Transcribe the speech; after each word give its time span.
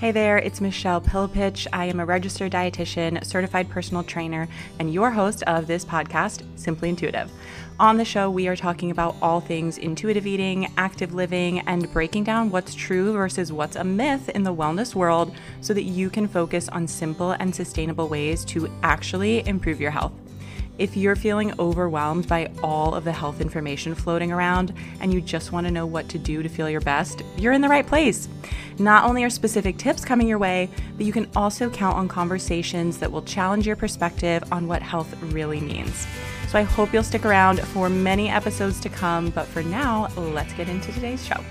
Hey 0.00 0.12
there, 0.12 0.38
it's 0.38 0.62
Michelle 0.62 1.02
Pillepich. 1.02 1.66
I 1.74 1.84
am 1.84 2.00
a 2.00 2.06
registered 2.06 2.52
dietitian, 2.52 3.22
certified 3.22 3.68
personal 3.68 4.02
trainer, 4.02 4.48
and 4.78 4.90
your 4.90 5.10
host 5.10 5.42
of 5.42 5.66
this 5.66 5.84
podcast, 5.84 6.42
Simply 6.58 6.88
Intuitive. 6.88 7.30
On 7.78 7.98
the 7.98 8.04
show, 8.06 8.30
we 8.30 8.48
are 8.48 8.56
talking 8.56 8.90
about 8.90 9.14
all 9.20 9.42
things 9.42 9.76
intuitive 9.76 10.26
eating, 10.26 10.72
active 10.78 11.12
living, 11.12 11.58
and 11.68 11.92
breaking 11.92 12.24
down 12.24 12.50
what's 12.50 12.74
true 12.74 13.12
versus 13.12 13.52
what's 13.52 13.76
a 13.76 13.84
myth 13.84 14.30
in 14.30 14.42
the 14.42 14.54
wellness 14.54 14.94
world 14.94 15.34
so 15.60 15.74
that 15.74 15.82
you 15.82 16.08
can 16.08 16.26
focus 16.26 16.70
on 16.70 16.86
simple 16.86 17.32
and 17.32 17.54
sustainable 17.54 18.08
ways 18.08 18.42
to 18.46 18.70
actually 18.82 19.46
improve 19.46 19.82
your 19.82 19.90
health. 19.90 20.14
If 20.80 20.96
you're 20.96 21.14
feeling 21.14 21.52
overwhelmed 21.58 22.26
by 22.26 22.50
all 22.62 22.94
of 22.94 23.04
the 23.04 23.12
health 23.12 23.42
information 23.42 23.94
floating 23.94 24.32
around 24.32 24.72
and 25.02 25.12
you 25.12 25.20
just 25.20 25.52
want 25.52 25.66
to 25.66 25.70
know 25.70 25.84
what 25.84 26.08
to 26.08 26.18
do 26.18 26.42
to 26.42 26.48
feel 26.48 26.70
your 26.70 26.80
best, 26.80 27.20
you're 27.36 27.52
in 27.52 27.60
the 27.60 27.68
right 27.68 27.86
place. 27.86 28.30
Not 28.78 29.04
only 29.04 29.22
are 29.22 29.28
specific 29.28 29.76
tips 29.76 30.06
coming 30.06 30.26
your 30.26 30.38
way, 30.38 30.70
but 30.96 31.04
you 31.04 31.12
can 31.12 31.28
also 31.36 31.68
count 31.68 31.98
on 31.98 32.08
conversations 32.08 32.96
that 32.96 33.12
will 33.12 33.20
challenge 33.20 33.66
your 33.66 33.76
perspective 33.76 34.42
on 34.50 34.68
what 34.68 34.80
health 34.80 35.14
really 35.24 35.60
means. 35.60 36.06
So 36.48 36.58
I 36.58 36.62
hope 36.62 36.94
you'll 36.94 37.02
stick 37.02 37.26
around 37.26 37.60
for 37.60 37.90
many 37.90 38.30
episodes 38.30 38.80
to 38.80 38.88
come, 38.88 39.28
but 39.28 39.46
for 39.48 39.62
now, 39.62 40.08
let's 40.16 40.54
get 40.54 40.70
into 40.70 40.92
today's 40.92 41.22
show. 41.22 41.44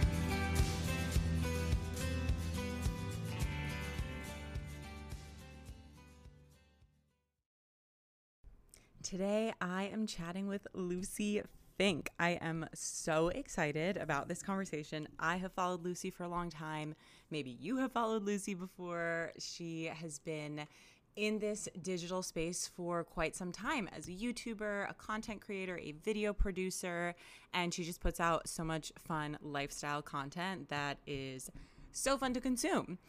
Today, 9.09 9.51
I 9.59 9.85
am 9.85 10.05
chatting 10.05 10.47
with 10.47 10.67
Lucie 10.75 11.41
Fink. 11.79 12.11
I 12.19 12.37
am 12.41 12.67
so 12.75 13.29
excited 13.29 13.97
about 13.97 14.27
this 14.27 14.43
conversation. 14.43 15.07
I 15.17 15.37
have 15.37 15.51
followed 15.53 15.83
Lucie 15.83 16.11
for 16.11 16.25
a 16.25 16.27
long 16.27 16.51
time. 16.51 16.93
Maybe 17.31 17.49
you 17.49 17.77
have 17.77 17.91
followed 17.91 18.21
Lucie 18.21 18.53
before. 18.53 19.31
She 19.39 19.85
has 19.85 20.19
been 20.19 20.67
in 21.15 21.39
this 21.39 21.67
digital 21.81 22.21
space 22.21 22.67
for 22.67 23.03
quite 23.03 23.35
some 23.35 23.51
time 23.51 23.89
as 23.97 24.07
a 24.07 24.11
YouTuber, 24.11 24.87
a 24.87 24.93
content 24.93 25.41
creator, 25.41 25.79
a 25.79 25.93
video 25.93 26.31
producer, 26.31 27.15
and 27.51 27.73
she 27.73 27.83
just 27.83 28.01
puts 28.01 28.19
out 28.19 28.47
so 28.47 28.63
much 28.63 28.91
fun 28.95 29.39
lifestyle 29.41 30.03
content 30.03 30.69
that 30.69 30.99
is 31.07 31.49
so 31.91 32.15
fun 32.15 32.35
to 32.35 32.39
consume. 32.39 32.99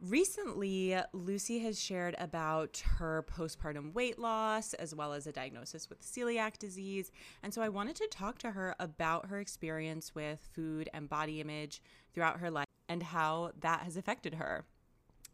Recently, 0.00 0.96
Lucie 1.12 1.58
has 1.58 1.80
shared 1.82 2.14
about 2.18 2.84
her 2.98 3.26
postpartum 3.28 3.92
weight 3.94 4.16
loss 4.16 4.72
as 4.74 4.94
well 4.94 5.12
as 5.12 5.26
a 5.26 5.32
diagnosis 5.32 5.90
with 5.90 6.00
celiac 6.00 6.56
disease. 6.56 7.10
And 7.42 7.52
so 7.52 7.62
I 7.62 7.68
wanted 7.68 7.96
to 7.96 8.06
talk 8.06 8.38
to 8.38 8.52
her 8.52 8.76
about 8.78 9.26
her 9.26 9.40
experience 9.40 10.14
with 10.14 10.48
food 10.54 10.88
and 10.94 11.08
body 11.08 11.40
image 11.40 11.82
throughout 12.14 12.38
her 12.38 12.50
life 12.50 12.68
and 12.88 13.02
how 13.02 13.50
that 13.58 13.80
has 13.80 13.96
affected 13.96 14.34
her. 14.34 14.64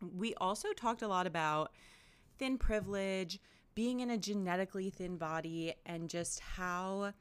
We 0.00 0.34
also 0.36 0.72
talked 0.72 1.02
a 1.02 1.08
lot 1.08 1.26
about 1.26 1.70
thin 2.38 2.56
privilege, 2.56 3.40
being 3.74 4.00
in 4.00 4.10
a 4.10 4.18
genetically 4.18 4.88
thin 4.88 5.18
body, 5.18 5.74
and 5.84 6.08
just 6.08 6.40
how 6.40 7.12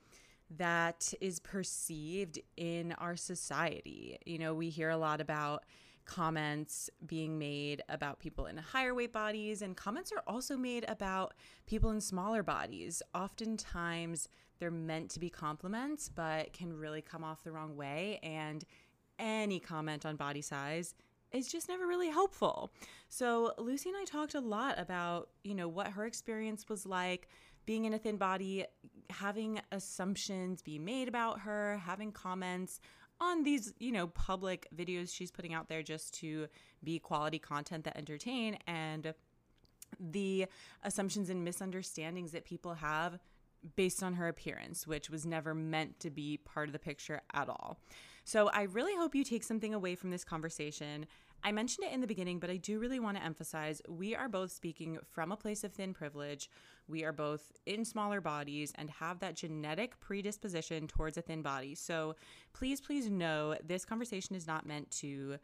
that 0.57 1.13
is 1.19 1.39
perceived 1.39 2.39
in 2.55 2.94
our 2.94 3.17
society. 3.17 4.17
You 4.25 4.39
know, 4.39 4.53
we 4.53 4.69
hear 4.69 4.89
a 4.89 4.97
lot 4.97 5.19
about 5.19 5.66
comments 6.06 6.90
being 7.06 7.38
made 7.38 7.82
about 7.90 8.20
people 8.20 8.46
in 8.46 8.58
higher 8.58 8.94
weight 8.94 9.14
bodies, 9.14 9.62
and 9.62 9.76
comments 9.76 10.12
are 10.12 10.23
also 10.28 10.58
made 10.58 10.86
about 10.88 11.34
people 11.66 11.92
in 11.92 12.02
smaller 12.02 12.44
bodies. 12.44 13.02
Oftentimes, 13.14 14.28
they're 14.59 14.72
meant 14.72 15.09
to 15.12 15.20
be 15.20 15.30
compliments, 15.30 16.09
but 16.09 16.54
can 16.54 16.74
really 16.74 17.02
come 17.02 17.24
off 17.24 17.44
the 17.44 17.52
wrong 17.52 17.76
way. 17.76 18.20
And 18.24 18.64
any 19.20 19.59
comment 19.59 20.06
on 20.06 20.16
body 20.16 20.42
size 20.42 20.96
is 21.31 21.48
just 21.48 21.68
never 21.68 21.88
really 21.88 22.09
helpful. 22.09 22.72
So, 23.09 23.54
Lucie 23.58 23.90
and 23.90 23.98
I 23.98 24.06
talked 24.06 24.36
a 24.36 24.40
lot 24.40 24.80
about, 24.80 25.30
you 25.44 25.56
know, 25.56 25.68
what 25.68 25.88
her 25.88 26.06
experience 26.06 26.70
was 26.70 26.86
like 26.86 27.28
being 27.66 27.86
in 27.86 27.94
a 27.94 27.98
thin 27.98 28.18
body, 28.18 28.66
having 29.09 29.59
assumptions 29.72 30.62
be 30.62 30.78
made 30.78 31.08
about 31.08 31.40
her, 31.40 31.81
having 31.84 32.12
comments 32.12 32.80
on 33.23 33.44
these, 33.44 33.73
you 33.79 33.91
know, 33.91 34.07
public 34.07 34.67
videos 34.75 35.13
she's 35.13 35.31
putting 35.31 35.53
out 35.53 35.69
there 35.69 35.81
just 35.81 36.13
to 36.16 36.47
be 36.84 37.00
quality 37.00 37.39
content 37.39 37.85
that 37.85 37.97
entertain 37.97 38.57
and 38.67 39.13
the 40.00 40.45
assumptions 40.84 41.29
and 41.29 41.44
misunderstandings 41.44 42.31
that 42.31 42.45
people 42.45 42.73
have 42.73 43.19
based 43.75 44.03
on 44.03 44.13
her 44.13 44.28
appearance, 44.28 44.85
which 44.88 45.09
was 45.09 45.25
never 45.25 45.53
meant 45.53 46.00
to 46.01 46.09
be 46.09 46.38
part 46.38 46.69
of 46.69 46.74
the 46.74 46.79
picture 46.79 47.22
at 47.34 47.50
all. 47.50 47.79
So 48.25 48.50
I 48.50 48.63
really 48.63 48.96
hope 48.96 49.16
you 49.16 49.24
take 49.24 49.44
something 49.44 49.74
away 49.74 49.96
from 49.96 50.09
this 50.09 50.24
conversation. 50.24 51.06
I 51.44 51.51
mentioned 51.51 51.88
it 51.88 51.94
in 51.94 52.00
the 52.00 52.07
beginning, 52.07 52.40
but 52.40 52.50
I 52.50 52.56
do 52.56 52.79
really 52.79 53.00
want 53.00 53.18
to 53.18 53.24
emphasize 53.24 53.81
we 53.90 54.16
are 54.16 54.29
both 54.29 54.51
speaking 54.51 54.97
from 55.12 55.31
a 55.31 55.38
place 55.38 55.66
of 55.66 55.74
thin 55.74 55.94
privilege. 55.94 56.50
We 56.88 57.03
are 57.03 57.12
both 57.12 57.51
in 57.66 57.84
smaller 57.84 58.22
bodies 58.22 58.72
and 58.75 58.90
have 58.90 59.19
that 59.19 59.35
genetic 59.35 60.00
predisposition 60.00 60.88
towards 60.88 61.18
a 61.18 61.22
thin 61.22 61.41
body. 61.41 61.75
So 61.75 62.16
please, 62.53 62.80
please 62.80 63.09
know 63.09 63.56
this 63.66 63.84
conversation 63.84 64.35
is 64.35 64.47
not 64.47 64.66
meant 64.66 64.90
to 64.91 65.38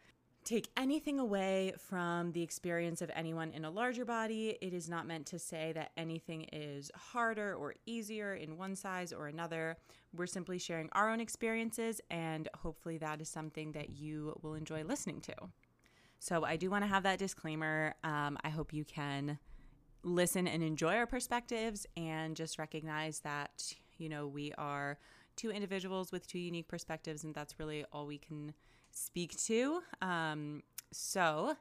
take 0.50 0.68
anything 0.76 1.20
away 1.20 1.72
from 1.78 2.32
the 2.32 2.42
experience 2.42 3.04
of 3.04 3.12
anyone 3.14 3.52
in 3.52 3.66
a 3.66 3.70
larger 3.70 4.04
body. 4.04 4.58
It 4.62 4.74
is 4.74 4.90
not 4.90 5.06
meant 5.06 5.28
to 5.28 5.38
say 5.38 5.74
that 5.74 5.92
anything 5.96 6.48
is 6.52 6.90
harder 6.96 7.54
or 7.54 7.76
easier 7.86 8.34
in 8.34 8.58
one 8.58 8.76
size 8.76 9.14
or 9.14 9.28
another. 9.28 9.78
We're 10.12 10.26
simply 10.26 10.58
sharing 10.58 10.90
our 10.94 11.12
own 11.12 11.20
experiences, 11.20 12.02
and 12.10 12.50
hopefully, 12.58 12.98
that 12.98 13.22
is 13.22 13.30
something 13.30 13.74
that 13.74 13.92
you 13.92 14.40
will 14.42 14.56
enjoy 14.56 14.84
listening 14.84 15.22
to. 15.22 15.36
So 16.18 16.44
I 16.44 16.56
do 16.56 16.72
want 16.72 16.84
to 16.84 16.88
have 16.88 17.04
that 17.04 17.20
disclaimer. 17.20 17.94
Um, 18.04 18.36
I 18.44 18.50
hope 18.50 18.74
you 18.74 18.86
can 18.86 19.38
listen 20.02 20.48
and 20.48 20.64
enjoy 20.64 20.96
our 20.96 21.06
perspectives 21.06 21.86
and 21.96 22.36
just 22.36 22.58
recognize 22.58 23.20
that, 23.20 23.72
you 24.00 24.10
know, 24.10 24.26
we 24.26 24.52
are 24.58 24.98
two 25.36 25.52
individuals 25.52 26.12
with 26.12 26.26
two 26.26 26.40
unique 26.40 26.68
perspectives, 26.68 27.24
and 27.24 27.36
that's 27.36 27.60
really 27.60 27.86
all 27.94 28.08
we 28.08 28.18
can 28.18 28.56
speak 28.92 29.38
to. 29.44 29.82
Um, 30.02 30.64
so 30.92 31.56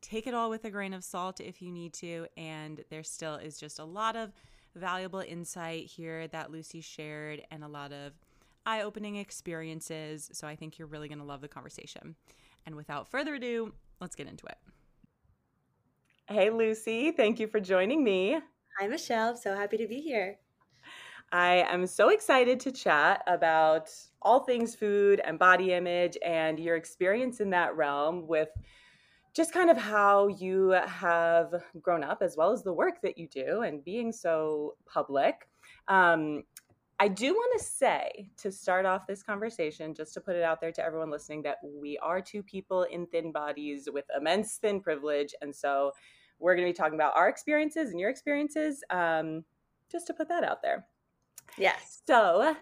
take 0.00 0.26
it 0.26 0.34
all 0.34 0.50
with 0.50 0.64
a 0.64 0.70
grain 0.70 0.92
of 0.92 1.02
salt 1.02 1.40
if 1.40 1.62
you 1.62 1.70
need 1.70 1.92
to. 1.94 2.26
And 2.36 2.84
there 2.90 3.02
still 3.02 3.36
is 3.36 3.58
just 3.58 3.78
a 3.78 3.84
lot 3.84 4.16
of 4.16 4.32
valuable 4.74 5.20
insight 5.20 5.86
here 5.86 6.26
that 6.28 6.50
Lucie 6.50 6.80
shared 6.80 7.42
and 7.50 7.64
a 7.64 7.68
lot 7.68 7.92
of 7.92 8.12
eye 8.66 8.82
opening 8.82 9.16
experiences. 9.16 10.30
So 10.32 10.46
I 10.46 10.56
think 10.56 10.78
you're 10.78 10.88
really 10.88 11.08
going 11.08 11.18
to 11.18 11.24
love 11.24 11.40
the 11.40 11.48
conversation. 11.48 12.16
And 12.66 12.74
without 12.74 13.08
further 13.08 13.34
ado, 13.34 13.72
let's 14.00 14.16
get 14.16 14.26
into 14.26 14.46
it. 14.46 14.56
Hey, 16.26 16.50
Lucie, 16.50 17.10
thank 17.10 17.38
you 17.38 17.46
for 17.46 17.60
joining 17.60 18.02
me. 18.02 18.38
Hi, 18.78 18.86
Michelle. 18.88 19.30
I'm 19.30 19.36
so 19.36 19.54
happy 19.54 19.76
to 19.76 19.86
be 19.86 20.00
here. 20.00 20.38
I 21.32 21.66
am 21.68 21.86
so 21.86 22.10
excited 22.10 22.60
to 22.60 22.72
chat 22.72 23.22
about 23.26 23.90
all 24.22 24.40
things 24.40 24.74
food 24.74 25.20
and 25.24 25.38
body 25.38 25.72
image 25.72 26.16
and 26.24 26.60
your 26.60 26.76
experience 26.76 27.40
in 27.40 27.50
that 27.50 27.76
realm 27.76 28.26
with 28.26 28.48
just 29.34 29.52
kind 29.52 29.68
of 29.68 29.76
how 29.76 30.28
you 30.28 30.70
have 30.86 31.52
grown 31.82 32.04
up 32.04 32.18
as 32.22 32.36
well 32.36 32.52
as 32.52 32.62
the 32.62 32.72
work 32.72 33.00
that 33.02 33.18
you 33.18 33.26
do 33.28 33.62
and 33.62 33.84
being 33.84 34.12
so 34.12 34.76
public. 34.86 35.48
Um, 35.88 36.44
I 37.00 37.08
do 37.08 37.34
want 37.34 37.58
to 37.58 37.64
say 37.64 38.30
to 38.36 38.52
start 38.52 38.86
off 38.86 39.06
this 39.06 39.24
conversation, 39.24 39.92
just 39.92 40.14
to 40.14 40.20
put 40.20 40.36
it 40.36 40.44
out 40.44 40.60
there 40.60 40.70
to 40.70 40.84
everyone 40.84 41.10
listening, 41.10 41.42
that 41.42 41.56
we 41.64 41.98
are 41.98 42.20
two 42.20 42.44
people 42.44 42.84
in 42.84 43.06
thin 43.08 43.32
bodies 43.32 43.88
with 43.92 44.04
immense 44.16 44.56
thin 44.58 44.80
privilege. 44.80 45.34
And 45.42 45.54
so 45.54 45.90
we're 46.38 46.54
going 46.54 46.66
to 46.66 46.72
be 46.72 46.76
talking 46.76 46.94
about 46.94 47.16
our 47.16 47.28
experiences 47.28 47.90
and 47.90 47.98
your 47.98 48.10
experiences, 48.10 48.84
um, 48.90 49.44
just 49.90 50.06
to 50.06 50.14
put 50.14 50.28
that 50.28 50.44
out 50.44 50.62
there. 50.62 50.86
Yes. 51.58 52.02
So 52.06 52.56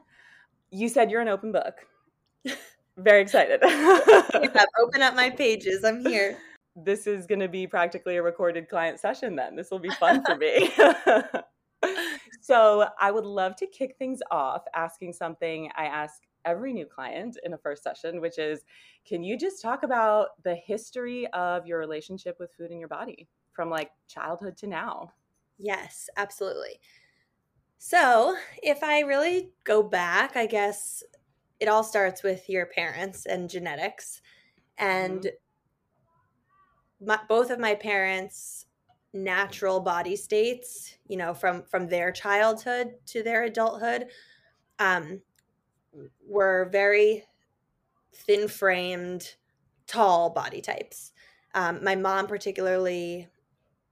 you 0.70 0.88
said 0.88 1.10
you're 1.10 1.20
an 1.20 1.28
open 1.28 1.53
book. 1.53 1.86
Very 2.97 3.22
excited. 3.22 3.60
open 4.80 5.03
up 5.03 5.14
my 5.14 5.30
pages. 5.30 5.84
I'm 5.84 6.04
here. 6.04 6.38
This 6.76 7.06
is 7.06 7.26
going 7.26 7.40
to 7.40 7.49
be 7.49 7.67
practically 7.67 8.17
a 8.17 8.22
recorded 8.22 8.69
client 8.69 9.00
session 9.00 9.37
then. 9.37 9.56
This 9.56 9.70
will 9.70 9.78
be 9.78 9.90
fun 9.90 10.22
for 10.25 10.37
me. 10.37 10.70
so 12.40 12.87
I 13.00 13.11
would 13.11 13.25
love 13.25 13.56
to 13.56 13.67
kick 13.67 13.96
things 13.99 14.20
off 14.31 14.62
asking 14.75 15.12
something 15.12 15.70
I 15.76 15.84
ask 15.84 16.22
every 16.44 16.72
new 16.72 16.87
client 16.87 17.38
in 17.44 17.52
a 17.52 17.58
first 17.58 17.82
session, 17.82 18.20
which 18.20 18.38
is 18.38 18.61
can 19.06 19.22
you 19.22 19.38
just 19.38 19.62
talk 19.62 19.82
about 19.82 20.43
the 20.44 20.55
history 20.55 21.26
of 21.28 21.67
your 21.67 21.78
relationship 21.78 22.37
with 22.38 22.52
food 22.56 22.70
in 22.70 22.78
your 22.78 22.88
body 22.88 23.28
from 23.52 23.70
like 23.70 23.90
childhood 24.08 24.56
to 24.58 24.67
now? 24.67 25.12
Yes, 25.58 26.08
absolutely. 26.17 26.81
So, 27.84 28.37
if 28.62 28.84
I 28.84 29.00
really 29.00 29.50
go 29.64 29.82
back, 29.82 30.37
I 30.37 30.46
guess 30.46 31.02
it 31.58 31.67
all 31.67 31.82
starts 31.82 32.23
with 32.23 32.49
your 32.49 32.67
parents 32.67 33.26
and 33.26 33.50
genetics. 33.50 34.23
And 34.79 35.23
mm-hmm. 35.23 37.06
my, 37.08 37.19
both 37.29 37.50
of 37.50 37.58
my 37.58 37.75
parents 37.75 38.67
natural 39.12 39.81
body 39.81 40.17
states 40.17 40.96
you 41.06 41.19
know 41.19 41.34
from 41.34 41.62
from 41.64 41.87
their 41.87 42.11
childhood 42.11 42.94
to 43.05 43.23
their 43.23 43.44
adulthood 43.44 44.06
um 44.79 45.20
were 46.26 46.70
very 46.73 47.23
thin 48.14 48.49
framed 48.49 49.34
tall 49.87 50.31
body 50.31 50.62
types 50.62 51.12
Um, 51.55 51.84
my 51.84 51.94
mom, 51.96 52.26
particularly, 52.26 53.29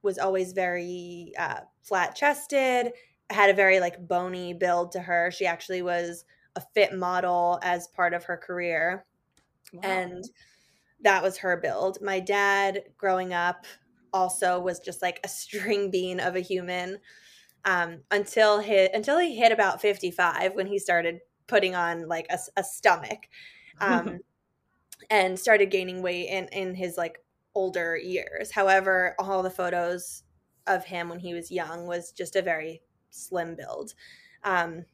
was 0.01 0.17
always 0.17 0.53
very 0.53 1.33
uh, 1.37 1.59
flat 1.83 2.15
chested, 2.15 2.93
had 3.31 3.49
a 3.49 3.53
very 3.53 3.79
like 3.79 4.07
bony 4.07 4.53
build 4.53 4.91
to 4.93 4.99
her. 4.99 5.31
She 5.31 5.45
actually 5.45 5.81
was 5.81 6.25
a 6.55 6.61
fit 6.73 6.93
model 6.93 7.59
as 7.63 7.87
part 7.87 8.13
of 8.13 8.23
her 8.25 8.37
career. 8.37 9.05
Wow. 9.73 9.81
And 9.83 10.23
that 11.03 11.23
was 11.23 11.37
her 11.37 11.57
build. 11.57 11.99
My 12.01 12.19
dad, 12.19 12.83
growing 12.97 13.33
up, 13.33 13.65
also 14.13 14.59
was 14.59 14.79
just 14.79 15.01
like 15.01 15.19
a 15.23 15.27
string 15.27 15.89
bean 15.89 16.19
of 16.19 16.35
a 16.35 16.41
human 16.41 16.99
um, 17.65 18.01
until 18.09 18.59
hit 18.59 18.91
until 18.93 19.19
he 19.19 19.35
hit 19.35 19.51
about 19.51 19.81
55 19.81 20.55
when 20.55 20.65
he 20.65 20.79
started 20.79 21.19
putting 21.47 21.75
on 21.75 22.07
like 22.07 22.25
a, 22.29 22.39
a 22.57 22.63
stomach 22.63 23.27
um, 23.79 24.19
and 25.09 25.39
started 25.39 25.69
gaining 25.69 26.01
weight 26.01 26.27
in 26.27 26.47
in 26.47 26.75
his 26.75 26.97
like 26.97 27.19
older 27.53 27.97
years. 27.97 28.51
However, 28.51 29.15
all 29.19 29.43
the 29.43 29.49
photos 29.49 30.23
of 30.67 30.85
him 30.85 31.09
when 31.09 31.19
he 31.19 31.33
was 31.33 31.51
young 31.51 31.85
was 31.85 32.11
just 32.11 32.35
a 32.35 32.41
very 32.41 32.81
slim 33.11 33.55
build. 33.55 33.93
Um, 34.43 34.85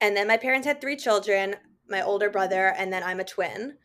and 0.00 0.16
then 0.16 0.26
my 0.26 0.36
parents 0.36 0.66
had 0.66 0.80
three 0.80 0.96
children 0.96 1.56
my 1.92 2.02
older 2.02 2.30
brother, 2.30 2.74
and 2.76 2.92
then 2.92 3.04
I'm 3.04 3.20
a 3.20 3.24
twin. 3.24 3.76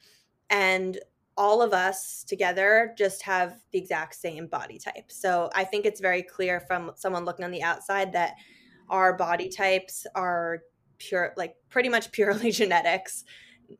And 0.49 0.97
all 1.35 1.61
of 1.61 1.73
us 1.73 2.23
together 2.23 2.95
just 2.97 3.21
have 3.21 3.57
the 3.71 3.77
exact 3.77 4.15
same 4.15 4.47
body 4.47 4.79
type. 4.79 5.11
So 5.11 5.51
I 5.53 5.65
think 5.65 5.85
it's 5.85 6.01
very 6.01 6.23
clear 6.23 6.59
from 6.59 6.93
someone 6.95 7.25
looking 7.25 7.45
on 7.45 7.51
the 7.51 7.61
outside 7.61 8.13
that 8.13 8.35
our 8.89 9.15
body 9.15 9.49
types 9.49 10.07
are 10.15 10.63
pure, 10.97 11.33
like 11.37 11.55
pretty 11.69 11.89
much 11.89 12.11
purely 12.11 12.51
genetics. 12.63 13.23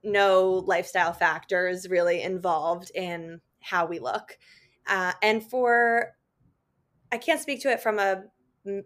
No 0.04 0.64
lifestyle 0.68 1.14
factors 1.14 1.90
really 1.90 2.22
involved 2.22 2.92
in 2.94 3.42
how 3.62 3.88
we 3.88 3.98
look. 3.98 4.38
Uh, 4.86 5.14
and 5.24 5.42
for, 5.44 6.12
I 7.12 7.18
can't 7.18 7.42
speak 7.42 7.62
to 7.62 7.72
it 7.72 7.82
from 7.82 7.98
a, 7.98 8.24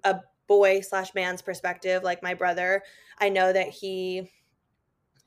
a 0.04 0.22
boy 0.48 0.82
slash 0.82 1.14
man's 1.16 1.42
perspective, 1.42 2.04
like 2.04 2.22
my 2.24 2.34
brother. 2.34 2.84
I 3.20 3.30
know 3.30 3.54
that 3.54 3.70
he 3.70 4.30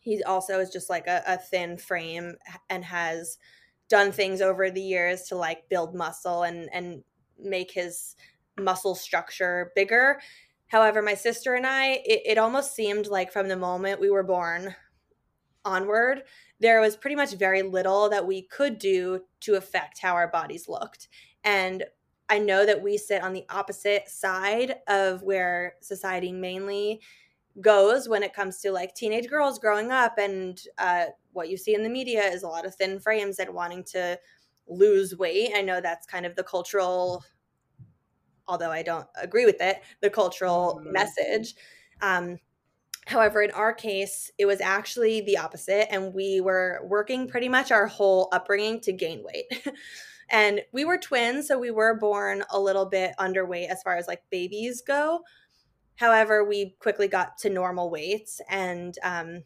he 0.00 0.22
also 0.22 0.60
is 0.60 0.70
just 0.70 0.90
like 0.90 1.06
a, 1.06 1.22
a 1.26 1.38
thin 1.38 1.78
frame 1.78 2.34
and 2.68 2.84
has 2.84 3.38
done 3.88 4.12
things 4.12 4.40
over 4.40 4.70
the 4.70 4.80
years 4.80 5.22
to 5.22 5.36
like 5.36 5.68
build 5.68 5.94
muscle 5.94 6.42
and 6.42 6.68
and 6.72 7.02
make 7.38 7.70
his 7.70 8.16
muscle 8.58 8.94
structure 8.94 9.72
bigger 9.74 10.20
however 10.68 11.02
my 11.02 11.14
sister 11.14 11.54
and 11.54 11.66
i 11.66 12.02
it, 12.04 12.22
it 12.24 12.38
almost 12.38 12.74
seemed 12.74 13.08
like 13.08 13.32
from 13.32 13.48
the 13.48 13.56
moment 13.56 14.00
we 14.00 14.10
were 14.10 14.22
born 14.22 14.74
onward 15.64 16.22
there 16.60 16.80
was 16.80 16.96
pretty 16.96 17.16
much 17.16 17.34
very 17.34 17.62
little 17.62 18.08
that 18.08 18.26
we 18.26 18.42
could 18.42 18.78
do 18.78 19.20
to 19.40 19.54
affect 19.54 20.00
how 20.00 20.14
our 20.14 20.28
bodies 20.28 20.68
looked 20.68 21.08
and 21.42 21.84
i 22.28 22.38
know 22.38 22.64
that 22.64 22.82
we 22.82 22.96
sit 22.96 23.22
on 23.22 23.32
the 23.32 23.44
opposite 23.50 24.08
side 24.08 24.76
of 24.88 25.22
where 25.22 25.74
society 25.80 26.32
mainly 26.32 27.00
goes 27.60 28.08
when 28.08 28.22
it 28.22 28.34
comes 28.34 28.58
to 28.58 28.72
like 28.72 28.94
teenage 28.94 29.28
girls 29.28 29.58
growing 29.58 29.92
up 29.92 30.18
and 30.18 30.62
uh, 30.78 31.04
what 31.32 31.48
you 31.48 31.56
see 31.56 31.74
in 31.74 31.82
the 31.82 31.88
media 31.88 32.22
is 32.22 32.42
a 32.42 32.48
lot 32.48 32.66
of 32.66 32.74
thin 32.74 32.98
frames 32.98 33.38
and 33.38 33.52
wanting 33.52 33.84
to 33.84 34.18
lose 34.66 35.16
weight. 35.16 35.52
I 35.54 35.62
know 35.62 35.80
that's 35.80 36.06
kind 36.06 36.26
of 36.26 36.34
the 36.36 36.42
cultural 36.42 37.24
although 38.46 38.70
i 38.70 38.82
don't 38.82 39.06
agree 39.16 39.46
with 39.46 39.60
it 39.60 39.80
the 40.02 40.10
cultural 40.10 40.80
mm-hmm. 40.80 40.92
message. 40.92 41.54
Um, 42.02 42.38
however 43.06 43.42
in 43.42 43.50
our 43.52 43.72
case 43.72 44.30
it 44.38 44.46
was 44.46 44.60
actually 44.60 45.20
the 45.22 45.38
opposite 45.38 45.92
and 45.92 46.12
we 46.12 46.40
were 46.40 46.80
working 46.84 47.28
pretty 47.28 47.48
much 47.48 47.70
our 47.70 47.86
whole 47.86 48.28
upbringing 48.32 48.80
to 48.80 48.92
gain 48.92 49.22
weight 49.24 49.46
and 50.30 50.60
we 50.72 50.84
were 50.84 50.98
twins 50.98 51.48
so 51.48 51.58
we 51.58 51.70
were 51.70 51.94
born 51.94 52.42
a 52.50 52.60
little 52.60 52.86
bit 52.86 53.12
underweight 53.18 53.68
as 53.68 53.82
far 53.82 53.96
as 53.96 54.08
like 54.08 54.22
babies 54.30 54.82
go 54.82 55.20
However, 55.96 56.44
we 56.44 56.74
quickly 56.80 57.08
got 57.08 57.38
to 57.38 57.50
normal 57.50 57.90
weights 57.90 58.40
and 58.48 58.96
um, 59.02 59.42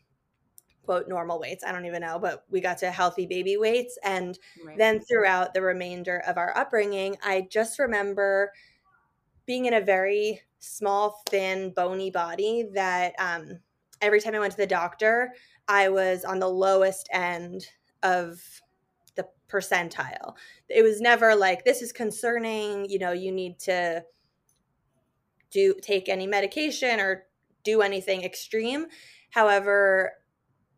quote 0.82 1.08
normal 1.08 1.38
weights. 1.38 1.62
I 1.62 1.72
don't 1.72 1.84
even 1.84 2.00
know, 2.00 2.19
but 2.19 2.44
we 2.50 2.60
got 2.60 2.78
to 2.78 2.90
healthy 2.90 3.26
baby 3.26 3.56
weights. 3.56 3.98
And 4.02 4.38
right. 4.64 4.78
then 4.78 5.00
throughout 5.00 5.52
the 5.52 5.62
remainder 5.62 6.22
of 6.26 6.38
our 6.38 6.56
upbringing, 6.56 7.16
I 7.22 7.46
just 7.50 7.78
remember 7.78 8.52
being 9.46 9.66
in 9.66 9.75
a 9.75 9.80
very 9.80 10.40
small, 10.58 11.22
thin, 11.28 11.72
bony 11.75 12.10
body 12.10 12.69
that 12.72 13.14
um, 13.19 13.58
every 14.00 14.20
time 14.20 14.34
I 14.34 14.38
went 14.38 14.52
to 14.52 14.58
the 14.58 14.66
doctor, 14.66 15.34
I 15.69 15.90
was 15.90 16.25
on 16.25 16.38
the 16.38 16.48
lowest 16.48 17.08
end 17.12 17.66
of 18.02 18.40
percentile. 19.48 20.34
It 20.68 20.82
was 20.82 21.00
never 21.00 21.34
like, 21.34 21.64
this 21.64 21.82
is 21.82 21.92
concerning, 21.92 22.88
you 22.88 22.98
know, 22.98 23.12
you 23.12 23.32
need 23.32 23.58
to 23.60 24.04
do 25.50 25.74
take 25.80 26.08
any 26.08 26.26
medication 26.26 27.00
or 27.00 27.26
do 27.64 27.80
anything 27.82 28.22
extreme. 28.22 28.86
However, 29.30 30.12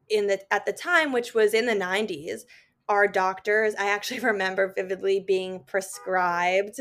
in 0.08 0.26
the 0.26 0.40
at 0.52 0.66
the 0.66 0.72
time, 0.72 1.12
which 1.12 1.34
was 1.34 1.54
in 1.54 1.66
the 1.66 1.74
90s, 1.74 2.42
our 2.88 3.06
doctors, 3.06 3.74
I 3.78 3.86
actually 3.86 4.20
remember 4.32 4.72
vividly 4.74 5.20
being 5.20 5.64
prescribed 5.64 6.80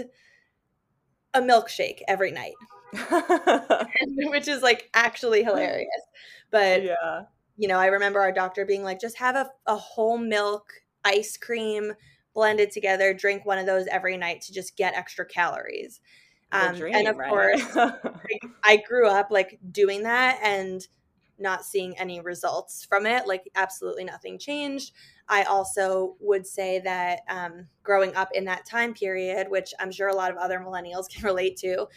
a 1.34 1.42
milkshake 1.42 2.02
every 2.08 2.32
night. 2.32 2.56
which 4.30 4.48
is 4.48 4.62
like 4.62 4.90
actually 4.94 5.44
hilarious. 5.44 5.90
But 6.52 6.84
yeah. 6.84 7.24
You 7.58 7.68
know, 7.68 7.78
I 7.78 7.88
remember 7.88 8.22
our 8.22 8.32
doctor 8.32 8.66
being 8.66 8.84
like, 8.84 9.02
just 9.02 9.18
have 9.18 9.36
a, 9.36 9.52
a 9.66 9.76
whole 9.76 10.18
milk 10.18 10.72
ice 11.04 11.38
cream 11.38 11.94
blended 12.34 12.72
together, 12.72 13.14
drink 13.14 13.46
one 13.46 13.58
of 13.58 13.66
those 13.66 13.88
every 13.88 14.18
night 14.18 14.42
to 14.42 14.54
just 14.54 14.78
get 14.78 14.94
extra 14.94 15.26
calories. 15.26 16.00
Um, 16.52 16.76
dream, 16.76 16.96
and 16.96 17.08
of 17.08 17.18
right? 17.18 17.30
course, 17.30 17.78
I 18.64 18.78
grew 18.88 19.08
up 19.08 19.28
like 19.30 19.60
doing 19.72 20.04
that 20.04 20.40
and 20.42 20.86
not 21.38 21.64
seeing 21.64 21.98
any 21.98 22.20
results 22.20 22.86
from 22.86 23.06
it. 23.06 23.28
Like, 23.28 23.50
absolutely 23.56 24.04
nothing 24.04 24.38
changed. 24.38 24.94
I 25.28 25.44
also 25.44 26.16
would 26.20 26.46
say 26.46 26.80
that 26.80 27.22
um, 27.30 27.68
growing 27.84 28.16
up 28.16 28.30
in 28.34 28.46
that 28.46 28.66
time 28.66 28.94
period, 28.94 29.50
which 29.50 29.74
I'm 29.80 29.92
sure 29.92 30.08
a 30.08 30.16
lot 30.16 30.32
of 30.32 30.38
other 30.38 30.60
millennials 30.60 31.10
can 31.14 31.24
relate 31.24 31.58
to, 31.58 31.88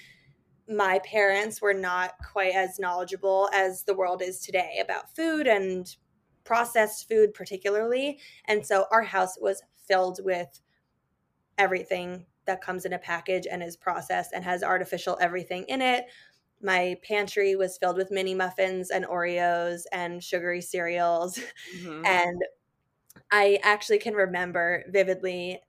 my 0.69 1.01
parents 1.05 1.61
were 1.61 1.75
not 1.75 2.13
quite 2.33 2.55
as 2.55 2.79
knowledgeable 2.79 3.51
as 3.53 3.83
the 3.83 3.95
world 3.95 4.23
is 4.23 4.41
today 4.41 4.79
about 4.83 5.15
food 5.15 5.47
and 5.47 5.97
processed 6.45 7.09
food, 7.09 7.35
particularly. 7.35 8.19
And 8.47 8.65
so 8.65 8.87
our 8.91 9.03
house 9.03 9.39
was 9.41 9.63
filled 9.87 10.21
with 10.25 10.61
everything 11.59 12.27
that 12.47 12.63
comes 12.63 12.85
in 12.85 12.93
a 12.93 12.99
package 12.99 13.47
and 13.51 13.63
is 13.63 13.77
processed 13.77 14.33
and 14.35 14.45
has 14.45 14.63
artificial 14.63 15.19
everything 15.21 15.65
in 15.65 15.81
it. 15.81 16.07
My 16.61 16.97
pantry 17.03 17.57
was 17.57 17.79
filled 17.79 17.97
with 17.97 18.11
mini 18.11 18.35
muffins 18.35 18.91
and 18.91 19.05
Oreos 19.05 19.83
and 19.93 20.23
sugary 20.23 20.61
cereals. 20.61 21.39
Mm-hmm. 21.79 22.05
And 22.07 22.43
I 23.31 23.59
actually 23.63 23.99
can 23.99 24.15
remember 24.15 24.85
vividly 24.89 25.61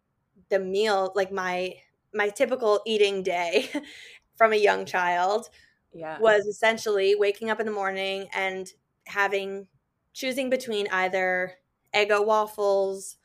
the 0.50 0.59
meal, 0.59 1.12
like 1.15 1.31
my 1.31 1.75
my 2.13 2.29
typical 2.29 2.81
eating 2.86 3.24
day 3.24 3.69
from 4.36 4.53
a 4.53 4.57
young 4.57 4.86
child 4.86 5.50
yeah. 5.93 6.19
was 6.19 6.45
essentially 6.45 7.15
waking 7.15 7.50
up 7.50 7.59
in 7.59 7.65
the 7.65 7.71
morning 7.71 8.27
and 8.36 8.71
having 9.05 9.67
choosing 10.13 10.50
between 10.50 10.88
either 10.91 11.53
Eggo 11.93 12.25
waffles 12.25 13.17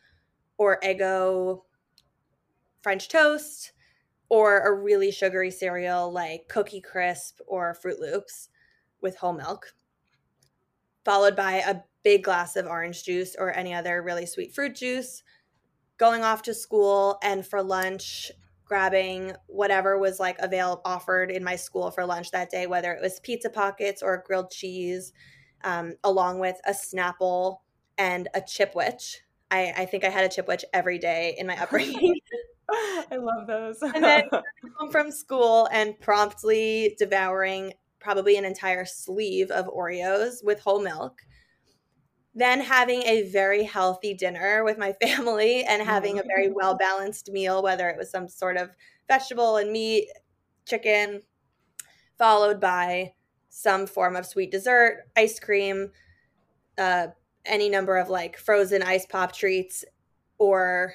or 0.57 0.81
Eggo 0.81 1.63
French 2.83 3.09
toast 3.09 3.73
or 4.29 4.61
a 4.61 4.75
really 4.75 5.11
sugary 5.11 5.51
cereal 5.51 6.13
like 6.13 6.49
Cookie 6.49 6.81
Crisp 6.81 7.41
or 7.47 7.75
Froot 7.75 8.01
Loops 8.01 8.49
with 9.01 9.17
whole 9.17 9.33
milk, 9.33 9.75
followed 11.05 11.37
by 11.37 11.55
a 11.55 11.83
big 12.03 12.25
glass 12.25 12.57
of 12.57 12.67
orange 12.67 13.05
juice 13.05 13.37
or 13.39 13.57
any 13.57 13.73
other 13.75 14.03
really 14.03 14.27
sweet 14.27 14.55
fruit 14.55 14.75
juice, 14.75 15.23
going 15.97 16.23
off 16.23 16.43
to 16.43 16.55
school, 16.55 17.19
and 17.23 17.47
for 17.47 17.63
lunch, 17.63 18.31
grabbing 18.65 19.33
whatever 19.47 19.99
was 19.99 20.21
like 20.21 20.39
available 20.41 20.83
offered 20.85 21.31
in 21.31 21.43
my 21.43 21.57
school 21.57 21.91
for 21.91 22.05
lunch 22.05 22.31
that 22.31 22.51
day, 22.51 22.67
whether 22.67 22.93
it 22.93 23.01
was 23.01 23.21
pizza 23.21 23.49
pockets 23.49 24.03
or 24.03 24.23
grilled 24.27 24.51
cheese, 24.51 25.13
um, 25.65 25.95
along 26.05 26.41
with 26.41 26.57
a 26.67 26.73
Snapple 26.73 27.59
and 27.97 28.29
a 28.35 28.41
Chipwich. 28.41 29.17
I, 29.51 29.73
I 29.77 29.87
think 29.87 30.05
I 30.05 30.11
had 30.11 30.25
a 30.25 30.29
Chipwich 30.29 30.65
every 30.73 30.99
day 30.99 31.35
in 31.39 31.47
my 31.47 31.61
upbringing. 31.61 32.21
I 32.71 33.17
love 33.17 33.47
those. 33.47 33.81
and 33.83 34.05
then 34.05 34.25
home 34.77 34.91
from 34.91 35.11
school 35.11 35.69
and 35.73 35.99
promptly 36.01 36.95
devouring 36.99 37.73
probably 37.99 38.37
an 38.37 38.45
entire 38.45 38.85
sleeve 38.85 39.51
of 39.51 39.67
Oreos 39.67 40.45
with 40.45 40.61
whole 40.61 40.81
milk. 40.81 41.23
Then 42.35 42.61
having 42.61 43.03
a 43.03 43.29
very 43.31 43.65
healthy 43.65 44.15
dinner 44.15 44.63
with 44.65 44.79
my 44.79 44.93
family 45.03 45.65
and 45.65 45.83
having 45.83 46.19
a 46.19 46.23
very 46.23 46.47
mm-hmm. 46.47 46.55
well 46.55 46.77
balanced 46.77 47.31
meal, 47.31 47.63
whether 47.63 47.89
it 47.89 47.99
was 47.99 48.11
some 48.11 48.29
sort 48.29 48.57
of 48.57 48.71
vegetable 49.09 49.57
and 49.57 49.73
meat, 49.73 50.09
chicken, 50.67 51.23
followed 52.19 52.61
by 52.61 53.13
some 53.49 53.87
form 53.87 54.17
of 54.17 54.27
sweet 54.27 54.51
dessert, 54.51 55.09
ice 55.17 55.39
cream, 55.41 55.91
uh, 56.77 57.09
any 57.45 57.69
number 57.69 57.97
of 57.97 58.09
like 58.09 58.37
frozen 58.37 58.83
ice 58.83 59.07
pop 59.07 59.35
treats, 59.35 59.85
or 60.39 60.95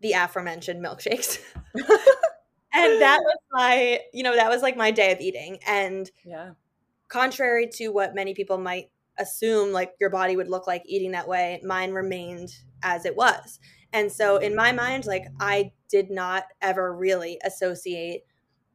the 0.00 0.12
aforementioned 0.12 0.84
milkshakes. 0.84 1.38
and 1.74 3.00
that 3.00 3.20
was 3.20 3.38
my, 3.52 4.00
you 4.12 4.22
know, 4.22 4.34
that 4.34 4.50
was 4.50 4.62
like 4.62 4.76
my 4.76 4.90
day 4.90 5.12
of 5.12 5.20
eating. 5.20 5.58
And 5.66 6.10
yeah. 6.24 6.50
contrary 7.08 7.68
to 7.74 7.88
what 7.88 8.14
many 8.14 8.34
people 8.34 8.58
might 8.58 8.90
assume 9.18 9.72
like 9.72 9.92
your 10.00 10.10
body 10.10 10.36
would 10.36 10.48
look 10.48 10.66
like 10.66 10.82
eating 10.86 11.12
that 11.12 11.28
way, 11.28 11.60
mine 11.64 11.92
remained 11.92 12.54
as 12.82 13.04
it 13.04 13.16
was. 13.16 13.60
And 13.92 14.10
so 14.10 14.38
in 14.38 14.56
my 14.56 14.72
mind, 14.72 15.06
like 15.06 15.24
I 15.40 15.72
did 15.88 16.10
not 16.10 16.44
ever 16.60 16.94
really 16.94 17.38
associate 17.44 18.22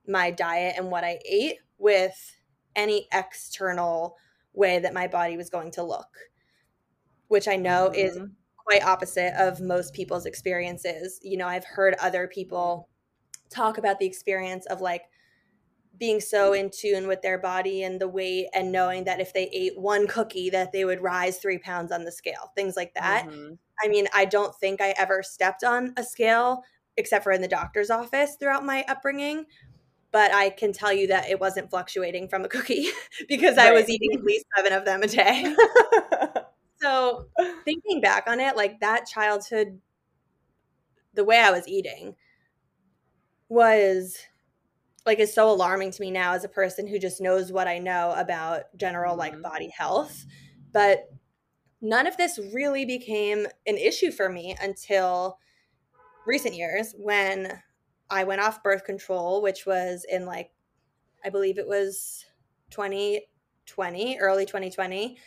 my 0.07 0.31
diet 0.31 0.75
and 0.77 0.89
what 0.89 1.03
I 1.03 1.19
ate 1.25 1.57
with 1.77 2.35
any 2.75 3.07
external 3.13 4.17
way 4.53 4.79
that 4.79 4.93
my 4.93 5.07
body 5.07 5.37
was 5.37 5.49
going 5.49 5.71
to 5.71 5.83
look, 5.83 6.09
which 7.27 7.47
I 7.47 7.55
know 7.55 7.91
mm-hmm. 7.91 7.99
is 7.99 8.19
quite 8.57 8.83
opposite 8.83 9.33
of 9.41 9.61
most 9.61 9.93
people's 9.93 10.25
experiences. 10.25 11.19
You 11.23 11.37
know, 11.37 11.47
I've 11.47 11.65
heard 11.65 11.95
other 11.95 12.27
people 12.27 12.89
talk 13.49 13.77
about 13.77 13.99
the 13.99 14.05
experience 14.05 14.65
of 14.67 14.81
like 14.81 15.03
being 15.97 16.21
so 16.21 16.53
in 16.53 16.69
tune 16.69 17.07
with 17.07 17.21
their 17.21 17.37
body 17.37 17.83
and 17.83 17.99
the 17.99 18.07
weight 18.07 18.47
and 18.53 18.71
knowing 18.71 19.03
that 19.03 19.19
if 19.19 19.33
they 19.33 19.49
ate 19.51 19.77
one 19.77 20.07
cookie 20.07 20.49
that 20.49 20.71
they 20.71 20.85
would 20.85 21.01
rise 21.01 21.37
three 21.37 21.57
pounds 21.57 21.91
on 21.91 22.05
the 22.05 22.11
scale 22.11 22.51
things 22.55 22.77
like 22.77 22.93
that 22.93 23.27
mm-hmm. 23.27 23.53
i 23.83 23.87
mean 23.87 24.07
i 24.13 24.23
don't 24.23 24.55
think 24.55 24.81
i 24.81 24.93
ever 24.97 25.21
stepped 25.21 25.63
on 25.63 25.93
a 25.97 26.03
scale 26.03 26.63
except 26.95 27.23
for 27.23 27.31
in 27.31 27.41
the 27.41 27.47
doctor's 27.47 27.89
office 27.89 28.37
throughout 28.39 28.65
my 28.65 28.83
upbringing 28.87 29.45
but 30.11 30.31
i 30.33 30.49
can 30.49 30.71
tell 30.73 30.93
you 30.93 31.07
that 31.07 31.29
it 31.29 31.39
wasn't 31.39 31.69
fluctuating 31.69 32.27
from 32.27 32.43
a 32.43 32.49
cookie 32.49 32.89
because 33.27 33.57
right. 33.57 33.67
i 33.67 33.71
was 33.71 33.89
eating 33.89 34.13
at 34.13 34.23
least 34.23 34.45
seven 34.55 34.73
of 34.73 34.85
them 34.85 35.01
a 35.03 35.07
day 35.07 35.55
so 36.81 37.27
thinking 37.65 38.01
back 38.01 38.25
on 38.27 38.39
it 38.39 38.55
like 38.55 38.79
that 38.79 39.05
childhood 39.05 39.79
the 41.13 41.23
way 41.23 41.39
i 41.39 41.51
was 41.51 41.67
eating 41.67 42.15
was 43.49 44.17
like 45.05 45.19
is 45.19 45.33
so 45.33 45.49
alarming 45.49 45.91
to 45.91 46.01
me 46.01 46.11
now 46.11 46.33
as 46.33 46.43
a 46.43 46.49
person 46.49 46.87
who 46.87 46.99
just 46.99 47.19
knows 47.19 47.51
what 47.51 47.67
I 47.67 47.79
know 47.79 48.13
about 48.15 48.63
general 48.77 49.15
like 49.15 49.33
mm-hmm. 49.33 49.41
body 49.41 49.69
health. 49.75 50.25
But 50.71 51.11
none 51.81 52.05
of 52.05 52.15
this 52.15 52.39
really 52.53 52.85
became 52.85 53.47
an 53.65 53.77
issue 53.77 54.11
for 54.11 54.29
me 54.29 54.55
until 54.61 55.39
recent 56.27 56.55
years 56.55 56.93
when 56.97 57.59
I 58.09 58.23
went 58.23 58.41
off 58.41 58.63
birth 58.63 58.83
control, 58.83 59.41
which 59.41 59.65
was 59.65 60.05
in 60.09 60.25
like 60.25 60.51
I 61.23 61.29
believe 61.29 61.57
it 61.57 61.67
was 61.67 62.25
2020, 62.71 64.19
early 64.19 64.45
2020 64.45 65.17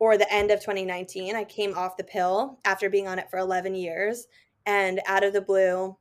or 0.00 0.16
the 0.16 0.32
end 0.32 0.50
of 0.50 0.60
2019. 0.60 1.36
I 1.36 1.44
came 1.44 1.74
off 1.74 1.96
the 1.96 2.04
pill 2.04 2.58
after 2.64 2.90
being 2.90 3.06
on 3.06 3.18
it 3.18 3.30
for 3.30 3.38
11 3.38 3.74
years 3.74 4.26
and 4.66 5.00
out 5.06 5.22
of 5.22 5.32
the 5.32 5.42
blue 5.42 5.96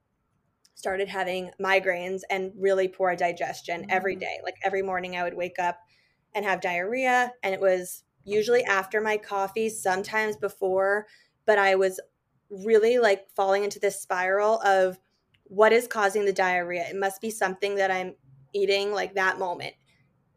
started 0.79 1.09
having 1.09 1.51
migraines 1.61 2.21
and 2.29 2.53
really 2.57 2.87
poor 2.87 3.15
digestion 3.15 3.81
mm-hmm. 3.81 3.91
every 3.91 4.15
mm. 4.15 4.23
Like 4.43 4.55
every 4.63 4.81
morning, 4.81 5.17
I 5.17 5.23
would 5.23 5.35
wake 5.35 5.59
up 5.59 5.77
and 6.33 6.45
have 6.45 6.61
diarrhea, 6.61 7.33
and 7.43 7.53
it 7.53 7.59
was 7.59 8.03
usually 8.23 8.63
after 8.63 9.01
my 9.01 9.17
coffee, 9.17 9.67
sometimes 9.67 10.37
before, 10.37 11.07
but 11.45 11.57
I 11.57 11.75
was 11.75 11.99
really 12.49 12.99
like 12.99 13.27
falling 13.35 13.63
into 13.63 13.79
this 13.79 14.01
spiral 14.01 14.61
of 14.61 14.99
what 15.49 15.73
is 15.73 15.87
causing 15.87 16.25
the 16.25 16.33
diarrhea. 16.33 16.87
It 16.89 16.95
must 16.95 17.21
be 17.21 17.29
something 17.29 17.75
that 17.75 17.91
I'm 17.91 18.15
eating 18.53 18.91
like 18.91 19.15
that 19.15 19.37
moment. 19.37 19.73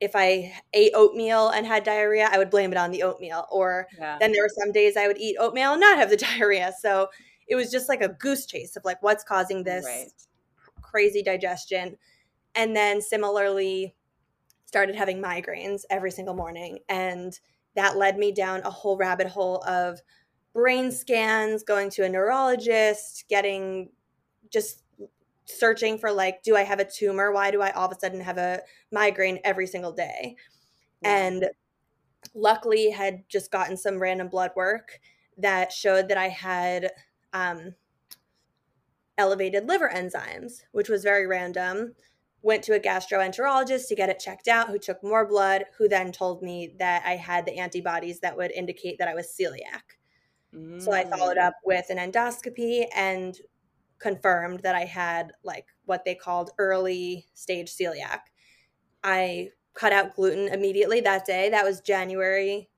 If 0.00 0.12
I 0.16 0.52
ate 0.72 0.92
oatmeal 0.94 1.50
and 1.50 1.64
had 1.64 1.84
diarrhea, 1.84 2.28
I 2.30 2.38
would 2.38 2.50
blame 2.50 2.72
it 2.72 2.78
on 2.78 2.90
the 2.90 3.04
oatmeal. 3.04 3.46
Or 3.52 3.86
yeah. 3.96 4.18
then 4.18 4.32
there 4.32 4.42
were 4.42 4.50
some 4.58 4.72
days 4.72 4.96
I 4.96 5.06
would 5.06 5.18
eat 5.18 5.36
oatmeal 5.38 5.72
and 5.72 5.80
not 5.80 5.98
have 5.98 6.10
the 6.10 6.16
diarrhea. 6.28 6.72
So 6.80 7.08
it 7.46 7.54
was 7.54 7.70
just 7.70 7.88
like 7.88 8.02
a 8.02 8.08
goose 8.08 8.46
chase 8.46 8.76
of 8.76 8.84
like 8.84 9.00
what's 9.02 9.22
causing 9.22 9.62
this 9.62 9.84
right 9.84 10.08
crazy 10.92 11.22
digestion. 11.22 11.96
And 12.54 12.76
then 12.76 13.00
similarly, 13.00 13.94
started 14.66 14.94
having 14.94 15.22
migraines 15.22 15.82
every 15.90 16.10
single 16.10 16.34
morning. 16.34 16.78
And 16.88 17.38
that 17.74 17.96
led 17.96 18.18
me 18.18 18.32
down 18.32 18.60
a 18.62 18.70
whole 18.70 18.96
rabbit 18.96 19.26
hole 19.26 19.62
of 19.64 20.00
brain 20.52 20.92
scans, 20.92 21.62
going 21.62 21.90
to 21.90 22.04
a 22.04 22.08
neurologist, 22.08 23.24
getting 23.28 23.90
just 24.50 24.82
searching 25.44 25.98
for 25.98 26.12
like, 26.12 26.42
do 26.42 26.56
I 26.56 26.62
have 26.62 26.80
a 26.80 26.84
tumor? 26.84 27.32
Why 27.32 27.50
do 27.50 27.62
I 27.62 27.70
all 27.70 27.86
of 27.86 27.96
a 27.96 27.98
sudden 27.98 28.20
have 28.20 28.38
a 28.38 28.60
migraine 28.90 29.38
every 29.44 29.66
single 29.66 29.92
day? 29.92 30.36
And 31.04 31.48
luckily 32.34 32.90
had 32.90 33.28
just 33.28 33.50
gotten 33.50 33.76
some 33.76 33.98
random 33.98 34.28
blood 34.28 34.52
work 34.54 35.00
that 35.38 35.72
showed 35.72 36.08
that 36.08 36.18
I 36.18 36.28
had 36.28 36.90
um, 37.32 37.74
elevated 39.18 39.66
liver 39.66 39.90
enzymes, 39.92 40.62
which 40.72 40.88
was 40.88 41.02
very 41.02 41.26
random. 41.26 41.94
Went 42.42 42.64
to 42.64 42.74
a 42.74 42.80
gastroenterologist 42.80 43.88
to 43.88 43.94
get 43.94 44.08
it 44.08 44.18
checked 44.18 44.48
out, 44.48 44.68
who 44.68 44.78
took 44.78 45.02
more 45.02 45.26
blood, 45.26 45.64
who 45.78 45.88
then 45.88 46.10
told 46.10 46.42
me 46.42 46.74
that 46.78 47.02
I 47.06 47.16
had 47.16 47.46
the 47.46 47.58
antibodies 47.58 48.20
that 48.20 48.36
would 48.36 48.50
indicate 48.52 48.98
that 48.98 49.08
I 49.08 49.14
was 49.14 49.26
celiac. 49.26 49.96
Mm. 50.54 50.82
So 50.82 50.92
I 50.92 51.04
followed 51.04 51.38
up 51.38 51.54
with 51.64 51.88
an 51.88 51.98
endoscopy 51.98 52.86
and 52.94 53.36
confirmed 54.02 54.60
that 54.60 54.74
I 54.74 54.84
had 54.84 55.32
like 55.44 55.66
what 55.86 56.04
they 56.04 56.14
called 56.14 56.50
early 56.58 57.26
stage 57.34 57.70
celiac. 57.70 58.20
I 59.02 59.48
cut 59.74 59.92
out 59.92 60.14
gluten 60.14 60.48
immediately 60.48 61.00
that 61.00 61.24
day. 61.24 61.48
That 61.50 61.64
was 61.64 61.80
January 61.80 62.68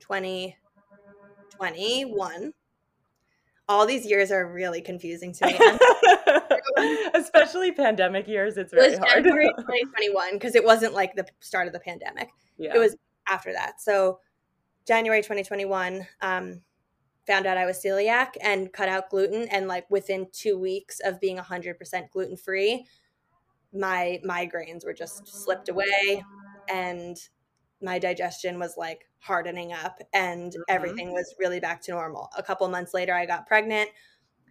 2021 0.00 2.52
all 3.68 3.86
these 3.86 4.06
years 4.06 4.32
are 4.32 4.50
really 4.50 4.80
confusing 4.80 5.32
to 5.34 5.46
me. 5.46 5.58
Especially 7.14 7.72
pandemic 7.72 8.26
years, 8.26 8.56
it's 8.56 8.72
very 8.72 8.94
it 8.94 8.98
hard. 8.98 9.24
January 9.24 9.50
2021 9.58 10.34
because 10.34 10.54
it 10.54 10.64
wasn't 10.64 10.94
like 10.94 11.14
the 11.14 11.26
start 11.40 11.66
of 11.66 11.72
the 11.72 11.80
pandemic. 11.80 12.28
Yeah. 12.56 12.74
It 12.74 12.78
was 12.78 12.96
after 13.28 13.52
that. 13.52 13.80
So 13.80 14.20
January 14.86 15.20
2021, 15.20 16.06
um, 16.22 16.62
found 17.28 17.46
out 17.46 17.56
I 17.58 17.66
was 17.66 17.80
celiac 17.84 18.30
and 18.40 18.72
cut 18.72 18.88
out 18.88 19.10
gluten. 19.10 19.46
And 19.48 19.68
like 19.68 19.88
within 19.90 20.26
two 20.32 20.58
weeks 20.58 20.98
of 21.04 21.20
being 21.20 21.36
100% 21.36 22.10
gluten 22.10 22.36
free, 22.36 22.86
my 23.72 24.20
migraines 24.26 24.84
were 24.84 24.94
just 24.94 25.28
slipped 25.28 25.68
away 25.68 26.24
and 26.68 27.16
my 27.82 27.98
digestion 27.98 28.58
was 28.58 28.76
like 28.76 29.08
hardening 29.20 29.72
up 29.72 30.00
and 30.12 30.52
mm-hmm. 30.52 30.62
everything 30.68 31.12
was 31.12 31.34
really 31.38 31.60
back 31.60 31.82
to 31.82 31.92
normal. 31.92 32.30
A 32.36 32.42
couple 32.42 32.66
months 32.68 32.94
later, 32.94 33.14
I 33.14 33.26
got 33.26 33.46
pregnant, 33.46 33.90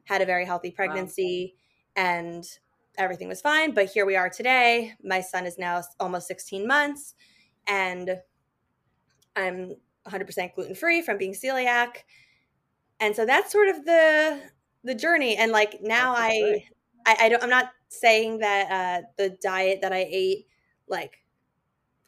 had 0.06 0.22
a 0.22 0.26
very 0.26 0.46
healthy 0.46 0.72
pregnancy, 0.72 1.56
wow. 1.96 2.04
and 2.04 2.46
everything 2.98 3.28
was 3.28 3.42
fine. 3.42 3.74
But 3.74 3.88
here 3.88 4.06
we 4.06 4.16
are 4.16 4.30
today. 4.30 4.94
My 5.04 5.22
son 5.22 5.46
is 5.46 5.58
now 5.58 5.82
almost 6.00 6.28
16 6.28 6.66
months, 6.66 7.16
and 7.68 8.18
I'm 9.36 9.76
100% 10.08 10.56
gluten 10.56 10.76
free 10.76 11.02
from 11.02 11.18
being 11.18 11.34
celiac. 11.34 12.04
And 13.00 13.16
so 13.16 13.26
that's 13.26 13.52
sort 13.52 13.70
of 13.70 13.86
the 13.86 14.42
the 14.84 14.96
journey. 14.96 15.38
And 15.38 15.52
like 15.52 15.82
now, 15.82 16.14
I, 16.16 16.66
I 17.06 17.16
I 17.22 17.30
don't. 17.30 17.44
I'm 17.44 17.50
not 17.50 17.72
saying 17.90 18.40
that 18.40 18.72
uh, 18.72 19.08
the 19.18 19.38
diet 19.42 19.80
that 19.82 19.94
I 19.94 20.08
ate 20.10 20.48
like 20.88 21.24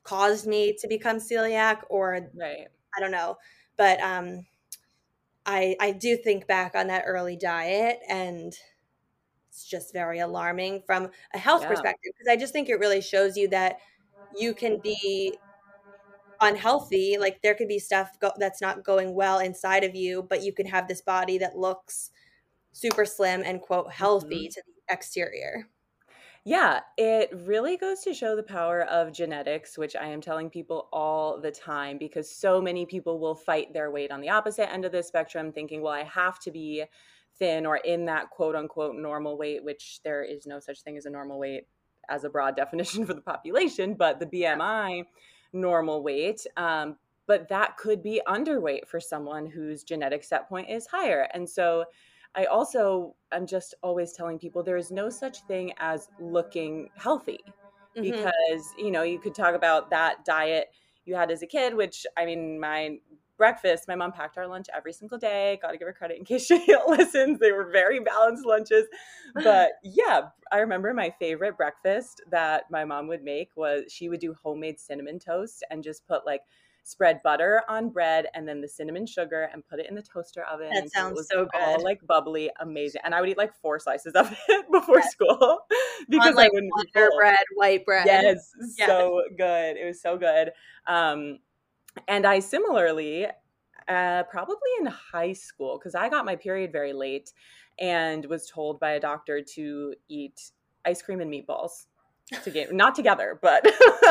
caused 0.04 0.48
me 0.48 0.76
to 0.80 0.88
become 0.88 1.18
celiac 1.18 1.82
or 1.90 2.30
right. 2.36 2.68
I 2.96 3.00
don't 3.00 3.12
know. 3.12 3.38
But 3.78 4.02
um 4.02 4.46
I 5.46 5.76
I 5.80 5.92
do 5.92 6.18
think 6.18 6.48
back 6.48 6.76
on 6.76 6.88
that 6.88 7.04
early 7.06 7.36
diet 7.36 8.00
and 8.08 8.54
it's 9.50 9.66
just 9.66 9.94
very 9.94 10.20
alarming 10.20 10.84
from 10.86 11.10
a 11.34 11.38
health 11.38 11.64
yeah. 11.64 11.70
perspective 11.70 12.12
because 12.18 12.32
I 12.32 12.38
just 12.38 12.54
think 12.54 12.70
it 12.70 12.80
really 12.80 13.02
shows 13.02 13.36
you 13.36 13.48
that 13.50 13.78
you 14.38 14.54
can 14.54 14.80
be 14.80 15.38
unhealthy 16.42 17.18
like 17.20 17.42
there 17.42 17.56
could 17.56 17.68
be 17.68 17.80
stuff 17.80 18.18
go- 18.20 18.32
that's 18.38 18.62
not 18.62 18.84
going 18.84 19.14
well 19.14 19.40
inside 19.40 19.84
of 19.84 19.96
you 19.96 20.24
but 20.30 20.44
you 20.44 20.54
can 20.54 20.66
have 20.66 20.88
this 20.88 21.02
body 21.02 21.38
that 21.38 21.58
looks 21.58 22.12
super 22.72 23.06
slim 23.06 23.42
and 23.46 23.62
quote 23.62 23.92
healthy 23.92 24.46
mm-hmm. 24.46 24.54
to 24.54 24.64
the 24.66 24.94
exterior 24.94 25.68
yeah, 26.46 26.80
it 26.98 27.32
really 27.46 27.76
goes 27.76 28.00
to 28.02 28.14
show 28.14 28.36
the 28.36 28.44
power 28.44 28.84
of 28.84 29.12
genetics, 29.12 29.78
which 29.78 29.96
I 29.96 30.08
am 30.08 30.22
telling 30.22 30.50
people 30.50 30.88
all 30.94 31.40
the 31.40 31.52
time 31.52 31.98
because 31.98 32.34
so 32.34 32.62
many 32.62 32.86
people 32.86 33.20
will 33.20 33.36
fight 33.36 33.74
their 33.74 33.92
weight 33.92 34.10
on 34.10 34.22
the 34.22 34.30
opposite 34.30 34.72
end 34.72 34.86
of 34.86 34.92
the 34.94 35.04
spectrum, 35.04 35.52
thinking, 35.52 35.82
well, 35.82 35.94
I 35.94 36.04
have 36.04 36.40
to 36.40 36.52
be 36.52 36.86
thin 37.38 37.66
or 37.66 37.78
in 37.78 38.06
that 38.06 38.30
quote 38.30 38.56
unquote 38.56 38.96
normal 38.96 39.38
weight, 39.38 39.64
which 39.64 40.00
there 40.04 40.24
is 40.24 40.48
no 40.48 40.60
such 40.60 40.82
thing 40.82 40.98
as 40.98 41.06
a 41.06 41.10
normal 41.10 41.40
weight 41.40 41.68
as 42.10 42.24
a 42.24 42.30
broad 42.30 42.56
definition 42.56 43.06
for 43.06 43.14
the 43.14 43.22
population, 43.22 43.94
but 43.94 44.20
the 44.20 44.26
BMI 44.26 45.04
normal 45.54 46.04
weight. 46.04 46.46
Um, 46.58 46.98
but 47.28 47.48
that 47.50 47.78
could 47.78 48.02
be 48.02 48.22
underweight 48.28 48.88
for 48.88 49.00
someone 49.00 49.46
whose 49.46 49.84
genetic 49.84 50.24
set 50.24 50.50
point 50.50 50.70
is 50.70 50.88
higher. 50.88 51.28
And 51.34 51.48
so 51.48 51.86
I 52.36 52.46
also 52.46 53.16
am 53.32 53.46
just 53.46 53.76
always 53.84 54.14
telling 54.14 54.40
people 54.40 54.64
there 54.64 54.78
is 54.78 54.92
no 54.92 55.10
such 55.10 55.42
thing 55.42 55.74
as 55.78 56.10
looking 56.20 56.90
healthy 56.96 57.40
mm-hmm. 57.96 58.02
because, 58.02 58.74
you 58.78 58.92
know, 58.92 59.04
you 59.04 59.20
could 59.20 59.36
talk 59.36 59.56
about 59.56 59.90
that 59.92 60.26
diet 60.26 60.70
you 61.06 61.16
had 61.16 61.32
as 61.32 61.42
a 61.42 61.48
kid, 61.48 61.76
which 61.76 62.06
I 62.18 62.26
mean, 62.26 62.60
my 62.60 62.98
breakfast, 63.40 63.86
my 63.88 63.96
mom 63.96 64.12
packed 64.12 64.38
our 64.38 64.46
lunch 64.46 64.68
every 64.76 64.94
single 64.94 65.18
day. 65.18 65.58
Got 65.64 65.72
to 65.72 65.78
give 65.80 65.88
her 65.88 65.94
credit 65.94 66.20
in 66.20 66.26
case 66.26 66.46
she 66.46 66.64
listens. 66.88 67.40
They 67.40 67.52
were 67.52 67.72
very 67.72 68.00
balanced 68.00 68.46
lunches. 68.46 68.86
But 69.34 69.72
yeah, 69.84 70.28
I 70.52 70.60
remember 70.60 70.94
my 70.94 71.12
favorite 71.18 71.58
breakfast 71.58 72.22
that 72.30 72.66
my 72.70 72.86
mom 72.86 73.08
would 73.08 73.24
make 73.24 73.50
was 73.56 73.86
she 73.92 74.10
would 74.10 74.20
do 74.20 74.36
homemade 74.44 74.80
cinnamon 74.80 75.18
toast 75.18 75.64
and 75.72 75.84
just 75.84 76.06
put 76.08 76.28
like 76.28 76.42
spread 76.84 77.22
butter 77.24 77.62
on 77.70 77.90
bread 77.90 78.26
and 78.34 78.48
then 78.48 78.62
the 78.62 78.68
cinnamon 78.68 79.06
sugar 79.06 79.50
and 79.54 79.66
put 79.68 79.80
it 79.80 79.88
in 79.88 79.96
the 79.96 80.02
toaster 80.02 80.44
oven. 80.52 80.70
That 80.74 80.92
sounds 80.92 81.28
so, 81.32 81.46
good. 81.46 81.62
All 81.62 81.84
like 81.84 82.06
bubbly, 82.08 82.50
amazing. 82.60 83.02
And 83.04 83.14
I 83.14 83.22
would 83.22 83.30
eat 83.30 83.38
like 83.38 83.54
four 83.62 83.80
slices 83.80 84.14
of 84.14 84.32
it 84.50 84.66
before 84.72 85.02
school 85.04 85.60
because 86.10 86.30
on, 86.30 86.36
like, 86.36 86.48
I 86.48 86.50
wouldn't 86.54 86.72
butter 86.94 87.10
bread, 87.18 87.38
white 87.56 87.86
bread. 87.86 88.06
Yes, 88.06 88.52
yes, 88.78 88.88
so 88.88 89.22
good. 89.38 89.78
It 89.78 89.86
was 89.86 90.02
so 90.02 90.18
good. 90.18 90.52
Um, 90.88 91.40
and 92.08 92.26
I 92.26 92.40
similarly, 92.40 93.26
uh, 93.88 94.24
probably 94.24 94.70
in 94.80 94.86
high 94.88 95.34
school, 95.34 95.78
because 95.78 95.96
I 95.96 96.10
got 96.10 96.26
my 96.26 96.36
period 96.36 96.72
very 96.72 96.94
late 96.94 97.34
and 97.80 98.26
was 98.26 98.48
told 98.48 98.80
by 98.80 98.92
a 98.92 99.00
doctor 99.00 99.42
to 99.42 99.94
eat 100.10 100.52
ice 100.86 101.02
cream 101.02 101.22
and 101.22 101.32
meatballs 101.32 101.86
to 102.44 102.52
get 102.52 102.74
not 102.74 102.96
together, 102.96 103.40
but 103.42 103.64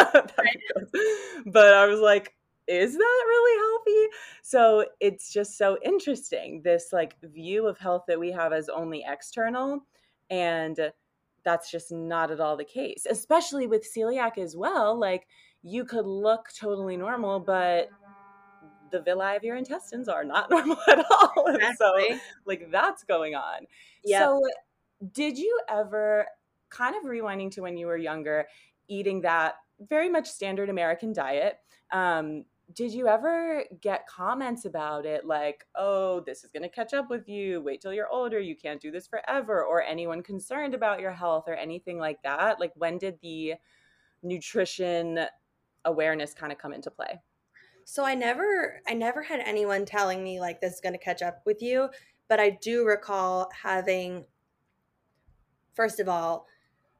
but 1.46 1.74
I 1.74 1.86
was 1.86 2.00
like, 2.00 2.34
is 2.66 2.92
that 2.92 3.24
really 3.26 3.58
healthy? 3.60 4.16
So 4.42 4.84
it's 5.00 5.32
just 5.32 5.56
so 5.56 5.78
interesting 5.82 6.62
this 6.62 6.88
like 6.92 7.16
view 7.22 7.66
of 7.66 7.78
health 7.78 8.04
that 8.08 8.18
we 8.18 8.32
have 8.32 8.52
as 8.52 8.68
only 8.68 9.04
external 9.06 9.84
and 10.30 10.78
that's 11.44 11.70
just 11.70 11.92
not 11.92 12.30
at 12.30 12.40
all 12.40 12.56
the 12.56 12.64
case, 12.64 13.06
especially 13.08 13.66
with 13.66 13.88
celiac 13.90 14.36
as 14.36 14.56
well. 14.56 14.98
Like 14.98 15.26
you 15.62 15.84
could 15.84 16.06
look 16.06 16.48
totally 16.58 16.96
normal, 16.96 17.40
but 17.40 17.88
the 18.90 19.02
villi 19.02 19.36
of 19.36 19.44
your 19.44 19.56
intestines 19.56 20.08
are 20.08 20.24
not 20.24 20.50
normal 20.50 20.78
at 20.88 21.04
all. 21.10 21.46
Exactly. 21.46 21.76
so 21.78 22.18
like 22.46 22.70
that's 22.70 23.04
going 23.04 23.34
on. 23.34 23.66
Yep. 24.04 24.22
So 24.22 24.42
did 25.12 25.38
you 25.38 25.60
ever 25.68 26.26
kind 26.70 26.94
of 26.96 27.04
rewinding 27.04 27.50
to 27.52 27.62
when 27.62 27.76
you 27.76 27.86
were 27.86 27.96
younger, 27.96 28.46
eating 28.88 29.22
that 29.22 29.54
very 29.80 30.08
much 30.08 30.26
standard 30.26 30.68
American 30.68 31.12
diet? 31.12 31.58
Um, 31.92 32.44
did 32.74 32.92
you 32.92 33.08
ever 33.08 33.64
get 33.80 34.06
comments 34.06 34.66
about 34.66 35.06
it 35.06 35.24
like, 35.24 35.64
oh, 35.74 36.20
this 36.20 36.44
is 36.44 36.50
going 36.50 36.64
to 36.64 36.68
catch 36.68 36.92
up 36.92 37.08
with 37.08 37.26
you. 37.26 37.62
Wait 37.62 37.80
till 37.80 37.94
you're 37.94 38.10
older. 38.10 38.38
You 38.38 38.54
can't 38.54 38.80
do 38.80 38.90
this 38.90 39.06
forever. 39.06 39.64
Or 39.64 39.82
anyone 39.82 40.22
concerned 40.22 40.74
about 40.74 41.00
your 41.00 41.12
health 41.12 41.44
or 41.46 41.54
anything 41.54 41.98
like 41.98 42.22
that? 42.24 42.60
Like, 42.60 42.72
when 42.76 42.98
did 42.98 43.18
the 43.22 43.54
nutrition 44.22 45.20
awareness 45.88 46.34
kind 46.34 46.52
of 46.52 46.58
come 46.58 46.72
into 46.72 46.90
play? 46.90 47.20
So 47.84 48.04
I 48.04 48.14
never 48.14 48.80
I 48.86 48.94
never 48.94 49.22
had 49.22 49.40
anyone 49.40 49.86
telling 49.86 50.22
me 50.22 50.40
like 50.40 50.60
this 50.60 50.74
is 50.74 50.80
going 50.80 50.92
to 50.92 50.98
catch 50.98 51.22
up 51.22 51.42
with 51.46 51.62
you, 51.62 51.88
but 52.28 52.38
I 52.38 52.50
do 52.50 52.84
recall 52.84 53.50
having 53.62 54.26
first 55.74 56.00
of 56.00 56.08
all, 56.08 56.46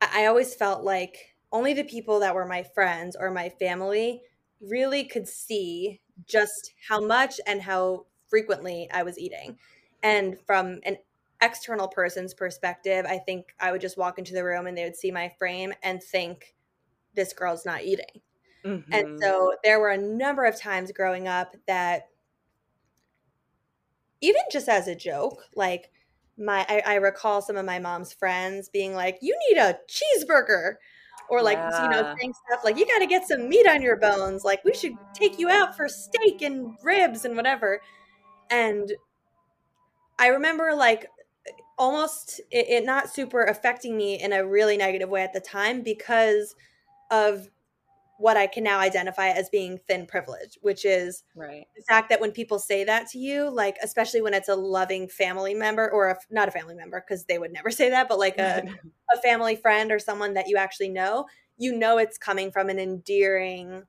I, 0.00 0.26
always 0.26 0.54
felt 0.54 0.84
like 0.84 1.34
only 1.50 1.74
the 1.74 1.82
people 1.82 2.20
that 2.20 2.32
were 2.32 2.46
my 2.46 2.62
friends 2.62 3.16
or 3.18 3.28
my 3.32 3.48
family 3.48 4.22
really 4.60 5.02
could 5.02 5.26
see 5.26 6.00
just 6.26 6.74
how 6.88 7.00
much 7.00 7.40
and 7.44 7.60
how 7.60 8.06
frequently 8.28 8.88
I 8.92 9.02
was 9.02 9.18
eating. 9.18 9.58
And 10.04 10.38
from 10.46 10.78
an 10.84 10.98
external 11.40 11.88
person's 11.88 12.34
perspective, 12.34 13.04
I 13.04 13.18
think 13.18 13.54
I 13.58 13.72
would 13.72 13.80
just 13.80 13.98
walk 13.98 14.18
into 14.18 14.32
the 14.32 14.44
room 14.44 14.68
and 14.68 14.78
they 14.78 14.84
would 14.84 14.96
see 14.96 15.10
my 15.10 15.32
frame 15.40 15.72
and 15.82 16.00
think 16.00 16.54
this 17.14 17.32
girl's 17.32 17.66
not 17.66 17.82
eating. 17.82 18.22
Mm-hmm. 18.64 18.92
And 18.92 19.20
so 19.20 19.54
there 19.64 19.80
were 19.80 19.90
a 19.90 19.98
number 19.98 20.44
of 20.44 20.58
times 20.58 20.92
growing 20.92 21.28
up 21.28 21.56
that 21.66 22.08
even 24.20 24.42
just 24.50 24.68
as 24.68 24.88
a 24.88 24.94
joke, 24.94 25.44
like 25.54 25.90
my 26.36 26.66
I, 26.68 26.82
I 26.86 26.94
recall 26.96 27.42
some 27.42 27.56
of 27.56 27.64
my 27.64 27.78
mom's 27.78 28.12
friends 28.12 28.68
being 28.68 28.94
like, 28.94 29.18
You 29.20 29.38
need 29.48 29.58
a 29.58 29.78
cheeseburger 29.88 30.74
or 31.28 31.42
like 31.42 31.58
yeah. 31.58 31.84
you 31.84 31.90
know 31.90 32.14
saying 32.18 32.32
stuff 32.48 32.64
like 32.64 32.76
you 32.78 32.86
got 32.86 32.98
to 32.98 33.06
get 33.06 33.26
some 33.26 33.48
meat 33.48 33.66
on 33.68 33.82
your 33.82 33.96
bones 33.96 34.44
like 34.44 34.64
we 34.64 34.74
should 34.74 34.94
take 35.14 35.38
you 35.38 35.48
out 35.48 35.76
for 35.76 35.88
steak 35.88 36.42
and 36.42 36.76
ribs 36.82 37.24
and 37.24 37.36
whatever 37.36 37.80
and 38.50 38.92
i 40.18 40.28
remember 40.28 40.74
like 40.74 41.08
almost 41.76 42.40
it, 42.50 42.68
it, 42.68 42.84
not 42.84 43.08
super 43.08 43.44
affecting 43.44 43.96
me 43.96 44.20
in 44.20 44.32
a 44.32 44.44
really 44.44 44.76
negative 44.76 45.08
way 45.08 45.22
at 45.22 45.32
the 45.32 45.40
time 45.40 45.82
because 45.82 46.56
of 47.10 47.48
what 48.18 48.36
I 48.36 48.48
can 48.48 48.64
now 48.64 48.80
identify 48.80 49.28
as 49.28 49.48
being 49.48 49.78
thin 49.86 50.04
privilege, 50.04 50.58
which 50.60 50.84
is 50.84 51.22
right. 51.36 51.64
the 51.76 51.82
fact 51.88 52.08
that 52.10 52.20
when 52.20 52.32
people 52.32 52.58
say 52.58 52.82
that 52.84 53.08
to 53.10 53.18
you, 53.18 53.48
like 53.48 53.76
especially 53.82 54.20
when 54.20 54.34
it's 54.34 54.48
a 54.48 54.56
loving 54.56 55.08
family 55.08 55.54
member 55.54 55.88
or 55.90 56.10
a, 56.10 56.16
not 56.28 56.48
a 56.48 56.50
family 56.50 56.74
member 56.74 57.00
because 57.00 57.24
they 57.24 57.38
would 57.38 57.52
never 57.52 57.70
say 57.72 57.88
that, 57.90 58.08
but 58.08 58.18
like 58.18 58.38
a, 58.38 58.64
a 59.14 59.20
family 59.22 59.54
friend 59.54 59.92
or 59.92 59.98
someone 59.98 60.34
that 60.34 60.48
you 60.48 60.56
actually 60.56 60.88
know, 60.88 61.26
you 61.58 61.76
know 61.76 61.98
it's 61.98 62.18
coming 62.18 62.50
from 62.50 62.68
an 62.68 62.78
endearing 62.78 63.82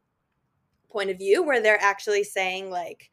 point 0.90 1.10
of 1.10 1.18
view 1.18 1.44
where 1.44 1.62
they're 1.62 1.82
actually 1.82 2.24
saying 2.24 2.70
like 2.70 3.10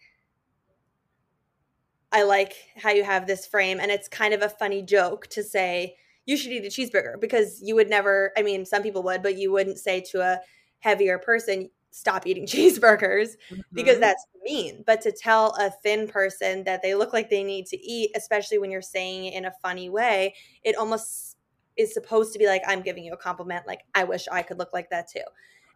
I 2.10 2.22
like 2.22 2.54
how 2.76 2.90
you 2.90 3.04
have 3.04 3.26
this 3.26 3.46
frame 3.46 3.78
and 3.80 3.90
it's 3.90 4.08
kind 4.08 4.32
of 4.32 4.42
a 4.42 4.48
funny 4.48 4.82
joke 4.82 5.26
to 5.28 5.42
say 5.42 5.96
you 6.24 6.36
should 6.36 6.52
eat 6.52 6.64
a 6.64 6.68
cheeseburger 6.68 7.20
because 7.20 7.60
you 7.62 7.74
would 7.74 7.90
never 7.90 8.32
I 8.36 8.42
mean 8.42 8.64
some 8.64 8.82
people 8.82 9.02
would 9.02 9.22
but 9.22 9.36
you 9.36 9.52
wouldn't 9.52 9.78
say 9.78 10.00
to 10.12 10.20
a 10.22 10.40
heavier 10.80 11.18
person 11.18 11.70
stop 11.90 12.26
eating 12.26 12.46
cheeseburgers 12.46 13.36
mm-hmm. 13.50 13.60
because 13.72 13.98
that's 13.98 14.26
mean. 14.46 14.84
But 14.86 15.00
to 15.02 15.12
tell 15.12 15.54
a 15.58 15.70
thin 15.82 16.08
person 16.08 16.64
that 16.64 16.82
they 16.82 16.94
look 16.94 17.12
like 17.12 17.28
they 17.28 17.42
need 17.42 17.66
to 17.66 17.78
eat, 17.78 18.12
especially 18.14 18.58
when 18.58 18.70
you're 18.70 18.82
saying 18.82 19.26
it 19.26 19.34
in 19.34 19.44
a 19.44 19.52
funny 19.62 19.90
way, 19.90 20.34
it 20.62 20.76
almost 20.76 21.36
is 21.76 21.92
supposed 21.92 22.32
to 22.32 22.38
be 22.38 22.46
like, 22.46 22.62
I'm 22.66 22.80
giving 22.80 23.04
you 23.04 23.12
a 23.12 23.16
compliment. 23.16 23.66
Like, 23.66 23.82
I 23.94 24.04
wish 24.04 24.26
I 24.30 24.42
could 24.42 24.58
look 24.58 24.72
like 24.72 24.88
that 24.90 25.08
too. 25.10 25.24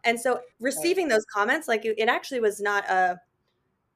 And 0.03 0.19
so 0.19 0.41
receiving 0.59 1.07
those 1.07 1.25
comments, 1.25 1.67
like 1.67 1.85
it 1.85 2.09
actually 2.09 2.39
was 2.39 2.59
not 2.59 2.89
a, 2.89 3.19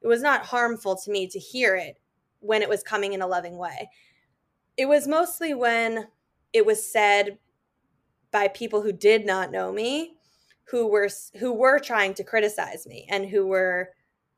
it 0.01 0.07
was 0.07 0.21
not 0.21 0.45
harmful 0.45 0.95
to 0.97 1.11
me 1.11 1.27
to 1.27 1.39
hear 1.39 1.75
it 1.75 1.99
when 2.41 2.61
it 2.61 2.69
was 2.69 2.83
coming 2.83 3.13
in 3.13 3.23
a 3.23 3.27
loving 3.27 3.57
way. 3.57 3.89
It 4.77 4.85
was 4.85 5.07
mostly 5.07 5.55
when 5.55 6.07
it 6.53 6.63
was 6.63 6.85
said 6.85 7.39
by 8.29 8.49
people 8.49 8.83
who 8.83 8.91
did 8.91 9.25
not 9.25 9.51
know 9.51 9.71
me 9.71 10.17
who 10.69 10.87
were 10.87 11.09
who 11.39 11.53
were 11.53 11.79
trying 11.79 12.13
to 12.15 12.23
criticize 12.23 12.85
me 12.87 13.07
and 13.09 13.29
who 13.29 13.47
were 13.47 13.89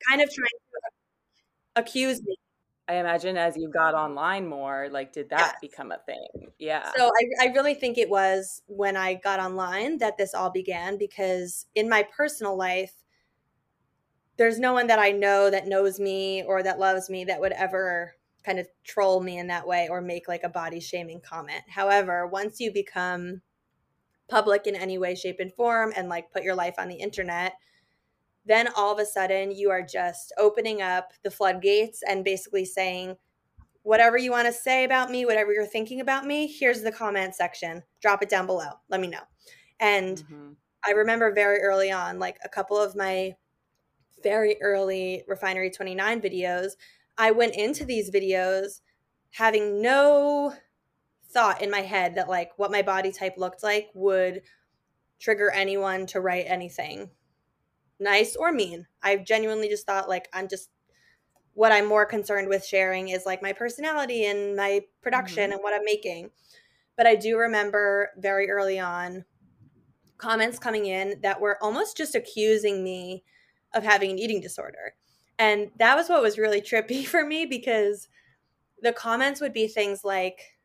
kind 0.09 0.21
of 0.21 0.29
trying 0.33 0.47
to 0.47 1.81
accuse 1.81 2.21
me. 2.23 2.35
I 2.89 2.95
imagine 2.95 3.35
as 3.35 3.57
you 3.57 3.69
got 3.69 3.95
online 3.95 4.47
more, 4.47 4.87
like, 4.89 5.11
did 5.11 5.29
that 5.31 5.39
yes. 5.39 5.55
become 5.61 5.91
a 5.91 5.97
thing? 6.05 6.51
Yeah. 6.57 6.89
So 6.95 7.07
I, 7.07 7.47
I 7.47 7.53
really 7.53 7.73
think 7.73 7.97
it 7.97 8.09
was 8.09 8.61
when 8.67 8.95
I 8.95 9.15
got 9.15 9.41
online 9.41 9.97
that 9.97 10.17
this 10.17 10.33
all 10.33 10.49
began 10.49 10.97
because 10.97 11.65
in 11.75 11.89
my 11.89 12.07
personal 12.15 12.55
life, 12.55 12.93
there's 14.37 14.57
no 14.57 14.71
one 14.71 14.87
that 14.87 14.99
I 14.99 15.11
know 15.11 15.49
that 15.49 15.67
knows 15.67 15.99
me 15.99 16.43
or 16.43 16.63
that 16.63 16.79
loves 16.79 17.09
me 17.09 17.25
that 17.25 17.41
would 17.41 17.51
ever 17.51 18.13
kind 18.45 18.59
of 18.59 18.69
troll 18.85 19.19
me 19.19 19.37
in 19.37 19.47
that 19.47 19.67
way 19.67 19.89
or 19.89 19.99
make 19.99 20.29
like 20.29 20.43
a 20.43 20.49
body 20.49 20.79
shaming 20.79 21.19
comment. 21.19 21.63
However, 21.67 22.25
once 22.25 22.61
you 22.61 22.71
become 22.71 23.41
public 24.29 24.67
in 24.67 24.75
any 24.75 24.97
way, 24.97 25.15
shape, 25.15 25.39
and 25.39 25.53
form 25.53 25.93
and 25.95 26.09
like 26.09 26.31
put 26.31 26.43
your 26.43 26.55
life 26.55 26.75
on 26.77 26.87
the 26.87 26.95
internet, 26.95 27.53
then 28.45 28.69
all 28.75 28.93
of 28.93 28.99
a 28.99 29.05
sudden 29.05 29.51
you 29.51 29.69
are 29.69 29.81
just 29.81 30.33
opening 30.37 30.81
up 30.81 31.11
the 31.23 31.31
floodgates 31.31 32.01
and 32.07 32.23
basically 32.23 32.65
saying, 32.65 33.15
whatever 33.83 34.17
you 34.17 34.31
want 34.31 34.47
to 34.47 34.53
say 34.53 34.83
about 34.83 35.09
me, 35.09 35.25
whatever 35.25 35.53
you're 35.53 35.65
thinking 35.65 36.01
about 36.01 36.25
me, 36.25 36.47
here's 36.47 36.81
the 36.81 36.91
comment 36.91 37.35
section. 37.35 37.81
Drop 38.01 38.21
it 38.21 38.29
down 38.29 38.45
below. 38.45 38.71
Let 38.89 38.99
me 38.99 39.07
know. 39.07 39.23
And 39.79 40.17
mm-hmm. 40.17 40.51
I 40.85 40.91
remember 40.91 41.33
very 41.33 41.59
early 41.61 41.91
on, 41.91 42.19
like 42.19 42.37
a 42.43 42.49
couple 42.49 42.77
of 42.77 42.95
my 42.95 43.33
very 44.23 44.57
early 44.61 45.23
Refinery 45.27 45.69
29 45.69 46.21
videos, 46.21 46.71
I 47.17 47.31
went 47.31 47.55
into 47.55 47.85
these 47.85 48.11
videos 48.11 48.81
having 49.31 49.81
no 49.81 50.53
thought 51.37 51.61
in 51.61 51.69
my 51.69 51.81
head 51.81 52.15
that 52.15 52.27
like 52.27 52.51
what 52.57 52.71
my 52.71 52.81
body 52.81 53.11
type 53.11 53.35
looked 53.37 53.61
like 53.61 53.89
would 53.93 54.41
trigger 55.19 55.51
anyone 55.51 56.07
to 56.07 56.19
write 56.19 56.45
anything 56.47 57.11
nice 57.99 58.35
or 58.35 58.51
mean. 58.51 58.87
I 59.01 59.17
genuinely 59.17 59.69
just 59.69 59.85
thought 59.85 60.09
like 60.09 60.27
I'm 60.33 60.47
just 60.47 60.69
what 61.53 61.71
I'm 61.71 61.87
more 61.87 62.05
concerned 62.05 62.49
with 62.49 62.63
sharing 62.63 63.09
is 63.09 63.25
like 63.25 63.41
my 63.41 63.51
personality 63.51 64.25
and 64.25 64.55
my 64.55 64.81
production 65.01 65.45
mm-hmm. 65.45 65.53
and 65.53 65.63
what 65.63 65.73
I'm 65.73 65.85
making. 65.85 66.29
But 66.95 67.07
I 67.07 67.15
do 67.15 67.37
remember 67.37 68.11
very 68.17 68.49
early 68.49 68.79
on 68.79 69.25
comments 70.17 70.59
coming 70.59 70.85
in 70.85 71.19
that 71.21 71.41
were 71.41 71.57
almost 71.61 71.97
just 71.97 72.15
accusing 72.15 72.83
me 72.83 73.23
of 73.73 73.83
having 73.83 74.11
an 74.11 74.19
eating 74.19 74.39
disorder. 74.39 74.93
And 75.39 75.71
that 75.77 75.95
was 75.95 76.09
what 76.09 76.21
was 76.21 76.37
really 76.37 76.61
trippy 76.61 77.05
for 77.07 77.25
me 77.25 77.45
because 77.45 78.07
the 78.81 78.93
comments 78.93 79.41
would 79.41 79.53
be 79.53 79.67
things 79.67 80.03
like 80.03 80.56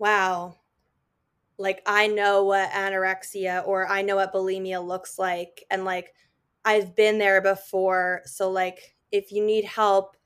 wow, 0.00 0.56
like 1.58 1.82
I 1.86 2.08
know 2.08 2.42
what 2.42 2.70
anorexia 2.70 3.64
or 3.68 3.86
I 3.86 4.02
know 4.02 4.16
what 4.16 4.32
bulimia 4.32 4.84
looks 4.84 5.18
like. 5.18 5.64
And 5.70 5.84
like 5.84 6.12
I've 6.64 6.94
been 6.94 7.18
there 7.18 7.40
before. 7.40 8.22
So, 8.24 8.50
like, 8.50 8.96
if 9.12 9.32
you 9.32 9.44
need 9.44 9.64
help, 9.64 10.16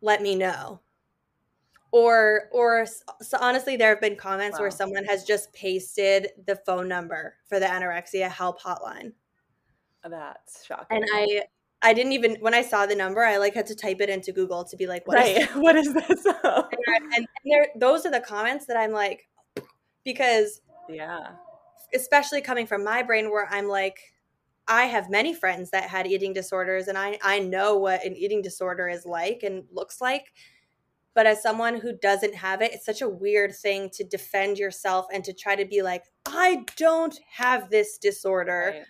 let 0.00 0.22
me 0.22 0.34
know. 0.34 0.80
Or, 1.92 2.48
or 2.52 2.86
so 3.22 3.38
honestly, 3.40 3.76
there 3.76 3.90
have 3.90 4.00
been 4.00 4.16
comments 4.16 4.58
wow. 4.58 4.64
where 4.64 4.70
someone 4.70 5.04
has 5.04 5.24
just 5.24 5.52
pasted 5.52 6.28
the 6.46 6.56
phone 6.66 6.88
number 6.88 7.36
for 7.48 7.58
the 7.58 7.66
anorexia 7.66 8.28
help 8.28 8.60
hotline. 8.60 9.12
That's 10.08 10.64
shocking. 10.64 10.98
And 10.98 11.04
I, 11.12 11.42
I 11.82 11.92
didn't 11.92 12.12
even 12.12 12.36
when 12.40 12.54
I 12.54 12.62
saw 12.62 12.86
the 12.86 12.94
number, 12.94 13.22
I 13.22 13.36
like 13.36 13.54
had 13.54 13.66
to 13.66 13.74
type 13.74 14.00
it 14.00 14.08
into 14.08 14.32
Google 14.32 14.64
to 14.64 14.76
be 14.76 14.86
like, 14.86 15.06
what 15.06 15.18
right, 15.18 15.38
is 15.38 15.48
what 15.54 15.76
is 15.76 15.92
this? 15.92 16.26
and, 16.44 17.14
and, 17.14 17.26
and 17.44 17.66
those 17.76 18.06
are 18.06 18.10
the 18.10 18.20
comments 18.20 18.66
that 18.66 18.76
I'm 18.76 18.92
like, 18.92 19.28
because 20.04 20.60
yeah, 20.88 21.32
especially 21.94 22.40
coming 22.40 22.66
from 22.66 22.82
my 22.82 23.02
brain 23.02 23.30
where 23.30 23.48
I'm 23.50 23.68
like, 23.68 23.98
I 24.66 24.84
have 24.86 25.10
many 25.10 25.34
friends 25.34 25.70
that 25.70 25.88
had 25.88 26.06
eating 26.06 26.32
disorders, 26.32 26.88
and 26.88 26.96
I 26.96 27.18
I 27.22 27.40
know 27.40 27.76
what 27.76 28.04
an 28.04 28.16
eating 28.16 28.42
disorder 28.42 28.88
is 28.88 29.04
like 29.04 29.42
and 29.42 29.64
looks 29.70 30.00
like. 30.00 30.32
But 31.14 31.26
as 31.26 31.42
someone 31.42 31.80
who 31.80 31.96
doesn't 31.96 32.34
have 32.34 32.60
it, 32.60 32.74
it's 32.74 32.84
such 32.84 33.00
a 33.00 33.08
weird 33.08 33.54
thing 33.54 33.88
to 33.94 34.04
defend 34.04 34.58
yourself 34.58 35.06
and 35.10 35.24
to 35.24 35.32
try 35.32 35.56
to 35.56 35.64
be 35.64 35.80
like, 35.80 36.02
I 36.26 36.66
don't 36.76 37.18
have 37.30 37.70
this 37.70 37.96
disorder. 37.96 38.72
Right. 38.74 38.84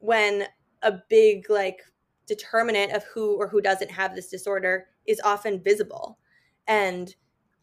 When 0.00 0.46
a 0.82 1.00
big 1.08 1.48
like 1.48 1.80
determinant 2.26 2.92
of 2.92 3.04
who 3.04 3.36
or 3.36 3.48
who 3.48 3.60
doesn't 3.60 3.90
have 3.90 4.14
this 4.14 4.28
disorder 4.28 4.86
is 5.06 5.20
often 5.24 5.62
visible. 5.62 6.18
And 6.66 7.14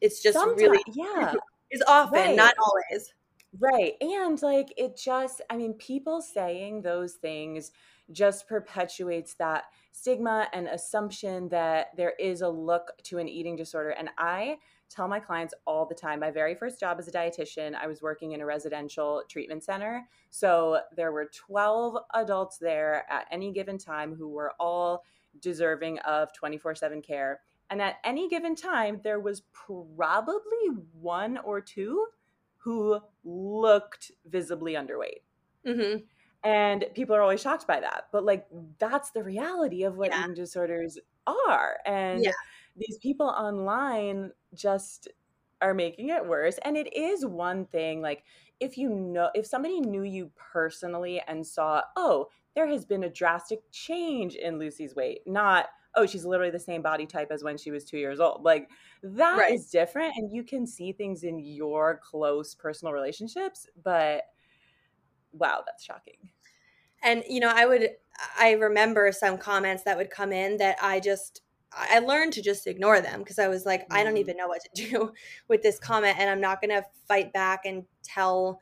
it's 0.02 0.22
just 0.22 0.38
Sometimes, 0.38 0.62
really 0.62 0.84
yeah. 0.94 1.34
is 1.72 1.84
often, 1.88 2.20
right. 2.20 2.36
not 2.36 2.54
always. 2.64 3.14
Right. 3.60 3.94
And 4.02 4.42
like 4.42 4.74
it 4.78 4.98
just, 4.98 5.42
I 5.50 5.58
mean, 5.58 5.74
people 5.74 6.22
saying 6.22 6.82
those 6.82 7.14
things 7.16 7.72
just 8.12 8.48
perpetuates 8.48 9.34
that 9.36 9.66
stigma 9.92 10.48
and 10.54 10.68
assumption 10.68 11.50
that 11.50 11.88
there 11.98 12.14
is 12.20 12.42
a 12.42 12.50
look 12.50 12.92
to 13.04 13.18
an 13.18 13.28
eating 13.28 13.56
disorder. 13.56 13.92
And 13.92 14.10
I 14.18 14.58
tell 14.94 15.08
my 15.08 15.20
clients 15.20 15.54
all 15.66 15.86
the 15.86 15.96
time 15.96 16.20
my 16.20 16.32
very 16.32 16.54
first 16.54 16.80
job 16.80 16.98
as 17.00 17.08
a 17.08 17.12
dietitian, 17.12 17.76
I 17.76 17.88
was 17.88 18.02
working 18.02 18.34
in 18.34 18.42
a 18.42 18.46
residential 18.46 19.24
treatment 19.30 19.64
center. 19.64 20.08
So 20.30 20.82
there 20.96 21.12
were 21.12 21.30
12 21.34 21.98
adults 22.14 22.58
there 22.58 23.06
at 23.10 23.26
any 23.32 23.52
given 23.54 23.78
time 23.78 24.14
who 24.16 24.30
were 24.30 24.54
all 24.60 25.04
deserving 25.40 26.00
of 26.00 26.34
24 26.34 26.76
7 26.76 27.02
care. 27.02 27.40
And 27.70 27.82
at 27.82 27.96
any 28.04 28.28
given 28.28 28.56
time, 28.56 29.00
there 29.02 29.22
was 29.22 29.44
probably 29.54 30.68
one 31.00 31.38
or 31.38 31.62
two 31.62 32.06
who 32.58 33.00
looked 33.24 34.12
visibly 34.26 34.74
underweight. 34.74 35.24
Mm-hmm. 35.66 36.04
And 36.44 36.86
people 36.96 37.16
are 37.16 37.22
always 37.22 37.42
shocked 37.42 37.68
by 37.68 37.80
that. 37.80 38.08
But 38.12 38.26
like, 38.26 38.46
that's 38.78 39.12
the 39.12 39.24
reality 39.24 39.84
of 39.84 39.96
what 39.96 40.10
yeah. 40.10 40.24
eating 40.24 40.34
disorders 40.34 40.98
are. 41.26 41.78
And 41.86 42.24
yeah. 42.24 42.32
these 42.76 42.98
people 42.98 43.28
online 43.28 44.32
just 44.54 45.08
are 45.62 45.74
making 45.74 46.10
it 46.10 46.26
worse. 46.26 46.58
And 46.64 46.76
it 46.76 46.96
is 46.96 47.26
one 47.26 47.66
thing, 47.66 48.02
like, 48.02 48.24
if 48.60 48.78
you 48.78 48.90
know, 48.90 49.30
if 49.34 49.46
somebody 49.46 49.80
knew 49.80 50.04
you 50.04 50.32
personally 50.36 51.22
and 51.28 51.46
saw, 51.46 51.82
oh, 51.96 52.28
there 52.56 52.68
has 52.68 52.86
been 52.86 53.04
a 53.04 53.10
drastic 53.10 53.60
change 53.72 54.36
in 54.36 54.60
Lucie's 54.60 54.96
weight, 54.96 55.22
not, 55.26 55.68
oh, 55.96 56.06
she's 56.06 56.26
literally 56.26 56.52
the 56.52 56.60
same 56.60 56.82
body 56.82 57.06
type 57.06 57.32
as 57.32 57.44
when 57.44 57.58
she 57.58 57.72
was 57.72 57.84
two 57.84 57.98
years 57.98 58.20
old. 58.20 58.44
Like 58.44 58.70
that 59.04 59.38
right. 59.38 59.54
is 59.54 59.70
different. 59.70 60.14
And 60.16 60.32
you 60.32 60.44
can 60.44 60.66
see 60.68 60.92
things 60.92 61.24
in 61.24 61.40
your 61.40 62.00
close 62.04 62.54
personal 62.56 62.94
relationships, 62.94 63.68
but 63.84 64.24
wow, 65.32 65.64
that's 65.66 65.84
shocking. 65.84 66.30
And, 67.04 67.24
you 67.28 67.40
know, 67.40 67.52
I 67.54 67.66
would, 67.66 67.90
I 68.40 68.52
remember 68.52 69.12
some 69.12 69.38
comments 69.38 69.84
that 69.84 69.98
would 69.98 70.12
come 70.12 70.32
in 70.32 70.58
that 70.58 70.78
I 70.82 71.00
just, 71.00 71.42
I 71.74 72.00
learned 72.00 72.34
to 72.34 72.42
just 72.42 72.68
ignore 72.68 73.02
them 73.02 73.20
because 73.20 73.40
I 73.40 73.48
was 73.48 73.66
like, 73.66 73.84
mm-hmm. 73.84 73.94
I 73.94 74.04
don't 74.04 74.14
mm-hmm. 74.14 74.20
even 74.20 74.38
know 74.38 74.48
what 74.48 74.62
to 74.62 74.90
do 74.90 75.14
with 75.48 75.62
this 75.62 75.80
comment. 75.80 76.18
And 76.20 76.30
I'm 76.30 76.42
not 76.42 76.62
going 76.62 76.72
to 76.72 76.86
fight 77.08 77.32
back 77.34 77.66
and 77.66 77.86
tell 78.04 78.60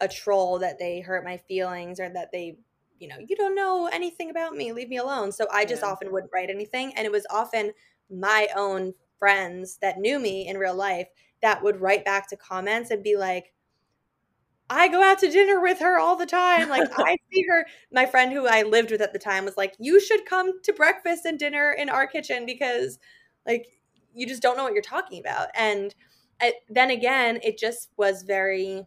a 0.00 0.08
troll 0.08 0.58
that 0.58 0.78
they 0.78 1.00
hurt 1.00 1.24
my 1.24 1.38
feelings 1.38 1.98
or 1.98 2.08
that 2.10 2.30
they 2.32 2.58
you 2.98 3.08
know, 3.08 3.16
you 3.18 3.36
don't 3.36 3.54
know 3.54 3.88
anything 3.92 4.30
about 4.30 4.54
me, 4.54 4.72
leave 4.72 4.88
me 4.88 4.96
alone. 4.96 5.32
So 5.32 5.46
I 5.52 5.64
just 5.64 5.82
yeah. 5.82 5.88
often 5.88 6.12
wouldn't 6.12 6.32
write 6.32 6.50
anything. 6.50 6.94
And 6.96 7.04
it 7.04 7.12
was 7.12 7.26
often 7.30 7.72
my 8.10 8.48
own 8.56 8.94
friends 9.18 9.78
that 9.82 9.98
knew 9.98 10.18
me 10.18 10.48
in 10.48 10.56
real 10.56 10.74
life 10.74 11.08
that 11.42 11.62
would 11.62 11.80
write 11.80 12.04
back 12.04 12.28
to 12.28 12.36
comments 12.36 12.90
and 12.90 13.02
be 13.02 13.16
like, 13.16 13.52
I 14.68 14.88
go 14.88 15.02
out 15.02 15.18
to 15.20 15.30
dinner 15.30 15.60
with 15.60 15.78
her 15.78 15.98
all 15.98 16.16
the 16.16 16.26
time. 16.26 16.68
Like 16.68 16.88
I 16.96 17.16
see 17.32 17.44
her. 17.48 17.66
My 17.92 18.06
friend 18.06 18.32
who 18.32 18.46
I 18.46 18.62
lived 18.62 18.90
with 18.90 19.00
at 19.00 19.12
the 19.12 19.18
time 19.18 19.44
was 19.44 19.56
like, 19.56 19.74
"You 19.78 20.00
should 20.00 20.26
come 20.26 20.60
to 20.62 20.72
breakfast 20.72 21.24
and 21.24 21.38
dinner 21.38 21.72
in 21.72 21.88
our 21.88 22.06
kitchen 22.06 22.46
because 22.46 22.98
like 23.46 23.68
you 24.14 24.26
just 24.26 24.42
don't 24.42 24.56
know 24.56 24.64
what 24.64 24.72
you're 24.72 24.82
talking 24.82 25.20
about." 25.20 25.48
And 25.54 25.94
I, 26.40 26.54
then 26.68 26.90
again, 26.90 27.38
it 27.42 27.58
just 27.58 27.90
was 27.96 28.22
very 28.22 28.86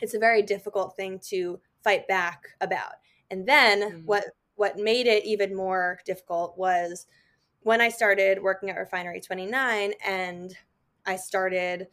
it's 0.00 0.14
a 0.14 0.18
very 0.18 0.42
difficult 0.42 0.96
thing 0.96 1.20
to 1.28 1.60
fight 1.82 2.06
back 2.06 2.48
about. 2.60 2.92
And 3.30 3.46
then 3.46 3.82
mm-hmm. 3.82 4.06
what 4.06 4.24
what 4.54 4.76
made 4.76 5.06
it 5.06 5.24
even 5.24 5.54
more 5.54 6.00
difficult 6.04 6.58
was 6.58 7.06
when 7.60 7.80
I 7.80 7.88
started 7.88 8.42
working 8.42 8.70
at 8.70 8.76
Refinery 8.76 9.20
29 9.20 9.92
and 10.04 10.56
I 11.06 11.16
started 11.16 11.86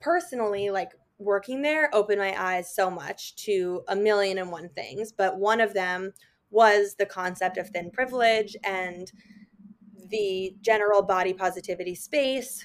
personally 0.00 0.70
like 0.70 0.92
working 1.20 1.62
there 1.62 1.94
opened 1.94 2.18
my 2.18 2.34
eyes 2.40 2.74
so 2.74 2.90
much 2.90 3.36
to 3.36 3.82
a 3.88 3.94
million 3.94 4.38
and 4.38 4.50
one 4.50 4.68
things, 4.70 5.12
but 5.12 5.38
one 5.38 5.60
of 5.60 5.74
them 5.74 6.12
was 6.50 6.96
the 6.98 7.06
concept 7.06 7.56
of 7.56 7.68
thin 7.68 7.90
privilege 7.90 8.56
and 8.64 9.12
the 10.08 10.56
general 10.60 11.02
body 11.02 11.32
positivity 11.32 11.94
space 11.94 12.64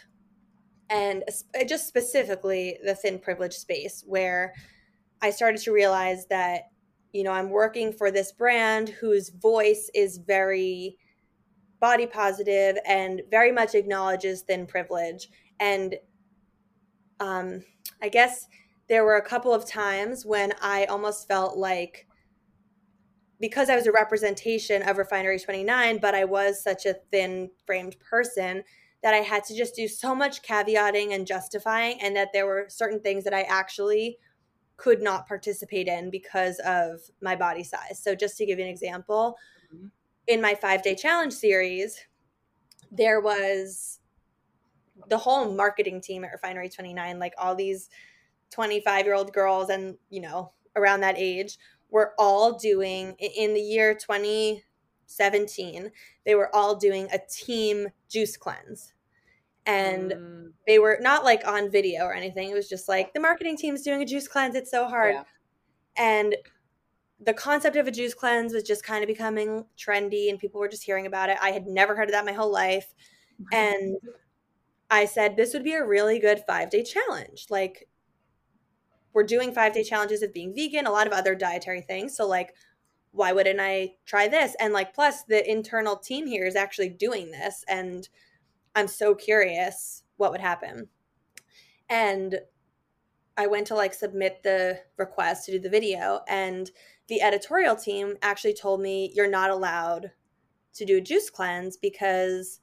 and 0.89 1.23
uh, 1.29 1.63
just 1.63 1.87
specifically 1.87 2.79
the 2.83 2.95
thin 2.95 3.19
privilege 3.19 3.53
space 3.53 4.03
where 4.07 4.53
I 5.21 5.29
started 5.29 5.61
to 5.61 5.71
realize 5.71 6.25
that 6.27 6.63
you 7.15 7.23
know, 7.23 7.31
I'm 7.31 7.49
working 7.49 7.93
for 7.93 8.11
this 8.11 8.33
brand 8.33 8.89
whose 8.89 9.29
voice 9.29 9.89
is 9.95 10.17
very 10.17 10.97
body 11.79 12.05
positive 12.05 12.77
and 12.85 13.21
very 13.31 13.53
much 13.53 13.73
acknowledges 13.73 14.41
thin 14.41 14.67
privilege. 14.67 15.29
And 15.61 15.95
um, 17.19 17.63
I 18.01 18.09
guess 18.09 18.47
there 18.87 19.03
were 19.03 19.17
a 19.17 19.21
couple 19.21 19.53
of 19.53 19.65
times 19.65 20.25
when 20.25 20.53
I 20.61 20.85
almost 20.85 21.27
felt 21.27 21.57
like 21.57 22.07
because 23.39 23.69
I 23.69 23.75
was 23.75 23.87
a 23.87 23.91
representation 23.91 24.81
of 24.83 24.97
Refinery 24.97 25.39
29, 25.39 25.99
but 25.99 26.15
I 26.15 26.23
was 26.23 26.63
such 26.63 26.85
a 26.85 26.95
thin 27.11 27.49
framed 27.65 27.97
person 27.99 28.63
that 29.03 29.13
I 29.13 29.17
had 29.17 29.43
to 29.45 29.55
just 29.55 29.75
do 29.75 29.87
so 29.87 30.15
much 30.15 30.41
caveating 30.41 31.13
and 31.13 31.27
justifying, 31.27 32.01
and 32.01 32.15
that 32.15 32.29
there 32.33 32.45
were 32.45 32.65
certain 32.69 32.99
things 33.01 33.23
that 33.25 33.33
I 33.33 33.41
actually 33.41 34.17
could 34.77 35.01
not 35.01 35.27
participate 35.27 35.87
in 35.87 36.09
because 36.09 36.59
of 36.59 37.01
my 37.21 37.35
body 37.35 37.63
size. 37.63 38.01
So, 38.01 38.15
just 38.15 38.37
to 38.37 38.45
give 38.45 38.57
you 38.57 38.65
an 38.65 38.71
example, 38.71 39.37
mm-hmm. 39.73 39.87
in 40.27 40.41
my 40.41 40.55
five 40.55 40.81
day 40.81 40.95
challenge 40.95 41.33
series, 41.33 41.99
there 42.91 43.21
was 43.21 43.99
the 45.09 45.17
whole 45.17 45.51
marketing 45.51 46.01
team 46.01 46.23
at 46.23 46.31
Refinery 46.31 46.69
29, 46.69 47.19
like 47.19 47.33
all 47.37 47.55
these 47.55 47.89
25 48.51 49.05
year 49.05 49.15
old 49.15 49.33
girls 49.33 49.69
and, 49.69 49.95
you 50.09 50.21
know, 50.21 50.51
around 50.75 51.01
that 51.01 51.17
age, 51.17 51.57
were 51.89 52.13
all 52.17 52.57
doing 52.57 53.15
in 53.19 53.53
the 53.53 53.61
year 53.61 53.93
2017, 53.93 55.91
they 56.25 56.35
were 56.35 56.53
all 56.55 56.75
doing 56.75 57.07
a 57.13 57.19
team 57.29 57.87
juice 58.09 58.35
cleanse 58.37 58.93
and 59.65 60.11
mm. 60.11 60.51
they 60.67 60.79
were 60.79 60.97
not 61.01 61.23
like 61.23 61.47
on 61.47 61.71
video 61.71 62.03
or 62.03 62.13
anything. 62.13 62.49
It 62.49 62.53
was 62.53 62.69
just 62.69 62.87
like 62.87 63.13
the 63.13 63.19
marketing 63.19 63.57
team's 63.57 63.81
doing 63.81 64.01
a 64.01 64.05
juice 64.05 64.27
cleanse. 64.27 64.55
It's 64.55 64.71
so 64.71 64.87
hard. 64.87 65.15
Yeah. 65.15 65.23
And 65.97 66.35
the 67.19 67.33
concept 67.33 67.75
of 67.75 67.87
a 67.87 67.91
juice 67.91 68.13
cleanse 68.13 68.53
was 68.53 68.63
just 68.63 68.83
kind 68.83 69.03
of 69.03 69.07
becoming 69.07 69.65
trendy 69.77 70.29
and 70.29 70.37
people 70.37 70.59
were 70.59 70.67
just 70.67 70.83
hearing 70.83 71.05
about 71.05 71.29
it. 71.29 71.37
I 71.41 71.51
had 71.51 71.65
never 71.65 71.95
heard 71.95 72.09
of 72.09 72.11
that 72.11 72.25
my 72.25 72.33
whole 72.33 72.51
life. 72.51 72.93
And 73.51 73.97
I 74.89 75.05
said, 75.05 75.35
this 75.35 75.53
would 75.53 75.63
be 75.63 75.73
a 75.73 75.85
really 75.85 76.19
good 76.19 76.43
five 76.47 76.69
day 76.69 76.83
challenge. 76.83 77.47
Like, 77.49 77.87
we're 79.13 79.23
doing 79.23 79.53
five 79.53 79.73
day 79.73 79.83
challenges 79.83 80.21
of 80.21 80.33
being 80.33 80.53
vegan, 80.53 80.85
a 80.85 80.91
lot 80.91 81.07
of 81.07 81.13
other 81.13 81.35
dietary 81.35 81.81
things. 81.81 82.15
So, 82.15 82.27
like, 82.27 82.53
why 83.11 83.31
wouldn't 83.31 83.59
I 83.59 83.93
try 84.05 84.27
this? 84.27 84.55
And, 84.59 84.73
like, 84.73 84.93
plus 84.93 85.23
the 85.23 85.49
internal 85.49 85.95
team 85.95 86.27
here 86.27 86.45
is 86.45 86.55
actually 86.55 86.89
doing 86.89 87.31
this. 87.31 87.63
And 87.67 88.07
I'm 88.75 88.87
so 88.87 89.15
curious 89.15 90.03
what 90.17 90.31
would 90.31 90.41
happen. 90.41 90.89
And 91.89 92.39
I 93.37 93.47
went 93.47 93.67
to 93.67 93.75
like 93.75 93.93
submit 93.93 94.43
the 94.43 94.79
request 94.97 95.45
to 95.45 95.51
do 95.51 95.59
the 95.59 95.69
video, 95.69 96.21
and 96.27 96.71
the 97.07 97.21
editorial 97.21 97.75
team 97.75 98.15
actually 98.21 98.53
told 98.53 98.81
me 98.81 99.11
you're 99.13 99.29
not 99.29 99.49
allowed 99.49 100.11
to 100.73 100.85
do 100.85 100.97
a 100.97 101.01
juice 101.01 101.29
cleanse 101.29 101.77
because 101.77 102.59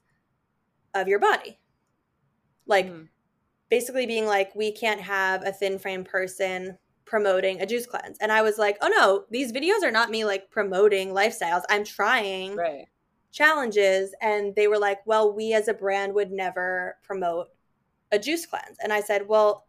of 0.93 1.07
your 1.07 1.19
body. 1.19 1.59
Like, 2.65 2.87
mm-hmm. 2.87 3.03
basically 3.69 4.05
being 4.05 4.25
like, 4.25 4.55
we 4.55 4.71
can't 4.71 5.01
have 5.01 5.45
a 5.45 5.51
thin 5.51 5.79
frame 5.79 6.03
person 6.03 6.77
promoting 7.05 7.61
a 7.61 7.65
juice 7.65 7.85
cleanse. 7.85 8.17
And 8.19 8.31
I 8.31 8.41
was 8.41 8.57
like, 8.57 8.77
oh 8.81 8.87
no, 8.87 9.25
these 9.29 9.51
videos 9.51 9.83
are 9.83 9.91
not 9.91 10.09
me 10.09 10.25
like 10.25 10.49
promoting 10.49 11.09
lifestyles. 11.09 11.61
I'm 11.69 11.83
trying 11.83 12.55
Right. 12.55 12.87
challenges. 13.31 14.15
And 14.21 14.55
they 14.55 14.67
were 14.67 14.79
like, 14.79 15.05
well, 15.05 15.33
we 15.33 15.53
as 15.53 15.67
a 15.67 15.73
brand 15.73 16.13
would 16.15 16.31
never 16.31 16.97
promote 17.03 17.49
a 18.11 18.17
juice 18.19 18.45
cleanse. 18.45 18.77
And 18.81 18.93
I 18.93 19.01
said, 19.01 19.27
well, 19.27 19.67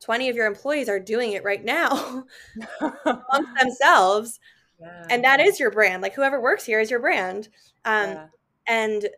20 0.00 0.28
of 0.28 0.36
your 0.36 0.46
employees 0.46 0.88
are 0.88 1.00
doing 1.00 1.32
it 1.32 1.44
right 1.44 1.64
now 1.64 2.24
amongst 2.80 3.54
themselves. 3.60 4.38
Yeah. 4.78 5.06
And 5.10 5.24
that 5.24 5.40
is 5.40 5.58
your 5.58 5.70
brand. 5.70 6.02
Like 6.02 6.14
whoever 6.14 6.40
works 6.40 6.64
here 6.64 6.80
is 6.80 6.90
your 6.90 7.00
brand. 7.00 7.48
Um, 7.84 8.10
Yeah. 8.10 8.26
and 8.68 9.08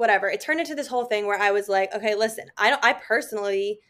whatever. 0.00 0.28
It 0.28 0.40
turned 0.40 0.60
into 0.60 0.74
this 0.74 0.88
whole 0.88 1.04
thing 1.04 1.26
where 1.26 1.38
i 1.38 1.50
was 1.50 1.68
like 1.68 1.94
okay 1.94 2.14
listen 2.14 2.46
i 2.56 2.70
don't 2.70 2.82
i 2.82 2.94
personally 2.94 3.80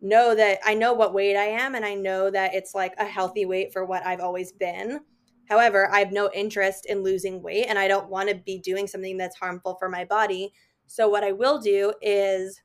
know 0.00 0.34
that 0.34 0.58
i 0.64 0.74
know 0.74 0.94
what 0.94 1.12
weight 1.12 1.36
i 1.36 1.44
am 1.44 1.74
and 1.74 1.84
i 1.84 1.94
know 1.94 2.30
that 2.30 2.54
it's 2.54 2.74
like 2.74 2.94
a 2.98 3.04
healthy 3.04 3.44
weight 3.44 3.72
for 3.72 3.84
what 3.84 4.04
i've 4.06 4.20
always 4.20 4.50
been. 4.50 5.00
However 5.48 5.92
i 5.92 5.98
have 5.98 6.10
no 6.10 6.30
interest 6.34 6.86
in 6.86 7.02
losing 7.02 7.42
weight 7.42 7.66
and 7.68 7.78
i 7.78 7.86
don't 7.86 8.08
want 8.08 8.30
to 8.30 8.34
be 8.34 8.58
doing 8.58 8.86
something 8.86 9.16
that's 9.18 9.36
harmful 9.36 9.76
for 9.78 9.88
my 9.88 10.04
body. 10.04 10.52
So 10.86 11.08
what 11.08 11.22
i 11.22 11.32
will 11.32 11.60
do 11.60 11.92
is 12.00 12.60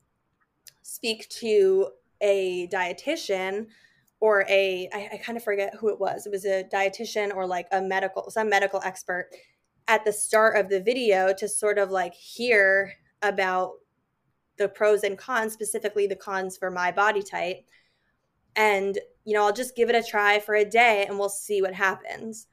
speak 0.81 1.27
to 1.29 1.89
a 2.21 2.67
dietitian 2.69 3.67
or 4.19 4.45
a 4.47 4.89
I, 4.93 5.09
I 5.13 5.17
kind 5.17 5.37
of 5.37 5.43
forget 5.43 5.75
who 5.79 5.89
it 5.89 5.99
was. 5.99 6.25
It 6.25 6.31
was 6.31 6.45
a 6.45 6.63
dietitian 6.63 7.35
or 7.35 7.45
like 7.45 7.67
a 7.71 7.81
medical 7.81 8.31
some 8.31 8.49
medical 8.49 8.81
expert 8.83 9.29
at 9.87 10.03
the 10.05 10.13
start 10.13 10.57
of 10.57 10.69
the 10.69 10.81
video 10.81 11.33
to 11.37 11.47
sort 11.47 11.77
of 11.77 11.91
like 11.91 12.13
hear 12.13 12.93
about 13.21 13.73
the 14.57 14.67
pros 14.67 15.03
and 15.03 15.17
cons, 15.17 15.53
specifically 15.53 16.07
the 16.07 16.15
cons 16.15 16.57
for 16.57 16.69
my 16.69 16.91
body 16.91 17.21
type. 17.21 17.65
And, 18.55 18.97
you 19.23 19.33
know, 19.33 19.45
I'll 19.45 19.53
just 19.53 19.75
give 19.75 19.89
it 19.89 19.95
a 19.95 20.03
try 20.03 20.39
for 20.39 20.55
a 20.55 20.65
day 20.65 21.05
and 21.07 21.17
we'll 21.17 21.29
see 21.29 21.61
what 21.61 21.73
happens. 21.73 22.47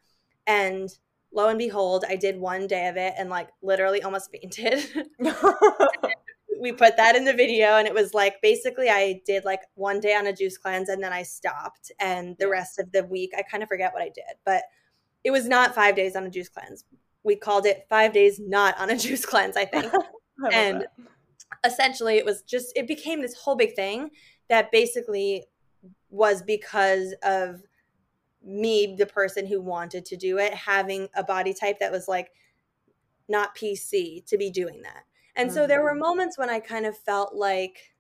And 0.47 0.91
lo 1.33 1.49
and 1.49 1.59
behold, 1.59 2.05
I 2.09 2.17
did 2.17 2.39
one 2.39 2.67
day 2.67 2.89
of 2.89 2.97
it 2.97 3.15
and 3.19 3.31
like 3.31 3.49
literally 3.63 4.03
almost 4.03 4.31
fainted. 4.33 4.85
we 6.61 6.73
put 6.73 6.97
that 6.97 7.17
in 7.17 7.25
the 7.25 7.33
video 7.33 7.77
and 7.77 7.89
it 7.89 7.95
was 7.95 8.15
like 8.15 8.41
basically 8.41 8.89
I 8.89 9.21
did 9.27 9.45
like 9.45 9.61
one 9.75 9.99
day 9.99 10.15
on 10.15 10.27
a 10.27 10.33
juice 10.33 10.57
cleanse 10.57 10.89
and 10.89 11.03
then 11.03 11.13
I 11.13 11.23
stopped. 11.23 11.91
And 11.99 12.37
the 12.39 12.49
rest 12.49 12.79
of 12.79 12.93
the 12.93 13.05
week, 13.05 13.33
I 13.37 13.43
kind 13.43 13.63
of 13.63 13.69
forget 13.69 13.93
what 13.93 14.03
I 14.03 14.09
did, 14.09 14.37
but 14.45 14.63
it 15.25 15.31
was 15.31 15.49
not 15.49 15.75
five 15.75 15.97
days 15.97 16.15
on 16.15 16.25
a 16.25 16.31
juice 16.31 16.51
cleanse. 16.51 16.85
We 17.25 17.37
called 17.37 17.67
it 17.67 17.87
five 17.89 18.13
days 18.13 18.39
not 18.39 18.79
on 18.79 18.91
a 18.91 18.97
juice 19.05 19.27
cleanse, 19.27 19.57
I 19.57 19.65
think. 19.65 19.93
I 20.45 20.51
and 20.53 20.83
that. 20.83 20.93
essentially 21.65 22.17
it 22.19 22.25
was 22.25 22.43
just 22.43 22.73
it 22.77 22.87
became 22.87 23.23
this 23.23 23.35
whole 23.35 23.57
big 23.57 23.75
thing 23.75 24.11
that 24.49 24.71
basically 24.71 25.45
was 26.11 26.43
because 26.43 27.15
of 27.23 27.63
me 28.45 28.95
the 28.99 29.07
person 29.07 29.47
who 29.47 29.61
wanted 29.61 30.05
to 30.05 30.17
do 30.17 30.39
it 30.39 30.53
having 30.55 31.09
a 31.17 31.25
body 31.25 31.55
type 31.55 31.79
that 31.79 31.91
was 31.93 32.09
like 32.09 32.31
not 33.29 33.57
pc 33.57 34.25
to 34.27 34.37
be 34.37 34.51
doing 34.51 34.83
that 34.83 35.05
and 35.35 35.51
so 35.51 35.67
there 35.67 35.83
were 35.83 35.95
Mhm. 35.95 36.01
moments 36.01 36.37
when 36.39 36.51
i 36.51 36.61
kind 36.61 36.85
of 36.85 36.97
felt 36.99 37.35
like 37.35 37.95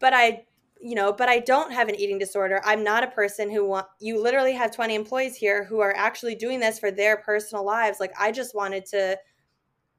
but 0.00 0.12
i 0.12 0.44
you 0.84 0.94
know 0.94 1.12
but 1.12 1.28
i 1.28 1.38
don't 1.38 1.72
have 1.72 1.88
an 1.88 1.94
eating 1.94 2.18
disorder 2.18 2.60
i'm 2.64 2.84
not 2.84 3.02
a 3.02 3.08
person 3.08 3.50
who 3.50 3.66
want 3.66 3.86
you 4.00 4.22
literally 4.22 4.52
have 4.52 4.70
20 4.70 4.94
employees 4.94 5.34
here 5.34 5.64
who 5.64 5.80
are 5.80 5.94
actually 5.96 6.34
doing 6.34 6.60
this 6.60 6.78
for 6.78 6.90
their 6.90 7.16
personal 7.16 7.64
lives 7.64 8.00
like 8.00 8.12
i 8.18 8.30
just 8.30 8.54
wanted 8.54 8.84
to 8.84 9.16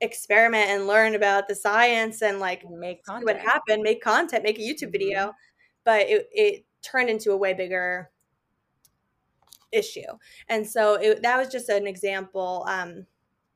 experiment 0.02 0.69
and 0.69 0.88
learn 0.88 1.15
about 1.15 1.48
the 1.48 1.56
science 1.56 2.21
and 2.21 2.39
like 2.39 2.63
make 2.69 3.04
content. 3.04 3.26
what 3.26 3.38
happened, 3.38 3.82
make 3.82 4.02
content, 4.02 4.43
make 4.43 4.60
a 4.60 4.62
YouTube 4.62 4.91
video. 4.91 5.34
But 5.84 6.02
it, 6.02 6.28
it 6.32 6.65
turned 6.82 7.10
into 7.10 7.32
a 7.32 7.38
way 7.38 7.54
bigger 7.54 8.10
issue. 9.71 10.02
And 10.50 10.67
so 10.67 10.95
it, 10.95 11.21
that 11.21 11.38
was 11.38 11.50
just 11.50 11.69
an 11.69 11.88
example 11.88 12.65
um, 12.67 13.06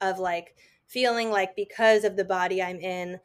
of 0.01 0.19
like 0.19 0.55
feeling 0.87 1.31
like 1.31 1.55
because 1.55 2.03
of 2.03 2.15
the 2.15 2.25
body 2.25 2.61
I'm 2.61 2.79
in, 2.79 3.19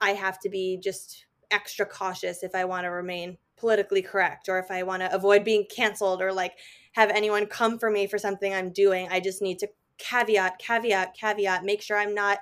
I 0.00 0.10
have 0.10 0.38
to 0.40 0.48
be 0.48 0.78
just 0.82 1.26
extra 1.50 1.86
cautious 1.86 2.42
if 2.42 2.54
I 2.54 2.64
want 2.64 2.84
to 2.84 2.90
remain 2.90 3.38
politically 3.56 4.02
correct 4.02 4.48
or 4.48 4.58
if 4.58 4.70
I 4.70 4.82
want 4.82 5.02
to 5.02 5.14
avoid 5.14 5.44
being 5.44 5.66
canceled 5.74 6.22
or 6.22 6.32
like 6.32 6.54
have 6.92 7.10
anyone 7.10 7.46
come 7.46 7.78
for 7.78 7.90
me 7.90 8.06
for 8.06 8.18
something 8.18 8.52
I'm 8.52 8.72
doing. 8.72 9.08
I 9.10 9.20
just 9.20 9.42
need 9.42 9.58
to 9.60 9.68
caveat, 9.98 10.58
caveat, 10.58 11.14
caveat, 11.14 11.64
make 11.64 11.82
sure 11.82 11.98
I'm 11.98 12.14
not 12.14 12.38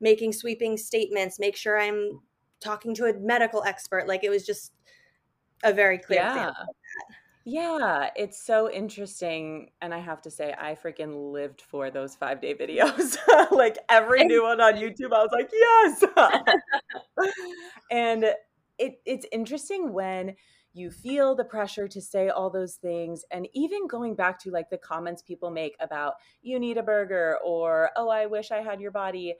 making 0.00 0.32
sweeping 0.32 0.76
statements, 0.76 1.38
make 1.38 1.56
sure 1.56 1.80
I'm 1.80 2.20
talking 2.60 2.94
to 2.94 3.06
a 3.06 3.18
medical 3.18 3.62
expert. 3.64 4.06
Like 4.06 4.24
it 4.24 4.30
was 4.30 4.46
just 4.46 4.72
a 5.64 5.72
very 5.72 5.98
clear 5.98 6.20
Yeah. 6.20 6.52
Yeah, 7.44 8.10
it's 8.14 8.40
so 8.40 8.70
interesting. 8.70 9.70
And 9.80 9.92
I 9.92 9.98
have 9.98 10.22
to 10.22 10.30
say, 10.30 10.54
I 10.58 10.76
freaking 10.76 11.32
lived 11.32 11.60
for 11.60 11.90
those 11.90 12.14
five 12.14 12.40
day 12.40 12.54
videos. 12.54 13.16
like 13.50 13.78
every 13.88 14.24
new 14.24 14.44
one 14.44 14.60
on 14.60 14.74
YouTube, 14.74 15.12
I 15.12 15.24
was 15.24 15.30
like, 15.32 15.50
yes. 15.52 16.04
and 17.90 18.24
it, 18.78 19.00
it's 19.04 19.26
interesting 19.32 19.92
when 19.92 20.36
you 20.72 20.90
feel 20.90 21.34
the 21.34 21.44
pressure 21.44 21.88
to 21.88 22.00
say 22.00 22.28
all 22.28 22.48
those 22.48 22.76
things. 22.76 23.24
And 23.30 23.48
even 23.54 23.88
going 23.88 24.14
back 24.14 24.38
to 24.40 24.50
like 24.50 24.70
the 24.70 24.78
comments 24.78 25.20
people 25.22 25.50
make 25.50 25.74
about, 25.80 26.14
you 26.42 26.58
need 26.60 26.78
a 26.78 26.82
burger, 26.82 27.38
or, 27.44 27.90
oh, 27.96 28.08
I 28.08 28.26
wish 28.26 28.50
I 28.52 28.62
had 28.62 28.80
your 28.80 28.92
body 28.92 29.34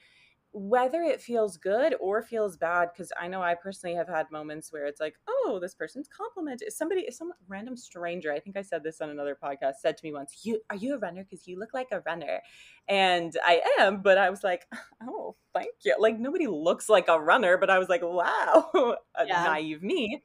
whether 0.54 1.02
it 1.02 1.20
feels 1.20 1.56
good 1.56 1.94
or 1.98 2.20
feels 2.22 2.58
bad 2.58 2.90
because 2.92 3.10
i 3.18 3.26
know 3.26 3.42
i 3.42 3.54
personally 3.54 3.96
have 3.96 4.08
had 4.08 4.30
moments 4.30 4.70
where 4.70 4.84
it's 4.84 5.00
like 5.00 5.14
oh 5.28 5.58
this 5.62 5.74
person's 5.74 6.08
compliment 6.08 6.62
somebody 6.68 7.10
some 7.10 7.32
random 7.48 7.74
stranger 7.76 8.30
i 8.30 8.38
think 8.38 8.56
i 8.56 8.62
said 8.62 8.82
this 8.84 9.00
on 9.00 9.08
another 9.08 9.36
podcast 9.42 9.74
said 9.80 9.96
to 9.96 10.04
me 10.04 10.12
once 10.12 10.40
you 10.44 10.60
are 10.68 10.76
you 10.76 10.94
a 10.94 10.98
runner? 10.98 11.24
Because 11.24 11.46
you 11.48 11.58
look 11.58 11.72
like 11.72 11.88
a 11.90 12.00
runner. 12.00 12.40
And 12.88 13.34
i 13.44 13.62
am 13.78 14.02
but 14.02 14.18
i 14.18 14.28
was 14.28 14.42
like 14.44 14.66
oh 15.02 15.36
thank 15.54 15.74
you. 15.84 15.94
Like 15.98 16.18
nobody 16.18 16.46
looks 16.46 16.88
like 16.88 17.08
a 17.08 17.18
runner 17.20 17.56
but 17.56 17.70
i 17.70 17.78
was 17.78 17.88
like 17.88 18.02
wow 18.02 18.70
a 19.14 19.26
Yeah. 19.26 19.42
naive 19.44 19.82
me. 19.82 20.22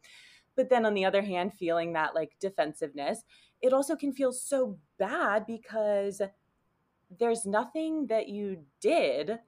But 0.56 0.70
then 0.70 0.86
on 0.86 0.94
the 0.94 1.06
other 1.06 1.22
hand 1.22 1.54
feeling 1.54 1.94
that 1.94 2.16
like 2.16 2.32
defensiveness 2.40 3.24
it 3.62 3.74
also 3.74 3.96
can 3.96 4.12
feel 4.12 4.32
so 4.34 4.78
bad 5.00 5.46
because 5.46 6.22
there's 7.20 7.46
nothing 7.46 8.08
that 8.08 8.28
you 8.28 8.66
did 8.82 9.40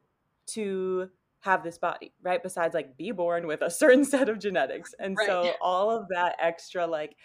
to 0.54 1.10
have 1.42 1.64
this 1.64 1.78
body, 1.78 2.14
right? 2.22 2.44
Besides 2.44 2.74
like 2.74 2.98
be 2.98 3.12
born 3.12 3.48
with 3.48 3.62
a 3.62 3.70
certain 3.72 4.06
set 4.06 4.30
of 4.30 4.40
genetics. 4.40 4.94
And 5.00 5.18
Right. 5.18 5.28
so 5.28 5.58
all 5.62 5.90
of 5.92 6.08
that 6.10 6.36
extra 6.40 6.86
like 6.86 7.16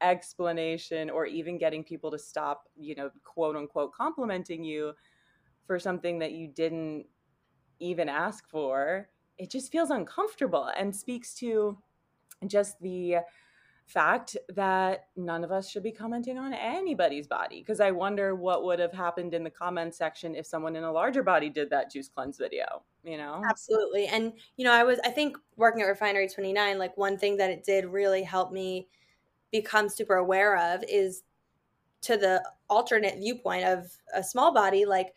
explanation 0.00 1.10
or 1.10 1.26
even 1.26 1.58
getting 1.58 1.84
people 1.84 2.10
to 2.10 2.18
stop, 2.18 2.68
you 2.76 2.94
know, 2.94 3.10
quote 3.24 3.56
unquote 3.56 3.92
complimenting 3.94 4.64
you 4.64 4.94
for 5.66 5.78
something 5.78 6.18
that 6.20 6.32
you 6.32 6.48
didn't 6.48 7.06
even 7.80 8.08
ask 8.08 8.48
for, 8.48 9.10
it 9.38 9.50
just 9.50 9.72
feels 9.72 9.90
uncomfortable 9.90 10.70
and 10.76 10.94
speaks 10.94 11.34
to 11.36 11.78
just 12.46 12.80
the 12.80 13.16
fact 13.86 14.36
that 14.54 15.08
none 15.16 15.44
of 15.44 15.52
us 15.52 15.68
should 15.68 15.82
be 15.82 15.92
commenting 15.92 16.38
on 16.38 16.54
anybody's 16.54 17.26
body 17.26 17.60
because 17.60 17.80
I 17.80 17.90
wonder 17.90 18.34
what 18.34 18.64
would 18.64 18.78
have 18.78 18.92
happened 18.92 19.34
in 19.34 19.44
the 19.44 19.50
comment 19.50 19.94
section 19.94 20.34
if 20.34 20.46
someone 20.46 20.76
in 20.76 20.84
a 20.84 20.92
larger 20.92 21.22
body 21.22 21.50
did 21.50 21.70
that 21.70 21.90
juice 21.90 22.08
cleanse 22.08 22.38
video, 22.38 22.82
you 23.04 23.16
know? 23.16 23.42
Absolutely. 23.48 24.06
And, 24.06 24.32
you 24.56 24.64
know, 24.64 24.72
I 24.72 24.84
was, 24.84 24.98
I 25.04 25.10
think 25.10 25.36
working 25.56 25.82
at 25.82 25.86
Refinery 25.86 26.28
29, 26.28 26.78
like 26.78 26.96
one 26.96 27.18
thing 27.18 27.36
that 27.38 27.50
it 27.50 27.64
did 27.64 27.86
really 27.86 28.22
help 28.22 28.52
me 28.52 28.88
become 29.50 29.88
super 29.88 30.14
aware 30.14 30.56
of 30.56 30.82
is 30.88 31.22
to 32.02 32.16
the 32.16 32.42
alternate 32.68 33.18
viewpoint 33.18 33.64
of 33.64 33.86
a 34.14 34.22
small 34.22 34.52
body. 34.52 34.84
Like 34.84 35.14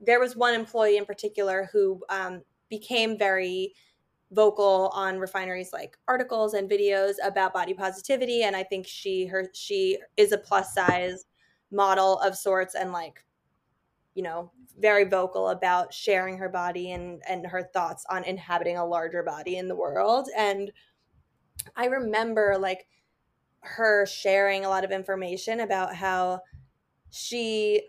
there 0.00 0.20
was 0.20 0.36
one 0.36 0.54
employee 0.54 0.96
in 0.96 1.04
particular 1.04 1.68
who 1.72 2.02
um, 2.08 2.42
became 2.68 3.18
very 3.18 3.74
vocal 4.34 4.90
on 4.94 5.18
refineries 5.18 5.72
like 5.72 5.96
articles 6.08 6.54
and 6.54 6.68
videos 6.68 7.14
about 7.24 7.54
body 7.54 7.72
positivity 7.72 8.42
and 8.42 8.56
i 8.56 8.62
think 8.62 8.86
she 8.86 9.26
her 9.26 9.46
she 9.54 9.98
is 10.16 10.32
a 10.32 10.38
plus 10.38 10.74
size 10.74 11.26
model 11.70 12.18
of 12.18 12.36
sorts 12.36 12.74
and 12.74 12.92
like 12.92 13.24
you 14.14 14.22
know 14.22 14.50
very 14.78 15.04
vocal 15.04 15.50
about 15.50 15.92
sharing 15.92 16.36
her 16.38 16.48
body 16.48 16.92
and 16.92 17.22
and 17.28 17.46
her 17.46 17.62
thoughts 17.72 18.04
on 18.10 18.24
inhabiting 18.24 18.76
a 18.76 18.84
larger 18.84 19.22
body 19.22 19.56
in 19.56 19.68
the 19.68 19.76
world. 19.76 20.28
And 20.36 20.72
i 21.76 21.86
remember 21.86 22.56
like 22.58 22.86
her 23.60 24.04
sharing 24.06 24.64
a 24.64 24.68
lot 24.68 24.84
of 24.84 24.90
information 24.90 25.60
about 25.60 25.94
how 25.94 26.40
she 27.10 27.82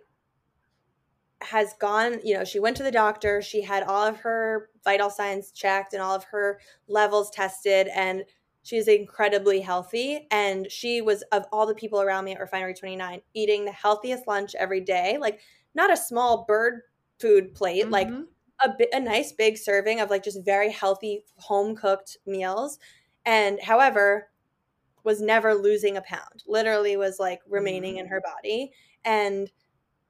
has 1.42 1.74
gone, 1.80 2.20
you 2.24 2.34
know, 2.34 2.44
she 2.44 2.60
went 2.60 2.78
to 2.78 2.84
the 2.84 2.92
doctor, 2.92 3.42
she 3.42 3.62
had 3.62 3.84
all 3.84 4.04
of 4.04 4.18
her 4.18 4.70
vital 4.84 5.10
signs 5.10 5.52
checked 5.52 5.94
and 5.94 6.02
all 6.02 6.16
of 6.16 6.24
her 6.26 6.60
levels 6.88 7.30
tested, 7.30 7.88
and 7.94 8.24
she's 8.64 8.88
incredibly 8.88 9.60
healthy. 9.62 10.28
And 10.32 10.72
she 10.72 11.02
was, 11.02 11.24
of 11.32 11.46
all 11.52 11.66
the 11.68 11.76
people 11.76 12.02
around 12.02 12.26
me 12.26 12.34
at 12.34 12.40
Refinery 12.40 12.74
29, 12.74 13.22
eating 13.34 13.66
the 13.66 13.72
healthiest 13.72 14.28
lunch 14.28 14.56
every 14.56 14.82
day. 14.82 15.18
Like, 15.20 15.40
not 15.76 15.92
a 15.92 15.98
small 15.98 16.46
bird 16.48 16.82
food 17.20 17.54
plate, 17.54 17.90
like 17.90 18.08
Mhm. 18.08 18.28
a, 18.64 18.70
bi- 18.70 18.88
a 18.94 19.00
nice 19.00 19.32
big 19.34 19.58
serving 19.58 20.00
of 20.00 20.10
like 20.10 20.24
just 20.24 20.44
very 20.44 20.72
healthy 20.72 21.24
home 21.38 21.76
cooked 21.76 22.18
meals. 22.26 22.80
And 23.26 23.60
however, 23.62 24.30
was 25.04 25.22
never 25.22 25.54
losing 25.54 25.98
a 25.98 26.02
pound. 26.02 26.44
Literally 26.48 26.98
was 26.98 27.20
like 27.20 27.42
remaining 27.48 27.98
in 27.98 28.08
her 28.08 28.22
body. 28.22 28.72
And 29.04 29.52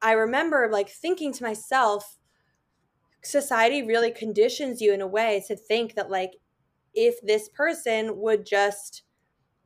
I 0.02 0.12
remember 0.12 0.68
like 0.70 0.88
thinking 0.88 1.32
to 1.34 1.42
myself, 1.44 2.18
society 3.22 3.82
really 3.82 4.10
conditions 4.10 4.80
you 4.80 4.92
in 4.92 5.00
a 5.00 5.06
way 5.06 5.42
to 5.48 5.56
think 5.56 5.94
that 5.94 6.10
like 6.10 6.32
if 6.94 7.20
this 7.22 7.48
person 7.48 8.18
would 8.18 8.46
just 8.46 9.02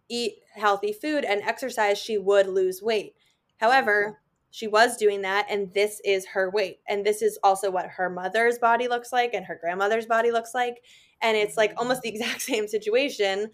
eat 0.09 0.35
healthy 0.55 0.93
food 0.93 1.25
and 1.25 1.43
exercise, 1.43 1.99
she 1.99 2.19
would 2.19 2.47
lose 2.47 2.83
weight. 2.83 3.15
However, 3.59 4.21
she 4.51 4.67
was 4.67 4.97
doing 4.97 5.23
that 5.23 5.47
and 5.49 5.73
this 5.75 6.01
is 6.05 6.27
her 6.27 6.51
weight 6.51 6.81
and 6.89 7.07
this 7.07 7.23
is 7.23 7.39
also 7.43 7.71
what 7.71 7.87
her 7.87 8.11
mother's 8.11 8.59
body 8.59 8.89
looks 8.89 9.13
like 9.13 9.33
and 9.33 9.47
her 9.47 9.59
grandmother's 9.61 10.07
body 10.07 10.33
looks 10.33 10.55
like 10.55 10.83
and 11.23 11.37
it's 11.37 11.57
like 11.57 11.71
mm-hmm. 11.71 11.79
almost 11.79 12.03
the 12.03 12.09
exact 12.09 12.43
same 12.43 12.67
situation 12.67 13.49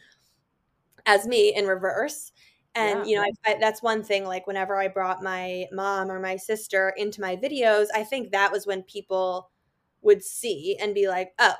as 1.04 1.26
me 1.26 1.54
in 1.54 1.66
reverse 1.66 2.32
and 2.76 3.00
yeah. 3.00 3.04
you 3.04 3.16
know 3.16 3.22
I, 3.22 3.52
I, 3.52 3.56
that's 3.58 3.82
one 3.82 4.02
thing 4.02 4.24
like 4.24 4.46
whenever 4.46 4.76
i 4.76 4.88
brought 4.88 5.22
my 5.22 5.66
mom 5.72 6.10
or 6.10 6.20
my 6.20 6.36
sister 6.36 6.92
into 6.96 7.20
my 7.20 7.36
videos 7.36 7.86
i 7.94 8.04
think 8.04 8.32
that 8.32 8.52
was 8.52 8.66
when 8.66 8.82
people 8.82 9.50
would 10.02 10.22
see 10.22 10.76
and 10.80 10.94
be 10.94 11.08
like 11.08 11.32
oh 11.38 11.54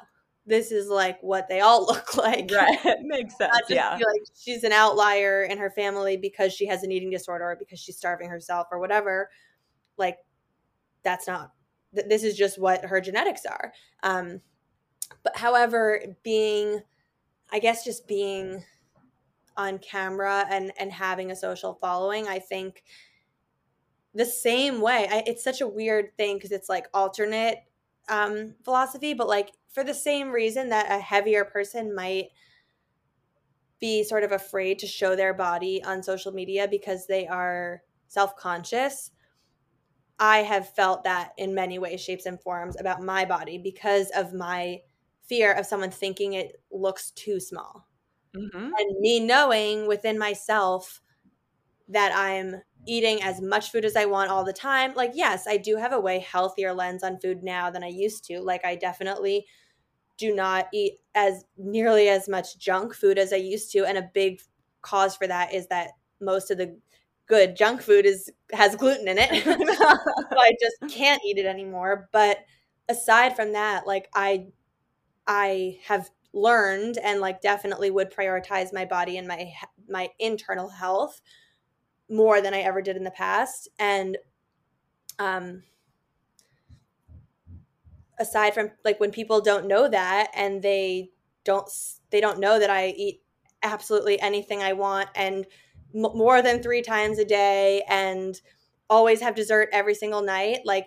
this 0.47 0.71
is 0.71 0.89
like 0.89 1.21
what 1.23 1.49
they 1.49 1.61
all 1.61 1.85
look 1.87 2.17
like. 2.17 2.51
Right. 2.53 2.79
Makes 3.03 3.37
sense. 3.37 3.53
yeah. 3.69 3.91
like 3.95 4.23
she's 4.39 4.65
an 4.65 4.73
outlier 4.73 5.43
in 5.43 5.59
her 5.59 5.71
family 5.71 6.17
because 6.17 6.53
she 6.53 6.67
has 6.67 6.83
an 6.83 6.93
eating 6.93 7.11
disorder 7.11 7.45
or 7.45 7.57
because 7.57 7.81
she's 7.81 7.97
starving 7.97 8.31
herself 8.31 8.69
or 8.71 8.79
whatever. 8.79 9.29
Like 9.99 10.19
that's 11.03 11.27
not 11.27 11.53
th- 11.95 12.09
this 12.09 12.23
is 12.23 12.37
just 12.37 12.61
what 12.61 12.85
her 12.85 13.01
genetics 13.01 13.45
are. 13.45 13.73
Um 14.03 14.41
but 15.23 15.37
however, 15.37 16.03
being 16.23 16.81
I 17.53 17.59
guess 17.59 17.85
just 17.85 18.09
being 18.09 18.65
on 19.57 19.79
camera 19.79 20.47
and 20.51 20.73
and 20.79 20.93
having 20.93 21.31
a 21.31 21.37
social 21.37 21.75
following, 21.81 22.29
I 22.29 22.39
think 22.39 22.83
the 24.15 24.25
same 24.25 24.81
way. 24.81 25.07
I, 25.11 25.23
it's 25.27 25.45
such 25.45 25.61
a 25.61 25.69
weird 25.69 26.17
thing 26.17 26.37
because 26.37 26.53
it's 26.53 26.69
like 26.69 26.89
alternate 26.95 27.59
um, 28.09 28.55
philosophy, 28.65 29.15
but 29.15 29.29
like 29.29 29.53
for 29.71 29.85
the 29.85 29.95
same 29.95 30.31
reason 30.31 30.71
that 30.71 30.91
a 30.91 31.01
heavier 31.01 31.45
person 31.45 31.95
might 31.95 32.29
be 33.79 34.03
sort 34.03 34.25
of 34.25 34.33
afraid 34.33 34.79
to 34.79 34.87
show 34.87 35.15
their 35.15 35.35
body 35.35 35.83
on 35.85 36.03
social 36.03 36.33
media 36.33 36.67
because 36.67 37.07
they 37.07 37.27
are 37.27 37.83
self 38.09 38.37
conscious. 38.37 39.11
I 40.19 40.39
have 40.39 40.75
felt 40.75 41.05
that 41.05 41.33
in 41.37 41.55
many 41.55 41.79
ways, 41.79 42.01
shapes, 42.01 42.25
and 42.25 42.41
forms 42.41 42.81
about 42.81 43.03
my 43.03 43.27
body 43.27 43.59
because 43.59 44.11
of 44.17 44.33
my 44.33 44.81
fear 45.29 45.53
of 45.53 45.67
someone 45.67 45.91
thinking 45.91 46.33
it 46.33 46.63
looks 46.71 47.11
too 47.11 47.39
small. 47.39 47.87
Mm-hmm. 48.35 48.71
And 48.79 49.01
me 49.01 49.21
knowing 49.21 49.87
within 49.87 50.19
myself 50.19 51.01
that 51.89 52.13
I'm 52.15 52.63
eating 52.87 53.23
as 53.23 53.41
much 53.41 53.71
food 53.71 53.85
as 53.85 53.97
I 53.97 54.07
want 54.07 54.31
all 54.31 54.45
the 54.45 54.53
time. 54.53 54.95
Like, 54.95 55.13
yes, 55.15 55.47
I 55.47 55.57
do 55.57 55.77
have 55.77 55.93
a 55.93 56.01
way 56.01 56.21
healthier 56.21 56.73
lens 56.73 57.03
on 57.03 57.19
food 57.19 57.43
now 57.43 57.71
than 57.71 57.83
I 57.83 57.89
used 57.89 58.25
to. 58.27 58.41
Like, 58.41 58.65
I 58.65 58.77
definitely 58.77 59.47
do 60.17 60.35
not 60.35 60.69
eat 60.73 60.95
as 61.15 61.45
nearly 61.59 62.09
as 62.09 62.29
much 62.29 62.59
junk 62.59 62.95
food 62.95 63.19
as 63.19 63.33
I 63.33 63.37
used 63.37 63.71
to. 63.73 63.85
And 63.85 63.99
a 63.99 64.11
big 64.15 64.41
cause 64.83 65.17
for 65.17 65.27
that 65.27 65.53
is 65.53 65.67
that 65.69 65.91
most 66.21 66.51
of 66.51 66.59
the 66.59 66.77
good 67.27 67.57
junk 67.57 67.83
food 67.83 68.07
is 68.07 68.31
has 68.53 68.77
gluten 68.77 69.09
in 69.09 69.19
it. 69.19 69.45
so 69.45 70.39
I 70.39 70.53
just 70.61 70.95
can't 70.95 71.23
eat 71.27 71.39
it 71.39 71.47
anymore. 71.47 72.09
But 72.13 72.39
aside 72.89 73.37
from 73.37 73.53
that, 73.53 73.87
like 73.87 74.09
I 74.15 74.47
I 75.27 75.79
have 75.85 76.11
learned 76.33 76.99
and 76.99 77.21
like 77.21 77.41
definitely 77.41 77.91
would 77.91 78.13
prioritize 78.13 78.73
my 78.73 78.85
body 78.85 79.17
and 79.19 79.27
my 79.27 79.53
my 79.89 80.09
internal 80.19 80.69
health 80.69 81.21
more 82.09 82.41
than 82.41 82.55
I 82.55 82.61
ever 82.61 82.83
did 82.83 82.97
in 82.97 83.05
the 83.05 83.11
past. 83.11 83.69
And 83.79 84.17
um, 85.19 85.63
aside 88.19 88.55
from 88.55 88.71
like 88.85 89.01
when 89.01 89.11
people 89.11 89.41
don't 89.41 89.67
know 89.67 89.89
that 89.89 90.31
and 90.35 90.63
they 90.63 91.11
don't 91.45 91.71
they 92.11 92.21
don't 92.21 92.41
know 92.41 92.59
that 92.59 92.71
I 92.71 92.89
eat 92.89 93.23
absolutely 93.63 94.21
anything 94.21 94.63
I 94.63 94.73
want 94.73 95.09
and 95.15 95.47
m- 95.95 96.17
more 96.17 96.43
than 96.43 96.63
3 96.63 96.83
times 96.83 97.19
a 97.19 97.25
day 97.25 97.83
and 97.89 98.41
always 98.89 99.21
have 99.21 99.35
dessert 99.35 99.69
every 99.73 99.95
single 99.95 100.23
night 100.23 100.61
like 100.65 100.87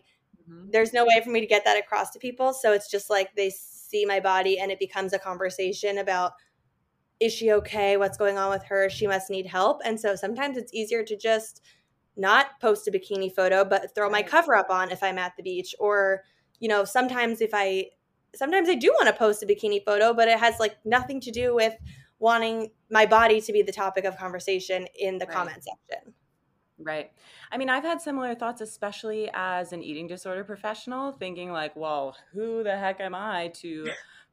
mm-hmm. 0.50 0.70
there's 0.72 0.94
no 0.94 1.04
way 1.06 1.22
for 1.24 1.30
me 1.30 1.42
to 1.42 1.48
get 1.48 1.66
that 1.66 1.78
across 1.78 2.12
to 2.12 2.20
people 2.20 2.54
so 2.54 2.72
it's 2.74 2.90
just 2.90 3.10
like 3.10 3.36
they 3.36 3.52
see 3.90 4.06
my 4.06 4.20
body 4.20 4.60
and 4.60 4.72
it 4.72 4.80
becomes 4.80 5.14
a 5.14 5.20
conversation 5.20 5.98
about 5.98 6.34
is 7.20 7.34
she 7.34 7.52
okay? 7.52 7.98
What's 7.98 8.18
going 8.18 8.38
on 8.38 8.50
with 8.50 8.64
her? 8.64 8.90
She 8.90 9.06
must 9.06 9.30
need 9.30 9.46
help. 9.46 9.82
And 9.84 10.00
so 10.00 10.16
sometimes 10.16 10.58
it's 10.58 10.74
easier 10.74 11.04
to 11.04 11.18
just 11.18 11.62
not 12.16 12.60
post 12.62 12.88
a 12.88 12.92
bikini 12.92 13.34
photo, 13.34 13.66
but 13.66 13.94
throw 13.94 14.10
my 14.10 14.24
cover 14.24 14.56
up 14.56 14.70
on 14.70 14.90
if 14.90 15.04
I'm 15.04 15.18
at 15.18 15.34
the 15.36 15.44
beach. 15.44 15.76
Or, 15.80 16.24
you 16.60 16.70
know, 16.70 16.86
sometimes 16.86 17.42
if 17.42 17.50
I, 17.54 17.88
sometimes 18.36 18.70
I 18.70 18.76
do 18.76 18.90
want 18.92 19.08
to 19.08 19.14
post 19.14 19.44
a 19.44 19.46
bikini 19.46 19.84
photo, 19.84 20.14
but 20.14 20.30
it 20.30 20.40
has 20.40 20.60
like 20.60 20.78
nothing 20.86 21.20
to 21.22 21.32
do 21.32 21.54
with 21.54 21.76
wanting 22.20 22.72
my 22.90 23.06
body 23.06 23.42
to 23.42 23.52
be 23.52 23.62
the 23.62 23.72
topic 23.72 24.06
of 24.06 24.18
conversation 24.18 24.88
in 24.98 25.18
the 25.18 25.26
right. 25.26 25.36
comment 25.36 25.64
section. 25.64 26.14
Right. 26.82 27.12
I 27.52 27.58
mean, 27.58 27.70
I've 27.70 27.84
had 27.84 28.02
similar 28.02 28.34
thoughts, 28.36 28.62
especially 28.62 29.30
as 29.34 29.74
an 29.74 29.84
eating 29.84 30.08
disorder 30.08 30.44
professional, 30.46 31.12
thinking 31.12 31.52
like, 31.52 31.76
well, 31.76 32.16
who 32.32 32.64
the 32.64 32.78
heck 32.78 33.02
am 33.02 33.14
I 33.14 33.50
to 33.56 33.90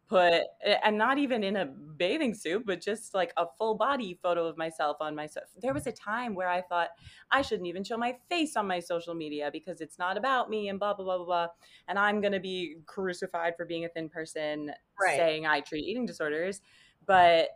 put 0.09 0.42
and 0.85 0.96
not 0.96 1.18
even 1.18 1.42
in 1.42 1.56
a 1.56 1.66
bathing 1.66 2.32
suit 2.32 2.64
but 2.64 2.80
just 2.80 3.12
like 3.12 3.32
a 3.37 3.46
full 3.59 3.74
body 3.74 4.18
photo 4.22 4.46
of 4.46 4.56
myself 4.56 4.96
on 5.00 5.16
my 5.16 5.28
there 5.61 5.74
was 5.74 5.87
a 5.88 5.92
time 5.92 6.35
where 6.35 6.48
i 6.48 6.61
thought 6.61 6.90
i 7.32 7.42
shouldn't 7.42 7.66
even 7.66 7.82
show 7.82 7.96
my 7.96 8.14
face 8.28 8.56
on 8.56 8.68
my 8.68 8.78
social 8.78 9.14
media 9.14 9.50
because 9.52 9.80
it's 9.80 9.98
not 9.98 10.16
about 10.16 10.48
me 10.48 10.68
and 10.68 10.78
blah 10.78 10.94
blah 10.94 11.04
blah 11.04 11.16
blah 11.16 11.26
blah 11.26 11.46
and 11.88 11.98
i'm 11.98 12.20
going 12.20 12.32
to 12.32 12.40
be 12.40 12.76
crucified 12.87 13.56
for 13.56 13.64
being 13.64 13.85
a 13.85 13.88
thin 13.88 14.09
person 14.09 14.70
right. 15.00 15.16
saying 15.16 15.44
i 15.44 15.61
treat 15.61 15.85
eating 15.85 16.06
disorders 16.06 16.61
but 17.04 17.48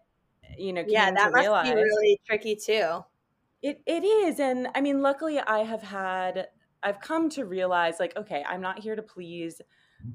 you 0.58 0.72
know 0.72 0.82
yeah 0.88 1.12
that 1.12 1.30
must 1.30 1.42
realize, 1.42 1.68
be 1.68 1.74
really 1.74 2.20
tricky 2.26 2.56
too 2.56 3.04
it 3.62 3.82
it 3.86 4.04
is 4.04 4.40
and 4.40 4.68
i 4.74 4.80
mean 4.80 5.02
luckily 5.02 5.38
i 5.38 5.60
have 5.60 5.82
had 5.82 6.48
i've 6.82 7.00
come 7.00 7.28
to 7.28 7.44
realize 7.44 7.96
like 8.00 8.16
okay 8.16 8.44
i'm 8.48 8.60
not 8.60 8.78
here 8.78 8.96
to 8.96 9.02
please 9.02 9.60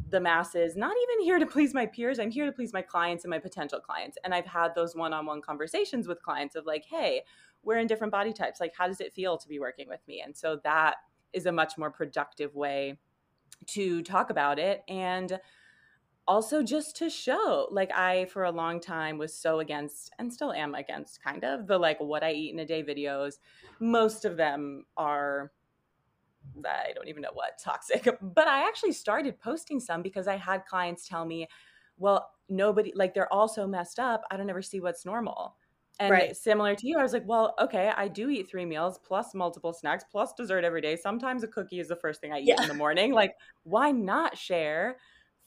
the 0.10 0.19
masses, 0.19 0.75
not 0.75 0.93
even 1.03 1.25
here 1.25 1.39
to 1.39 1.45
please 1.51 1.73
my 1.73 1.86
peers. 1.86 2.19
I'm 2.19 2.31
here 2.31 2.45
to 2.45 2.51
please 2.51 2.73
my 2.73 2.81
clients 2.81 3.23
and 3.23 3.29
my 3.29 3.39
potential 3.39 3.79
clients. 3.79 4.17
And 4.23 4.34
I've 4.34 4.45
had 4.45 4.75
those 4.75 4.95
one 4.95 5.13
on 5.13 5.25
one 5.25 5.41
conversations 5.41 6.08
with 6.08 6.21
clients 6.21 6.55
of 6.55 6.65
like, 6.65 6.86
hey, 6.89 7.23
we're 7.63 7.77
in 7.77 7.88
different 7.88 8.12
body 8.12 8.34
types. 8.34 8.60
Like, 8.60 8.73
how 8.77 8.88
does 8.88 9.01
it 9.01 9.13
feel 9.13 9.38
to 9.38 9.47
be 9.47 9.60
working 9.60 9.88
with 9.88 10.01
me? 10.08 10.21
And 10.21 10.36
so 10.36 10.60
that 10.63 10.97
is 11.34 11.45
a 11.45 11.51
much 11.51 11.77
more 11.77 11.91
productive 11.91 12.55
way 12.55 12.99
to 13.67 14.01
talk 14.03 14.29
about 14.29 14.60
it. 14.60 14.84
And 14.88 15.39
also 16.27 16.63
just 16.63 16.95
to 16.95 17.09
show 17.09 17.67
like 17.71 17.91
i 17.91 18.25
for 18.25 18.45
a 18.45 18.51
long 18.51 18.79
time 18.79 19.17
was 19.17 19.33
so 19.33 19.59
against 19.59 20.11
and 20.17 20.33
still 20.33 20.51
am 20.51 20.73
against 20.73 21.21
kind 21.23 21.43
of 21.43 21.67
the 21.67 21.77
like 21.77 21.99
what 21.99 22.23
i 22.23 22.31
eat 22.31 22.53
in 22.53 22.59
a 22.59 22.65
day 22.65 22.83
videos 22.83 23.35
most 23.79 24.25
of 24.25 24.38
them 24.38 24.85
are 24.97 25.51
I 26.63 26.93
don't 26.93 27.07
even 27.07 27.21
know 27.21 27.31
what 27.33 27.57
toxic, 27.63 28.07
but 28.21 28.47
I 28.47 28.67
actually 28.67 28.91
started 28.91 29.39
posting 29.39 29.79
some 29.79 30.01
because 30.01 30.27
I 30.27 30.38
had 30.38 30.65
clients 30.65 31.07
tell 31.07 31.25
me, 31.25 31.47
well, 31.97 32.29
nobody, 32.49 32.91
like 32.95 33.13
they're 33.13 33.31
all 33.31 33.47
so 33.47 33.67
messed 33.67 33.99
up. 33.99 34.23
I 34.31 34.38
don't 34.38 34.49
ever 34.49 34.61
see 34.61 34.79
what's 34.79 35.05
normal. 35.05 35.55
And 35.97 36.11
right. 36.11 36.35
similar 36.35 36.75
to 36.75 36.88
you, 36.88 36.99
I 36.99 37.03
was 37.03 37.13
like, 37.13 37.25
well, 37.25 37.55
okay, 37.59 37.91
I 37.95 38.09
do 38.09 38.29
eat 38.29 38.49
three 38.49 38.65
meals 38.65 38.99
plus 38.99 39.33
multiple 39.33 39.71
snacks 39.71 40.03
plus 40.11 40.33
dessert 40.33 40.65
every 40.65 40.81
day. 40.81 40.97
Sometimes 40.97 41.43
a 41.43 41.47
cookie 41.47 41.79
is 41.79 41.88
the 41.88 41.95
first 41.95 42.19
thing 42.19 42.33
I 42.33 42.39
eat 42.39 42.47
yeah. 42.49 42.61
in 42.61 42.67
the 42.67 42.73
morning. 42.73 43.13
Like, 43.13 43.33
why 43.63 43.91
not 43.91 44.38
share 44.38 44.97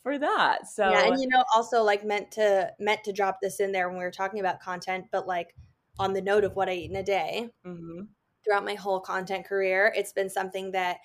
for 0.02 0.18
that? 0.18 0.66
So 0.68 0.90
yeah, 0.90 1.06
and 1.06 1.20
you 1.20 1.28
know, 1.28 1.44
also 1.54 1.82
like 1.82 2.04
meant 2.04 2.30
to 2.32 2.72
meant 2.78 3.04
to 3.04 3.12
drop 3.12 3.38
this 3.42 3.61
in 3.61 3.72
there 3.72 3.88
when 3.88 3.98
we 3.98 4.04
were 4.04 4.11
talking 4.11 4.40
about 4.40 4.61
content, 4.61 5.06
but 5.11 5.26
like 5.26 5.54
on 5.98 6.12
the 6.12 6.22
note 6.22 6.44
of 6.44 6.54
what 6.56 6.68
I 6.68 6.74
eat 6.74 6.90
in 6.90 6.96
a 6.96 7.02
day. 7.02 7.50
Mm-hmm 7.66 8.02
throughout 8.48 8.64
my 8.64 8.74
whole 8.74 9.00
content 9.00 9.46
career. 9.46 9.92
It's 9.94 10.12
been 10.12 10.30
something 10.30 10.73
that 10.73 10.98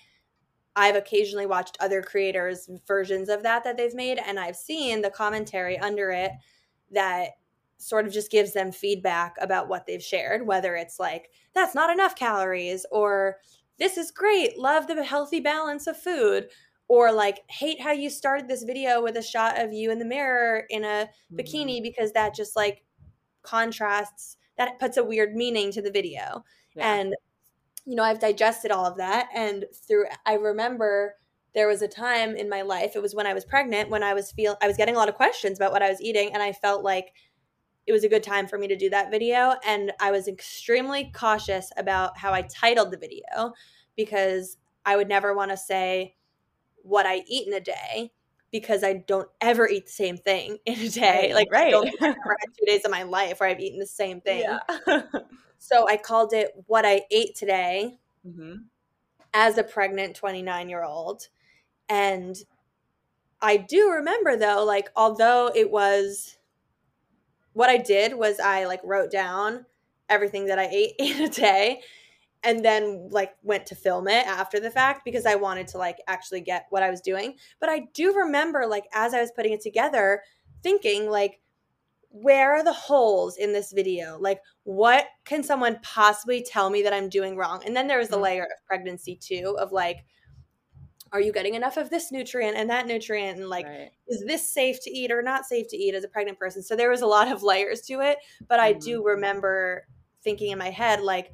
I've 0.76 0.96
occasionally 0.96 1.46
watched 1.46 1.76
other 1.78 2.02
creators' 2.02 2.68
versions 2.86 3.28
of 3.28 3.42
that 3.42 3.64
that 3.64 3.76
they've 3.76 3.94
made, 3.94 4.18
and 4.18 4.40
I've 4.40 4.56
seen 4.56 5.02
the 5.02 5.10
commentary 5.10 5.78
under 5.78 6.10
it 6.10 6.32
that 6.90 7.30
sort 7.76 8.06
of 8.06 8.12
just 8.12 8.30
gives 8.30 8.52
them 8.52 8.72
feedback 8.72 9.36
about 9.40 9.68
what 9.68 9.86
they've 9.86 10.02
shared, 10.02 10.46
whether 10.46 10.74
it's 10.74 10.98
like, 10.98 11.30
that's 11.54 11.74
not 11.74 11.90
enough 11.90 12.16
calories, 12.16 12.86
or 12.90 13.36
this 13.78 13.98
is 13.98 14.10
great, 14.10 14.58
love 14.58 14.86
the 14.86 15.04
healthy 15.04 15.40
balance 15.40 15.86
of 15.86 16.00
food, 16.00 16.48
or 16.88 17.12
like, 17.12 17.40
hate 17.48 17.80
how 17.80 17.92
you 17.92 18.10
started 18.10 18.48
this 18.48 18.62
video 18.62 19.02
with 19.02 19.16
a 19.16 19.22
shot 19.22 19.60
of 19.60 19.72
you 19.72 19.90
in 19.90 19.98
the 19.98 20.04
mirror 20.04 20.64
in 20.68 20.84
a 20.84 21.08
mm-hmm. 21.08 21.36
bikini 21.36 21.82
because 21.82 22.12
that 22.12 22.34
just 22.34 22.56
like 22.56 22.84
contrasts, 23.42 24.36
that 24.58 24.78
puts 24.78 24.96
a 24.96 25.04
weird 25.04 25.34
meaning 25.34 25.72
to 25.72 25.82
the 25.82 25.90
video. 25.90 26.44
Yeah. 26.76 26.94
And 26.94 27.14
you 27.86 27.96
know, 27.96 28.02
I've 28.02 28.20
digested 28.20 28.70
all 28.70 28.86
of 28.86 28.96
that. 28.96 29.28
And 29.34 29.66
through, 29.86 30.06
I 30.24 30.34
remember 30.34 31.16
there 31.54 31.68
was 31.68 31.82
a 31.82 31.88
time 31.88 32.34
in 32.34 32.48
my 32.48 32.62
life, 32.62 32.96
it 32.96 33.02
was 33.02 33.14
when 33.14 33.26
I 33.26 33.34
was 33.34 33.44
pregnant, 33.44 33.90
when 33.90 34.02
I 34.02 34.14
was 34.14 34.32
feel, 34.32 34.56
I 34.62 34.66
was 34.66 34.76
getting 34.76 34.96
a 34.96 34.98
lot 34.98 35.08
of 35.08 35.14
questions 35.14 35.58
about 35.58 35.72
what 35.72 35.82
I 35.82 35.90
was 35.90 36.00
eating. 36.00 36.32
And 36.32 36.42
I 36.42 36.52
felt 36.52 36.82
like 36.82 37.12
it 37.86 37.92
was 37.92 38.02
a 38.02 38.08
good 38.08 38.22
time 38.22 38.46
for 38.46 38.58
me 38.58 38.66
to 38.68 38.76
do 38.76 38.90
that 38.90 39.10
video. 39.10 39.54
And 39.64 39.92
I 40.00 40.10
was 40.10 40.26
extremely 40.26 41.12
cautious 41.14 41.70
about 41.76 42.18
how 42.18 42.32
I 42.32 42.42
titled 42.42 42.90
the 42.90 42.96
video 42.96 43.52
because 43.96 44.56
I 44.86 44.96
would 44.96 45.08
never 45.08 45.34
want 45.34 45.50
to 45.50 45.56
say 45.56 46.14
what 46.84 47.06
I 47.06 47.22
eat 47.28 47.46
in 47.48 47.54
a 47.54 47.60
day 47.60 48.12
because 48.52 48.84
I 48.84 48.94
don't 48.94 49.28
ever 49.40 49.68
eat 49.68 49.86
the 49.86 49.92
same 49.92 50.16
thing 50.16 50.58
in 50.66 50.78
a 50.78 50.88
day. 50.88 51.32
Like 51.34 51.48
right. 51.50 51.68
I 51.68 51.70
don't 51.70 51.88
I've 51.88 52.36
had 52.40 52.50
two 52.58 52.66
days 52.66 52.84
of 52.84 52.90
my 52.90 53.02
life 53.02 53.40
where 53.40 53.48
I've 53.48 53.60
eaten 53.60 53.78
the 53.80 53.86
same 53.86 54.20
thing. 54.20 54.40
Yeah. 54.40 54.60
So 55.58 55.88
I 55.88 55.96
called 55.96 56.34
it 56.34 56.50
what 56.66 56.84
I 56.84 57.02
ate 57.10 57.34
today 57.34 57.98
hmm 58.22 58.54
as 59.32 59.58
a 59.58 59.64
pregnant 59.64 60.14
29 60.14 60.68
year 60.68 60.84
old. 60.84 61.28
And 61.88 62.36
I 63.40 63.56
do 63.58 63.90
remember 63.90 64.36
though, 64.36 64.64
like, 64.64 64.90
although 64.96 65.50
it 65.54 65.70
was 65.70 66.38
what 67.52 67.70
I 67.70 67.76
did 67.78 68.14
was 68.14 68.40
I 68.40 68.64
like 68.66 68.80
wrote 68.84 69.10
down 69.10 69.66
everything 70.08 70.46
that 70.46 70.58
I 70.58 70.66
ate 70.66 70.94
in 70.98 71.22
a 71.22 71.28
day 71.28 71.80
and 72.44 72.64
then 72.64 73.08
like 73.10 73.32
went 73.42 73.66
to 73.66 73.74
film 73.74 74.06
it 74.06 74.26
after 74.26 74.60
the 74.60 74.70
fact 74.70 75.04
because 75.04 75.26
I 75.26 75.34
wanted 75.34 75.66
to 75.68 75.78
like 75.78 75.96
actually 76.06 76.42
get 76.42 76.66
what 76.70 76.82
I 76.82 76.90
was 76.90 77.00
doing. 77.00 77.36
But 77.58 77.70
I 77.70 77.86
do 77.94 78.14
remember 78.14 78.66
like 78.66 78.84
as 78.92 79.14
I 79.14 79.20
was 79.20 79.32
putting 79.34 79.52
it 79.52 79.60
together 79.62 80.22
thinking 80.62 81.10
like 81.10 81.40
where 82.10 82.54
are 82.54 82.62
the 82.62 82.72
holes 82.72 83.36
in 83.38 83.52
this 83.52 83.72
video? 83.72 84.18
Like 84.20 84.40
what 84.62 85.06
can 85.24 85.42
someone 85.42 85.80
possibly 85.82 86.44
tell 86.44 86.70
me 86.70 86.82
that 86.82 86.92
I'm 86.92 87.08
doing 87.08 87.36
wrong? 87.36 87.62
And 87.66 87.74
then 87.74 87.88
there 87.88 87.98
was 87.98 88.08
the 88.08 88.18
Mhm. 88.18 88.22
layer 88.22 88.44
of 88.44 88.66
pregnancy 88.66 89.16
too 89.16 89.56
of 89.58 89.72
like 89.72 90.04
are 91.12 91.20
you 91.20 91.32
getting 91.32 91.54
enough 91.54 91.76
of 91.76 91.90
this 91.90 92.10
nutrient 92.10 92.56
and 92.56 92.68
that 92.70 92.86
nutrient 92.86 93.38
and 93.38 93.48
like 93.48 93.66
right. 93.66 93.90
is 94.08 94.24
this 94.26 94.52
safe 94.52 94.82
to 94.82 94.90
eat 94.90 95.12
or 95.12 95.22
not 95.22 95.44
safe 95.46 95.68
to 95.68 95.76
eat 95.76 95.94
as 95.94 96.02
a 96.02 96.08
pregnant 96.08 96.38
person 96.38 96.62
so 96.62 96.74
there 96.74 96.90
was 96.90 97.02
a 97.02 97.06
lot 97.06 97.30
of 97.30 97.42
layers 97.44 97.80
to 97.82 98.00
it 98.00 98.18
but 98.48 98.58
i 98.58 98.72
do 98.72 99.00
Mhm. 99.00 99.06
remember 99.06 99.86
thinking 100.22 100.50
in 100.50 100.58
my 100.58 100.70
head 100.70 101.00
like 101.00 101.30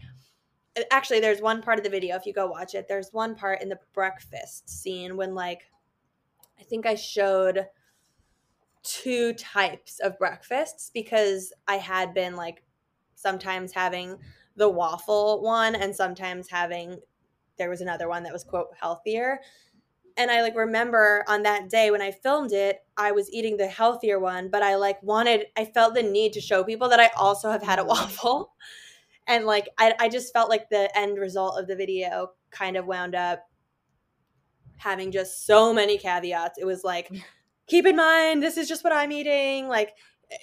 actually 0.91 1.21
there's 1.21 1.41
one 1.41 1.63
part 1.63 1.79
of 1.79 1.85
the 1.85 1.91
video 1.91 2.17
if 2.17 2.27
you 2.27 2.33
go 2.33 2.47
watch 2.47 2.75
it 2.75 2.87
there's 2.89 3.13
one 3.13 3.35
part 3.35 3.61
in 3.61 3.69
the 3.69 3.79
breakfast 3.93 4.69
scene 4.69 5.17
when 5.17 5.35
like 5.35 5.63
i 6.59 6.63
think 6.63 6.87
i 6.87 6.95
showed 6.95 7.67
two 8.83 9.33
types 9.35 9.99
of 10.01 10.19
breakfasts 10.19 10.91
because 10.95 11.53
i 11.67 11.77
had 11.77 12.15
been 12.15 12.37
like 12.37 12.63
sometimes 13.15 13.73
having 13.73 14.17
the 14.57 14.69
waffle 14.69 15.43
one 15.43 15.75
and 15.75 15.95
sometimes 15.95 16.49
having 16.49 16.99
there 17.59 17.71
was 17.71 17.81
another 17.81 18.09
one 18.09 18.23
that 18.23 18.33
was 18.33 18.43
quote 18.43 18.69
healthier. 18.81 19.41
And 20.17 20.31
i 20.31 20.43
like 20.43 20.57
remember 20.57 21.25
on 21.29 21.43
that 21.45 21.71
day 21.71 21.91
when 21.91 22.03
i 22.03 22.11
filmed 22.11 22.53
it 22.53 22.79
i 22.97 23.13
was 23.13 23.31
eating 23.31 23.57
the 23.57 23.67
healthier 23.67 24.19
one 24.19 24.49
but 24.49 24.63
i 24.63 24.75
like 24.77 25.03
wanted 25.03 25.47
i 25.57 25.65
felt 25.65 25.95
the 25.95 26.03
need 26.03 26.33
to 26.35 26.41
show 26.41 26.65
people 26.65 26.89
that 26.89 27.01
i 27.01 27.11
also 27.17 27.51
have 27.51 27.63
had 27.63 27.79
a 27.79 27.85
waffle 27.85 28.55
and 29.27 29.47
like 29.47 29.69
I, 29.79 29.95
I 29.99 30.09
just 30.09 30.33
felt 30.33 30.51
like 30.51 30.69
the 30.71 30.91
end 30.97 31.19
result 31.19 31.59
of 31.59 31.67
the 31.67 31.77
video 31.77 32.33
kind 32.51 32.77
of 32.77 32.87
wound 32.87 33.15
up 33.15 33.45
having 34.77 35.13
just 35.13 35.47
so 35.47 35.75
many 35.75 35.99
caveats. 35.99 36.59
It 36.59 36.65
was 36.65 36.85
like 36.85 37.11
keep 37.67 37.87
in 37.87 37.97
mind 37.97 38.43
this 38.43 38.57
is 38.57 38.67
just 38.67 38.83
what 38.83 38.93
i'm 38.93 39.13
eating 39.13 39.69
like 39.69 39.95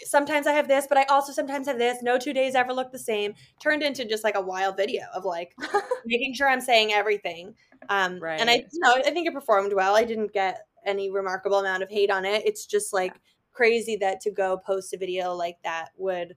sometimes 0.05 0.47
i 0.47 0.53
have 0.53 0.65
this 0.65 0.87
but 0.87 0.97
i 0.97 1.03
also 1.05 1.33
sometimes 1.33 1.67
have 1.67 1.77
this. 1.77 2.01
No 2.01 2.17
two 2.17 2.33
days 2.33 2.55
ever 2.55 2.73
look 2.73 2.91
the 2.91 2.99
same. 2.99 3.33
Turned 3.61 3.83
into 3.83 4.05
just 4.05 4.23
like 4.23 4.35
a 4.35 4.41
wild 4.41 4.77
video 4.77 5.03
of 5.13 5.25
like 5.25 5.53
making 6.05 6.33
sure 6.33 6.49
i'm 6.49 6.61
saying 6.61 6.93
everything 6.93 7.53
um 7.89 8.19
right. 8.19 8.39
and 8.39 8.49
i 8.49 8.65
you 8.71 8.79
know 8.79 8.95
i 8.95 9.11
think 9.11 9.27
it 9.27 9.33
performed 9.33 9.73
well. 9.73 9.95
I 9.95 10.03
didn't 10.03 10.33
get 10.33 10.61
any 10.85 11.11
remarkable 11.11 11.59
amount 11.59 11.83
of 11.83 11.89
hate 11.89 12.09
on 12.09 12.25
it. 12.25 12.43
It's 12.45 12.65
just 12.65 12.93
like 12.93 13.13
crazy 13.51 13.97
that 13.97 14.21
to 14.21 14.31
go 14.31 14.57
post 14.57 14.93
a 14.93 14.97
video 14.97 15.33
like 15.33 15.57
that 15.63 15.89
would 15.97 16.35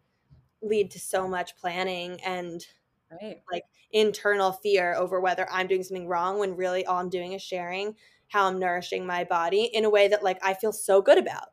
lead 0.62 0.90
to 0.92 1.00
so 1.00 1.26
much 1.28 1.56
planning 1.56 2.20
and 2.22 2.66
Right. 3.10 3.44
internal 3.92 4.52
fear 4.52 4.94
over 4.94 5.20
whether 5.20 5.50
i'm 5.50 5.66
doing 5.66 5.82
something 5.82 6.06
wrong 6.06 6.38
when 6.38 6.56
really 6.56 6.86
all 6.86 6.98
i'm 6.98 7.08
doing 7.08 7.32
is 7.32 7.42
sharing 7.42 7.96
how 8.28 8.46
i'm 8.46 8.58
nourishing 8.58 9.04
my 9.06 9.24
body 9.24 9.64
in 9.64 9.84
a 9.84 9.90
way 9.90 10.06
that 10.08 10.22
like 10.22 10.38
i 10.44 10.54
feel 10.54 10.72
so 10.72 11.02
good 11.02 11.18
about 11.18 11.48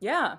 Yeah. 0.00 0.38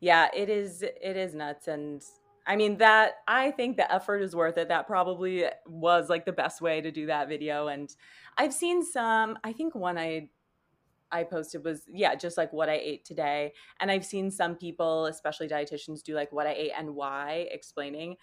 Yeah, 0.00 0.30
it 0.34 0.48
is 0.50 0.82
it 0.82 1.16
is 1.16 1.34
nuts 1.34 1.68
and 1.68 2.02
I 2.46 2.56
mean 2.56 2.78
that 2.78 3.16
I 3.28 3.50
think 3.52 3.76
the 3.76 3.92
effort 3.92 4.22
is 4.22 4.36
worth 4.36 4.58
it. 4.58 4.68
That 4.68 4.86
probably 4.86 5.46
was 5.66 6.08
like 6.10 6.26
the 6.26 6.32
best 6.32 6.60
way 6.60 6.80
to 6.80 6.92
do 6.92 7.06
that 7.06 7.28
video 7.28 7.68
and 7.68 7.94
I've 8.38 8.54
seen 8.54 8.84
some 8.84 9.38
I 9.44 9.52
think 9.52 9.74
one 9.74 9.98
I 9.98 10.30
I 11.12 11.24
posted 11.24 11.64
was 11.64 11.82
yeah, 11.88 12.14
just 12.14 12.36
like 12.36 12.52
what 12.52 12.68
I 12.68 12.74
ate 12.74 13.04
today. 13.04 13.52
And 13.80 13.90
I've 13.90 14.04
seen 14.04 14.30
some 14.30 14.56
people, 14.56 15.06
especially 15.06 15.48
dietitians 15.48 16.02
do 16.02 16.14
like 16.14 16.32
what 16.32 16.46
I 16.46 16.52
ate 16.52 16.72
and 16.76 16.94
why 16.94 17.46
explaining, 17.50 18.16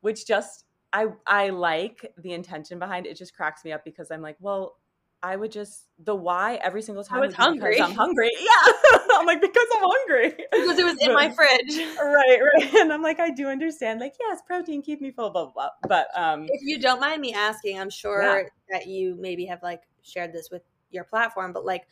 which 0.00 0.26
just 0.26 0.64
I 0.92 1.06
I 1.26 1.50
like 1.50 2.12
the 2.16 2.32
intention 2.32 2.78
behind 2.78 3.06
it. 3.06 3.10
It 3.10 3.16
just 3.16 3.34
cracks 3.34 3.64
me 3.64 3.72
up 3.72 3.84
because 3.84 4.10
I'm 4.10 4.22
like, 4.22 4.36
well, 4.40 4.76
I 5.22 5.34
would 5.34 5.50
just 5.50 5.86
the 5.98 6.14
why 6.14 6.60
every 6.62 6.80
single 6.80 7.02
time 7.02 7.22
I 7.22 7.26
was 7.26 7.34
hungry. 7.34 7.80
I'm 7.80 7.92
hungry. 7.92 8.30
Yeah. 8.40 8.72
I'm 9.10 9.26
like 9.26 9.40
because 9.40 9.66
I'm 9.76 9.82
hungry. 9.82 10.28
because 10.52 10.78
it 10.78 10.84
was 10.84 10.96
in 11.00 11.12
my 11.12 11.30
fridge 11.30 11.76
right, 11.98 12.38
right. 12.54 12.74
And 12.74 12.92
I'm 12.92 13.02
like, 13.02 13.18
I 13.18 13.30
do 13.30 13.48
understand. 13.48 13.98
Like, 13.98 14.14
yes, 14.20 14.40
protein 14.46 14.80
keep 14.80 15.00
me 15.00 15.10
full, 15.10 15.30
blah 15.30 15.46
blah. 15.46 15.52
blah. 15.52 15.88
But 15.88 16.06
um, 16.14 16.46
if 16.48 16.60
you 16.62 16.78
don't 16.78 17.00
mind 17.00 17.20
me 17.20 17.34
asking 17.34 17.80
i'm 17.80 17.90
sure 17.90 18.48
that 18.70 18.86
you 18.86 19.16
maybe 19.18 19.46
have 19.46 19.62
like 19.62 19.82
shared 20.02 20.32
this 20.32 20.50
with 20.50 20.62
your 20.90 21.04
platform 21.04 21.52
but 21.52 21.64
like 21.64 21.86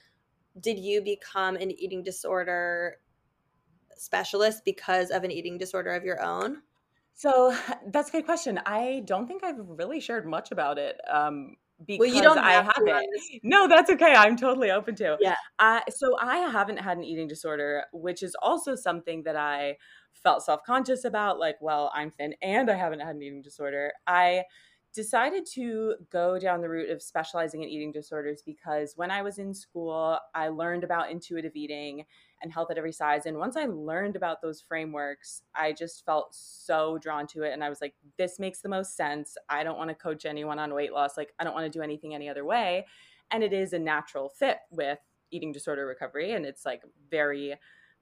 did 0.61 0.79
you 0.79 1.03
become 1.03 1.57
an 1.57 1.71
eating 1.71 2.03
disorder 2.03 2.97
specialist 3.97 4.63
because 4.65 5.11
of 5.11 5.25
an 5.25 5.31
eating 5.31 5.59
disorder 5.59 5.93
of 5.93 6.05
your 6.05 6.23
own 6.23 6.63
so 7.17 7.57
that's 7.89 8.11
a 8.11 8.13
good 8.13 8.25
question. 8.25 8.61
I 8.65 9.03
don't 9.05 9.27
think 9.27 9.43
I've 9.43 9.59
really 9.59 9.99
shared 10.01 10.27
much 10.27 10.53
about 10.53 10.79
it. 10.79 11.01
Um, 11.11 11.57
because 11.87 11.99
well 11.99 12.15
you 12.15 12.23
don't 12.23 12.39
I 12.39 12.53
have 12.53 12.73
to 12.75 12.81
on 12.81 12.89
haven't. 12.89 13.11
No, 13.43 13.69
that's 13.69 13.91
okay. 13.91 14.15
I'm 14.15 14.37
totally 14.37 14.71
open 14.71 14.95
to. 14.97 15.19
Yeah. 15.21 15.35
Uh, 15.59 15.81
so 15.91 16.17
I 16.19 16.39
haven't 16.39 16.79
had 16.79 16.97
an 16.97 17.05
eating 17.05 17.29
disorder, 17.29 17.85
which 17.93 18.23
is 18.23 18.35
also 18.41 18.75
something 18.75 19.25
that 19.25 19.37
I 19.37 19.77
felt 20.13 20.43
self 20.43 20.63
conscious 20.65 21.05
about. 21.05 21.39
Like, 21.39 21.57
well, 21.61 21.91
I'm 21.95 22.13
thin 22.13 22.35
and 22.41 22.71
I 22.71 22.77
haven't 22.77 23.01
had 23.01 23.17
an 23.17 23.23
eating 23.23 23.43
disorder. 23.43 23.93
I 24.07 24.45
decided 24.97 25.47
to 25.55 25.95
go 26.11 26.39
down 26.39 26.61
the 26.61 26.69
route 26.69 26.91
of 26.91 27.03
specializing 27.03 27.63
in 27.63 27.69
eating 27.69 27.93
disorders 27.93 28.43
because 28.45 28.95
when 28.97 29.11
I 29.11 29.23
was 29.23 29.39
in 29.39 29.55
school, 29.55 30.19
I 30.35 30.49
learned 30.49 30.83
about 30.83 31.11
intuitive 31.11 31.55
eating 31.55 32.05
and 32.43 32.53
health 32.53 32.71
at 32.71 32.79
every 32.79 32.93
size. 32.93 33.27
And 33.27 33.37
once 33.37 33.57
I 33.57 33.67
learned 33.67 34.17
about 34.17 34.43
those 34.43 34.61
frameworks, 34.61 35.43
I 35.55 35.73
just 35.73 36.05
felt 36.05 36.35
so 36.35 36.99
drawn 36.99 37.27
to 37.29 37.43
it. 37.43 37.53
And 37.53 37.63
I 37.63 37.69
was 37.69 37.81
like, 37.81 37.95
this 38.17 38.39
makes 38.39 38.61
the 38.61 38.69
most 38.69 38.97
sense. 38.97 39.37
I 39.49 39.63
don't 39.63 39.79
want 39.79 39.91
to 39.91 39.95
coach 39.95 40.25
anyone 40.25 40.59
on 40.59 40.75
weight 40.75 40.93
loss. 40.93 41.17
Like, 41.17 41.33
I 41.39 41.45
don't 41.45 41.55
want 41.55 41.71
to 41.71 41.79
do 41.79 41.83
anything 41.83 42.15
any 42.15 42.29
other 42.29 42.45
way. 42.45 42.87
And 43.31 43.45
it 43.45 43.53
is 43.53 43.75
a 43.75 43.79
natural 43.79 44.31
fit 44.31 44.59
with 44.71 44.99
eating 45.31 45.53
disorder 45.53 45.87
recovery. 45.87 46.33
And 46.33 46.47
it's 46.47 46.65
like 46.65 46.83
very 47.11 47.55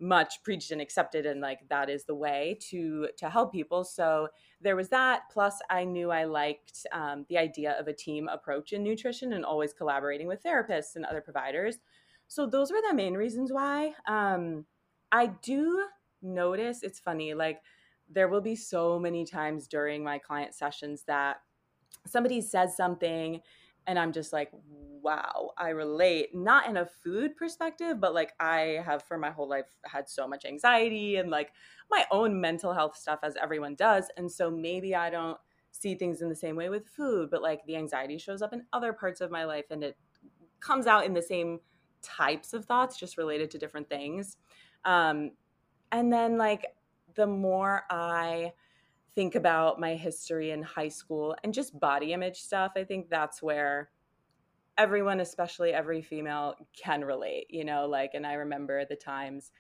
much 0.05 0.43
preached 0.43 0.71
and 0.71 0.83
accepted 0.83 1.25
and 1.25 1.41
like 1.41 1.67
that 1.71 1.89
is 1.89 2.05
the 2.05 2.15
way 2.15 2.59
to 2.61 3.09
to 3.17 3.31
help 3.31 3.53
people. 3.53 3.85
So 3.85 4.29
there 4.61 4.77
was 4.77 4.89
that 4.89 5.23
plus 5.31 5.59
i 5.71 5.85
knew 5.85 6.11
i 6.11 6.25
liked 6.25 6.87
um, 6.93 7.25
the 7.29 7.39
idea 7.39 7.77
of 7.79 7.89
a 7.89 7.93
team 7.93 8.29
approach 8.29 8.73
in 8.73 8.83
nutrition 8.83 9.33
and 9.33 9.45
always 9.45 9.73
collaborating 9.73 10.27
with 10.27 10.43
therapists 10.43 10.97
and 10.97 11.05
other 11.05 11.21
providers. 11.21 11.79
So 12.29 12.47
those 12.47 12.71
were 12.71 12.81
the 12.89 12.95
main 12.95 13.15
reasons 13.15 13.53
why. 13.53 13.95
Um, 14.07 14.67
i 15.13 15.27
do 15.27 15.85
notice 16.23 16.83
it's 16.83 16.99
funny 16.99 17.35
like 17.35 17.61
there 18.11 18.29
will 18.29 18.41
be 18.41 18.57
so 18.57 18.99
many 18.99 19.25
times 19.25 19.67
during 19.67 20.05
my 20.05 20.19
client 20.19 20.55
sessions 20.55 21.05
that 21.07 21.37
somebody 22.07 22.41
says 22.41 22.77
something 22.77 23.41
and 23.87 23.99
i'm 23.99 24.13
just 24.13 24.33
like 24.33 24.51
wow 25.03 25.51
i 25.59 25.69
relate. 25.69 26.35
Not 26.35 26.67
in 26.67 26.79
a 26.79 26.87
food 26.87 27.37
perspective 27.37 28.01
but 28.01 28.15
like 28.15 28.33
i 28.41 28.81
have 28.85 29.03
for 29.03 29.19
my 29.19 29.31
whole 29.31 29.49
life 29.49 29.67
had 29.85 30.09
so 30.09 30.27
much 30.27 30.45
anxiety 30.45 31.17
and 31.17 31.31
like 31.31 31.53
my 31.91 32.05
own 32.11 32.41
mental 32.41 32.73
health 32.73 32.97
stuff 32.97 33.21
as 33.23 33.37
everyone 33.37 33.75
does 33.75 34.07
and 34.17 34.31
so 34.31 34.51
maybe 34.51 34.95
i 34.95 35.11
don't 35.11 35.39
see 35.73 35.95
things 35.95 36.23
in 36.23 36.29
the 36.29 36.37
same 36.37 36.57
way 36.57 36.71
with 36.71 36.87
food 36.87 37.29
but 37.31 37.43
like 37.43 37.61
the 37.67 37.77
anxiety 37.77 38.17
shows 38.17 38.41
up 38.41 38.53
in 38.53 38.65
other 38.73 38.93
parts 38.93 39.21
of 39.21 39.31
my 39.31 39.45
life 39.45 39.67
and 39.71 39.85
it 39.85 39.99
comes 40.61 40.87
out 40.87 41.05
in 41.05 41.13
the 41.13 41.23
same 41.23 41.61
types 42.05 42.53
of 42.53 42.65
thoughts 42.65 42.97
just 42.97 43.19
related 43.19 43.51
to 43.51 43.59
different 43.59 43.89
things. 43.89 44.37
Um 44.85 45.33
and 45.91 46.13
then 46.13 46.39
like 46.39 46.67
the 47.15 47.27
more 47.27 47.85
i 47.91 48.53
think 49.15 49.35
about 49.35 49.79
my 49.81 49.95
history 49.95 50.51
in 50.51 50.63
high 50.63 50.89
school 50.89 51.37
and 51.45 51.55
just 51.55 51.79
body 51.79 52.13
image 52.13 52.41
stuff 52.41 52.73
i 52.77 52.85
think 52.85 53.09
that's 53.09 53.43
where 53.43 53.91
everyone 54.77 55.21
especially 55.21 55.73
every 55.73 56.03
female 56.03 56.55
can 56.77 57.05
relate 57.05 57.47
you 57.51 57.65
know 57.65 57.87
like 57.87 58.11
and 58.15 58.27
i 58.27 58.35
remember 58.35 58.85
the 58.85 58.97
times 58.97 59.53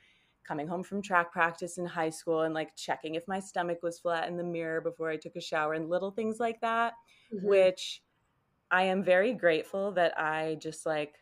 coming 0.44 0.66
home 0.66 0.82
from 0.82 1.00
track 1.00 1.32
practice 1.32 1.78
in 1.78 1.86
high 1.86 2.10
school 2.10 2.42
and 2.42 2.54
like 2.54 2.74
checking 2.76 3.14
if 3.14 3.26
my 3.28 3.40
stomach 3.40 3.78
was 3.82 3.98
flat 3.98 4.28
in 4.28 4.36
the 4.36 4.44
mirror 4.44 4.80
before 4.80 5.08
i 5.08 5.16
took 5.16 5.36
a 5.36 5.40
shower 5.40 5.74
and 5.74 5.88
little 5.88 6.10
things 6.10 6.40
like 6.40 6.60
that 6.60 6.94
Mhm. 7.32 7.44
which 7.44 8.02
i 8.70 8.82
am 8.82 9.02
very 9.02 9.34
grateful 9.34 9.92
that 9.92 10.18
i 10.18 10.56
just 10.60 10.84
like 10.84 11.14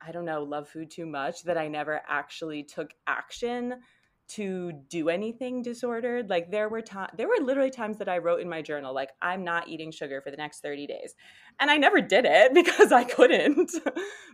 i 0.00 0.12
don't 0.12 0.24
know 0.24 0.42
love 0.44 0.68
food 0.68 0.90
too 0.90 1.06
much 1.06 1.42
that 1.42 1.58
i 1.58 1.66
never 1.66 2.00
actually 2.08 2.62
took 2.62 2.94
action 3.06 3.82
to 4.26 4.72
do 4.88 5.08
anything 5.08 5.62
disordered. 5.62 6.30
Like 6.30 6.50
there 6.50 6.68
were 6.68 6.80
times, 6.80 7.10
there 7.16 7.28
were 7.28 7.44
literally 7.44 7.70
times 7.70 7.98
that 7.98 8.08
I 8.08 8.18
wrote 8.18 8.40
in 8.40 8.48
my 8.48 8.62
journal, 8.62 8.94
like 8.94 9.10
I'm 9.20 9.44
not 9.44 9.68
eating 9.68 9.90
sugar 9.90 10.20
for 10.20 10.30
the 10.30 10.36
next 10.36 10.60
30 10.60 10.86
days. 10.86 11.14
And 11.60 11.70
I 11.70 11.76
never 11.76 12.00
did 12.00 12.24
it 12.24 12.54
because 12.54 12.92
I 12.92 13.04
couldn't. 13.04 13.72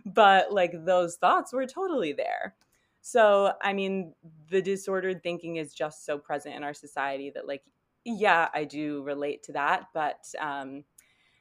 but 0.05 0.51
like 0.51 0.85
those 0.85 1.17
thoughts 1.17 1.53
were 1.53 1.65
totally 1.65 2.13
there. 2.13 2.55
So, 3.01 3.53
I 3.61 3.73
mean, 3.73 4.13
the 4.49 4.61
disordered 4.61 5.23
thinking 5.23 5.55
is 5.55 5.73
just 5.73 6.05
so 6.05 6.17
present 6.17 6.55
in 6.55 6.63
our 6.63 6.73
society 6.73 7.31
that 7.35 7.47
like 7.47 7.63
yeah, 8.03 8.47
I 8.51 8.63
do 8.63 9.03
relate 9.03 9.43
to 9.43 9.53
that, 9.53 9.87
but 9.93 10.25
um 10.39 10.83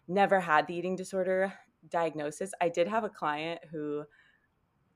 never 0.09 0.41
had 0.41 0.67
the 0.67 0.75
eating 0.75 0.97
disorder 0.97 1.53
diagnosis. 1.89 2.53
I 2.61 2.69
did 2.69 2.89
have 2.89 3.05
a 3.05 3.09
client 3.09 3.61
who 3.71 4.05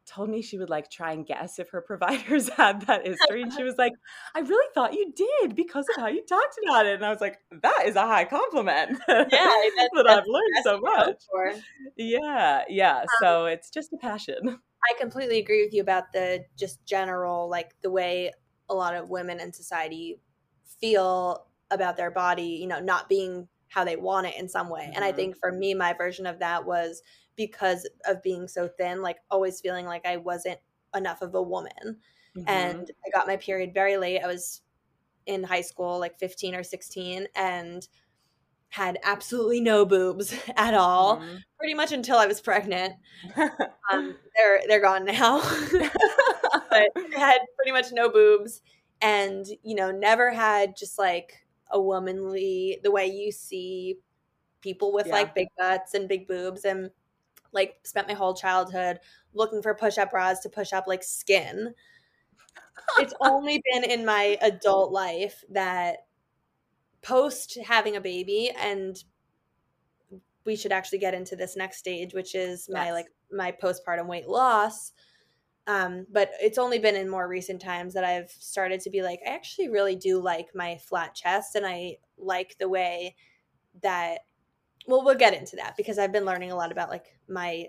told 0.07 0.29
me 0.29 0.43
she 0.43 0.59
would 0.59 0.71
like 0.71 0.91
try 0.91 1.13
and 1.13 1.27
guess 1.27 1.59
if 1.59 1.71
her 1.71 1.81
providers 1.87 2.49
had 2.49 2.83
that 2.87 3.07
history. 3.07 3.43
And 3.43 3.53
she 3.53 3.63
was 3.65 3.77
like, 3.77 3.93
I 4.35 4.41
really 4.41 4.69
thought 4.75 4.95
you 4.95 5.13
did 5.15 5.55
because 5.55 5.87
of 5.95 6.03
how 6.03 6.09
you 6.09 6.25
talked 6.25 6.57
about 6.67 6.87
it. 6.87 6.95
And 6.95 7.05
I 7.05 7.11
was 7.11 7.21
like, 7.21 7.39
that 7.63 7.83
is 7.87 7.97
a 7.97 8.07
high 8.07 8.25
compliment. 8.25 8.99
Yeah, 9.09 9.51
that's, 9.77 9.91
that 9.95 10.07
I've 10.09 10.27
learned 10.27 10.65
so 10.65 10.81
much. 10.81 11.23
Yeah, 11.97 12.63
yeah. 12.69 12.99
Um, 12.99 13.07
so 13.21 13.47
it's 13.47 13.71
just 13.71 13.93
a 13.93 13.97
passion. 13.97 14.59
I 14.91 15.01
completely 15.01 15.39
agree 15.39 15.65
with 15.65 15.73
you 15.73 15.81
about 15.81 16.13
the 16.13 16.45
just 16.59 16.85
general, 16.85 17.49
like 17.49 17.75
the 17.83 17.91
way 17.91 18.33
a 18.69 18.75
lot 18.75 18.95
of 18.95 19.11
women 19.11 19.41
in 19.41 19.53
society 19.53 20.21
feel 20.81 21.47
about 21.71 21.97
their 21.97 22.11
body, 22.11 22.59
you 22.61 22.67
know, 22.67 22.81
not 22.81 23.09
being 23.09 23.49
how 23.69 23.85
they 23.85 23.97
want 23.97 24.27
it 24.27 24.37
in 24.39 24.49
some 24.49 24.69
way. 24.69 24.83
Mm-hmm. 24.83 24.93
And 24.97 25.05
I 25.05 25.09
mm-hmm. 25.09 25.17
think 25.17 25.37
for 25.39 25.53
me, 25.53 25.75
my 25.75 25.93
version 25.93 26.27
of 26.27 26.39
that 26.39 26.65
was 26.65 27.03
because 27.37 27.89
of 28.07 28.23
being 28.23 28.49
so 28.49 28.69
thin, 28.69 29.03
like 29.03 29.19
always 29.31 29.61
feeling 29.61 29.87
like 29.87 30.07
I 30.07 30.17
wasn't 30.17 30.59
enough 30.95 31.23
of 31.23 31.35
a 31.35 31.43
woman. 31.43 31.99
Mm-hmm. 32.37 32.49
And 32.49 32.91
I 33.07 33.11
got 33.11 33.27
my 33.27 33.37
period 33.37 33.73
very 33.75 33.97
late. 33.97 34.21
I 34.21 34.27
was 34.27 34.63
in 35.27 35.43
high 35.43 35.61
school, 35.61 35.99
like 35.99 36.19
15 36.19 36.55
or 36.55 36.63
16, 36.63 37.27
and 37.35 37.87
had 38.75 38.99
absolutely 39.05 39.61
no 39.61 39.85
boobs 39.85 40.35
at 40.57 40.75
all, 40.75 41.19
mm-hmm. 41.19 41.37
pretty 41.59 41.75
much 41.75 41.93
until 41.93 42.19
I 42.19 42.27
was 42.27 42.41
pregnant. 42.41 42.95
um, 43.93 44.17
they're 44.37 44.63
they're 44.67 44.81
gone 44.81 45.05
now, 45.05 45.41
but 46.71 46.89
had 47.17 47.39
pretty 47.57 47.73
much 47.73 47.87
no 47.93 48.11
boobs, 48.11 48.63
and 49.01 49.47
you 49.63 49.75
know, 49.75 49.91
never 49.91 50.31
had 50.31 50.77
just 50.77 50.99
like 50.99 51.47
a 51.71 51.81
womanly 51.81 52.81
the 52.83 52.91
way 52.91 53.07
you 53.07 53.33
see 53.33 53.97
people 54.61 54.93
with 54.93 55.07
yeah. 55.07 55.13
like 55.13 55.35
big 55.35 55.49
butts 55.59 55.95
and 55.95 56.09
big 56.09 56.27
boobs 56.27 56.65
and 56.65 56.91
like 57.55 57.77
spent 57.85 58.09
my 58.09 58.15
whole 58.15 58.35
childhood 58.35 58.99
looking 59.33 59.63
for 59.63 59.75
push-up 59.75 60.11
bras 60.11 60.41
to 60.41 60.49
push 60.49 60.73
up 60.73 60.87
like 60.87 61.03
skin. 61.03 61.75
it's 62.99 63.15
only 63.21 63.63
been 63.73 63.85
in 63.85 64.05
my 64.05 64.37
adult 64.43 64.93
life 64.93 65.43
that 65.51 66.07
post 67.03 67.59
having 67.65 67.97
a 67.97 68.01
baby 68.01 68.51
and 68.59 69.05
we 70.45 70.57
should 70.57 70.73
actually 70.73 70.99
get 70.99 71.15
into 71.15 71.37
this 71.37 71.57
next 71.57 71.79
stage 71.79 72.15
which 72.15 72.35
is 72.35 72.69
my 72.71 72.93
like 72.93 73.07
my 73.31 73.53
postpartum 73.53 74.07
weight 74.07 74.29
loss 74.29 74.93
um, 75.67 76.07
but 76.13 76.31
it's 76.41 76.59
only 76.59 76.79
been 76.79 76.95
in 76.95 77.09
more 77.09 77.27
recent 77.27 77.61
times 77.61 77.95
that 77.95 78.05
I've 78.05 78.31
started 78.31 78.81
to 78.81 78.91
be 78.91 79.03
like, 79.03 79.21
I 79.27 79.31
actually 79.31 79.71
really 79.71 79.97
do 79.97 80.21
like 80.21 80.49
my 80.55 80.77
flat 80.77 81.15
chest 81.15 81.55
and 81.55 81.65
I 81.65 81.97
like 82.19 82.57
the 82.59 82.69
way 82.69 83.17
that 83.83 84.21
well 84.87 85.05
we'll 85.05 85.15
get 85.15 85.35
into 85.35 85.57
that 85.57 85.75
because 85.77 85.99
i've 85.99 86.13
been 86.13 86.25
learning 86.25 86.51
a 86.51 86.57
lot 86.57 86.73
about 86.73 86.91
like 86.91 87.17
my 87.29 87.67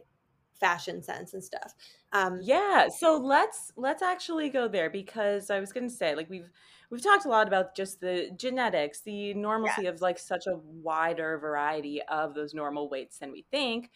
fashion 0.59 1.03
sense 1.03 1.34
and 1.34 1.43
stuff 1.43 1.74
um 2.13 2.39
yeah 2.41 2.88
so 2.88 3.18
let's 3.18 3.72
let's 3.76 4.01
actually 4.01 4.49
go 4.49 4.68
there 4.68 4.89
because 4.89 5.49
i 5.49 5.59
was 5.59 5.74
gonna 5.74 5.89
say 5.89 6.16
like 6.16 6.30
we've 6.30 6.49
we've 6.89 7.03
talked 7.03 7.26
a 7.26 7.30
lot 7.30 7.47
about 7.47 7.76
just 7.76 7.99
the 7.99 8.30
genetics 8.38 9.01
the 9.01 9.34
normalcy 9.34 9.84
yeah. 9.84 9.89
of 9.89 10.01
like 10.01 10.18
such 10.18 10.47
a 10.47 10.57
wider 10.82 11.38
variety 11.38 12.01
of 12.03 12.34
those 12.34 12.53
normal 12.53 12.89
weights 12.89 13.18
than 13.18 13.32
we 13.32 13.45
think 13.51 13.91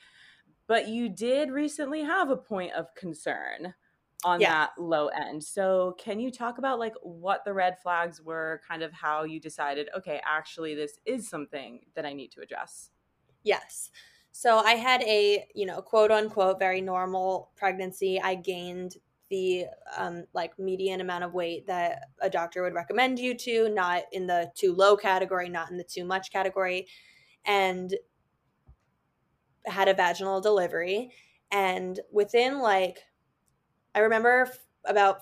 but 0.68 0.88
you 0.88 1.10
did 1.10 1.50
recently 1.50 2.04
have 2.04 2.30
a 2.30 2.38
point 2.38 2.74
of 2.74 2.94
concern 2.94 3.74
on 4.24 4.42
yeah. 4.42 4.50
that 4.50 4.72
low 4.78 5.08
end. 5.08 5.44
So, 5.44 5.96
can 5.98 6.20
you 6.20 6.32
talk 6.32 6.58
about 6.58 6.80
like 6.80 6.94
what 7.02 7.46
the 7.46 7.54
red 7.54 7.78
flags 7.82 8.22
were, 8.22 8.62
kind 8.68 8.84
of 8.84 8.92
how 8.92 9.24
you 9.24 9.40
decided, 9.40 9.90
okay, 9.98 10.22
actually 10.26 10.76
this 10.76 11.00
is 11.06 11.30
something 11.30 11.82
that 11.96 12.06
I 12.06 12.14
need 12.14 12.32
to 12.34 12.42
address? 12.42 12.92
Yes. 13.50 13.90
So 14.32 14.60
I 14.60 14.74
had 14.74 15.02
a, 15.02 15.44
you 15.56 15.66
know, 15.66 15.82
quote 15.82 16.12
unquote, 16.12 16.60
very 16.60 16.82
normal 16.82 17.50
pregnancy. 17.56 18.22
I 18.22 18.36
gained 18.36 18.98
the 19.32 19.66
um, 19.98 20.26
like 20.34 20.58
median 20.60 21.02
amount 21.02 21.24
of 21.24 21.34
weight 21.34 21.66
that 21.66 22.10
a 22.22 22.30
doctor 22.30 22.62
would 22.62 22.76
recommend 22.76 23.18
you 23.18 23.34
to, 23.34 23.70
not 23.70 24.04
in 24.12 24.28
the 24.28 24.52
too 24.54 24.76
low 24.76 24.96
category, 24.96 25.50
not 25.50 25.72
in 25.72 25.78
the 25.78 25.84
too 25.84 26.06
much 26.06 26.32
category, 26.32 26.86
and 27.44 27.96
had 29.66 29.88
a 29.88 29.96
vaginal 29.96 30.42
delivery. 30.42 31.12
And 31.52 32.00
within 32.12 32.60
like, 32.60 33.00
I 33.96 34.00
remember 34.02 34.52
about 34.86 35.22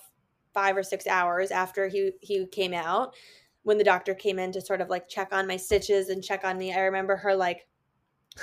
five 0.54 0.76
or 0.76 0.84
six 0.84 1.08
hours 1.08 1.50
after 1.52 1.88
he 1.88 2.12
he 2.20 2.46
came 2.48 2.74
out, 2.74 3.16
when 3.64 3.78
the 3.78 3.86
doctor 3.86 4.14
came 4.14 4.38
in 4.38 4.52
to 4.52 4.60
sort 4.60 4.82
of 4.82 4.90
like 4.90 5.08
check 5.08 5.30
on 5.32 5.48
my 5.48 5.56
stitches 5.56 6.10
and 6.10 6.22
check 6.22 6.44
on 6.44 6.58
me, 6.58 6.74
I 6.74 6.80
remember 6.82 7.16
her 7.16 7.34
like 7.34 7.68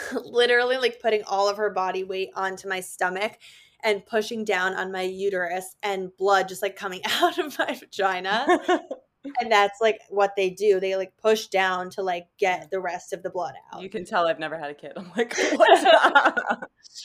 literally 0.24 0.76
like 0.76 1.00
putting 1.00 1.22
all 1.24 1.48
of 1.48 1.56
her 1.56 1.70
body 1.70 2.04
weight 2.04 2.30
onto 2.34 2.68
my 2.68 2.80
stomach 2.80 3.38
and 3.82 4.04
pushing 4.06 4.44
down 4.44 4.74
on 4.74 4.90
my 4.90 5.02
uterus 5.02 5.76
and 5.82 6.16
blood 6.16 6.48
just 6.48 6.62
like 6.62 6.76
coming 6.76 7.02
out 7.20 7.38
of 7.38 7.58
my 7.58 7.74
vagina. 7.74 8.46
and 9.40 9.50
that's 9.50 9.80
like 9.80 10.00
what 10.08 10.34
they 10.36 10.50
do. 10.50 10.80
They 10.80 10.96
like 10.96 11.16
push 11.16 11.46
down 11.46 11.90
to 11.90 12.02
like 12.02 12.26
get 12.38 12.70
the 12.70 12.80
rest 12.80 13.12
of 13.12 13.22
the 13.22 13.30
blood 13.30 13.54
out. 13.72 13.82
You 13.82 13.90
can 13.90 14.04
tell 14.04 14.26
I've 14.26 14.38
never 14.38 14.58
had 14.58 14.70
a 14.70 14.74
kid. 14.74 14.92
I'm 14.96 15.10
like, 15.16 15.34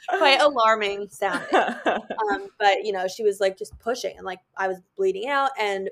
quite 0.09 0.41
alarming 0.41 1.09
sound. 1.09 1.45
Um, 1.53 2.47
but 2.57 2.83
you 2.83 2.91
know, 2.91 3.07
she 3.07 3.23
was 3.23 3.39
like 3.39 3.57
just 3.57 3.77
pushing 3.79 4.15
and 4.17 4.25
like 4.25 4.39
I 4.57 4.67
was 4.67 4.79
bleeding 4.97 5.27
out. 5.27 5.51
And 5.59 5.89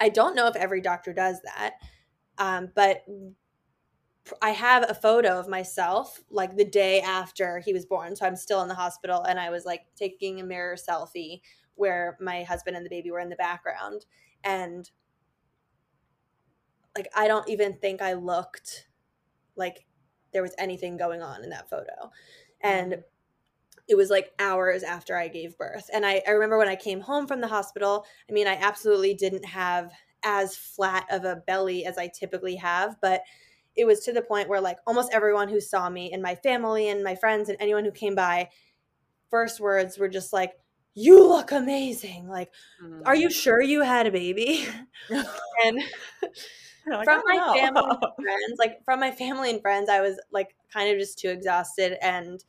I 0.00 0.08
don't 0.08 0.34
know 0.34 0.48
if 0.48 0.56
every 0.56 0.80
doctor 0.80 1.12
does 1.12 1.40
that. 1.44 1.74
Um, 2.38 2.70
but 2.74 3.04
I 4.40 4.50
have 4.50 4.88
a 4.88 4.94
photo 4.94 5.38
of 5.38 5.48
myself 5.48 6.22
like 6.30 6.56
the 6.56 6.64
day 6.64 7.00
after 7.00 7.58
he 7.58 7.72
was 7.72 7.86
born. 7.86 8.14
So 8.14 8.26
I'm 8.26 8.36
still 8.36 8.62
in 8.62 8.68
the 8.68 8.74
hospital 8.74 9.22
and 9.22 9.38
I 9.38 9.50
was 9.50 9.64
like 9.64 9.82
taking 9.96 10.40
a 10.40 10.44
mirror 10.44 10.76
selfie 10.76 11.40
where 11.74 12.16
my 12.20 12.44
husband 12.44 12.76
and 12.76 12.86
the 12.86 12.90
baby 12.90 13.10
were 13.10 13.20
in 13.20 13.28
the 13.28 13.36
background. 13.36 14.06
And 14.44 14.88
like, 16.96 17.08
I 17.16 17.26
don't 17.26 17.48
even 17.48 17.74
think 17.74 18.00
I 18.00 18.12
looked 18.12 18.88
like 19.56 19.86
there 20.32 20.42
was 20.42 20.54
anything 20.58 20.96
going 20.96 21.22
on 21.22 21.42
in 21.42 21.50
that 21.50 21.68
photo. 21.68 22.10
And 22.60 22.92
mm. 22.92 23.02
it 23.88 23.96
was 23.96 24.10
like 24.10 24.30
hours 24.38 24.82
after 24.82 25.16
I 25.16 25.28
gave 25.28 25.58
birth. 25.58 25.90
And 25.92 26.06
I, 26.06 26.22
I 26.26 26.32
remember 26.32 26.58
when 26.58 26.68
I 26.68 26.76
came 26.76 27.00
home 27.00 27.26
from 27.26 27.40
the 27.40 27.48
hospital, 27.48 28.04
I 28.30 28.32
mean, 28.32 28.46
I 28.46 28.54
absolutely 28.54 29.14
didn't 29.14 29.44
have 29.44 29.92
as 30.24 30.56
flat 30.56 31.06
of 31.10 31.24
a 31.24 31.42
belly 31.46 31.84
as 31.84 31.98
I 31.98 32.06
typically 32.06 32.56
have, 32.56 32.96
but 33.00 33.22
it 33.76 33.86
was 33.86 34.00
to 34.00 34.12
the 34.12 34.22
point 34.22 34.48
where 34.48 34.60
like 34.60 34.78
almost 34.86 35.12
everyone 35.12 35.48
who 35.48 35.60
saw 35.60 35.88
me 35.88 36.12
and 36.12 36.22
my 36.22 36.34
family 36.36 36.88
and 36.88 37.02
my 37.02 37.14
friends 37.14 37.48
and 37.48 37.56
anyone 37.60 37.84
who 37.84 37.90
came 37.90 38.14
by 38.14 38.48
first 39.30 39.60
words 39.60 39.98
were 39.98 40.08
just 40.08 40.32
like 40.32 40.52
you 40.94 41.26
look 41.26 41.52
amazing 41.52 42.28
like 42.28 42.50
mm-hmm. 42.82 43.02
are 43.06 43.16
you 43.16 43.30
sure 43.30 43.62
you 43.62 43.82
had 43.82 44.06
a 44.06 44.10
baby 44.10 44.66
and 45.10 45.82
like, 46.86 47.04
from 47.04 47.22
my 47.26 47.36
know. 47.36 47.54
family 47.54 47.82
and 47.90 48.14
friends 48.16 48.58
like 48.58 48.84
from 48.84 49.00
my 49.00 49.10
family 49.10 49.50
and 49.50 49.62
friends 49.62 49.88
i 49.88 50.00
was 50.00 50.20
like 50.32 50.54
kind 50.72 50.92
of 50.92 50.98
just 50.98 51.18
too 51.18 51.28
exhausted 51.28 51.96
and 52.02 52.44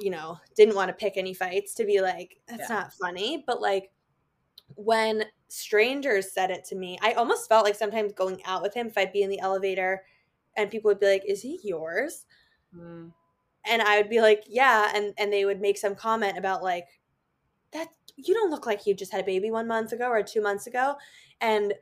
you 0.00 0.10
know 0.10 0.38
didn't 0.56 0.74
want 0.74 0.88
to 0.88 0.94
pick 0.94 1.16
any 1.16 1.34
fights 1.34 1.74
to 1.74 1.84
be 1.84 2.00
like 2.00 2.36
that's 2.48 2.68
yeah. 2.68 2.76
not 2.76 2.92
funny 2.94 3.44
but 3.46 3.60
like 3.60 3.90
when 4.76 5.24
strangers 5.48 6.32
said 6.32 6.50
it 6.50 6.64
to 6.66 6.76
me, 6.76 6.98
I 7.02 7.12
almost 7.12 7.48
felt 7.48 7.64
like 7.64 7.74
sometimes 7.74 8.12
going 8.12 8.42
out 8.44 8.62
with 8.62 8.74
him, 8.74 8.86
if 8.86 8.96
I'd 8.96 9.12
be 9.12 9.22
in 9.22 9.30
the 9.30 9.40
elevator 9.40 10.02
and 10.56 10.70
people 10.70 10.90
would 10.90 11.00
be 11.00 11.10
like, 11.10 11.24
Is 11.26 11.42
he 11.42 11.60
yours? 11.62 12.26
Mm. 12.76 13.12
And 13.66 13.82
I 13.82 13.98
would 13.98 14.10
be 14.10 14.20
like, 14.20 14.44
Yeah. 14.46 14.90
And 14.94 15.14
and 15.18 15.32
they 15.32 15.44
would 15.44 15.60
make 15.60 15.78
some 15.78 15.94
comment 15.94 16.38
about 16.38 16.62
like, 16.62 16.86
that 17.72 17.88
you 18.16 18.34
don't 18.34 18.50
look 18.50 18.66
like 18.66 18.86
you 18.86 18.94
just 18.94 19.12
had 19.12 19.22
a 19.22 19.26
baby 19.26 19.50
one 19.50 19.68
month 19.68 19.92
ago 19.92 20.08
or 20.08 20.22
two 20.22 20.42
months 20.42 20.66
ago. 20.66 20.96
And 21.40 21.74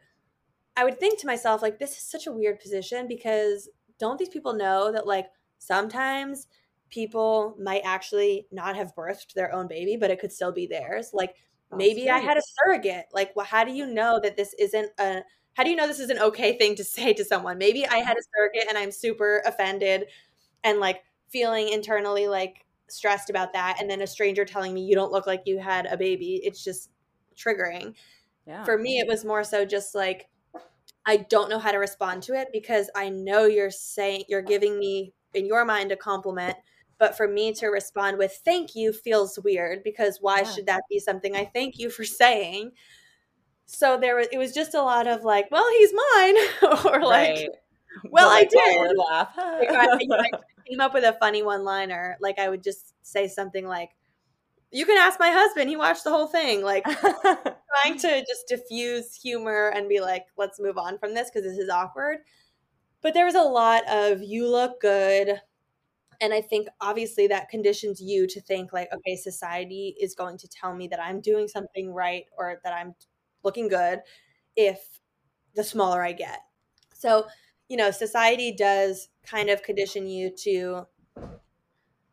I 0.76 0.84
would 0.84 1.00
think 1.00 1.18
to 1.20 1.26
myself, 1.26 1.62
like, 1.62 1.78
this 1.78 1.92
is 1.92 2.02
such 2.02 2.26
a 2.26 2.32
weird 2.32 2.60
position 2.60 3.08
because 3.08 3.68
don't 3.98 4.18
these 4.18 4.28
people 4.28 4.54
know 4.54 4.92
that 4.92 5.06
like 5.06 5.26
sometimes 5.58 6.46
people 6.90 7.56
might 7.60 7.82
actually 7.84 8.46
not 8.50 8.76
have 8.76 8.94
birthed 8.94 9.34
their 9.34 9.52
own 9.52 9.66
baby, 9.66 9.96
but 9.96 10.10
it 10.10 10.20
could 10.20 10.32
still 10.32 10.52
be 10.52 10.66
theirs. 10.66 11.10
Like 11.12 11.34
maybe 11.74 12.08
I 12.10 12.18
had 12.18 12.36
a 12.36 12.42
surrogate. 12.42 13.06
Like, 13.12 13.34
well, 13.36 13.46
how 13.46 13.64
do 13.64 13.72
you 13.72 13.86
know 13.86 14.20
that 14.22 14.36
this 14.36 14.54
isn't 14.58 14.90
a 14.98 15.22
how 15.54 15.64
do 15.64 15.70
you 15.70 15.76
know 15.76 15.88
this 15.88 15.98
is 15.98 16.10
an 16.10 16.20
okay 16.20 16.56
thing 16.56 16.76
to 16.76 16.84
say 16.96 17.12
to 17.12 17.24
someone? 17.24 17.58
Maybe 17.58 17.86
I 17.86 17.98
had 17.98 18.16
a 18.16 18.22
surrogate 18.34 18.68
and 18.68 18.78
I'm 18.78 18.92
super 18.92 19.42
offended 19.44 20.06
and 20.64 20.78
like 20.78 21.02
feeling 21.30 21.68
internally 21.68 22.28
like 22.28 22.64
stressed 22.88 23.28
about 23.28 23.52
that. 23.52 23.78
And 23.80 23.90
then 23.90 24.02
a 24.02 24.06
stranger 24.06 24.44
telling 24.44 24.72
me 24.72 24.82
you 24.82 24.94
don't 24.94 25.12
look 25.12 25.26
like 25.26 25.42
you 25.46 25.58
had 25.58 25.86
a 25.86 25.96
baby. 25.96 26.40
It's 26.44 26.62
just 26.62 26.90
triggering. 27.36 27.94
yeah. 28.46 28.64
for 28.64 28.78
me, 28.78 28.98
it 28.98 29.06
was 29.06 29.24
more 29.24 29.44
so 29.44 29.64
just 29.64 29.94
like, 29.94 30.28
I 31.06 31.18
don't 31.18 31.48
know 31.48 31.58
how 31.58 31.72
to 31.72 31.78
respond 31.78 32.22
to 32.24 32.34
it 32.34 32.48
because 32.52 32.90
I 32.94 33.08
know 33.08 33.46
you're 33.46 33.70
saying, 33.70 34.24
you're 34.28 34.42
giving 34.42 34.78
me 34.78 35.12
in 35.34 35.46
your 35.46 35.64
mind 35.64 35.92
a 35.92 35.96
compliment. 35.96 36.56
But 36.98 37.16
for 37.16 37.28
me 37.28 37.52
to 37.54 37.68
respond 37.68 38.18
with 38.18 38.40
thank 38.44 38.74
you 38.74 38.92
feels 38.92 39.38
weird 39.38 39.84
because 39.84 40.18
why 40.20 40.38
yeah. 40.38 40.50
should 40.50 40.66
that 40.66 40.82
be 40.90 40.98
something 40.98 41.36
I 41.36 41.44
thank 41.44 41.78
you 41.78 41.90
for 41.90 42.04
saying? 42.04 42.72
So 43.66 43.98
there 44.00 44.16
was, 44.16 44.28
it 44.32 44.38
was 44.38 44.52
just 44.52 44.74
a 44.74 44.82
lot 44.82 45.06
of 45.06 45.24
like, 45.24 45.50
well, 45.50 45.68
he's 45.78 45.92
mine, 45.92 46.36
or 46.86 47.02
like, 47.04 47.36
right. 47.36 47.48
well, 48.10 48.30
I 48.30 48.44
did. 48.44 48.96
Laugh. 48.96 49.32
like, 49.36 49.70
I, 49.70 49.98
I 50.10 50.30
came 50.68 50.80
up 50.80 50.94
with 50.94 51.04
a 51.04 51.16
funny 51.20 51.42
one 51.42 51.64
liner. 51.64 52.16
Like 52.20 52.38
I 52.38 52.48
would 52.48 52.62
just 52.62 52.94
say 53.02 53.28
something 53.28 53.66
like, 53.66 53.90
you 54.70 54.84
can 54.84 54.98
ask 54.98 55.18
my 55.18 55.30
husband. 55.30 55.68
He 55.70 55.76
watched 55.76 56.04
the 56.04 56.10
whole 56.10 56.26
thing. 56.26 56.62
Like 56.62 56.84
trying 56.84 57.98
to 57.98 58.24
just 58.26 58.48
diffuse 58.48 59.14
humor 59.14 59.72
and 59.74 59.88
be 59.88 60.00
like, 60.00 60.24
let's 60.36 60.60
move 60.60 60.78
on 60.78 60.98
from 60.98 61.14
this 61.14 61.30
because 61.30 61.48
this 61.48 61.58
is 61.58 61.70
awkward. 61.70 62.18
But 63.02 63.14
there 63.14 63.26
was 63.26 63.34
a 63.34 63.42
lot 63.42 63.88
of 63.88 64.22
you 64.22 64.48
look 64.48 64.80
good. 64.80 65.40
And 66.20 66.32
I 66.32 66.40
think 66.40 66.68
obviously 66.80 67.28
that 67.28 67.48
conditions 67.48 68.00
you 68.00 68.26
to 68.26 68.40
think 68.40 68.72
like, 68.72 68.88
okay, 68.92 69.14
society 69.14 69.94
is 70.00 70.14
going 70.14 70.36
to 70.38 70.48
tell 70.48 70.74
me 70.74 70.88
that 70.88 71.00
I'm 71.00 71.20
doing 71.20 71.46
something 71.46 71.92
right 71.92 72.24
or 72.36 72.60
that 72.64 72.72
I'm 72.72 72.94
looking 73.44 73.68
good 73.68 74.00
if 74.56 75.00
the 75.54 75.62
smaller 75.62 76.02
I 76.02 76.12
get. 76.12 76.40
So, 76.92 77.26
you 77.68 77.76
know, 77.76 77.90
society 77.90 78.52
does 78.52 79.08
kind 79.24 79.48
of 79.48 79.62
condition 79.62 80.08
you 80.08 80.30
to 80.38 80.86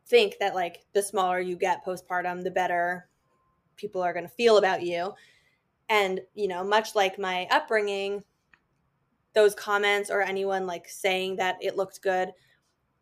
think 0.07 0.35
that 0.39 0.53
like 0.53 0.85
the 0.93 1.01
smaller 1.01 1.39
you 1.39 1.55
get 1.55 1.83
postpartum, 1.83 2.43
the 2.43 2.51
better 2.51 3.09
people 3.75 4.03
are 4.03 4.13
going 4.13 4.27
to 4.27 4.33
feel 4.35 4.57
about 4.57 4.83
you. 4.83 5.13
And, 5.89 6.21
you 6.35 6.47
know, 6.47 6.63
much 6.63 6.93
like 6.93 7.17
my 7.17 7.47
upbringing, 7.49 8.23
those 9.33 9.55
comments 9.55 10.09
or 10.09 10.21
anyone 10.21 10.65
like 10.65 10.87
saying 10.87 11.37
that 11.37 11.57
it 11.61 11.75
looked 11.75 12.01
good 12.01 12.31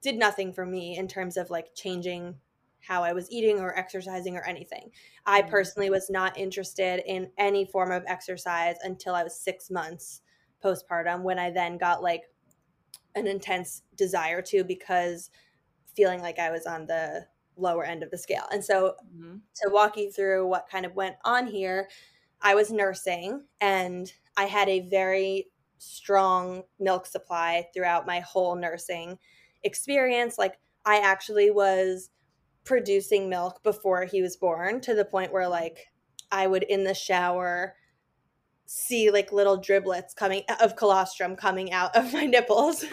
did 0.04 0.18
nothing 0.18 0.54
for 0.54 0.66
me 0.66 0.98
in 0.98 1.08
terms 1.08 1.38
of 1.38 1.50
like 1.50 1.74
changing 1.74 2.36
how 2.82 3.04
I 3.04 3.14
was 3.14 3.32
eating 3.32 3.60
or 3.60 3.78
exercising 3.78 4.36
or 4.36 4.46
anything. 4.46 4.92
I 5.26 5.42
mm-hmm. 5.42 5.50
personally 5.50 5.90
was 5.90 6.10
not 6.10 6.38
interested 6.38 7.02
in 7.08 7.32
any 7.38 7.66
form 7.66 7.92
of 7.92 8.04
exercise 8.08 8.76
until 8.84 9.16
I 9.16 9.24
was 9.24 9.40
six 9.40 9.72
months 9.72 10.22
postpartum, 10.64 11.24
when 11.24 11.40
I 11.40 11.50
then 11.50 11.78
got 11.78 12.04
like 12.04 12.24
an 13.16 13.28
intense 13.28 13.84
desire 13.96 14.42
to 14.44 14.64
because 14.64 15.30
feeling 15.96 16.22
like 16.22 16.40
I 16.40 16.52
was 16.52 16.66
on 16.66 16.86
the 16.86 17.26
lower 17.56 17.86
end 17.86 18.04
of 18.04 18.12
the 18.12 18.18
scale. 18.18 18.46
And 18.52 18.64
so 18.64 18.96
mm-hmm. 19.16 19.36
to 19.36 19.70
walk 19.72 19.98
you 19.98 20.12
through 20.12 20.48
what 20.48 20.70
kind 20.70 20.86
of 20.86 20.96
went 20.96 21.16
on 21.24 21.48
here, 21.48 21.88
I 22.42 22.56
was 22.56 22.72
nursing 22.72 23.44
and 23.62 24.12
I 24.36 24.46
had 24.46 24.68
a 24.68 24.90
very 24.90 25.48
strong 25.78 26.64
milk 26.80 27.06
supply 27.06 27.68
throughout 27.74 28.08
my 28.08 28.20
whole 28.22 28.56
nursing 28.56 29.18
experience. 29.64 30.38
Like 30.38 30.60
I 30.86 31.00
actually 31.00 31.52
was 31.52 32.10
producing 32.64 33.30
milk 33.30 33.62
before 33.64 34.06
he 34.06 34.22
was 34.22 34.38
born 34.38 34.82
to 34.82 34.94
the 34.94 35.06
point 35.06 35.34
where 35.34 35.48
like 35.48 35.88
I 36.32 36.48
would 36.48 36.64
in 36.64 36.84
the 36.84 36.94
shower 36.94 37.76
see 38.66 39.12
like 39.12 39.32
little 39.32 39.60
driblets 39.60 40.16
coming 40.16 40.44
of 40.62 40.76
colostrum 40.76 41.36
coming 41.36 41.72
out 41.74 41.96
of 41.96 42.14
my 42.14 42.26
nipples 42.26 42.86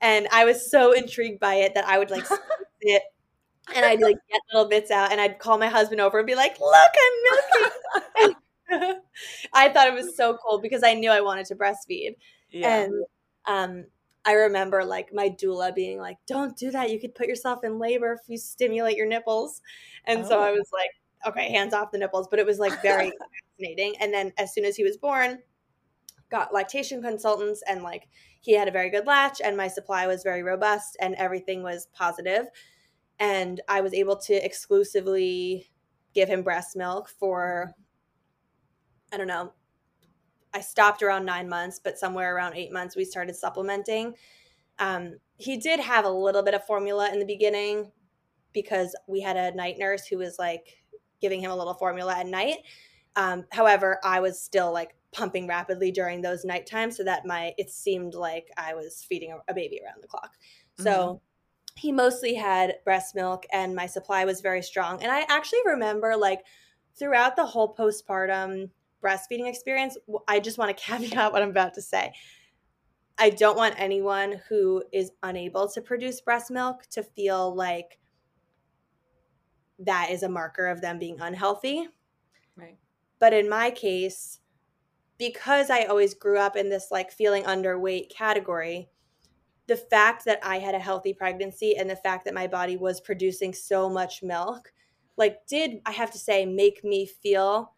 and 0.00 0.26
I 0.32 0.44
was 0.44 0.70
so 0.70 0.92
intrigued 0.92 1.40
by 1.40 1.54
it 1.54 1.74
that 1.74 1.86
I 1.86 1.98
would 1.98 2.10
like 2.10 2.26
it 2.80 3.02
and 3.74 3.84
I'd 3.84 4.00
like 4.00 4.16
get 4.30 4.40
little 4.52 4.68
bits 4.68 4.90
out 4.90 5.12
and 5.12 5.20
I'd 5.20 5.38
call 5.38 5.58
my 5.58 5.68
husband 5.68 6.00
over 6.00 6.18
and 6.18 6.26
be 6.26 6.34
like, 6.34 6.58
"Look, 6.60 6.92
I'm 7.02 8.28
milking." 8.28 8.36
I 9.52 9.68
thought 9.68 9.88
it 9.88 9.94
was 9.94 10.16
so 10.16 10.36
cool 10.36 10.60
because 10.60 10.82
I 10.82 10.94
knew 10.94 11.10
I 11.10 11.20
wanted 11.20 11.46
to 11.46 11.56
breastfeed. 11.56 12.16
Yeah. 12.50 12.84
And 12.84 13.04
um 13.46 13.84
I 14.26 14.32
remember 14.32 14.84
like 14.84 15.14
my 15.14 15.30
doula 15.30 15.74
being 15.74 15.98
like, 15.98 16.18
"Don't 16.26 16.56
do 16.56 16.70
that. 16.72 16.90
You 16.90 17.00
could 17.00 17.14
put 17.14 17.28
yourself 17.28 17.64
in 17.64 17.78
labor 17.78 18.12
if 18.12 18.28
you 18.28 18.36
stimulate 18.36 18.96
your 18.96 19.06
nipples." 19.06 19.62
And 20.04 20.24
oh. 20.24 20.28
so 20.28 20.40
I 20.40 20.50
oh. 20.50 20.54
was 20.54 20.68
like, 20.72 20.90
"Okay, 21.26 21.50
hands 21.52 21.72
off 21.72 21.92
the 21.92 21.98
nipples." 21.98 22.28
But 22.28 22.40
it 22.40 22.46
was 22.46 22.58
like 22.58 22.82
very 22.82 23.12
fascinating. 23.58 23.94
And 24.00 24.12
then 24.12 24.32
as 24.36 24.52
soon 24.52 24.64
as 24.64 24.76
he 24.76 24.84
was 24.84 24.96
born, 24.96 25.38
got 26.30 26.52
lactation 26.52 27.02
consultants 27.02 27.62
and 27.68 27.82
like 27.82 28.08
he 28.40 28.52
had 28.52 28.68
a 28.68 28.72
very 28.72 28.90
good 28.90 29.06
latch 29.06 29.40
and 29.44 29.56
my 29.56 29.68
supply 29.68 30.06
was 30.06 30.22
very 30.22 30.42
robust 30.42 30.96
and 31.00 31.14
everything 31.16 31.62
was 31.62 31.88
positive 31.92 32.46
and 33.20 33.60
i 33.68 33.80
was 33.80 33.94
able 33.94 34.16
to 34.16 34.34
exclusively 34.44 35.70
give 36.14 36.28
him 36.28 36.42
breast 36.42 36.76
milk 36.76 37.08
for 37.08 37.70
mm-hmm. 37.70 39.14
i 39.14 39.16
don't 39.16 39.28
know 39.28 39.52
i 40.56 40.60
stopped 40.60 41.02
around 41.02 41.24
nine 41.24 41.48
months 41.48 41.80
but 41.82 41.98
somewhere 41.98 42.34
around 42.34 42.54
eight 42.54 42.72
months 42.72 42.96
we 42.96 43.04
started 43.04 43.34
supplementing 43.34 44.14
um, 44.78 45.16
he 45.38 45.56
did 45.56 45.80
have 45.80 46.04
a 46.04 46.10
little 46.10 46.42
bit 46.42 46.52
of 46.52 46.64
formula 46.66 47.10
in 47.10 47.18
the 47.18 47.24
beginning 47.24 47.90
because 48.52 48.94
we 49.06 49.20
had 49.20 49.36
a 49.36 49.54
night 49.54 49.76
nurse 49.78 50.06
who 50.06 50.18
was 50.18 50.38
like 50.38 50.84
giving 51.20 51.40
him 51.40 51.50
a 51.50 51.56
little 51.56 51.74
formula 51.74 52.14
at 52.18 52.26
night 52.26 52.58
um, 53.16 53.44
however 53.52 53.98
i 54.04 54.20
was 54.20 54.40
still 54.40 54.72
like 54.72 54.96
pumping 55.16 55.46
rapidly 55.46 55.90
during 55.90 56.20
those 56.20 56.44
night 56.44 56.66
times 56.66 56.96
so 56.96 57.02
that 57.02 57.24
my 57.24 57.54
it 57.56 57.70
seemed 57.70 58.14
like 58.14 58.50
I 58.58 58.74
was 58.74 59.02
feeding 59.08 59.32
a, 59.32 59.38
a 59.48 59.54
baby 59.54 59.80
around 59.82 60.02
the 60.02 60.08
clock. 60.08 60.36
So 60.78 60.90
mm-hmm. 60.90 61.16
he 61.80 61.90
mostly 61.90 62.34
had 62.34 62.74
breast 62.84 63.14
milk 63.14 63.46
and 63.50 63.74
my 63.74 63.86
supply 63.86 64.26
was 64.26 64.42
very 64.42 64.62
strong. 64.62 65.02
And 65.02 65.10
I 65.10 65.24
actually 65.28 65.60
remember 65.64 66.16
like 66.16 66.40
throughout 66.98 67.34
the 67.34 67.46
whole 67.46 67.74
postpartum 67.74 68.68
breastfeeding 69.06 69.48
experience, 69.48 69.96
I 70.26 70.40
just 70.40 70.58
want 70.58 70.76
to 70.76 70.82
caveat 70.82 71.32
what 71.32 71.42
I'm 71.42 71.50
about 71.50 71.74
to 71.74 71.82
say. 71.82 72.12
I 73.18 73.30
don't 73.30 73.56
want 73.56 73.74
anyone 73.78 74.40
who 74.48 74.82
is 74.92 75.12
unable 75.22 75.68
to 75.68 75.80
produce 75.80 76.20
breast 76.20 76.50
milk 76.50 76.82
to 76.90 77.02
feel 77.02 77.54
like 77.54 77.98
that 79.78 80.10
is 80.10 80.22
a 80.22 80.28
marker 80.28 80.66
of 80.66 80.80
them 80.80 80.98
being 80.98 81.20
unhealthy. 81.20 81.88
Right. 82.56 82.76
But 83.18 83.32
in 83.32 83.48
my 83.48 83.70
case, 83.70 84.40
because 85.18 85.70
I 85.70 85.84
always 85.84 86.12
grew 86.12 86.38
up 86.38 86.56
in 86.56 86.68
this 86.68 86.88
like 86.90 87.10
feeling 87.10 87.44
underweight 87.44 88.10
category, 88.10 88.90
the 89.66 89.76
fact 89.76 90.24
that 90.26 90.38
I 90.42 90.58
had 90.58 90.74
a 90.74 90.78
healthy 90.78 91.14
pregnancy 91.14 91.76
and 91.76 91.88
the 91.88 91.96
fact 91.96 92.24
that 92.26 92.34
my 92.34 92.46
body 92.46 92.76
was 92.76 93.00
producing 93.00 93.52
so 93.52 93.88
much 93.88 94.22
milk, 94.22 94.72
like, 95.16 95.46
did 95.46 95.80
I 95.86 95.92
have 95.92 96.10
to 96.12 96.18
say, 96.18 96.44
make 96.44 96.84
me 96.84 97.06
feel 97.06 97.72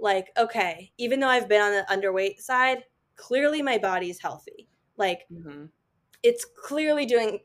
like, 0.00 0.28
okay, 0.36 0.92
even 0.98 1.20
though 1.20 1.28
I've 1.28 1.48
been 1.48 1.60
on 1.60 1.72
the 1.72 1.86
underweight 1.90 2.40
side, 2.40 2.84
clearly 3.16 3.62
my 3.62 3.78
body's 3.78 4.20
healthy. 4.20 4.68
Like, 4.96 5.26
mm-hmm. 5.32 5.66
it's 6.22 6.44
clearly 6.44 7.06
doing, 7.06 7.40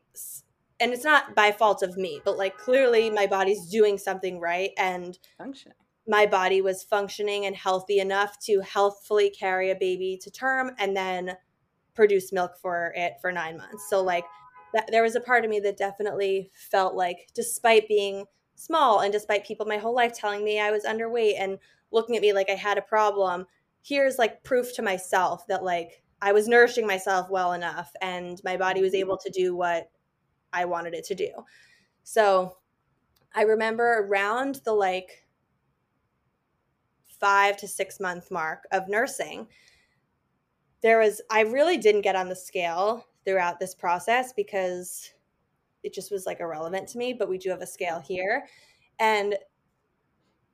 and 0.80 0.92
it's 0.92 1.04
not 1.04 1.34
by 1.34 1.52
fault 1.52 1.82
of 1.82 1.96
me, 1.96 2.20
but 2.24 2.36
like, 2.36 2.56
clearly 2.58 3.10
my 3.10 3.26
body's 3.26 3.68
doing 3.68 3.98
something 3.98 4.40
right 4.40 4.70
and 4.78 5.18
functioning 5.38 5.76
my 6.06 6.26
body 6.26 6.60
was 6.60 6.84
functioning 6.84 7.46
and 7.46 7.56
healthy 7.56 7.98
enough 7.98 8.38
to 8.38 8.60
healthfully 8.60 9.30
carry 9.30 9.70
a 9.70 9.76
baby 9.76 10.18
to 10.22 10.30
term 10.30 10.70
and 10.78 10.96
then 10.96 11.36
produce 11.94 12.32
milk 12.32 12.52
for 12.60 12.92
it 12.94 13.14
for 13.20 13.32
nine 13.32 13.56
months. 13.56 13.88
So, 13.88 14.02
like, 14.02 14.24
that, 14.72 14.88
there 14.90 15.02
was 15.02 15.16
a 15.16 15.20
part 15.20 15.44
of 15.44 15.50
me 15.50 15.58
that 15.60 15.76
definitely 15.76 16.50
felt 16.70 16.94
like, 16.94 17.28
despite 17.34 17.88
being 17.88 18.26
small 18.56 19.00
and 19.00 19.12
despite 19.12 19.46
people 19.46 19.66
my 19.66 19.76
whole 19.76 19.94
life 19.94 20.12
telling 20.14 20.44
me 20.44 20.58
I 20.58 20.72
was 20.72 20.84
underweight 20.84 21.34
and 21.38 21.58
looking 21.92 22.16
at 22.16 22.22
me 22.22 22.32
like 22.32 22.50
I 22.50 22.54
had 22.54 22.78
a 22.78 22.82
problem, 22.82 23.46
here's 23.82 24.18
like 24.18 24.42
proof 24.42 24.74
to 24.74 24.82
myself 24.82 25.46
that, 25.46 25.62
like, 25.62 26.02
I 26.20 26.32
was 26.32 26.48
nourishing 26.48 26.86
myself 26.86 27.30
well 27.30 27.52
enough 27.52 27.92
and 28.00 28.40
my 28.42 28.56
body 28.56 28.80
was 28.80 28.92
mm-hmm. 28.92 29.00
able 29.00 29.18
to 29.18 29.30
do 29.30 29.54
what 29.54 29.90
I 30.52 30.64
wanted 30.64 30.94
it 30.94 31.04
to 31.04 31.14
do. 31.14 31.30
So, 32.02 32.56
I 33.34 33.42
remember 33.42 34.06
around 34.08 34.62
the 34.64 34.72
like 34.72 35.26
five 37.20 37.56
to 37.58 37.68
six 37.68 38.00
month 38.00 38.30
mark 38.30 38.64
of 38.72 38.88
nursing, 38.88 39.46
there 40.82 40.98
was, 40.98 41.20
I 41.30 41.42
really 41.42 41.76
didn't 41.76 42.02
get 42.02 42.16
on 42.16 42.28
the 42.28 42.36
scale 42.36 43.06
throughout 43.24 43.60
this 43.60 43.74
process 43.74 44.32
because 44.32 45.12
it 45.86 45.94
just 45.94 46.10
was 46.10 46.26
like 46.26 46.40
irrelevant 46.40 46.88
to 46.88 46.98
me, 46.98 47.14
but 47.14 47.28
we 47.28 47.38
do 47.38 47.48
have 47.48 47.62
a 47.62 47.66
scale 47.66 48.00
here. 48.06 48.46
And 48.98 49.36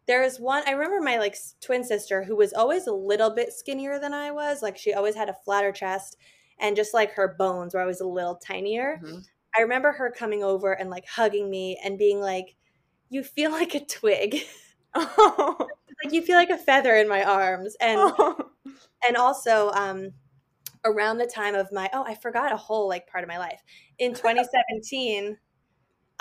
there 0.07 0.23
was 0.23 0.39
one, 0.39 0.63
I 0.67 0.73
remember 0.73 1.01
my 1.01 1.19
like 1.19 1.37
twin 1.61 1.83
sister 1.83 2.23
who 2.23 2.37
was 2.37 2.53
always 2.53 2.87
a 2.87 2.93
little 2.93 3.31
bit 3.31 3.53
skinnier 3.53 3.99
than 3.99 4.13
I 4.13 4.31
was. 4.31 4.63
Like 4.63 4.77
she 4.77 4.93
always 4.93 5.17
had 5.17 5.29
a 5.29 5.37
flatter 5.45 5.73
chest 5.73 6.17
and 6.61 6.77
just 6.77 6.95
like 6.95 7.13
her 7.13 7.35
bones 7.39 7.75
were 7.75 7.81
always 7.81 8.01
a 8.01 8.07
little 8.07 8.37
tinier. 8.37 9.01
Mm-hmm. 9.03 9.19
I 9.57 9.63
remember 9.63 9.93
her 9.93 10.11
coming 10.11 10.45
over 10.45 10.73
and 10.73 10.91
like 10.91 11.07
hugging 11.07 11.51
me 11.51 11.81
and 11.83 11.99
being 11.99 12.21
like, 12.21 12.55
You 13.09 13.25
feel 13.25 13.51
like 13.53 13.75
a 13.75 13.85
twig. 13.85 14.43
Like 16.03 16.13
you 16.13 16.23
feel 16.23 16.37
like 16.37 16.51
a 16.51 16.59
feather 16.59 16.97
in 16.97 17.09
my 17.09 17.23
arms 17.23 17.77
and 17.81 18.13
and 19.07 19.17
also 19.17 19.71
um 19.71 20.11
around 20.85 21.19
the 21.19 21.27
time 21.27 21.55
of 21.55 21.71
my 21.73 21.89
oh 21.93 22.05
i 22.05 22.15
forgot 22.15 22.53
a 22.53 22.57
whole 22.57 22.89
like 22.89 23.07
part 23.07 23.23
of 23.25 23.29
my 23.29 23.39
life 23.39 23.61
in 23.99 24.13
2017 24.15 25.37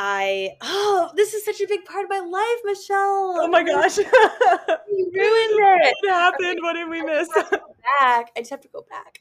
I 0.03 0.51
oh, 0.61 1.11
this 1.15 1.35
is 1.35 1.45
such 1.45 1.61
a 1.61 1.67
big 1.67 1.85
part 1.85 2.03
of 2.05 2.09
my 2.09 2.21
life, 2.21 2.61
Michelle. 2.63 3.35
Oh 3.39 3.47
my 3.47 3.61
gosh. 3.63 3.97
you 3.97 4.03
ruined 4.03 4.11
it. 5.13 5.95
What 6.01 6.11
happened? 6.11 6.57
What 6.59 6.73
did 6.73 6.89
we 6.89 7.03
miss? 7.03 7.27
back. 7.99 8.31
I 8.35 8.39
just 8.39 8.49
have 8.49 8.61
to 8.61 8.69
go 8.69 8.83
back. 8.89 9.19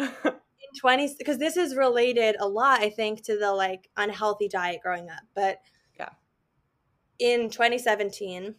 In 0.24 0.80
20 0.80 1.14
because 1.16 1.38
this 1.38 1.56
is 1.56 1.76
related 1.76 2.36
a 2.40 2.48
lot, 2.48 2.80
I 2.80 2.90
think, 2.90 3.22
to 3.24 3.38
the 3.38 3.52
like 3.52 3.88
unhealthy 3.96 4.48
diet 4.48 4.80
growing 4.82 5.08
up. 5.10 5.22
But 5.34 5.58
Yeah. 5.98 6.08
In 7.20 7.48
2017, 7.48 8.56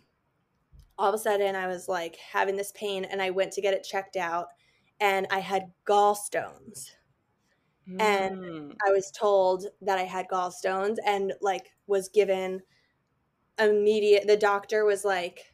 all 0.98 1.10
of 1.10 1.16
a 1.16 1.18
sudden 1.18 1.56
I 1.56 1.68
was 1.68 1.90
like 1.90 2.16
having 2.32 2.56
this 2.56 2.72
pain 2.74 3.04
and 3.04 3.22
I 3.22 3.32
went 3.32 3.52
to 3.54 3.62
get 3.62 3.74
it 3.74 3.84
checked 3.84 4.16
out 4.16 4.48
and 5.02 5.28
I 5.32 5.40
had 5.42 5.74
gallstones. 5.86 6.92
And 8.00 8.32
Mm. 8.32 8.72
I 8.86 8.92
was 8.92 9.12
told 9.12 9.66
that 9.82 9.98
I 9.98 10.04
had 10.04 10.28
gallstones 10.28 10.98
and 11.06 11.34
like 11.42 11.72
was 11.88 12.10
given 12.10 12.64
immediate 13.60 14.28
the 14.28 14.38
doctor 14.38 14.86
was 14.86 15.06
like 15.06 15.54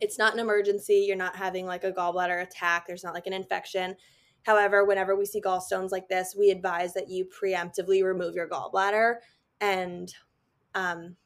it's 0.00 0.18
not 0.18 0.34
an 0.34 0.40
emergency. 0.40 1.04
You're 1.06 1.16
not 1.16 1.36
having 1.36 1.66
like 1.66 1.84
a 1.84 1.92
gallbladder 1.92 2.42
attack. 2.42 2.86
There's 2.86 3.04
not 3.04 3.14
like 3.14 3.26
an 3.26 3.32
infection. 3.32 3.96
However 4.44 4.84
whenever 4.84 5.16
we 5.16 5.26
see 5.26 5.40
gallstones 5.40 5.90
like 5.92 6.08
this 6.08 6.34
we 6.38 6.50
advise 6.50 6.94
that 6.94 7.08
you 7.08 7.26
preemptively 7.26 8.04
remove 8.04 8.34
your 8.34 8.48
gallbladder 8.48 9.16
and 9.60 10.12
um 10.74 11.16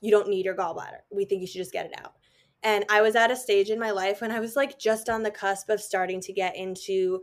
you 0.00 0.10
don't 0.10 0.28
need 0.28 0.44
your 0.44 0.54
gallbladder. 0.56 1.00
We 1.10 1.24
think 1.24 1.40
you 1.40 1.46
should 1.46 1.58
just 1.58 1.72
get 1.72 1.86
it 1.86 1.98
out 1.98 2.15
and 2.66 2.84
i 2.90 3.00
was 3.00 3.16
at 3.16 3.30
a 3.30 3.36
stage 3.36 3.70
in 3.70 3.80
my 3.80 3.92
life 3.92 4.20
when 4.20 4.32
i 4.32 4.40
was 4.40 4.56
like 4.56 4.78
just 4.78 5.08
on 5.08 5.22
the 5.22 5.30
cusp 5.30 5.70
of 5.70 5.80
starting 5.80 6.20
to 6.20 6.32
get 6.34 6.54
into 6.56 7.20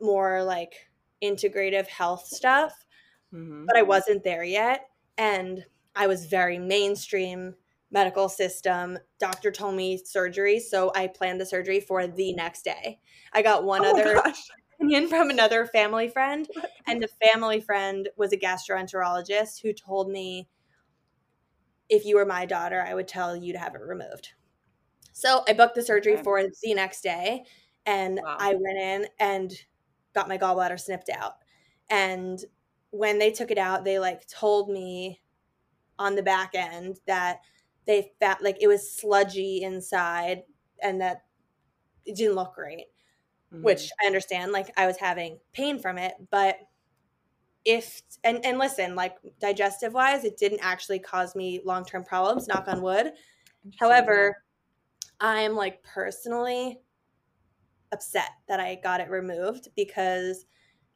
more 0.00 0.42
like 0.42 0.74
integrative 1.22 1.86
health 1.86 2.26
stuff 2.26 2.84
Mhm. 3.32 3.66
but 3.66 3.76
I 3.76 3.82
wasn't 3.82 4.24
there 4.24 4.44
yet. 4.44 4.88
And 5.18 5.64
I 5.94 6.06
was 6.06 6.26
very 6.26 6.58
mainstream 6.58 7.54
medical 7.90 8.28
system. 8.28 8.98
Doctor 9.20 9.50
told 9.50 9.74
me 9.74 9.98
surgery, 10.04 10.58
so 10.60 10.92
I 10.94 11.06
planned 11.08 11.40
the 11.40 11.46
surgery 11.46 11.80
for 11.80 12.06
the 12.06 12.34
next 12.34 12.62
day. 12.64 13.00
I 13.32 13.42
got 13.42 13.64
one 13.64 13.84
Oh 13.84 13.90
other 13.90 14.14
gosh. 14.14 14.50
opinion 14.80 15.08
from 15.08 15.30
another 15.30 15.66
family 15.66 16.08
friend, 16.08 16.48
and 16.86 17.02
the 17.02 17.08
family 17.26 17.60
friend 17.60 18.08
was 18.16 18.32
a 18.32 18.38
gastroenterologist 18.38 19.62
who 19.62 19.72
told 19.72 20.10
me 20.10 20.48
if 21.88 22.04
you 22.06 22.16
were 22.16 22.26
my 22.26 22.46
daughter, 22.46 22.82
I 22.86 22.94
would 22.94 23.08
tell 23.08 23.36
you 23.36 23.52
to 23.52 23.58
have 23.58 23.74
it 23.74 23.82
removed. 23.82 24.32
So 25.12 25.44
I 25.48 25.52
booked 25.52 25.74
the 25.74 25.82
surgery 25.82 26.16
Okay. 26.16 26.24
for 26.24 26.42
the 26.62 26.74
next 26.74 27.02
day, 27.02 27.44
and 27.86 28.20
Wow. 28.20 28.38
I 28.38 28.54
went 28.54 28.78
in 28.78 29.08
and 29.18 29.52
got 30.14 30.28
my 30.28 30.38
gallbladder 30.38 30.80
snipped 30.80 31.08
out. 31.10 31.34
And 31.90 32.38
when 32.90 33.18
they 33.18 33.32
took 33.32 33.50
it 33.50 33.58
out, 33.58 33.84
they 33.84 33.98
like 33.98 34.26
told 34.26 34.70
me 34.70 35.22
on 35.98 36.16
the 36.16 36.22
back 36.22 36.54
end 36.54 37.00
that 37.06 37.40
they 37.86 38.12
felt 38.20 38.42
like 38.42 38.58
it 38.60 38.68
was 38.68 38.90
sludgy 38.96 39.62
inside 39.62 40.44
and 40.82 41.00
that 41.00 41.26
it 42.06 42.16
didn't 42.16 42.36
look 42.36 42.54
great 42.54 42.88
Mhm. 43.50 43.62
which 43.62 43.92
I 44.02 44.06
understand. 44.06 44.52
Like 44.52 44.72
I 44.76 44.86
was 44.86 44.98
having 44.98 45.40
pain 45.52 45.78
from 45.80 45.98
it, 45.98 46.14
but 46.30 46.60
if 47.64 48.02
and 48.24 48.44
and 48.44 48.58
listen, 48.58 48.94
like 48.94 49.16
digestive 49.38 49.92
wise, 49.92 50.24
it 50.24 50.36
didn't 50.36 50.60
actually 50.62 50.98
cause 50.98 51.34
me 51.36 51.60
long 51.64 51.84
term 51.84 52.04
problems. 52.04 52.48
Knock 52.48 52.66
on 52.68 52.82
wood. 52.82 53.12
However, 53.78 54.34
I'm 55.22 55.54
like 55.54 55.84
personally 55.84 56.80
upset 57.92 58.30
that 58.48 58.58
I 58.58 58.74
got 58.82 59.00
it 59.00 59.08
removed 59.08 59.68
because 59.76 60.44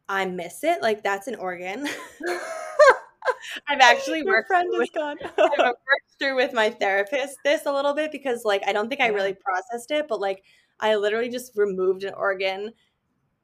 I 0.09 0.27
miss 0.27 0.65
it. 0.65 0.83
Like 0.83 1.05
that's 1.05 1.29
an 1.29 1.37
organ. 1.37 1.89
I've 3.69 3.81
actually 3.81 4.19
Your 4.19 4.27
worked 4.27 4.49
friend 4.49 4.69
with 4.73 4.83
is 4.83 4.91
gone. 4.91 5.17
I've 5.23 5.59
worked 5.59 6.19
through 6.19 6.35
with 6.35 6.53
my 6.53 6.71
therapist 6.71 7.37
this 7.45 7.67
a 7.67 7.73
little 7.73 7.95
bit 7.95 8.11
because 8.11 8.45
like 8.45 8.63
I 8.67 8.73
don't 8.73 8.89
think 8.89 9.01
I 9.01 9.09
really 9.09 9.35
processed 9.35 9.93
it, 9.93 10.07
but 10.09 10.21
like 10.21 10.43
I 10.81 10.97
literally 10.97 11.29
just 11.29 11.53
removed 11.57 12.03
an 12.03 12.15
organ 12.15 12.73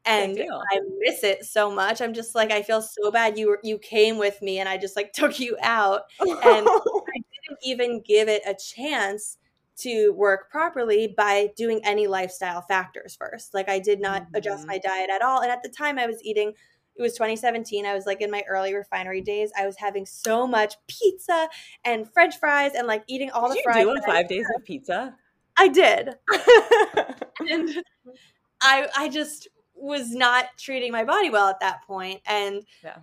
and. 0.04 0.36
I 0.40 0.80
miss 0.98 1.22
it 1.22 1.44
so 1.44 1.72
much. 1.72 2.00
I'm 2.00 2.12
just 2.12 2.34
like 2.34 2.50
I 2.50 2.62
feel 2.62 2.82
so 2.82 3.12
bad 3.12 3.38
you 3.38 3.48
were 3.48 3.60
you 3.62 3.78
came 3.78 4.18
with 4.18 4.42
me 4.42 4.58
and 4.58 4.68
I 4.68 4.78
just 4.78 4.96
like 4.96 5.12
took 5.14 5.38
you 5.38 5.56
out 5.62 6.02
and 6.20 6.66
I 6.66 7.20
didn't 7.46 7.60
even 7.62 8.02
give 8.04 8.28
it 8.28 8.42
a 8.44 8.56
chance 8.56 9.38
to 9.78 10.10
work 10.12 10.50
properly 10.50 11.14
by 11.16 11.48
doing 11.56 11.80
any 11.84 12.06
lifestyle 12.06 12.60
factors 12.62 13.16
first. 13.16 13.54
Like 13.54 13.68
I 13.68 13.78
did 13.78 14.00
not 14.00 14.26
adjust 14.34 14.64
Mhm. 14.64 14.68
my 14.68 14.78
diet 14.78 15.10
at 15.10 15.22
all 15.22 15.40
and 15.40 15.50
at 15.50 15.62
the 15.62 15.68
time 15.68 15.98
I 15.98 16.06
was 16.06 16.22
eating 16.22 16.52
it 16.94 17.00
was 17.00 17.14
2017. 17.14 17.86
I 17.86 17.94
was 17.94 18.04
like 18.04 18.20
in 18.20 18.30
my 18.30 18.42
early 18.46 18.74
Refinery 18.74 19.22
days. 19.22 19.50
I 19.56 19.64
was 19.64 19.76
having 19.78 20.04
so 20.04 20.46
much 20.46 20.74
pizza 20.88 21.48
and 21.86 22.06
French 22.12 22.36
fries 22.38 22.72
and 22.76 22.86
like 22.86 23.02
eating 23.06 23.30
all 23.30 23.48
Did 23.48 23.52
the 23.52 23.56
you 23.60 23.62
fries. 23.64 23.82
do 23.84 23.90
a 23.96 24.02
five 24.02 24.28
days 24.28 24.46
of 24.54 24.62
pizza? 24.64 25.16
I 25.56 25.68
did, 25.68 26.10
and 27.48 27.82
I 28.62 28.88
I 28.96 29.08
just 29.08 29.48
was 29.74 30.10
not 30.10 30.46
treating 30.58 30.92
my 30.92 31.04
body 31.04 31.30
well 31.30 31.48
at 31.48 31.60
that 31.60 31.82
point, 31.86 32.20
and 32.26 32.62
Yeah. 32.84 32.98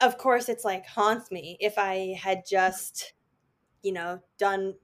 of 0.00 0.16
course 0.16 0.48
it's 0.48 0.64
like 0.64 0.86
haunts 0.86 1.30
me. 1.32 1.56
If 1.60 1.78
I 1.78 2.16
had 2.20 2.42
just, 2.48 3.12
you 3.82 3.92
know, 3.92 4.20
done 4.38 4.74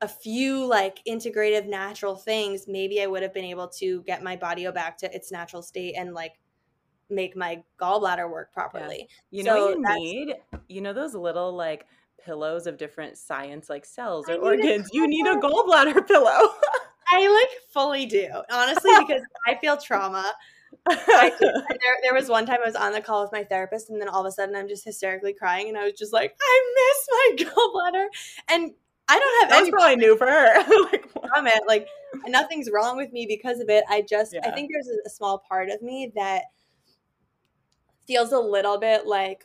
a 0.00 0.08
few 0.08 0.66
like 0.66 1.00
integrative 1.08 1.66
natural 1.66 2.16
things, 2.16 2.66
maybe 2.68 3.02
I 3.02 3.06
would 3.06 3.22
have 3.22 3.32
been 3.32 3.44
able 3.44 3.68
to 3.78 4.02
get 4.02 4.22
my 4.22 4.36
body 4.36 4.70
back 4.70 4.98
to 4.98 5.14
its 5.14 5.32
natural 5.32 5.62
state 5.62 5.94
and 5.96 6.12
like 6.14 6.38
make 7.08 7.36
my 7.36 7.62
gallbladder 7.80 8.30
work 8.30 8.52
properly. 8.52 9.08
You 9.30 9.44
know 9.44 9.54
So 9.54 9.78
what 9.78 9.94
you 9.94 10.26
need? 10.26 10.34
You 10.68 10.80
know 10.80 10.92
those 10.92 11.14
little 11.14 11.54
like 11.54 11.86
pillows 12.24 12.66
of 12.66 12.76
different 12.76 13.16
science 13.16 13.70
like 13.70 13.84
cells 13.84 14.28
I 14.28 14.34
or 14.34 14.56
need 14.56 14.66
organs? 14.66 14.90
You 14.92 15.06
need 15.06 15.26
a 15.26 15.36
gallbladder 15.36 16.06
pillow. 16.08 16.54
I 17.08 17.28
like 17.28 17.60
fully 17.72 18.06
do, 18.06 18.28
honestly, 18.50 18.90
because 18.98 19.22
I 19.46 19.54
feel 19.56 19.76
trauma. 19.76 20.24
I 20.88 21.32
there, 21.40 21.96
there 22.02 22.14
was 22.14 22.28
one 22.28 22.46
time 22.46 22.58
I 22.62 22.66
was 22.66 22.74
on 22.74 22.92
the 22.92 23.00
call 23.00 23.22
with 23.22 23.32
my 23.32 23.44
therapist, 23.44 23.90
and 23.90 24.00
then 24.00 24.08
all 24.08 24.20
of 24.20 24.26
a 24.26 24.32
sudden 24.32 24.56
I'm 24.56 24.68
just 24.68 24.84
hysterically 24.84 25.32
crying, 25.32 25.68
and 25.68 25.78
I 25.78 25.84
was 25.84 25.94
just 25.94 26.12
like, 26.12 26.36
I 26.40 26.72
miss 27.36 27.44
my 27.46 27.50
gallbladder, 27.94 28.06
and 28.48 28.72
I 29.08 29.18
don't 29.18 29.40
have 29.40 29.50
that 29.50 29.60
was 29.60 29.68
any 29.68 29.70
probably 29.72 29.96
new 29.96 30.16
for 30.16 30.26
her. 30.26 30.54
like, 30.92 31.10
from. 31.10 31.48
Like 31.66 31.88
nothing's 32.26 32.70
wrong 32.72 32.96
with 32.96 33.12
me 33.12 33.26
because 33.26 33.60
of 33.60 33.68
it. 33.68 33.84
I 33.88 34.02
just 34.02 34.36
I 34.42 34.50
think 34.50 34.70
there's 34.72 34.88
a, 34.88 34.96
a 35.06 35.10
small 35.10 35.42
part 35.48 35.68
of 35.70 35.82
me 35.82 36.12
that 36.16 36.44
feels 38.06 38.32
a 38.32 38.38
little 38.38 38.78
bit 38.78 39.06
like, 39.06 39.44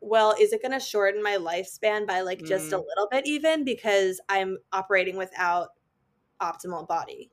well, 0.00 0.34
is 0.38 0.52
it 0.52 0.62
going 0.62 0.72
to 0.72 0.80
shorten 0.80 1.22
my 1.22 1.36
lifespan 1.36 2.06
by 2.06 2.20
like 2.20 2.44
just 2.44 2.72
a 2.72 2.76
Mm. 2.76 2.84
little 2.86 3.08
bit 3.10 3.26
even 3.26 3.64
because 3.64 4.20
I'm 4.28 4.58
operating 4.72 5.16
without 5.16 5.70
optimal 6.40 6.86
body. 6.86 7.30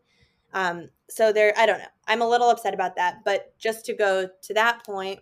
Um, 0.53 0.89
so 1.09 1.31
there, 1.31 1.53
I 1.57 1.65
don't 1.65 1.79
know. 1.79 1.85
I'm 2.07 2.21
a 2.21 2.27
little 2.27 2.49
upset 2.49 2.73
about 2.73 2.95
that. 2.95 3.23
But 3.25 3.57
just 3.57 3.85
to 3.85 3.93
go 3.93 4.27
to 4.41 4.53
that 4.53 4.85
point 4.85 5.19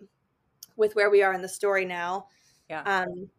with 0.76 0.96
where 0.96 1.10
we 1.10 1.22
are 1.24 1.34
in 1.34 1.42
the 1.42 1.50
story 1.50 1.86
now, 1.86 2.28
Yeah. 2.70 2.82
um, 2.84 3.30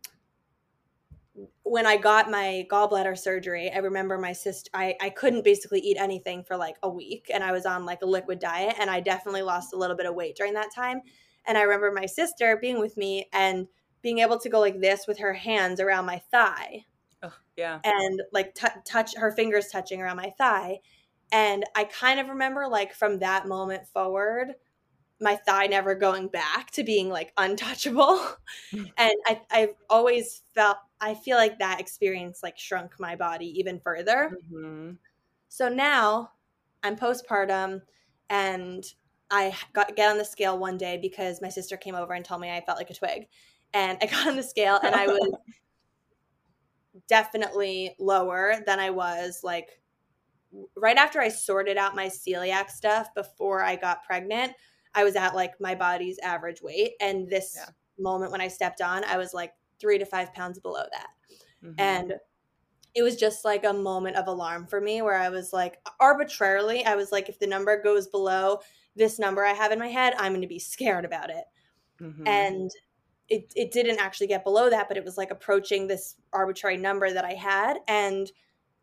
when 1.62 1.86
I 1.86 1.96
got 1.96 2.30
my 2.30 2.66
gallbladder 2.70 3.16
surgery, 3.16 3.70
I 3.70 3.78
remember 3.78 4.18
my 4.18 4.32
sister, 4.32 4.70
I, 4.74 4.94
I 5.00 5.10
couldn't 5.10 5.44
basically 5.44 5.80
eat 5.80 5.96
anything 5.98 6.42
for 6.44 6.56
like 6.56 6.76
a 6.82 6.88
week 6.88 7.30
and 7.32 7.44
I 7.44 7.52
was 7.52 7.66
on 7.66 7.84
like 7.84 8.02
a 8.02 8.06
liquid 8.06 8.38
diet 8.38 8.76
and 8.78 8.90
I 8.90 9.00
definitely 9.00 9.42
lost 9.42 9.72
a 9.72 9.76
little 9.76 9.96
bit 9.96 10.06
of 10.06 10.14
weight 10.14 10.36
during 10.36 10.54
that 10.54 10.74
time. 10.74 11.00
And 11.46 11.56
I 11.56 11.62
remember 11.62 11.92
my 11.92 12.06
sister 12.06 12.58
being 12.60 12.80
with 12.80 12.96
me 12.96 13.28
and 13.32 13.66
being 14.02 14.18
able 14.18 14.38
to 14.38 14.48
go 14.48 14.60
like 14.60 14.80
this 14.80 15.06
with 15.06 15.18
her 15.18 15.32
hands 15.32 15.80
around 15.80 16.06
my 16.06 16.20
thigh 16.30 16.84
Ugh, 17.22 17.32
yeah. 17.56 17.80
and 17.84 18.22
like 18.32 18.54
t- 18.54 18.66
touch 18.84 19.14
her 19.16 19.32
fingers 19.32 19.68
touching 19.68 20.00
around 20.00 20.16
my 20.16 20.32
thigh. 20.38 20.78
And 21.32 21.64
I 21.76 21.84
kind 21.84 22.18
of 22.18 22.28
remember 22.28 22.66
like 22.66 22.94
from 22.94 23.18
that 23.20 23.46
moment 23.46 23.86
forward, 23.86 24.54
my 25.20 25.36
thigh 25.36 25.66
never 25.66 25.94
going 25.94 26.28
back 26.28 26.70
to 26.72 26.84
being 26.84 27.08
like 27.08 27.32
untouchable. 27.36 28.20
and 28.72 29.12
I, 29.26 29.40
I've 29.50 29.74
always 29.88 30.42
felt, 30.54 30.78
I 31.00 31.14
feel 31.14 31.36
like 31.36 31.58
that 31.58 31.80
experience 31.80 32.42
like 32.42 32.58
shrunk 32.58 32.98
my 32.98 33.16
body 33.16 33.58
even 33.58 33.80
further. 33.80 34.38
Mhm. 34.52 34.96
So 35.48 35.68
now 35.68 36.32
I'm 36.82 36.96
postpartum 36.96 37.82
and 38.28 38.84
I 39.30 39.54
got 39.72 39.94
get 39.96 40.10
on 40.10 40.18
the 40.18 40.24
scale 40.24 40.58
one 40.58 40.76
day 40.76 40.98
because 41.00 41.40
my 41.42 41.48
sister 41.48 41.76
came 41.76 41.94
over 41.94 42.14
and 42.14 42.24
told 42.24 42.40
me 42.40 42.50
I 42.50 42.62
felt 42.62 42.78
like 42.78 42.90
a 42.90 42.94
twig. 42.94 43.28
And 43.74 43.98
I 44.00 44.06
got 44.06 44.26
on 44.26 44.36
the 44.36 44.42
scale 44.42 44.78
and 44.82 44.94
I 44.94 45.06
was 45.06 45.30
definitely 47.08 47.94
lower 47.98 48.62
than 48.66 48.80
I 48.80 48.90
was 48.90 49.40
like 49.42 49.80
right 50.76 50.96
after 50.96 51.20
I 51.20 51.28
sorted 51.28 51.76
out 51.76 51.94
my 51.94 52.06
celiac 52.06 52.70
stuff 52.70 53.14
before 53.14 53.62
I 53.62 53.76
got 53.76 54.04
pregnant. 54.04 54.52
I 54.94 55.04
was 55.04 55.16
at 55.16 55.34
like 55.34 55.60
my 55.60 55.74
body's 55.74 56.18
average 56.20 56.62
weight. 56.62 56.92
And 57.00 57.28
this 57.28 57.54
Yeah. 57.56 57.70
moment 57.98 58.32
when 58.32 58.40
I 58.40 58.48
stepped 58.48 58.80
on, 58.80 59.04
I 59.04 59.16
was 59.16 59.32
like 59.34 59.54
three 59.78 59.98
to 59.98 60.04
five 60.04 60.32
pounds 60.34 60.58
below 60.58 60.84
that 60.92 61.08
Mhm. 61.64 61.74
and 61.78 62.14
it 62.94 63.02
was 63.02 63.16
just 63.16 63.44
like 63.44 63.64
a 63.64 63.72
moment 63.72 64.16
of 64.16 64.26
alarm 64.26 64.66
for 64.66 64.80
me 64.80 65.00
where 65.00 65.14
i 65.16 65.28
was 65.30 65.52
like 65.52 65.78
arbitrarily 66.00 66.84
i 66.84 66.94
was 66.94 67.12
like 67.12 67.28
if 67.30 67.38
the 67.38 67.46
number 67.46 67.80
goes 67.82 68.08
below 68.08 68.58
this 68.96 69.18
number 69.18 69.44
i 69.44 69.52
have 69.52 69.72
in 69.72 69.78
my 69.78 69.88
head 69.88 70.12
i'm 70.18 70.32
going 70.32 70.42
to 70.42 70.46
be 70.46 70.58
scared 70.58 71.04
about 71.06 71.30
it 71.30 71.44
Mhm. 72.00 72.26
and 72.28 72.70
it, 73.28 73.52
it 73.56 73.70
didn't 73.70 74.00
actually 74.00 74.26
get 74.26 74.42
below 74.42 74.68
that, 74.68 74.88
but 74.88 74.96
it 74.96 75.04
was 75.04 75.16
like 75.16 75.30
approaching 75.30 75.86
this 75.86 76.16
arbitrary 76.32 76.76
number 76.76 77.12
that 77.12 77.24
I 77.24 77.34
had. 77.34 77.78
And 77.86 78.28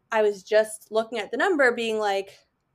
I 0.09 0.21
was 0.21 0.41
just 0.41 0.89
looking 0.89 1.19
at 1.19 1.31
the 1.31 1.37
number, 1.37 1.69
being 1.73 1.99
like, 1.99 2.29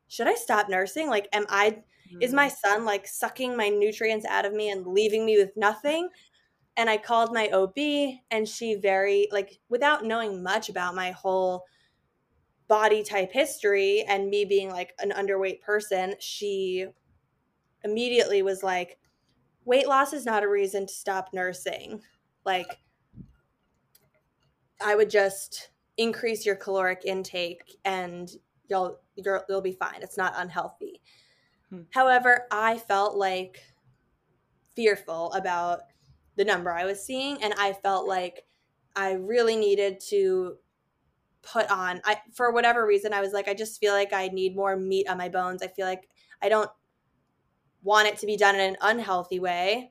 should 0.07 0.27
I 0.29 0.35
stop 0.35 0.69
nursing? 0.69 1.09
Like, 1.09 1.29
am 1.33 1.47
I, 1.49 1.83
mm-hmm. 2.13 2.23
is 2.23 2.33
my 2.33 2.49
mm. 2.49 2.53
son 2.53 2.85
like 2.85 3.07
sucking 3.07 3.57
my 3.57 3.69
nutrients 3.69 4.27
out 4.27 4.45
of 4.45 4.53
me 4.53 4.71
and 4.71 4.87
leaving 4.87 5.25
me 5.25 5.39
with 5.39 5.53
nothing? 5.57 6.09
And 6.77 6.89
I 6.89 6.97
called 6.97 7.35
my 7.35 7.49
OB, 7.51 7.77
and 8.31 8.49
she 8.49 8.77
very, 8.77 9.29
like, 9.31 9.59
without 9.69 10.07
knowing 10.07 10.43
much 10.43 10.71
about 10.71 10.95
my 10.95 11.11
whole 11.11 11.65
body 12.67 13.03
type 13.03 13.31
history 13.31 14.03
and 14.09 14.31
me 14.31 14.47
being 14.47 14.71
like 14.71 14.95
an 14.99 15.11
underweight 15.11 15.61
person, 15.61 16.15
she 16.19 16.87
immediately 17.85 18.41
was 18.41 18.63
like, 18.63 18.99
weight 19.67 19.87
loss 19.87 20.15
is 20.15 20.25
not 20.25 20.43
a 20.43 20.49
reason 20.49 20.87
to 20.87 20.93
stop 20.93 21.29
nursing. 21.35 22.01
Like, 22.47 22.79
I 24.83 24.95
would 24.95 25.11
just 25.11 25.71
increase 25.99 26.47
your 26.47 26.57
caloric 26.57 27.03
intake 27.05 27.79
and 27.85 28.31
you'll 28.69 28.99
you'll, 29.17 29.43
you'll 29.49 29.61
be 29.61 29.73
fine. 29.73 30.01
It's 30.01 30.17
not 30.17 30.33
unhealthy. 30.37 31.03
Hmm. 31.73 31.83
However, 31.91 32.47
I 32.51 32.79
felt 32.79 33.17
like 33.17 33.63
fearful 34.77 35.33
about 35.33 35.81
the 36.37 36.45
number 36.45 36.71
I 36.71 36.85
was 36.85 37.03
seeing 37.03 37.43
and 37.43 37.55
I 37.59 37.73
felt 37.73 38.07
like 38.07 38.45
I 38.95 39.13
really 39.13 39.57
needed 39.57 40.01
to 40.09 40.57
put 41.43 41.69
on 41.71 42.01
I 42.05 42.19
for 42.33 42.53
whatever 42.53 42.87
reason 42.87 43.13
I 43.13 43.21
was 43.21 43.33
like 43.33 43.49
I 43.49 43.55
just 43.55 43.81
feel 43.81 43.93
like 43.93 44.13
I 44.13 44.29
need 44.29 44.55
more 44.55 44.77
meat 44.77 45.09
on 45.09 45.19
my 45.19 45.29
bones. 45.29 45.63
I 45.63 45.67
feel 45.67 45.87
like 45.87 46.09
I 46.41 46.49
don't 46.49 46.71
want 47.83 48.09
it 48.09 48.17
to 48.19 48.27
be 48.27 48.37
done 48.37 48.55
in 48.55 48.61
an 48.61 48.77
unhealthy 48.81 49.41
way. 49.41 49.91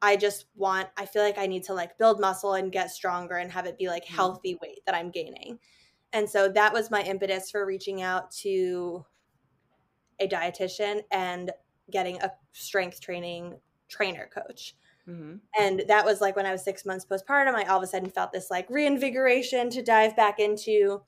I 0.00 0.16
just 0.16 0.46
want 0.54 0.88
I 0.96 1.06
feel 1.06 1.22
like 1.22 1.38
I 1.38 1.46
need 1.46 1.64
to 1.64 1.74
like 1.74 1.98
build 1.98 2.20
muscle 2.20 2.54
and 2.54 2.72
get 2.72 2.90
stronger 2.90 3.36
and 3.36 3.50
have 3.50 3.66
it 3.66 3.78
be 3.78 3.88
like 3.88 4.04
mm-hmm. 4.04 4.14
healthy 4.14 4.58
weight 4.62 4.80
that 4.86 4.94
I'm 4.94 5.10
gaining. 5.10 5.58
And 6.12 6.28
so 6.28 6.48
that 6.50 6.72
was 6.72 6.90
my 6.90 7.02
impetus 7.02 7.50
for 7.50 7.64
reaching 7.66 8.02
out 8.02 8.30
to 8.42 9.04
a 10.22 10.28
dietitian 10.28 11.02
and 11.10 11.50
getting 11.90 12.20
a 12.22 12.32
strength 12.52 13.00
training 13.00 13.58
trainer 13.88 14.28
coach. 14.32 14.74
Mm-hmm. 15.08 15.36
And 15.58 15.82
that 15.88 16.04
was 16.04 16.20
like 16.20 16.36
when 16.36 16.46
I 16.46 16.52
was 16.52 16.64
six 16.64 16.84
months 16.86 17.04
postpartum, 17.04 17.54
I 17.54 17.64
all 17.64 17.78
of 17.78 17.82
a 17.82 17.86
sudden 17.86 18.10
felt 18.10 18.32
this 18.32 18.50
like 18.50 18.70
reinvigoration 18.70 19.68
to 19.70 19.82
dive 19.82 20.16
back 20.16 20.38
into 20.38 21.02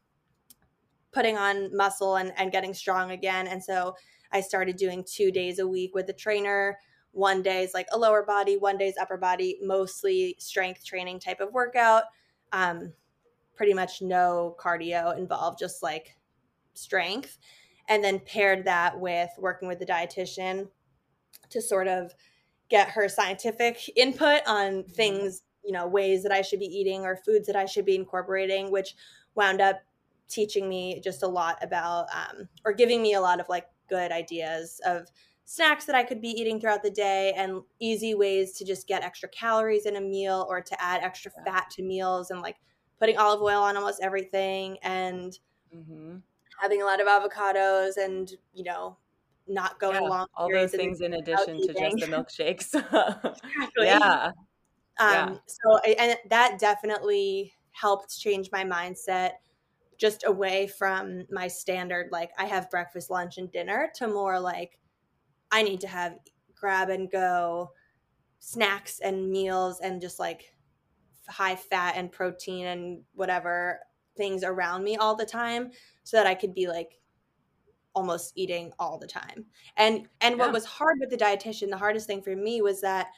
putting 1.12 1.38
on 1.38 1.74
muscle 1.74 2.16
and, 2.16 2.32
and 2.36 2.50
getting 2.50 2.74
strong 2.74 3.12
again. 3.12 3.46
And 3.46 3.62
so 3.62 3.94
I 4.32 4.40
started 4.40 4.76
doing 4.76 5.04
two 5.06 5.30
days 5.30 5.60
a 5.60 5.66
week 5.66 5.94
with 5.94 6.08
a 6.08 6.12
trainer. 6.12 6.76
One 7.12 7.40
day 7.40 7.62
is 7.62 7.72
like 7.72 7.86
a 7.92 7.98
lower 7.98 8.24
body, 8.24 8.56
one 8.56 8.76
day 8.76 8.88
is 8.88 8.96
upper 9.00 9.16
body, 9.16 9.58
mostly 9.62 10.34
strength 10.40 10.84
training 10.84 11.20
type 11.20 11.40
of 11.40 11.52
workout. 11.52 12.02
Um, 12.52 12.92
pretty 13.54 13.74
much 13.74 14.02
no 14.02 14.56
cardio 14.58 15.16
involved, 15.16 15.60
just 15.60 15.82
like 15.82 16.16
strength. 16.74 17.38
And 17.88 18.02
then 18.02 18.20
paired 18.20 18.64
that 18.64 18.98
with 18.98 19.30
working 19.38 19.68
with 19.68 19.78
the 19.78 19.86
dietitian 19.86 20.68
to 21.50 21.60
sort 21.60 21.86
of 21.86 22.14
get 22.70 22.88
her 22.90 23.08
scientific 23.08 23.90
input 23.96 24.40
on 24.46 24.72
mm-hmm. 24.72 24.90
things, 24.92 25.42
you 25.64 25.72
know, 25.72 25.86
ways 25.86 26.22
that 26.22 26.32
I 26.32 26.42
should 26.42 26.60
be 26.60 26.66
eating 26.66 27.02
or 27.02 27.16
foods 27.16 27.46
that 27.46 27.56
I 27.56 27.66
should 27.66 27.84
be 27.84 27.94
incorporating, 27.94 28.70
which 28.70 28.94
wound 29.34 29.60
up 29.60 29.82
teaching 30.28 30.68
me 30.68 31.00
just 31.02 31.22
a 31.22 31.28
lot 31.28 31.62
about 31.62 32.06
um, 32.14 32.48
or 32.64 32.72
giving 32.72 33.02
me 33.02 33.14
a 33.14 33.20
lot 33.20 33.40
of 33.40 33.48
like 33.48 33.66
good 33.88 34.10
ideas 34.10 34.80
of 34.86 35.08
snacks 35.44 35.84
that 35.84 35.94
I 35.94 36.02
could 36.02 36.20
be 36.20 36.28
eating 36.28 36.58
throughout 36.58 36.82
the 36.82 36.90
day 36.90 37.34
and 37.36 37.62
easy 37.78 38.14
ways 38.14 38.52
to 38.54 38.64
just 38.64 38.88
get 38.88 39.02
extra 39.02 39.28
calories 39.28 39.86
in 39.86 39.96
a 39.96 40.00
meal 40.00 40.46
or 40.48 40.60
to 40.62 40.82
add 40.82 41.02
extra 41.02 41.30
fat 41.44 41.68
to 41.72 41.82
meals 41.82 42.30
and 42.30 42.40
like 42.40 42.56
putting 42.98 43.18
olive 43.18 43.42
oil 43.42 43.62
on 43.62 43.76
almost 43.76 44.00
everything 44.02 44.78
and 44.82 45.38
mm-hmm. 45.74 46.16
Having 46.60 46.82
a 46.82 46.84
lot 46.84 47.00
of 47.00 47.06
avocados 47.06 47.96
and 47.96 48.32
you 48.52 48.64
know 48.64 48.96
not 49.46 49.78
going 49.78 50.02
yeah, 50.02 50.08
long 50.08 50.26
all 50.34 50.50
those 50.50 50.70
things 50.70 51.00
in 51.00 51.14
addition 51.14 51.60
to 51.60 51.74
just 51.74 51.96
the 51.96 52.06
milkshakes 52.06 52.74
exactly. 52.74 53.86
yeah 53.86 54.30
um 54.98 55.12
yeah. 55.12 55.34
so 55.46 55.78
and 55.98 56.16
that 56.30 56.58
definitely 56.58 57.52
helped 57.72 58.18
change 58.18 58.50
my 58.52 58.64
mindset 58.64 59.32
just 59.98 60.24
away 60.26 60.66
from 60.66 61.24
my 61.30 61.48
standard 61.48 62.08
like 62.12 62.30
I 62.38 62.46
have 62.46 62.70
breakfast, 62.70 63.10
lunch 63.10 63.38
and 63.38 63.50
dinner 63.50 63.90
to 63.96 64.08
more 64.08 64.38
like 64.40 64.78
I 65.50 65.62
need 65.62 65.80
to 65.82 65.88
have 65.88 66.18
grab 66.54 66.88
and 66.88 67.10
go 67.10 67.70
snacks 68.38 69.00
and 69.00 69.30
meals 69.30 69.80
and 69.80 70.00
just 70.00 70.18
like 70.18 70.54
high 71.28 71.56
fat 71.56 71.94
and 71.96 72.10
protein 72.10 72.66
and 72.66 73.02
whatever 73.14 73.80
things 74.16 74.44
around 74.44 74.84
me 74.84 74.96
all 74.96 75.14
the 75.14 75.26
time 75.26 75.70
so 76.02 76.16
that 76.16 76.26
I 76.26 76.34
could 76.34 76.54
be 76.54 76.66
like 76.68 76.98
almost 77.94 78.32
eating 78.34 78.72
all 78.78 78.98
the 78.98 79.06
time. 79.06 79.46
And 79.76 80.08
and 80.20 80.36
yeah. 80.36 80.44
what 80.44 80.52
was 80.52 80.64
hard 80.64 80.98
with 81.00 81.10
the 81.10 81.16
dietitian, 81.16 81.70
the 81.70 81.76
hardest 81.76 82.06
thing 82.06 82.22
for 82.22 82.34
me 82.34 82.62
was 82.62 82.80
that 82.80 83.08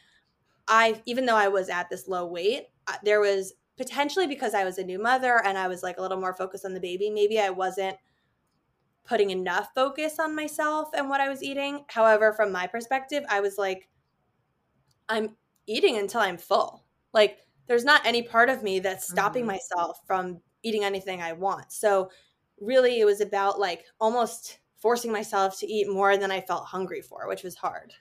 I 0.69 1.01
even 1.07 1.27
though 1.27 1.37
I 1.37 1.49
was 1.49 1.69
at 1.69 1.89
this 1.89 2.09
low 2.09 2.27
weight, 2.27 2.67
there 3.03 3.21
was 3.21 3.55
potentially 3.77 4.27
because 4.27 4.55
I 4.55 4.65
was 4.65 4.79
a 4.79 4.85
new 4.85 4.99
mother 4.99 5.43
and 5.45 5.59
I 5.59 5.69
was 5.69 5.83
like 5.83 5.99
a 5.99 6.03
little 6.03 6.21
more 6.21 6.35
focused 6.35 6.65
on 6.65 6.75
the 6.75 6.81
baby, 6.81 7.11
maybe 7.11 7.39
I 7.39 7.51
wasn't 7.51 7.97
putting 9.05 9.31
enough 9.31 9.69
focus 9.75 10.19
on 10.19 10.35
myself 10.35 10.89
and 10.95 11.09
what 11.09 11.21
I 11.21 11.29
was 11.29 11.43
eating. 11.43 11.85
However, 11.89 12.33
from 12.33 12.53
my 12.53 12.67
perspective, 12.67 13.25
I 13.29 13.41
was 13.41 13.57
like, 13.57 13.89
I'm 15.09 15.37
eating 15.67 15.97
until 15.97 16.21
I'm 16.21 16.39
full. 16.39 16.85
Like, 17.13 17.39
there's 17.69 17.85
not 17.85 18.05
any 18.05 18.23
part 18.23 18.49
of 18.49 18.63
me 18.63 18.81
that's 18.81 19.09
stopping 19.09 19.43
mm-hmm. 19.43 19.53
myself 19.53 20.01
from 20.07 20.41
eating 20.67 20.85
anything 20.85 21.23
I 21.23 21.33
want. 21.33 21.73
So, 21.73 22.11
really, 22.61 23.01
it 23.01 23.05
was 23.05 23.21
about 23.21 23.61
like 23.61 23.85
almost 24.01 24.59
forcing 24.77 25.13
myself 25.13 25.59
to 25.61 25.67
eat 25.67 25.89
more 25.91 26.17
than 26.17 26.31
I 26.31 26.41
felt 26.41 26.67
hungry 26.67 27.01
for, 27.01 27.29
which 27.29 27.43
was 27.43 27.55
hard. 27.55 27.93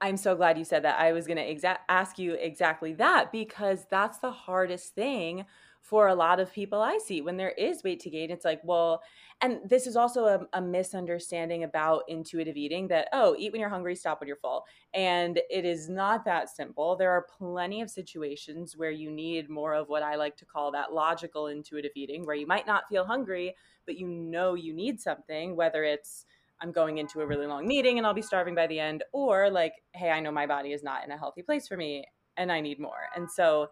I'm 0.00 0.16
so 0.16 0.34
glad 0.36 0.58
you 0.58 0.64
said 0.64 0.84
that. 0.84 1.00
I 1.00 1.12
was 1.12 1.26
going 1.26 1.38
to 1.38 1.42
exa- 1.42 1.78
ask 1.88 2.18
you 2.18 2.34
exactly 2.34 2.92
that 2.94 3.32
because 3.32 3.86
that's 3.90 4.18
the 4.18 4.30
hardest 4.30 4.94
thing 4.94 5.46
for 5.88 6.08
a 6.08 6.14
lot 6.14 6.40
of 6.40 6.52
people 6.52 6.82
I 6.82 6.98
see 6.98 7.20
when 7.20 7.36
there 7.36 7.50
is 7.50 7.84
weight 7.84 8.00
to 8.00 8.10
gain. 8.10 8.30
It's 8.30 8.44
like, 8.44 8.60
well, 8.64 9.02
and 9.40 9.60
this 9.64 9.86
is 9.86 9.94
also 9.94 10.24
a, 10.24 10.40
a, 10.54 10.60
misunderstanding 10.60 11.62
about 11.62 12.02
intuitive 12.08 12.56
eating 12.56 12.88
that, 12.88 13.08
oh, 13.12 13.36
eat 13.38 13.52
when 13.52 13.60
you're 13.60 13.70
hungry, 13.70 13.94
stop 13.94 14.20
when 14.20 14.26
you're 14.26 14.36
full. 14.36 14.64
And 14.94 15.38
it 15.48 15.64
is 15.64 15.88
not 15.88 16.24
that 16.24 16.48
simple. 16.48 16.96
There 16.96 17.12
are 17.12 17.26
plenty 17.38 17.82
of 17.82 17.90
situations 17.90 18.76
where 18.76 18.90
you 18.90 19.10
need 19.10 19.48
more 19.48 19.74
of 19.74 19.88
what 19.88 20.02
I 20.02 20.16
like 20.16 20.36
to 20.38 20.44
call 20.44 20.72
that 20.72 20.92
logical 20.92 21.46
intuitive 21.46 21.92
eating, 21.94 22.24
where 22.24 22.34
you 22.34 22.46
might 22.46 22.66
not 22.66 22.88
feel 22.88 23.04
hungry, 23.04 23.54
but 23.84 23.96
you 23.96 24.08
know 24.08 24.54
you 24.54 24.74
need 24.74 25.00
something, 25.00 25.54
whether 25.54 25.84
it's 25.84 26.24
I'm 26.60 26.72
going 26.72 26.98
into 26.98 27.20
a 27.20 27.26
really 27.26 27.46
long 27.46 27.66
meeting 27.68 27.98
and 27.98 28.06
I'll 28.06 28.14
be 28.14 28.22
starving 28.22 28.54
by 28.54 28.66
the 28.66 28.80
end, 28.80 29.04
or 29.12 29.50
like, 29.50 29.74
hey, 29.92 30.10
I 30.10 30.18
know 30.20 30.32
my 30.32 30.46
body 30.46 30.72
is 30.72 30.82
not 30.82 31.04
in 31.04 31.12
a 31.12 31.18
healthy 31.18 31.42
place 31.42 31.68
for 31.68 31.76
me 31.76 32.06
and 32.36 32.50
I 32.50 32.60
need 32.60 32.80
more. 32.80 33.08
And 33.14 33.30
so, 33.30 33.68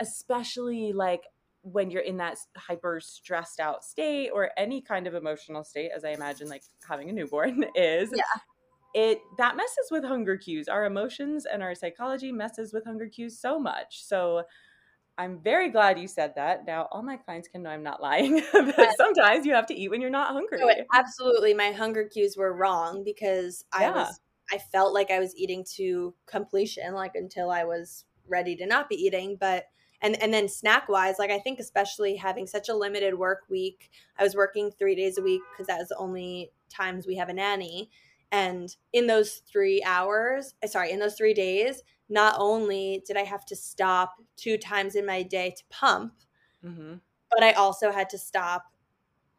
especially 0.00 0.92
like 0.92 1.24
when 1.72 1.90
you're 1.90 2.02
in 2.02 2.16
that 2.18 2.38
hyper 2.56 3.00
stressed 3.00 3.60
out 3.60 3.84
state 3.84 4.30
or 4.30 4.50
any 4.56 4.80
kind 4.80 5.06
of 5.06 5.14
emotional 5.14 5.64
state, 5.64 5.90
as 5.94 6.04
I 6.04 6.10
imagine 6.10 6.48
like 6.48 6.62
having 6.88 7.08
a 7.10 7.12
newborn 7.12 7.64
is, 7.74 8.10
yeah. 8.14 8.22
it 8.94 9.20
that 9.38 9.56
messes 9.56 9.88
with 9.90 10.04
hunger 10.04 10.36
cues. 10.36 10.68
Our 10.68 10.84
emotions 10.84 11.46
and 11.46 11.62
our 11.62 11.74
psychology 11.74 12.32
messes 12.32 12.72
with 12.72 12.84
hunger 12.84 13.08
cues 13.08 13.38
so 13.38 13.58
much. 13.58 14.04
So, 14.04 14.44
I'm 15.18 15.40
very 15.42 15.68
glad 15.68 15.98
you 15.98 16.06
said 16.06 16.34
that. 16.36 16.64
Now 16.64 16.86
all 16.92 17.02
my 17.02 17.16
clients 17.16 17.48
can 17.48 17.64
know 17.64 17.70
I'm 17.70 17.82
not 17.82 18.00
lying. 18.00 18.40
sometimes 18.96 19.44
you 19.44 19.52
have 19.52 19.66
to 19.66 19.74
eat 19.74 19.90
when 19.90 20.00
you're 20.00 20.10
not 20.10 20.32
hungry. 20.32 20.60
No, 20.60 20.72
absolutely. 20.94 21.54
My 21.54 21.72
hunger 21.72 22.04
cues 22.04 22.36
were 22.36 22.56
wrong 22.56 23.02
because 23.04 23.64
yeah. 23.78 23.88
I 23.88 23.90
was 23.90 24.20
I 24.52 24.58
felt 24.58 24.94
like 24.94 25.10
I 25.10 25.18
was 25.18 25.36
eating 25.36 25.64
to 25.74 26.14
completion, 26.26 26.94
like 26.94 27.12
until 27.14 27.50
I 27.50 27.64
was 27.64 28.04
ready 28.28 28.54
to 28.56 28.66
not 28.66 28.88
be 28.88 28.94
eating. 28.94 29.36
But 29.38 29.64
and 30.00 30.20
and 30.22 30.32
then 30.32 30.48
snack 30.48 30.88
wise, 30.88 31.18
like 31.18 31.30
I 31.30 31.38
think 31.38 31.58
especially 31.58 32.16
having 32.16 32.46
such 32.46 32.68
a 32.68 32.74
limited 32.74 33.18
work 33.18 33.42
week, 33.48 33.90
I 34.18 34.22
was 34.22 34.36
working 34.36 34.70
three 34.70 34.94
days 34.94 35.18
a 35.18 35.22
week 35.22 35.42
because 35.52 35.66
that 35.66 35.78
was 35.78 35.88
the 35.88 35.96
only 35.96 36.52
times 36.68 37.06
we 37.06 37.16
have 37.16 37.28
a 37.28 37.34
nanny. 37.34 37.90
And 38.30 38.74
in 38.92 39.06
those 39.06 39.42
three 39.50 39.82
hours, 39.84 40.54
eh, 40.62 40.66
sorry, 40.66 40.92
in 40.92 40.98
those 40.98 41.14
three 41.14 41.34
days, 41.34 41.82
not 42.08 42.36
only 42.38 43.02
did 43.06 43.16
I 43.16 43.24
have 43.24 43.44
to 43.46 43.56
stop 43.56 44.14
two 44.36 44.58
times 44.58 44.94
in 44.94 45.06
my 45.06 45.22
day 45.22 45.54
to 45.56 45.62
pump, 45.70 46.14
mm-hmm. 46.64 46.94
but 47.30 47.42
I 47.42 47.52
also 47.52 47.90
had 47.90 48.10
to 48.10 48.18
stop 48.18 48.64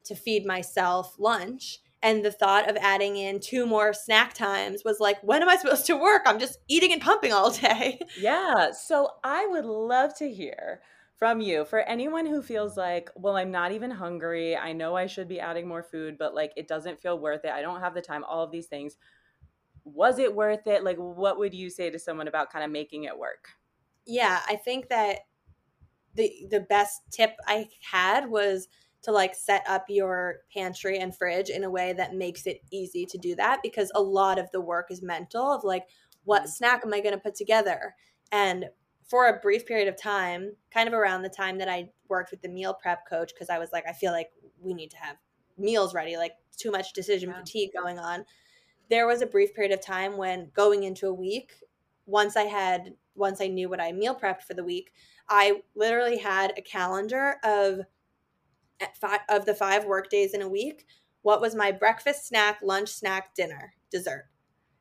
to 0.05 0.15
feed 0.15 0.45
myself 0.45 1.15
lunch. 1.19 1.79
And 2.01 2.23
the 2.23 2.31
thought 2.31 2.69
of 2.69 2.77
adding 2.77 3.17
in 3.17 3.39
two 3.41 3.65
more 3.65 3.93
snack 3.93 4.33
times 4.33 4.83
was 4.85 4.99
like, 4.99 5.21
when 5.21 5.41
am 5.41 5.49
I 5.49 5.57
supposed 5.57 5.85
to 5.87 5.97
work? 5.97 6.21
I'm 6.25 6.39
just 6.39 6.59
eating 6.69 6.93
and 6.93 7.01
pumping 7.01 7.33
all 7.33 7.51
day. 7.51 7.99
Yeah. 8.15 8.71
So 8.71 9.09
I 9.23 9.45
would 9.47 9.65
love 9.65 10.15
to 10.17 10.31
hear 10.31 10.81
from 11.17 11.41
you 11.41 11.65
for 11.65 11.79
anyone 11.79 12.25
who 12.25 12.41
feels 12.41 12.77
like, 12.77 13.09
well, 13.15 13.35
I'm 13.35 13.51
not 13.51 13.73
even 13.73 13.91
hungry. 13.91 14.55
I 14.55 14.71
know 14.71 14.95
I 14.95 15.07
should 15.07 15.27
be 15.27 15.39
adding 15.41 15.67
more 15.67 15.83
food, 15.83 16.17
but 16.17 16.33
like 16.33 16.53
it 16.55 16.67
doesn't 16.67 17.01
feel 17.01 17.19
worth 17.19 17.43
it. 17.43 17.51
I 17.51 17.61
don't 17.61 17.81
have 17.81 17.93
the 17.93 18.01
time, 18.01 18.23
all 18.23 18.43
of 18.43 18.51
these 18.51 18.67
things 18.67 18.97
was 19.83 20.19
it 20.19 20.35
worth 20.35 20.67
it? 20.67 20.83
Like, 20.83 20.97
what 20.97 21.39
would 21.39 21.53
you 21.53 21.69
say 21.69 21.89
to 21.89 21.97
someone 21.97 22.27
about 22.27 22.51
kind 22.51 22.63
of 22.63 22.69
making 22.71 23.05
it 23.05 23.17
work? 23.17 23.49
yeah, 24.05 24.41
I 24.47 24.55
think 24.55 24.89
that 24.89 25.19
the 26.15 26.47
the 26.49 26.61
best 26.61 27.01
tip 27.11 27.35
I 27.47 27.67
had 27.91 28.29
was 28.29 28.67
to 29.01 29.11
like 29.11 29.33
set 29.33 29.63
up 29.67 29.85
your 29.87 30.39
pantry 30.53 30.99
and 30.99 31.15
fridge 31.15 31.49
in 31.49 31.63
a 31.63 31.69
way 31.69 31.93
that 31.93 32.15
makes 32.15 32.45
it 32.45 32.61
easy 32.71 33.05
to 33.05 33.17
do 33.17 33.35
that 33.35 33.61
because 33.63 33.91
a 33.95 34.01
lot 34.01 34.37
of 34.37 34.49
the 34.51 34.61
work 34.61 34.87
is 34.89 35.01
mental 35.01 35.51
of 35.53 35.63
like 35.63 35.85
what 36.25 36.41
mm-hmm. 36.41 36.49
snack 36.49 36.81
am 36.85 36.93
I 36.93 36.99
going 36.99 37.15
to 37.15 37.21
put 37.21 37.35
together? 37.35 37.95
And 38.31 38.65
for 39.07 39.27
a 39.27 39.39
brief 39.39 39.65
period 39.65 39.87
of 39.87 39.99
time, 39.99 40.53
kind 40.71 40.87
of 40.87 40.93
around 40.93 41.23
the 41.23 41.29
time 41.29 41.57
that 41.57 41.69
I 41.69 41.89
worked 42.07 42.31
with 42.31 42.41
the 42.41 42.49
meal 42.49 42.77
prep 42.79 43.07
coach 43.09 43.31
because 43.33 43.49
I 43.49 43.57
was 43.57 43.69
like 43.71 43.85
I 43.87 43.93
feel 43.93 44.11
like 44.11 44.29
we 44.61 44.73
need 44.73 44.91
to 44.91 44.97
have 44.97 45.15
meals 45.57 45.93
ready, 45.93 46.17
like 46.17 46.33
too 46.57 46.71
much 46.71 46.93
decision 46.93 47.29
yeah. 47.29 47.39
fatigue 47.39 47.71
going 47.73 47.99
on. 47.99 48.25
There 48.89 49.07
was 49.07 49.21
a 49.21 49.27
brief 49.27 49.53
period 49.53 49.71
of 49.71 49.81
time 49.81 50.17
when 50.17 50.51
going 50.53 50.83
into 50.83 51.07
a 51.07 51.13
week, 51.13 51.53
once 52.05 52.35
I 52.35 52.43
had 52.43 52.93
once 53.15 53.41
I 53.41 53.47
knew 53.47 53.69
what 53.69 53.81
I 53.81 53.91
meal 53.91 54.15
prepped 54.15 54.43
for 54.43 54.53
the 54.53 54.63
week, 54.63 54.91
I 55.27 55.61
literally 55.75 56.17
had 56.17 56.53
a 56.57 56.61
calendar 56.61 57.35
of 57.43 57.81
five, 58.99 59.21
of 59.29 59.45
the 59.45 59.53
five 59.53 59.85
work 59.85 60.09
days 60.09 60.33
in 60.33 60.41
a 60.41 60.49
week. 60.49 60.85
What 61.21 61.41
was 61.41 61.55
my 61.55 61.71
breakfast, 61.71 62.27
snack, 62.27 62.59
lunch, 62.63 62.89
snack, 62.89 63.35
dinner, 63.35 63.73
dessert, 63.91 64.29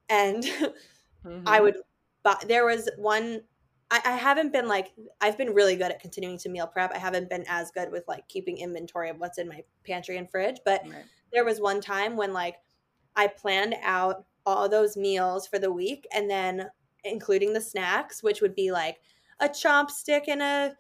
and 0.09 0.43
mm-hmm. 1.27 1.43
I 1.47 1.61
would. 1.61 1.77
But 2.23 2.47
there 2.49 2.65
was 2.65 2.89
one. 2.97 3.43
I, 3.91 4.01
I 4.05 4.17
haven't 4.17 4.53
been 4.53 4.69
like 4.69 4.93
I've 5.21 5.39
been 5.39 5.55
really 5.55 5.77
good 5.77 5.91
at 5.91 6.01
continuing 6.01 6.39
to 6.39 6.49
meal 6.49 6.67
prep. 6.67 6.93
I 6.95 6.99
haven't 6.99 7.31
been 7.31 7.45
as 7.49 7.71
good 7.71 7.91
with 7.91 8.05
like 8.07 8.29
keeping 8.29 8.59
inventory 8.59 9.11
of 9.11 9.19
what's 9.19 9.39
in 9.39 9.49
my 9.49 9.63
pantry 9.87 10.17
and 10.17 10.31
fridge. 10.31 10.59
But 10.65 10.83
right. 10.85 11.05
there 11.33 11.45
was 11.45 11.61
one 11.61 11.81
time 11.81 12.17
when 12.17 12.33
like 12.33 12.57
I 13.17 13.27
planned 13.27 13.75
out 13.83 14.25
all 14.47 14.69
those 14.69 14.97
meals 14.97 15.47
for 15.47 15.59
the 15.59 15.73
week, 15.73 16.07
and 16.15 16.31
then 16.31 16.69
including 17.05 17.53
the 17.53 17.61
snacks, 17.61 18.23
which 18.23 18.41
would 18.41 18.55
be 18.55 18.71
like 18.71 18.99
a 19.41 19.49
Chomps 19.49 19.93
stick 19.93 20.25
and 20.29 20.43
a 20.43 20.77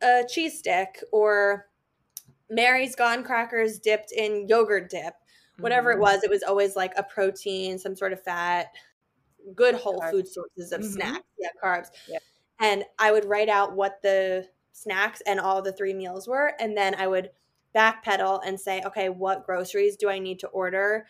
a 0.00 0.24
cheese 0.28 0.58
stick 0.58 1.02
or 1.12 1.66
Mary's 2.50 2.94
Gone 2.94 3.22
crackers 3.22 3.78
dipped 3.78 4.12
in 4.12 4.46
yogurt 4.48 4.90
dip. 4.90 5.14
Whatever 5.58 5.90
mm-hmm. 5.90 6.00
it 6.00 6.02
was, 6.02 6.22
it 6.24 6.30
was 6.30 6.42
always 6.42 6.76
like 6.76 6.92
a 6.96 7.02
protein, 7.02 7.78
some 7.78 7.96
sort 7.96 8.12
of 8.12 8.22
fat, 8.22 8.68
good 9.54 9.74
whole 9.74 10.00
carbs. 10.00 10.10
food 10.10 10.28
sources 10.28 10.72
of 10.72 10.80
mm-hmm. 10.80 10.92
snacks. 10.92 11.26
Yeah, 11.38 11.48
carbs. 11.62 11.88
Yep. 12.08 12.22
And 12.60 12.84
I 12.98 13.12
would 13.12 13.24
write 13.24 13.48
out 13.48 13.74
what 13.74 14.00
the 14.02 14.46
snacks 14.72 15.20
and 15.26 15.40
all 15.40 15.62
the 15.62 15.72
three 15.72 15.94
meals 15.94 16.28
were. 16.28 16.54
And 16.60 16.76
then 16.76 16.94
I 16.94 17.06
would 17.06 17.30
backpedal 17.74 18.40
and 18.46 18.58
say, 18.58 18.82
okay, 18.86 19.08
what 19.08 19.44
groceries 19.44 19.96
do 19.96 20.08
I 20.08 20.18
need 20.18 20.38
to 20.40 20.48
order 20.48 21.06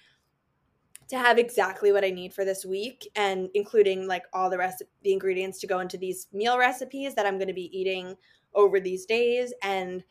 to 1.09 1.19
have 1.19 1.39
exactly 1.39 1.91
what 1.91 2.05
I 2.05 2.11
need 2.11 2.35
for 2.35 2.45
this 2.45 2.67
week 2.67 3.09
and 3.17 3.49
including 3.55 4.07
like 4.07 4.25
all 4.33 4.51
the 4.51 4.59
rest 4.59 4.83
of 4.83 4.89
the 5.03 5.13
ingredients 5.13 5.59
to 5.61 5.67
go 5.67 5.81
into 5.81 5.97
these 5.97 6.27
meal 6.33 6.59
recipes 6.59 7.15
that 7.15 7.25
I'm 7.25 7.39
going 7.39 7.49
to 7.49 7.55
be 7.55 7.79
eating 7.79 8.15
over 8.55 8.79
these 8.79 9.07
days 9.07 9.55
and 9.63 10.05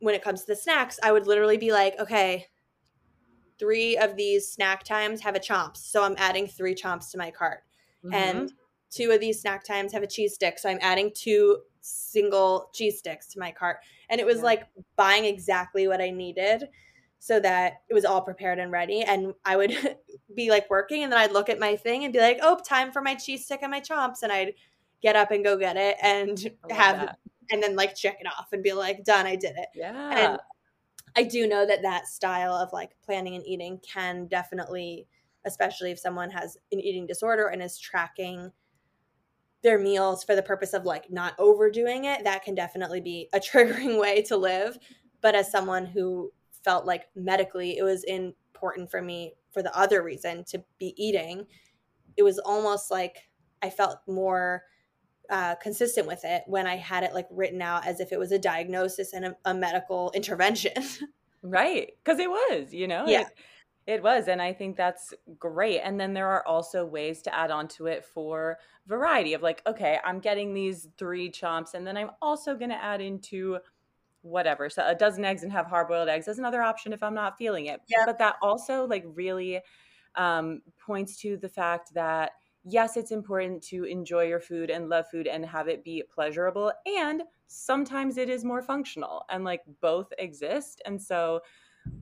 when 0.00 0.14
it 0.14 0.22
comes 0.22 0.42
to 0.42 0.46
the 0.48 0.56
snacks, 0.56 0.98
I 1.02 1.12
would 1.12 1.26
literally 1.26 1.56
be 1.56 1.72
like, 1.72 1.98
okay, 1.98 2.46
three 3.58 3.96
of 3.96 4.16
these 4.16 4.50
snack 4.50 4.84
times 4.84 5.20
have 5.22 5.34
a 5.34 5.40
chomps. 5.40 5.78
So 5.78 6.04
I'm 6.04 6.14
adding 6.18 6.46
three 6.46 6.74
chomps 6.74 7.10
to 7.10 7.18
my 7.18 7.30
cart. 7.30 7.60
Mm-hmm. 8.04 8.14
And 8.14 8.52
two 8.90 9.10
of 9.10 9.20
these 9.20 9.40
snack 9.40 9.64
times 9.64 9.92
have 9.92 10.02
a 10.02 10.06
cheese 10.06 10.34
stick. 10.34 10.58
So 10.58 10.68
I'm 10.68 10.78
adding 10.80 11.10
two 11.14 11.58
single 11.80 12.70
cheese 12.72 12.98
sticks 12.98 13.26
to 13.28 13.40
my 13.40 13.50
cart. 13.50 13.78
And 14.08 14.20
it 14.20 14.26
was 14.26 14.38
yeah. 14.38 14.44
like 14.44 14.66
buying 14.96 15.24
exactly 15.24 15.88
what 15.88 16.00
I 16.00 16.10
needed 16.10 16.68
so 17.18 17.40
that 17.40 17.82
it 17.90 17.94
was 17.94 18.04
all 18.04 18.20
prepared 18.20 18.60
and 18.60 18.70
ready. 18.70 19.02
And 19.02 19.34
I 19.44 19.56
would 19.56 19.76
be 20.36 20.50
like 20.50 20.70
working 20.70 21.02
and 21.02 21.12
then 21.12 21.18
I'd 21.18 21.32
look 21.32 21.48
at 21.48 21.58
my 21.58 21.74
thing 21.74 22.04
and 22.04 22.12
be 22.12 22.20
like, 22.20 22.38
oh, 22.42 22.60
time 22.66 22.92
for 22.92 23.02
my 23.02 23.16
cheese 23.16 23.44
stick 23.44 23.60
and 23.62 23.70
my 23.72 23.80
chomps. 23.80 24.22
And 24.22 24.30
I'd 24.30 24.54
get 25.02 25.16
up 25.16 25.32
and 25.32 25.44
go 25.44 25.56
get 25.56 25.76
it 25.76 25.96
and 26.00 26.38
have 26.70 26.96
that 26.98 27.18
and 27.50 27.62
then 27.62 27.76
like 27.76 27.94
check 27.94 28.18
it 28.20 28.26
off 28.26 28.48
and 28.52 28.62
be 28.62 28.72
like, 28.72 29.04
done, 29.04 29.26
I 29.26 29.36
did 29.36 29.56
it. 29.56 29.68
Yeah. 29.74 30.10
And 30.16 30.38
I 31.16 31.22
do 31.22 31.46
know 31.46 31.66
that 31.66 31.82
that 31.82 32.06
style 32.06 32.54
of 32.54 32.72
like 32.72 32.96
planning 33.04 33.34
and 33.34 33.46
eating 33.46 33.78
can 33.78 34.26
definitely, 34.26 35.06
especially 35.46 35.90
if 35.90 35.98
someone 35.98 36.30
has 36.30 36.56
an 36.72 36.80
eating 36.80 37.06
disorder 37.06 37.48
and 37.48 37.62
is 37.62 37.78
tracking 37.78 38.52
their 39.62 39.78
meals 39.78 40.22
for 40.22 40.36
the 40.36 40.42
purpose 40.42 40.72
of 40.72 40.84
like 40.84 41.10
not 41.10 41.34
overdoing 41.38 42.04
it, 42.04 42.22
that 42.24 42.44
can 42.44 42.54
definitely 42.54 43.00
be 43.00 43.28
a 43.32 43.40
triggering 43.40 44.00
way 44.00 44.22
to 44.22 44.36
live. 44.36 44.78
But 45.20 45.34
as 45.34 45.50
someone 45.50 45.86
who 45.86 46.32
felt 46.64 46.86
like 46.86 47.06
medically 47.16 47.78
it 47.78 47.82
was 47.82 48.04
important 48.04 48.90
for 48.90 49.02
me 49.02 49.34
for 49.50 49.62
the 49.62 49.76
other 49.76 50.02
reason 50.02 50.44
to 50.44 50.62
be 50.78 50.94
eating, 50.96 51.46
it 52.16 52.22
was 52.22 52.38
almost 52.38 52.90
like 52.90 53.28
I 53.62 53.70
felt 53.70 53.98
more 54.06 54.62
uh, 55.30 55.54
consistent 55.56 56.06
with 56.06 56.24
it 56.24 56.42
when 56.46 56.66
I 56.66 56.76
had 56.76 57.02
it 57.04 57.14
like 57.14 57.26
written 57.30 57.60
out 57.62 57.86
as 57.86 58.00
if 58.00 58.12
it 58.12 58.18
was 58.18 58.32
a 58.32 58.38
diagnosis 58.38 59.12
and 59.12 59.26
a, 59.26 59.36
a 59.44 59.54
medical 59.54 60.10
intervention. 60.14 60.72
right. 61.42 61.92
Because 62.02 62.18
it 62.18 62.30
was, 62.30 62.72
you 62.72 62.88
know? 62.88 63.06
Yeah. 63.06 63.22
It, 63.22 63.26
it 63.86 64.02
was. 64.02 64.28
And 64.28 64.40
I 64.42 64.52
think 64.52 64.76
that's 64.76 65.14
great. 65.38 65.80
And 65.80 65.98
then 65.98 66.12
there 66.12 66.28
are 66.28 66.46
also 66.46 66.84
ways 66.84 67.22
to 67.22 67.34
add 67.34 67.50
on 67.50 67.68
to 67.68 67.86
it 67.86 68.04
for 68.04 68.58
variety 68.86 69.34
of 69.34 69.42
like, 69.42 69.62
okay, 69.66 69.98
I'm 70.04 70.18
getting 70.18 70.52
these 70.52 70.88
three 70.98 71.30
chomps, 71.30 71.74
and 71.74 71.86
then 71.86 71.96
I'm 71.96 72.10
also 72.20 72.54
going 72.54 72.70
to 72.70 72.82
add 72.82 73.00
into 73.00 73.58
whatever. 74.22 74.68
So 74.68 74.86
a 74.86 74.94
dozen 74.94 75.24
eggs 75.24 75.42
and 75.42 75.52
have 75.52 75.66
hard 75.66 75.88
boiled 75.88 76.08
eggs 76.08 76.28
as 76.28 76.38
another 76.38 76.62
option 76.62 76.92
if 76.92 77.02
I'm 77.02 77.14
not 77.14 77.38
feeling 77.38 77.66
it. 77.66 77.80
Yeah. 77.88 78.04
But 78.04 78.18
that 78.18 78.36
also 78.42 78.86
like 78.86 79.04
really 79.14 79.60
um, 80.16 80.62
points 80.84 81.16
to 81.20 81.36
the 81.36 81.48
fact 81.48 81.94
that 81.94 82.32
yes, 82.70 82.96
it's 82.96 83.12
important 83.12 83.62
to 83.62 83.84
enjoy 83.84 84.24
your 84.24 84.40
food 84.40 84.68
and 84.68 84.88
love 84.88 85.06
food 85.10 85.26
and 85.26 85.44
have 85.46 85.68
it 85.68 85.82
be 85.82 86.02
pleasurable. 86.12 86.70
And 86.86 87.22
sometimes 87.46 88.18
it 88.18 88.28
is 88.28 88.44
more 88.44 88.60
functional 88.60 89.24
and 89.30 89.42
like 89.42 89.62
both 89.80 90.12
exist. 90.18 90.82
And 90.84 91.00
so 91.00 91.40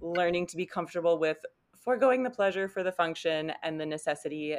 learning 0.01 0.49
to 0.49 0.57
be 0.57 0.67
comfortable 0.67 1.19
with 1.19 1.39
foregoing 1.77 2.25
the 2.25 2.31
pleasure 2.31 2.69
for 2.69 2.83
the 2.83 2.91
function 2.91 3.53
and 3.63 3.81
the 3.81 3.87
necessity 3.87 4.57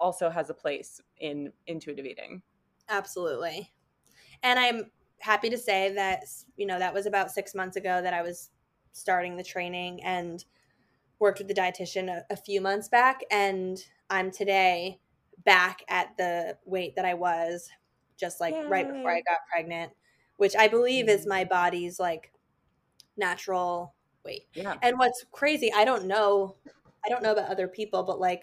also 0.00 0.30
has 0.30 0.48
a 0.48 0.54
place 0.54 1.00
in 1.18 1.52
intuitive 1.66 2.06
eating. 2.06 2.40
Absolutely. 2.88 3.70
And 4.42 4.58
I'm 4.58 4.90
happy 5.20 5.50
to 5.50 5.58
say 5.58 5.92
that, 5.94 6.24
you 6.56 6.66
know, 6.66 6.78
that 6.78 6.94
was 6.94 7.04
about 7.04 7.30
six 7.30 7.54
months 7.54 7.76
ago 7.76 8.00
that 8.02 8.14
I 8.14 8.22
was 8.22 8.50
starting 8.92 9.36
the 9.36 9.44
training 9.44 10.02
and 10.02 10.44
worked 11.18 11.38
with 11.38 11.48
the 11.48 11.54
dietitian 11.54 12.08
a, 12.08 12.24
a 12.30 12.36
few 12.36 12.60
months 12.60 12.88
back. 12.88 13.20
And 13.30 13.78
I'm 14.08 14.30
today 14.30 14.98
back 15.44 15.82
at 15.88 16.16
the 16.16 16.56
weight 16.64 16.96
that 16.96 17.04
I 17.04 17.14
was 17.14 17.68
just 18.18 18.40
like 18.40 18.54
Yay. 18.54 18.66
right 18.66 18.86
before 18.86 19.10
I 19.10 19.20
got 19.22 19.38
pregnant, 19.50 19.92
which 20.36 20.54
I 20.56 20.68
believe 20.68 21.06
mm-hmm. 21.06 21.18
is 21.18 21.26
my 21.26 21.44
body's 21.44 21.98
like 21.98 22.32
natural 23.16 23.94
weight. 24.24 24.46
Yeah. 24.54 24.76
And 24.82 24.98
what's 24.98 25.24
crazy, 25.32 25.72
I 25.74 25.84
don't 25.84 26.06
know, 26.06 26.56
I 27.04 27.08
don't 27.08 27.22
know 27.22 27.32
about 27.32 27.50
other 27.50 27.68
people, 27.68 28.02
but 28.02 28.20
like 28.20 28.42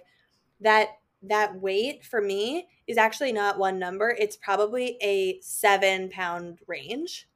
that 0.61 0.89
that 1.23 1.59
weight 1.59 2.05
for 2.05 2.21
me 2.21 2.67
is 2.87 2.97
actually 2.97 3.33
not 3.33 3.59
one 3.59 3.77
number. 3.77 4.15
It's 4.17 4.37
probably 4.37 4.97
a 5.01 5.39
seven 5.41 6.09
pound 6.09 6.59
range. 6.67 7.27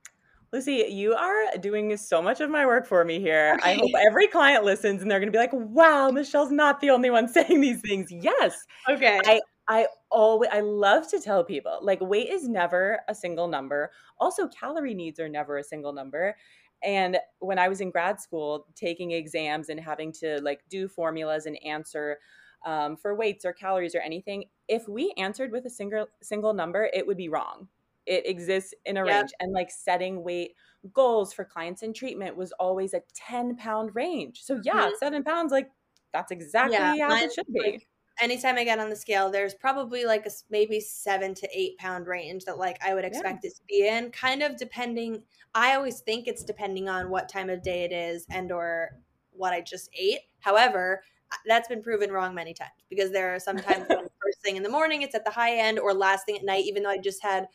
Lucie, 0.54 0.86
you 0.90 1.16
are 1.16 1.58
doing 1.60 1.98
so 1.98 2.22
much 2.22 2.40
of 2.40 2.50
my 2.50 2.66
work 2.66 2.86
for 2.86 3.04
me 3.04 3.20
here. 3.20 3.60
I 3.64 3.74
hope 3.80 3.90
every 4.08 4.28
client 4.28 4.64
listens 4.64 5.02
and 5.02 5.10
they're 5.10 5.20
going 5.20 5.32
to 5.32 5.36
be 5.36 5.40
like, 5.40 5.52
wow, 5.52 6.12
Michelle's 6.12 6.52
not 6.52 6.80
the 6.80 6.92
only 6.92 7.10
one 7.10 7.28
saying 7.34 7.60
these 7.60 7.82
things. 7.82 8.12
Yes. 8.12 8.66
Okay. 8.88 9.20
I, 9.26 9.42
I 9.68 9.88
always 10.12 10.50
I 10.52 10.60
love 10.60 11.10
to 11.10 11.20
tell 11.20 11.44
people 11.44 11.80
like 11.82 12.02
weight 12.02 12.30
is 12.30 12.48
never 12.48 13.00
a 13.08 13.16
single 13.16 13.48
number. 13.48 13.92
Also 14.20 14.48
calorie 14.48 14.94
needs 14.94 15.20
are 15.20 15.30
never 15.30 15.58
a 15.58 15.64
single 15.64 15.94
number. 15.94 16.36
And 16.84 17.18
when 17.40 17.58
I 17.58 17.70
was 17.70 17.80
in 17.80 17.92
grad 17.92 18.20
school 18.20 18.68
taking 18.76 19.12
exams 19.12 19.70
and 19.70 19.80
having 19.80 20.12
to 20.14 20.42
like 20.42 20.62
do 20.70 20.88
formulas 20.88 21.46
and 21.46 21.58
answer 21.66 22.18
um, 22.66 22.98
for 22.98 23.16
weights 23.16 23.46
or 23.46 23.54
calories 23.54 23.96
or 23.96 24.00
anything, 24.00 24.46
if 24.68 24.88
we 24.88 25.14
answered 25.18 25.52
with 25.52 25.66
a 25.66 25.70
single 25.70 26.08
single 26.22 26.54
number, 26.54 26.90
it 26.94 27.08
would 27.08 27.18
be 27.18 27.30
wrong. 27.30 27.70
It 28.06 28.28
exists 28.28 28.74
in 28.86 28.98
a 28.98 29.06
yep. 29.06 29.22
range. 29.22 29.32
And 29.40 29.54
like 29.54 29.72
setting 29.72 30.24
weight 30.24 30.56
goals 30.92 31.32
for 31.32 31.46
clients 31.46 31.84
in 31.84 31.94
treatment 31.94 32.36
was 32.36 32.52
always 32.60 32.94
a 32.94 33.02
10 33.14 33.56
pound 33.56 33.96
range. 33.96 34.42
So 34.44 34.60
yeah, 34.64 34.74
mm-hmm. 34.74 34.96
seven 35.00 35.24
pounds, 35.24 35.54
like 35.54 35.70
that's 36.12 36.32
exactly 36.32 36.78
yeah, 36.78 37.10
how 37.10 37.16
it 37.16 37.34
should 37.34 37.48
be. 37.48 37.62
Like, 37.62 37.88
anytime 38.22 38.58
I 38.58 38.64
get 38.64 38.80
on 38.80 38.90
the 38.90 38.96
scale, 38.96 39.32
there's 39.32 39.54
probably 39.54 40.06
like 40.06 40.26
a 40.26 40.32
maybe 40.50 40.80
seven 40.80 41.34
to 41.36 41.50
eight 41.54 41.78
pound 41.78 42.08
range 42.08 42.46
that 42.46 42.58
like 42.58 42.78
I 42.86 42.94
would 42.94 43.06
expect 43.06 43.44
yeah. 43.44 43.50
it 43.50 43.56
to 43.56 43.62
be 43.68 43.88
in, 43.88 44.12
kind 44.12 44.44
of 44.44 44.58
depending. 44.58 45.24
I 45.56 45.76
always 45.76 46.02
think 46.02 46.28
it's 46.28 46.44
depending 46.44 46.90
on 46.90 47.10
what 47.10 47.30
time 47.30 47.50
of 47.50 47.64
day 47.64 47.84
it 47.84 47.92
is 47.92 48.26
and 48.30 48.52
or 48.52 48.92
what 49.32 49.54
I 49.54 49.62
just 49.62 49.90
ate. 49.98 50.20
However, 50.40 51.04
that's 51.46 51.68
been 51.68 51.82
proven 51.82 52.12
wrong 52.12 52.36
many 52.36 52.54
times 52.54 52.72
because 52.90 53.12
there 53.12 53.34
are 53.34 53.40
sometimes 53.40 53.88
first 53.88 54.42
thing 54.44 54.56
in 54.56 54.64
the 54.64 54.70
morning 54.70 55.02
it's 55.02 55.16
at 55.16 55.26
the 55.26 55.32
high 55.32 55.58
end 55.58 55.80
or 55.80 55.94
last 55.94 56.26
thing 56.26 56.38
at 56.38 56.46
night, 56.46 56.66
even 56.66 56.84
though 56.84 56.90
I 56.90 56.98
just 56.98 57.24
had 57.24 57.48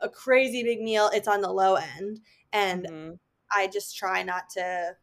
a 0.00 0.08
crazy 0.08 0.62
big 0.62 0.80
meal, 0.80 1.10
it's 1.12 1.28
on 1.28 1.40
the 1.40 1.50
low 1.50 1.74
end. 1.74 2.20
And 2.52 2.86
mm-hmm. 2.86 3.14
I 3.54 3.68
just 3.68 3.96
try 3.96 4.22
not 4.22 4.50
to 4.50 4.96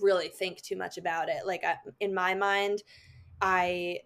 really 0.00 0.28
think 0.28 0.60
too 0.62 0.76
much 0.76 0.98
about 0.98 1.28
it. 1.28 1.46
Like 1.46 1.64
I, 1.64 1.76
in 2.00 2.14
my 2.14 2.34
mind, 2.34 2.82
I 3.40 4.00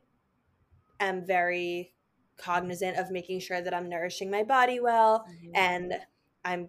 am 1.00 1.24
very 1.26 1.92
cognizant 2.36 2.96
of 2.96 3.10
making 3.10 3.40
sure 3.40 3.60
that 3.60 3.74
I'm 3.74 3.88
nourishing 3.88 4.30
my 4.30 4.44
body 4.44 4.80
well 4.80 5.24
mm-hmm. 5.28 5.50
and 5.54 5.94
I'm 6.44 6.68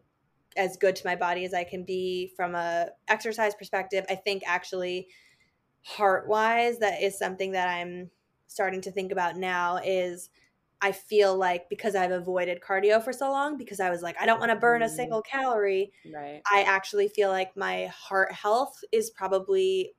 as 0.57 0.77
good 0.77 0.95
to 0.95 1.05
my 1.05 1.15
body 1.15 1.45
as 1.45 1.53
I 1.53 1.63
can 1.63 1.83
be 1.83 2.31
from 2.35 2.55
a 2.55 2.87
exercise 3.07 3.53
perspective. 3.55 4.05
I 4.09 4.15
think 4.15 4.43
actually 4.45 5.07
heart 5.83 6.27
wise 6.27 6.79
that 6.79 7.01
is 7.01 7.17
something 7.17 7.51
that 7.53 7.69
I'm 7.69 8.09
starting 8.47 8.81
to 8.81 8.91
think 8.91 9.11
about 9.11 9.37
now 9.37 9.77
is 9.77 10.29
I 10.81 10.91
feel 10.91 11.35
like 11.35 11.69
because 11.69 11.93
I've 11.93 12.11
avoided 12.11 12.61
cardio 12.61 13.03
for 13.03 13.13
so 13.13 13.29
long 13.31 13.57
because 13.57 13.79
I 13.79 13.89
was 13.89 14.01
like 14.01 14.15
I 14.19 14.25
don't 14.25 14.39
want 14.39 14.51
to 14.51 14.55
burn 14.55 14.81
a 14.81 14.85
mm-hmm. 14.85 14.95
single 14.95 15.21
calorie. 15.21 15.91
Right. 16.13 16.41
I 16.51 16.63
actually 16.63 17.09
feel 17.09 17.29
like 17.29 17.55
my 17.55 17.87
heart 17.87 18.31
health 18.31 18.83
is 18.91 19.09
probably 19.09 19.93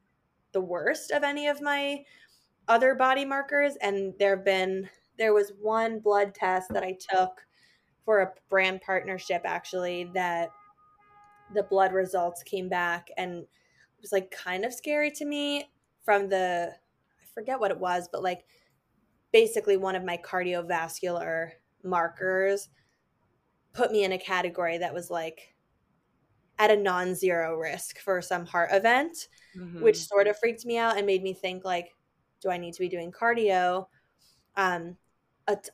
the 0.53 0.61
worst 0.61 1.11
of 1.11 1.23
any 1.23 1.47
of 1.47 1.63
my 1.63 2.03
other 2.69 2.95
body 2.95 3.25
markers 3.25 3.77
and 3.81 4.15
there've 4.19 4.45
been 4.45 4.89
there 5.19 5.35
was 5.35 5.53
one 5.61 6.01
blood 6.01 6.35
test 6.35 6.73
that 6.73 6.83
I 6.83 6.97
took 7.13 7.43
for 8.05 8.21
a 8.21 8.33
brand 8.49 8.81
partnership 8.81 9.43
actually 9.45 10.11
that 10.15 10.51
the 11.55 11.63
blood 11.65 11.93
results 11.93 12.43
came 12.43 12.69
back 12.69 13.09
and 13.17 13.41
it 13.41 14.01
was 14.01 14.13
like 14.13 14.31
kind 14.31 14.65
of 14.65 14.73
scary 14.73 15.11
to 15.11 15.25
me 15.25 15.71
from 16.05 16.29
the 16.29 16.73
I 16.73 17.27
forget 17.35 17.61
what 17.61 17.71
it 17.71 17.79
was, 17.79 18.09
but 18.11 18.23
like 18.23 18.45
basically 19.33 19.77
one 19.77 19.95
of 19.95 20.05
my 20.05 20.17
cardiovascular 20.17 21.51
markers 21.85 22.69
put 23.73 23.93
me 23.93 24.05
in 24.05 24.13
a 24.13 24.19
category 24.19 24.79
that 24.79 24.95
was 24.95 25.11
like 25.11 25.55
at 26.59 26.71
a 26.71 26.77
non-zero 26.77 27.57
risk 27.57 27.99
for 27.99 28.21
some 28.21 28.45
heart 28.45 28.71
event, 28.73 29.29
mm-hmm. 29.57 29.83
which 29.83 29.99
sort 29.99 30.27
of 30.27 30.39
freaked 30.39 30.67
me 30.67 30.77
out 30.77 30.97
and 30.97 31.07
made 31.07 31.23
me 31.23 31.33
think 31.33 31.65
like, 31.65 31.91
do 32.41 32.51
I 32.51 32.59
need 32.59 32.75
to 32.75 32.81
be 32.81 32.89
doing 32.89 33.13
cardio? 33.13 33.87
Um, 34.57 34.97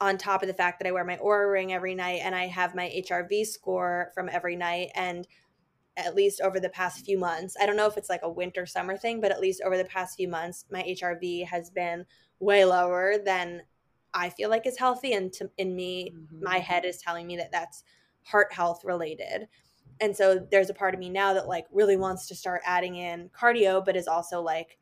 on 0.00 0.16
top 0.16 0.42
of 0.42 0.48
the 0.48 0.54
fact 0.54 0.78
that 0.78 0.88
I 0.88 0.92
wear 0.92 1.04
my 1.04 1.16
Oura 1.16 1.52
ring 1.52 1.72
every 1.72 1.94
night 1.94 2.20
and 2.22 2.34
I 2.34 2.46
have 2.46 2.74
my 2.74 2.88
HRV 2.88 3.46
score 3.46 4.10
from 4.14 4.28
every 4.30 4.56
night. 4.56 4.90
And 4.94 5.26
at 5.96 6.14
least 6.14 6.40
over 6.40 6.60
the 6.60 6.68
past 6.70 7.04
few 7.04 7.18
months, 7.18 7.56
I 7.60 7.66
don't 7.66 7.76
know 7.76 7.86
if 7.86 7.96
it's 7.96 8.10
like 8.10 8.22
a 8.22 8.30
winter 8.30 8.66
summer 8.66 8.96
thing, 8.96 9.20
but 9.20 9.32
at 9.32 9.40
least 9.40 9.62
over 9.64 9.76
the 9.76 9.84
past 9.84 10.16
few 10.16 10.28
months, 10.28 10.64
my 10.70 10.82
HRV 10.82 11.46
has 11.46 11.70
been 11.70 12.04
way 12.38 12.64
lower 12.64 13.16
than 13.22 13.62
I 14.14 14.30
feel 14.30 14.50
like 14.50 14.66
is 14.66 14.78
healthy. 14.78 15.12
And 15.12 15.32
to, 15.34 15.50
in 15.58 15.74
me, 15.74 16.12
mm-hmm. 16.14 16.44
my 16.44 16.58
head 16.58 16.84
is 16.84 16.98
telling 16.98 17.26
me 17.26 17.36
that 17.36 17.52
that's 17.52 17.82
heart 18.22 18.52
health 18.52 18.82
related. 18.84 19.48
And 20.00 20.14
so 20.14 20.46
there's 20.50 20.70
a 20.70 20.74
part 20.74 20.94
of 20.94 21.00
me 21.00 21.08
now 21.08 21.32
that 21.34 21.48
like 21.48 21.66
really 21.70 21.96
wants 21.96 22.26
to 22.28 22.34
start 22.34 22.60
adding 22.64 22.96
in 22.96 23.30
cardio, 23.30 23.84
but 23.84 23.96
is 23.96 24.08
also 24.08 24.42
like, 24.42 24.78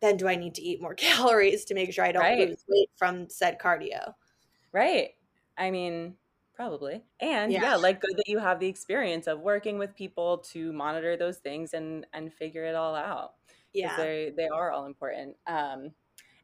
then 0.00 0.16
do 0.16 0.28
I 0.28 0.36
need 0.36 0.54
to 0.54 0.62
eat 0.62 0.80
more 0.80 0.94
calories 0.96 1.64
to 1.66 1.74
make 1.74 1.92
sure 1.92 2.04
I 2.04 2.12
don't 2.12 2.22
right. 2.22 2.48
lose 2.48 2.64
weight 2.68 2.90
from 2.96 3.28
said 3.28 3.58
cardio? 3.58 4.14
Right. 4.72 5.10
I 5.56 5.70
mean, 5.70 6.14
probably. 6.54 7.02
And 7.20 7.52
yeah. 7.52 7.62
yeah. 7.62 7.76
like 7.76 8.00
good 8.00 8.16
that 8.16 8.28
you 8.28 8.38
have 8.38 8.60
the 8.60 8.68
experience 8.68 9.26
of 9.26 9.40
working 9.40 9.78
with 9.78 9.94
people 9.94 10.38
to 10.52 10.72
monitor 10.72 11.16
those 11.16 11.38
things 11.38 11.72
and 11.74 12.06
and 12.12 12.32
figure 12.32 12.64
it 12.64 12.74
all 12.74 12.94
out. 12.94 13.34
Yeah. 13.72 13.96
They 13.96 14.32
they 14.36 14.48
are 14.48 14.70
all 14.70 14.86
important. 14.86 15.36
Um 15.46 15.92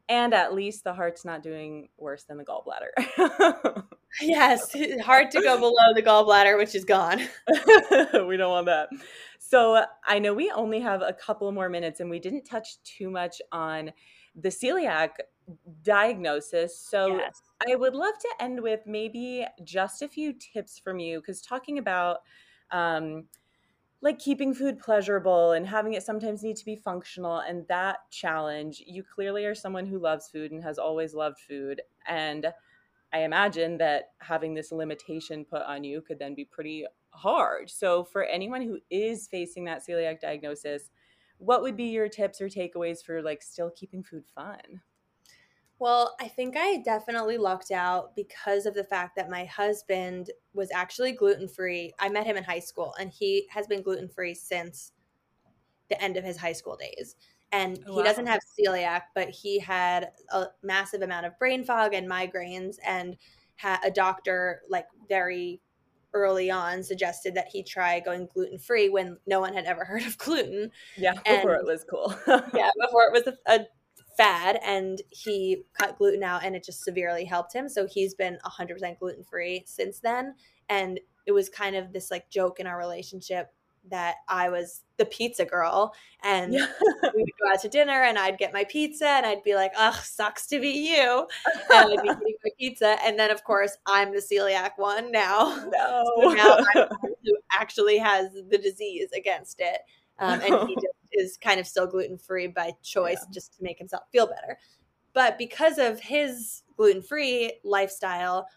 and 0.07 0.33
at 0.33 0.53
least 0.53 0.83
the 0.83 0.93
heart's 0.93 1.25
not 1.25 1.41
doing 1.41 1.89
worse 1.97 2.23
than 2.23 2.37
the 2.37 2.45
gallbladder. 2.45 3.83
yes, 4.21 4.75
hard 5.03 5.31
to 5.31 5.41
go 5.41 5.57
below 5.57 5.93
the 5.93 6.03
gallbladder, 6.03 6.57
which 6.57 6.75
is 6.75 6.85
gone. 6.85 7.19
we 8.27 8.37
don't 8.37 8.51
want 8.51 8.67
that. 8.67 8.89
So 9.47 9.85
I 10.07 10.17
know 10.17 10.33
we 10.33 10.49
only 10.49 10.79
have 10.79 11.03
a 11.03 11.13
couple 11.13 11.51
more 11.51 11.69
minutes 11.69 11.99
and 11.99 12.09
we 12.09 12.17
didn't 12.19 12.45
touch 12.45 12.81
too 12.83 13.11
much 13.11 13.39
on 13.51 13.91
the 14.35 14.49
celiac 14.49 15.09
diagnosis. 15.83 16.75
So 16.75 17.17
yes. 17.17 17.41
I 17.69 17.75
would 17.75 17.93
love 17.93 18.17
to 18.19 18.43
end 18.43 18.59
with 18.59 18.81
maybe 18.87 19.45
just 19.63 20.01
a 20.01 20.07
few 20.07 20.33
tips 20.33 20.79
from 20.79 20.97
you 20.97 21.19
because 21.19 21.43
talking 21.43 21.77
about 21.77 22.21
um, 22.71 23.25
like 24.01 24.17
keeping 24.17 24.55
food 24.55 24.79
pleasurable 24.79 25.51
and 25.51 25.67
having 25.67 25.93
it 25.93 26.01
sometimes 26.01 26.41
need 26.41 26.55
to 26.55 26.65
be 26.65 26.75
functional 26.75 27.37
and 27.37 27.67
that 27.67 27.97
challenge, 28.09 28.81
you 28.87 29.03
clearly 29.03 29.45
are 29.45 29.53
someone 29.53 29.85
who 29.85 29.99
loves 29.99 30.27
food 30.27 30.53
and 30.53 30.63
has 30.63 30.79
always 30.79 31.13
loved 31.13 31.37
food. 31.37 31.83
And 32.07 32.47
I 33.13 33.19
imagine 33.19 33.77
that 33.77 34.13
having 34.21 34.55
this 34.55 34.71
limitation 34.71 35.45
put 35.45 35.61
on 35.61 35.83
you 35.83 36.01
could 36.01 36.17
then 36.17 36.33
be 36.33 36.45
pretty 36.45 36.85
hard. 37.15 37.69
So, 37.69 38.03
for 38.03 38.23
anyone 38.23 38.61
who 38.61 38.79
is 38.89 39.27
facing 39.27 39.65
that 39.65 39.85
celiac 39.85 40.19
diagnosis, 40.19 40.89
what 41.37 41.61
would 41.61 41.75
be 41.75 41.85
your 41.85 42.07
tips 42.07 42.41
or 42.41 42.47
takeaways 42.47 43.03
for 43.03 43.21
like 43.21 43.41
still 43.41 43.69
keeping 43.69 44.03
food 44.03 44.25
fun? 44.33 44.81
Well, 45.77 46.15
I 46.21 46.29
think 46.29 46.55
I 46.57 46.77
definitely 46.85 47.37
lucked 47.37 47.71
out 47.71 48.15
because 48.15 48.65
of 48.65 48.75
the 48.75 48.83
fact 48.85 49.15
that 49.17 49.29
my 49.29 49.43
husband 49.43 50.31
was 50.53 50.71
actually 50.73 51.11
gluten 51.11 51.49
free. 51.49 51.93
I 51.99 52.07
met 52.07 52.25
him 52.25 52.37
in 52.37 52.45
high 52.45 52.59
school 52.59 52.95
and 52.97 53.11
he 53.11 53.47
has 53.49 53.67
been 53.67 53.81
gluten 53.81 54.07
free 54.07 54.33
since 54.33 54.93
the 55.89 56.01
end 56.01 56.15
of 56.15 56.23
his 56.23 56.37
high 56.37 56.53
school 56.53 56.77
days. 56.77 57.17
And 57.51 57.79
oh, 57.87 57.97
he 57.97 58.03
doesn't 58.03 58.25
have 58.25 58.39
celiac, 58.57 59.01
but 59.13 59.29
he 59.29 59.59
had 59.59 60.11
a 60.31 60.45
massive 60.63 61.01
amount 61.01 61.25
of 61.25 61.37
brain 61.37 61.65
fog 61.65 61.93
and 61.93 62.09
migraines 62.09 62.77
and 62.85 63.17
had 63.57 63.79
a 63.83 63.91
doctor 63.91 64.61
like 64.69 64.87
very 65.09 65.61
early 66.15 66.49
on 66.49 66.81
suggested 66.81 67.35
that 67.35 67.49
he 67.51 67.61
try 67.61 67.99
going 67.99 68.27
gluten 68.33 68.57
free 68.57 68.89
when 68.89 69.17
no 69.27 69.39
one 69.39 69.53
had 69.53 69.65
ever 69.65 69.85
heard 69.85 70.03
of 70.03 70.17
gluten. 70.17 70.71
Yeah, 70.97 71.13
before 71.13 71.55
and, 71.55 71.61
it 71.61 71.65
was 71.65 71.85
cool. 71.87 72.15
yeah, 72.53 72.71
before 72.81 73.03
it 73.03 73.13
was 73.13 73.27
a, 73.27 73.35
a, 73.51 73.65
fad, 74.17 74.57
and 74.63 75.01
he 75.09 75.63
cut 75.77 75.97
gluten 75.97 76.23
out, 76.23 76.41
and 76.43 76.55
it 76.55 76.63
just 76.63 76.85
severely 76.85 77.25
helped 77.25 77.53
him. 77.53 77.67
So 77.67 77.85
he's 77.85 78.15
been 78.15 78.37
100% 78.45 78.97
gluten 78.97 79.25
free 79.25 79.63
since 79.67 79.99
then, 79.99 80.35
and 80.69 81.01
it 81.27 81.33
was 81.33 81.49
kind 81.49 81.75
of 81.75 81.91
this 81.91 82.09
like 82.11 82.29
joke 82.29 82.61
in 82.61 82.67
our 82.67 82.77
relationship 82.77 83.49
that 83.89 84.15
I 84.27 84.49
was 84.49 84.81
the 84.97 85.05
pizza 85.05 85.45
girl 85.45 85.93
and 86.23 86.53
yeah. 86.53 86.67
we 87.15 87.23
would 87.23 87.31
go 87.41 87.51
out 87.51 87.61
to 87.61 87.69
dinner 87.69 88.03
and 88.03 88.17
I'd 88.17 88.37
get 88.37 88.53
my 88.53 88.63
pizza 88.63 89.07
and 89.07 89.25
I'd 89.25 89.43
be 89.43 89.55
like, 89.55 89.71
ugh, 89.77 89.95
sucks 89.95 90.47
to 90.47 90.59
be 90.59 90.69
you. 90.69 91.27
And 91.73 91.91
I'd 91.91 92.01
be 92.01 92.09
eating 92.09 92.35
my 92.43 92.51
pizza. 92.57 92.97
And 93.03 93.19
then, 93.19 93.31
of 93.31 93.43
course, 93.43 93.77
I'm 93.85 94.11
the 94.11 94.21
celiac 94.21 94.71
one 94.77 95.11
now. 95.11 95.69
No. 95.75 96.03
So 96.21 96.29
now 96.29 96.57
I'm 96.75 96.87
who 97.23 97.37
actually 97.51 97.97
has 97.97 98.31
the 98.49 98.57
disease 98.57 99.09
against 99.15 99.59
it. 99.59 99.81
Um, 100.19 100.39
and 100.41 100.69
he 100.69 100.75
just 100.75 100.87
is 101.11 101.37
kind 101.37 101.59
of 101.59 101.67
still 101.67 101.87
gluten 101.87 102.17
free 102.17 102.47
by 102.47 102.71
choice 102.83 103.17
yeah. 103.21 103.33
just 103.33 103.57
to 103.57 103.63
make 103.63 103.77
himself 103.77 104.03
feel 104.11 104.27
better. 104.27 104.57
But 105.13 105.37
because 105.37 105.77
of 105.77 105.99
his 105.99 106.63
gluten 106.77 107.01
free 107.01 107.59
lifestyle, 107.63 108.47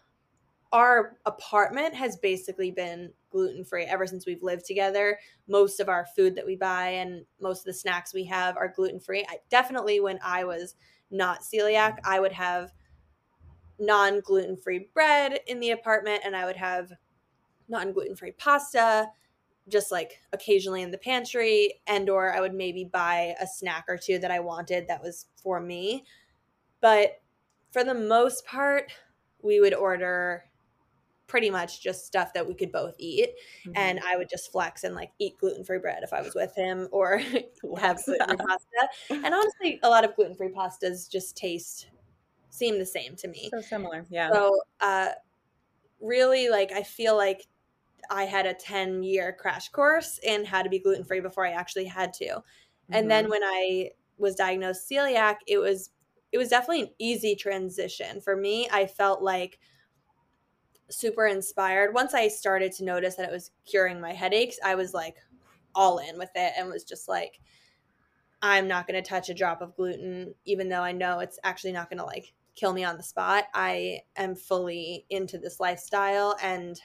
our 0.71 1.17
apartment 1.25 1.95
has 1.95 2.17
basically 2.17 2.71
been 2.71 3.11
gluten 3.31 3.63
free 3.63 3.85
ever 3.85 4.05
since 4.05 4.25
we've 4.25 4.43
lived 4.43 4.65
together. 4.65 5.17
Most 5.47 5.79
of 5.79 5.89
our 5.89 6.05
food 6.15 6.35
that 6.35 6.45
we 6.45 6.55
buy 6.55 6.89
and 6.89 7.25
most 7.41 7.61
of 7.61 7.65
the 7.65 7.73
snacks 7.73 8.13
we 8.13 8.25
have 8.25 8.55
are 8.57 8.73
gluten 8.75 8.99
free. 8.99 9.25
Definitely, 9.49 9.99
when 9.99 10.19
I 10.23 10.43
was 10.43 10.75
not 11.11 11.41
celiac, 11.41 11.97
I 12.03 12.19
would 12.19 12.33
have 12.33 12.71
non 13.79 14.19
gluten 14.21 14.57
free 14.57 14.89
bread 14.93 15.39
in 15.47 15.59
the 15.59 15.71
apartment 15.71 16.21
and 16.23 16.35
I 16.35 16.45
would 16.45 16.57
have 16.57 16.91
non 17.67 17.93
gluten 17.93 18.15
free 18.15 18.31
pasta 18.31 19.07
just 19.69 19.91
like 19.91 20.19
occasionally 20.33 20.81
in 20.81 20.91
the 20.91 20.97
pantry 20.97 21.81
and 21.87 22.09
or 22.09 22.35
I 22.35 22.41
would 22.41 22.53
maybe 22.53 22.85
buy 22.85 23.35
a 23.39 23.47
snack 23.47 23.85
or 23.87 23.97
two 23.97 24.17
that 24.19 24.31
I 24.31 24.39
wanted 24.39 24.87
that 24.87 25.01
was 25.01 25.27
for 25.41 25.59
me. 25.59 26.05
But 26.81 27.21
for 27.71 27.83
the 27.83 27.93
most 27.93 28.45
part, 28.45 28.91
we 29.41 29.59
would 29.59 29.73
order 29.73 30.48
pretty 31.29 31.49
much 31.49 31.81
just 31.81 32.05
stuff 32.05 32.33
that 32.33 32.45
we 32.45 32.53
could 32.53 32.71
both 32.71 32.95
eat. 32.97 33.29
Mm-hmm. 33.61 33.71
And 33.75 33.99
I 34.05 34.17
would 34.17 34.27
just 34.27 34.51
flex 34.51 34.83
and 34.83 34.95
like 34.95 35.11
eat 35.19 35.37
gluten 35.37 35.63
free 35.63 35.77
bread 35.77 36.03
if 36.03 36.11
I 36.11 36.21
was 36.21 36.35
with 36.35 36.53
him 36.55 36.89
or 36.91 37.19
have 37.77 38.03
gluten 38.03 38.27
free 38.27 38.37
pasta. 38.47 38.89
And 39.09 39.33
honestly, 39.33 39.79
a 39.83 39.89
lot 39.89 40.03
of 40.03 40.15
gluten 40.15 40.35
free 40.35 40.49
pastas 40.49 41.09
just 41.09 41.37
taste, 41.37 41.87
seem 42.49 42.77
the 42.77 42.85
same 42.85 43.15
to 43.17 43.29
me. 43.29 43.49
So 43.53 43.61
similar. 43.61 44.05
Yeah. 44.09 44.31
So, 44.33 44.59
uh, 44.81 45.09
really, 46.01 46.49
like, 46.49 46.71
I 46.71 46.83
feel 46.83 47.15
like 47.15 47.45
I 48.09 48.23
had 48.23 48.45
a 48.45 48.53
10 48.53 49.03
year 49.03 49.35
crash 49.39 49.69
course 49.69 50.19
in 50.23 50.43
how 50.43 50.63
to 50.63 50.69
be 50.69 50.79
gluten 50.79 51.03
free 51.03 51.19
before 51.19 51.45
I 51.45 51.51
actually 51.51 51.85
had 51.85 52.13
to. 52.15 52.25
Mm-hmm. 52.25 52.93
And 52.93 53.11
then 53.11 53.25
mm-hmm. 53.25 53.31
when 53.31 53.43
I 53.43 53.91
was 54.17 54.35
diagnosed 54.35 54.89
celiac, 54.89 55.35
it 55.47 55.57
was 55.57 55.91
it 56.31 56.37
was 56.37 56.49
definitely 56.49 56.83
an 56.83 56.89
easy 56.99 57.35
transition 57.35 58.21
for 58.21 58.35
me. 58.35 58.69
I 58.71 58.85
felt 58.85 59.23
like 59.23 59.59
super 60.89 61.27
inspired. 61.27 61.93
Once 61.93 62.13
I 62.13 62.27
started 62.27 62.71
to 62.73 62.83
notice 62.83 63.15
that 63.15 63.29
it 63.29 63.31
was 63.31 63.51
curing 63.65 63.99
my 63.99 64.13
headaches, 64.13 64.57
I 64.63 64.75
was 64.75 64.93
like 64.93 65.15
all 65.75 65.99
in 65.99 66.17
with 66.17 66.31
it 66.35 66.53
and 66.57 66.69
was 66.69 66.83
just 66.83 67.07
like, 67.07 67.39
I'm 68.41 68.67
not 68.67 68.87
going 68.87 69.01
to 69.01 69.07
touch 69.07 69.29
a 69.29 69.33
drop 69.33 69.61
of 69.61 69.75
gluten, 69.75 70.33
even 70.45 70.69
though 70.69 70.81
I 70.81 70.91
know 70.91 71.19
it's 71.19 71.39
actually 71.43 71.73
not 71.73 71.89
going 71.89 71.99
to 71.99 72.05
like 72.05 72.33
kill 72.55 72.73
me 72.73 72.83
on 72.83 72.97
the 72.97 73.03
spot. 73.03 73.45
I 73.53 74.01
am 74.15 74.35
fully 74.35 75.05
into 75.09 75.37
this 75.37 75.59
lifestyle. 75.59 76.35
And 76.41 76.79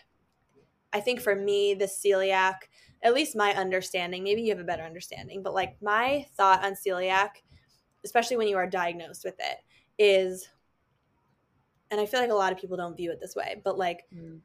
I 0.92 1.00
think 1.00 1.20
for 1.20 1.34
me, 1.34 1.74
the 1.74 1.86
celiac, 1.86 2.54
at 3.02 3.14
least 3.14 3.36
my 3.36 3.52
understanding, 3.54 4.24
maybe 4.24 4.42
you 4.42 4.50
have 4.50 4.60
a 4.60 4.64
better 4.64 4.82
understanding, 4.82 5.42
but 5.42 5.54
like 5.54 5.76
my 5.82 6.26
thought 6.36 6.64
on 6.64 6.74
celiac, 6.74 7.30
especially 8.04 8.36
when 8.36 8.48
you 8.48 8.56
are 8.56 8.68
diagnosed 8.68 9.24
with 9.24 9.36
it, 9.38 9.58
is 9.98 10.48
and 11.94 12.00
I 12.00 12.06
feel 12.06 12.18
like 12.18 12.30
a 12.30 12.34
lot 12.34 12.52
of 12.52 12.58
people 12.58 12.76
don't 12.76 12.96
view 12.96 13.12
it 13.12 13.20
this 13.20 13.36
way, 13.36 13.60
but 13.62 13.78
like 13.78 14.04
mm. 14.12 14.40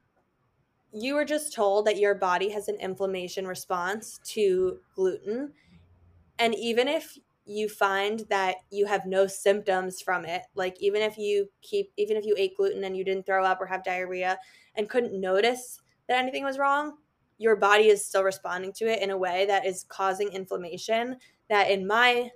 you 0.93 1.15
were 1.15 1.25
just 1.25 1.51
told 1.51 1.87
that 1.87 1.97
your 1.97 2.13
body 2.13 2.49
has 2.51 2.67
an 2.67 2.77
inflammation 2.79 3.47
response 3.47 4.19
to 4.25 4.77
gluten. 4.93 5.53
And 6.37 6.53
even 6.53 6.87
if 6.87 7.17
you 7.45 7.67
find 7.67 8.19
that 8.29 8.57
you 8.69 8.85
have 8.85 9.07
no 9.07 9.25
symptoms 9.25 9.99
from 9.99 10.25
it, 10.25 10.43
like 10.53 10.77
even 10.79 11.01
if 11.01 11.17
you 11.17 11.49
keep, 11.63 11.91
even 11.97 12.17
if 12.17 12.23
you 12.23 12.35
ate 12.37 12.55
gluten 12.55 12.83
and 12.83 12.95
you 12.95 13.03
didn't 13.03 13.25
throw 13.25 13.43
up 13.43 13.59
or 13.59 13.65
have 13.65 13.83
diarrhea 13.83 14.37
and 14.75 14.87
couldn't 14.87 15.19
notice 15.19 15.81
that 16.07 16.19
anything 16.19 16.43
was 16.43 16.59
wrong, 16.59 16.97
your 17.39 17.55
body 17.55 17.87
is 17.87 18.05
still 18.05 18.23
responding 18.23 18.71
to 18.73 18.85
it 18.85 19.01
in 19.01 19.09
a 19.09 19.17
way 19.17 19.47
that 19.47 19.65
is 19.65 19.85
causing 19.89 20.31
inflammation 20.31 21.17
that, 21.49 21.71
in 21.71 21.87
my 21.87 22.29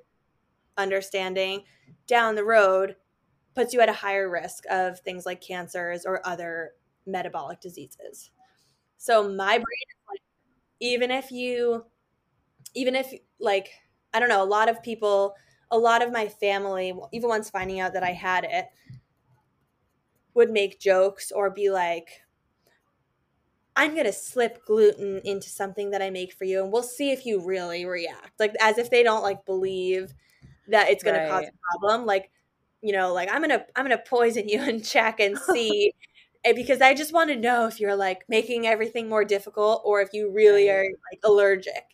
understanding, 0.75 1.63
down 2.07 2.33
the 2.33 2.43
road 2.43 2.95
puts 3.55 3.73
you 3.73 3.81
at 3.81 3.89
a 3.89 3.93
higher 3.93 4.29
risk 4.29 4.63
of 4.69 4.99
things 4.99 5.25
like 5.25 5.41
cancers 5.41 6.05
or 6.05 6.25
other 6.25 6.71
metabolic 7.05 7.59
diseases. 7.59 8.31
So 8.97 9.23
my 9.23 9.53
brain 9.53 9.63
is 9.89 9.97
like, 10.09 10.21
even 10.79 11.11
if 11.11 11.31
you, 11.31 11.85
even 12.73 12.95
if 12.95 13.13
like, 13.39 13.69
I 14.13 14.19
don't 14.19 14.29
know, 14.29 14.43
a 14.43 14.45
lot 14.45 14.69
of 14.69 14.81
people, 14.81 15.35
a 15.71 15.77
lot 15.77 16.01
of 16.01 16.11
my 16.11 16.27
family, 16.27 16.93
even 17.11 17.29
once 17.29 17.49
finding 17.49 17.79
out 17.79 17.93
that 17.93 18.03
I 18.03 18.11
had 18.11 18.43
it, 18.43 18.67
would 20.33 20.49
make 20.49 20.79
jokes 20.79 21.31
or 21.31 21.49
be 21.49 21.69
like, 21.69 22.21
I'm 23.75 23.93
going 23.93 24.05
to 24.05 24.13
slip 24.13 24.65
gluten 24.65 25.19
into 25.23 25.49
something 25.49 25.91
that 25.91 26.01
I 26.01 26.09
make 26.09 26.33
for 26.33 26.45
you 26.45 26.63
and 26.63 26.71
we'll 26.71 26.83
see 26.83 27.11
if 27.11 27.25
you 27.25 27.43
really 27.43 27.85
react. 27.85 28.39
Like, 28.39 28.53
as 28.61 28.77
if 28.77 28.89
they 28.89 29.03
don't 29.03 29.23
like 29.23 29.45
believe 29.45 30.13
that 30.67 30.89
it's 30.89 31.03
going 31.03 31.15
right. 31.15 31.25
to 31.25 31.31
cause 31.31 31.45
a 31.45 31.79
problem. 31.79 32.05
Like, 32.05 32.31
you 32.83 32.91
know, 32.93 33.13
like 33.13 33.29
I'm 33.31 33.41
gonna 33.41 33.65
I'm 33.75 33.85
gonna 33.85 33.97
poison 33.97 34.47
you 34.49 34.61
and 34.61 34.83
check 34.85 35.19
and 35.19 35.37
see. 35.51 35.93
Eh, 36.45 36.53
because 36.53 36.81
I 36.81 36.93
just 36.93 37.13
want 37.13 37.29
to 37.29 37.37
know 37.37 37.67
if 37.67 37.79
you're 37.79 37.95
like 37.95 38.25
making 38.27 38.67
everything 38.67 39.07
more 39.07 39.23
difficult 39.23 39.81
or 39.85 40.01
if 40.01 40.09
you 40.13 40.29
really 40.31 40.69
are 40.69 40.83
like 40.83 41.21
allergic. 41.23 41.85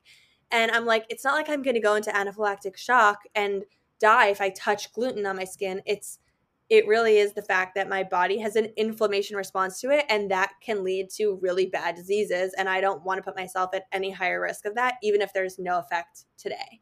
And 0.51 0.71
I'm 0.71 0.85
like, 0.87 1.05
it's 1.09 1.23
not 1.23 1.35
like 1.35 1.49
I'm 1.49 1.61
to 1.63 1.79
go 1.79 1.93
into 1.95 2.09
anaphylactic 2.11 2.75
shock 2.75 3.19
and 3.35 3.63
die 3.99 4.27
if 4.27 4.41
I 4.41 4.49
touch 4.49 4.91
gluten 4.93 5.27
on 5.27 5.35
my 5.35 5.43
skin. 5.43 5.81
It's 5.85 6.17
it 6.69 6.87
really 6.87 7.17
is 7.17 7.33
the 7.33 7.41
fact 7.41 7.75
that 7.75 7.89
my 7.89 8.03
body 8.03 8.39
has 8.39 8.55
an 8.55 8.69
inflammation 8.77 9.35
response 9.35 9.79
to 9.81 9.91
it 9.91 10.05
and 10.09 10.29
that 10.31 10.53
can 10.61 10.83
lead 10.83 11.09
to 11.09 11.39
really 11.41 11.65
bad 11.65 11.95
diseases 11.95 12.53
and 12.57 12.69
I 12.69 12.79
don't 12.79 13.03
want 13.03 13.17
to 13.17 13.23
put 13.23 13.35
myself 13.35 13.71
at 13.73 13.85
any 13.91 14.11
higher 14.11 14.41
risk 14.41 14.65
of 14.65 14.75
that 14.75 14.95
even 15.01 15.21
if 15.21 15.33
there's 15.33 15.57
no 15.57 15.79
effect 15.79 16.25
today 16.37 16.81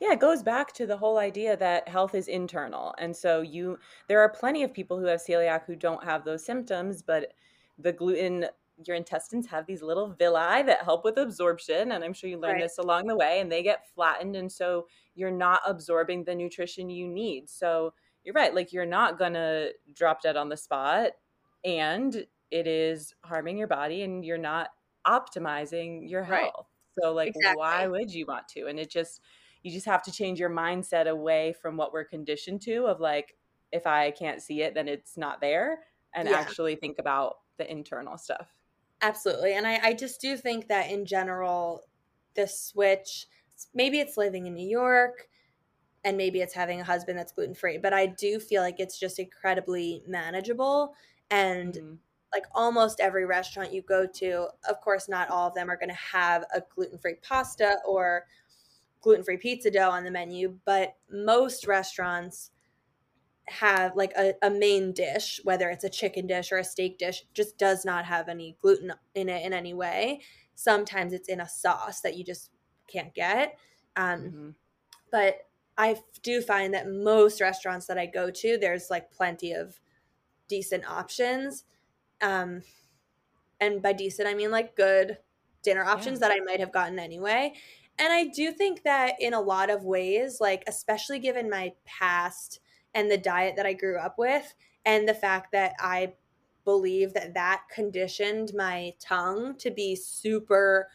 yeah 0.00 0.12
it 0.12 0.20
goes 0.20 0.42
back 0.42 0.72
to 0.72 0.86
the 0.86 0.96
whole 0.96 1.18
idea 1.18 1.56
that 1.56 1.88
health 1.88 2.14
is 2.14 2.28
internal 2.28 2.94
and 2.98 3.14
so 3.14 3.40
you 3.40 3.78
there 4.08 4.20
are 4.20 4.28
plenty 4.28 4.62
of 4.62 4.72
people 4.72 4.98
who 4.98 5.06
have 5.06 5.20
celiac 5.20 5.64
who 5.66 5.76
don't 5.76 6.04
have 6.04 6.24
those 6.24 6.44
symptoms 6.44 7.02
but 7.02 7.32
the 7.78 7.92
gluten 7.92 8.46
your 8.86 8.96
intestines 8.96 9.46
have 9.46 9.66
these 9.66 9.82
little 9.82 10.08
villi 10.08 10.62
that 10.62 10.84
help 10.84 11.04
with 11.04 11.18
absorption 11.18 11.92
and 11.92 12.04
i'm 12.04 12.12
sure 12.12 12.30
you 12.30 12.38
learned 12.38 12.54
right. 12.54 12.62
this 12.62 12.78
along 12.78 13.06
the 13.06 13.16
way 13.16 13.40
and 13.40 13.50
they 13.50 13.62
get 13.62 13.88
flattened 13.94 14.36
and 14.36 14.50
so 14.50 14.86
you're 15.14 15.30
not 15.30 15.60
absorbing 15.66 16.24
the 16.24 16.34
nutrition 16.34 16.88
you 16.88 17.08
need 17.08 17.48
so 17.48 17.92
you're 18.24 18.34
right 18.34 18.54
like 18.54 18.72
you're 18.72 18.86
not 18.86 19.18
gonna 19.18 19.68
drop 19.94 20.22
dead 20.22 20.36
on 20.36 20.48
the 20.48 20.56
spot 20.56 21.10
and 21.64 22.26
it 22.50 22.66
is 22.66 23.14
harming 23.24 23.58
your 23.58 23.66
body 23.66 24.02
and 24.02 24.24
you're 24.24 24.38
not 24.38 24.68
optimizing 25.06 26.08
your 26.08 26.22
health 26.22 26.52
right. 26.54 27.02
so 27.02 27.12
like 27.12 27.28
exactly. 27.28 27.58
why 27.58 27.86
would 27.86 28.12
you 28.12 28.26
want 28.26 28.46
to 28.46 28.66
and 28.66 28.78
it 28.78 28.90
just 28.90 29.20
you 29.62 29.72
just 29.72 29.86
have 29.86 30.02
to 30.02 30.12
change 30.12 30.38
your 30.38 30.50
mindset 30.50 31.08
away 31.08 31.54
from 31.60 31.76
what 31.76 31.92
we're 31.92 32.04
conditioned 32.04 32.60
to 32.62 32.86
of 32.86 33.00
like 33.00 33.36
if 33.72 33.86
i 33.86 34.10
can't 34.12 34.42
see 34.42 34.62
it 34.62 34.74
then 34.74 34.88
it's 34.88 35.16
not 35.16 35.40
there 35.40 35.80
and 36.14 36.28
yeah. 36.28 36.36
actually 36.36 36.76
think 36.76 36.98
about 36.98 37.36
the 37.58 37.70
internal 37.70 38.16
stuff 38.16 38.48
absolutely 39.02 39.54
and 39.54 39.66
I, 39.66 39.80
I 39.82 39.94
just 39.94 40.20
do 40.20 40.36
think 40.36 40.68
that 40.68 40.90
in 40.90 41.04
general 41.04 41.82
the 42.34 42.46
switch 42.46 43.26
maybe 43.74 43.98
it's 43.98 44.16
living 44.16 44.46
in 44.46 44.54
new 44.54 44.68
york 44.68 45.28
and 46.04 46.16
maybe 46.16 46.40
it's 46.40 46.54
having 46.54 46.80
a 46.80 46.84
husband 46.84 47.18
that's 47.18 47.32
gluten 47.32 47.54
free 47.54 47.78
but 47.78 47.92
i 47.92 48.06
do 48.06 48.38
feel 48.38 48.62
like 48.62 48.78
it's 48.78 48.98
just 48.98 49.18
incredibly 49.18 50.02
manageable 50.06 50.94
and 51.30 51.74
mm-hmm. 51.74 51.94
like 52.32 52.44
almost 52.54 53.00
every 53.00 53.26
restaurant 53.26 53.72
you 53.72 53.82
go 53.82 54.06
to 54.06 54.46
of 54.68 54.80
course 54.80 55.08
not 55.08 55.28
all 55.30 55.48
of 55.48 55.54
them 55.54 55.68
are 55.68 55.76
going 55.76 55.88
to 55.88 55.94
have 55.94 56.44
a 56.54 56.62
gluten 56.74 56.98
free 56.98 57.16
pasta 57.22 57.76
or 57.86 58.24
gluten 59.00 59.24
free 59.24 59.36
pizza 59.36 59.70
dough 59.70 59.90
on 59.90 60.04
the 60.04 60.10
menu, 60.10 60.58
but 60.64 60.94
most 61.10 61.66
restaurants 61.66 62.50
have 63.48 63.96
like 63.96 64.12
a, 64.16 64.34
a, 64.42 64.50
main 64.50 64.92
dish, 64.92 65.40
whether 65.44 65.70
it's 65.70 65.84
a 65.84 65.88
chicken 65.88 66.26
dish 66.26 66.52
or 66.52 66.58
a 66.58 66.64
steak 66.64 66.98
dish, 66.98 67.24
just 67.32 67.56
does 67.56 67.84
not 67.84 68.04
have 68.04 68.28
any 68.28 68.56
gluten 68.60 68.92
in 69.14 69.28
it 69.28 69.44
in 69.44 69.52
any 69.52 69.72
way. 69.72 70.20
Sometimes 70.54 71.12
it's 71.12 71.28
in 71.28 71.40
a 71.40 71.48
sauce 71.48 72.00
that 72.02 72.16
you 72.16 72.24
just 72.24 72.50
can't 72.92 73.14
get. 73.14 73.58
Um, 73.96 74.20
mm-hmm. 74.20 74.48
But 75.10 75.38
I 75.78 75.96
do 76.22 76.42
find 76.42 76.74
that 76.74 76.90
most 76.90 77.40
restaurants 77.40 77.86
that 77.86 77.98
I 77.98 78.06
go 78.06 78.30
to, 78.30 78.58
there's 78.58 78.90
like 78.90 79.10
plenty 79.10 79.52
of 79.52 79.80
decent 80.48 80.88
options. 80.88 81.64
Um, 82.20 82.62
and 83.60 83.80
by 83.80 83.92
decent, 83.92 84.28
I 84.28 84.34
mean 84.34 84.50
like 84.50 84.76
good 84.76 85.18
dinner 85.62 85.84
options 85.84 86.20
yeah. 86.20 86.28
that 86.28 86.34
I 86.34 86.40
might 86.40 86.60
have 86.60 86.72
gotten 86.72 86.98
anyway. 86.98 87.54
And 87.98 88.12
I 88.12 88.26
do 88.26 88.52
think 88.52 88.84
that 88.84 89.14
in 89.20 89.34
a 89.34 89.40
lot 89.40 89.70
of 89.70 89.84
ways, 89.84 90.38
like, 90.40 90.62
especially 90.66 91.18
given 91.18 91.50
my 91.50 91.72
past 91.84 92.60
and 92.94 93.10
the 93.10 93.18
diet 93.18 93.54
that 93.56 93.66
I 93.66 93.72
grew 93.72 93.98
up 93.98 94.18
with, 94.18 94.54
and 94.84 95.08
the 95.08 95.14
fact 95.14 95.52
that 95.52 95.74
I 95.80 96.14
believe 96.64 97.14
that 97.14 97.34
that 97.34 97.62
conditioned 97.72 98.52
my 98.56 98.92
tongue 99.00 99.56
to 99.58 99.70
be 99.70 99.96
super 99.96 100.88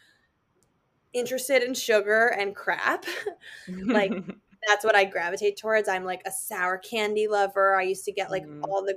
interested 1.12 1.62
in 1.62 1.74
sugar 1.74 2.28
and 2.38 2.54
crap. 2.54 3.06
like, 3.68 4.12
that's 4.66 4.84
what 4.84 4.96
I 4.96 5.04
gravitate 5.04 5.56
towards. 5.56 5.88
I'm 5.88 6.04
like 6.04 6.22
a 6.26 6.32
sour 6.32 6.78
candy 6.78 7.28
lover. 7.28 7.76
I 7.76 7.82
used 7.82 8.04
to 8.06 8.12
get 8.12 8.30
like 8.30 8.46
mm. 8.46 8.62
all 8.64 8.82
the, 8.82 8.96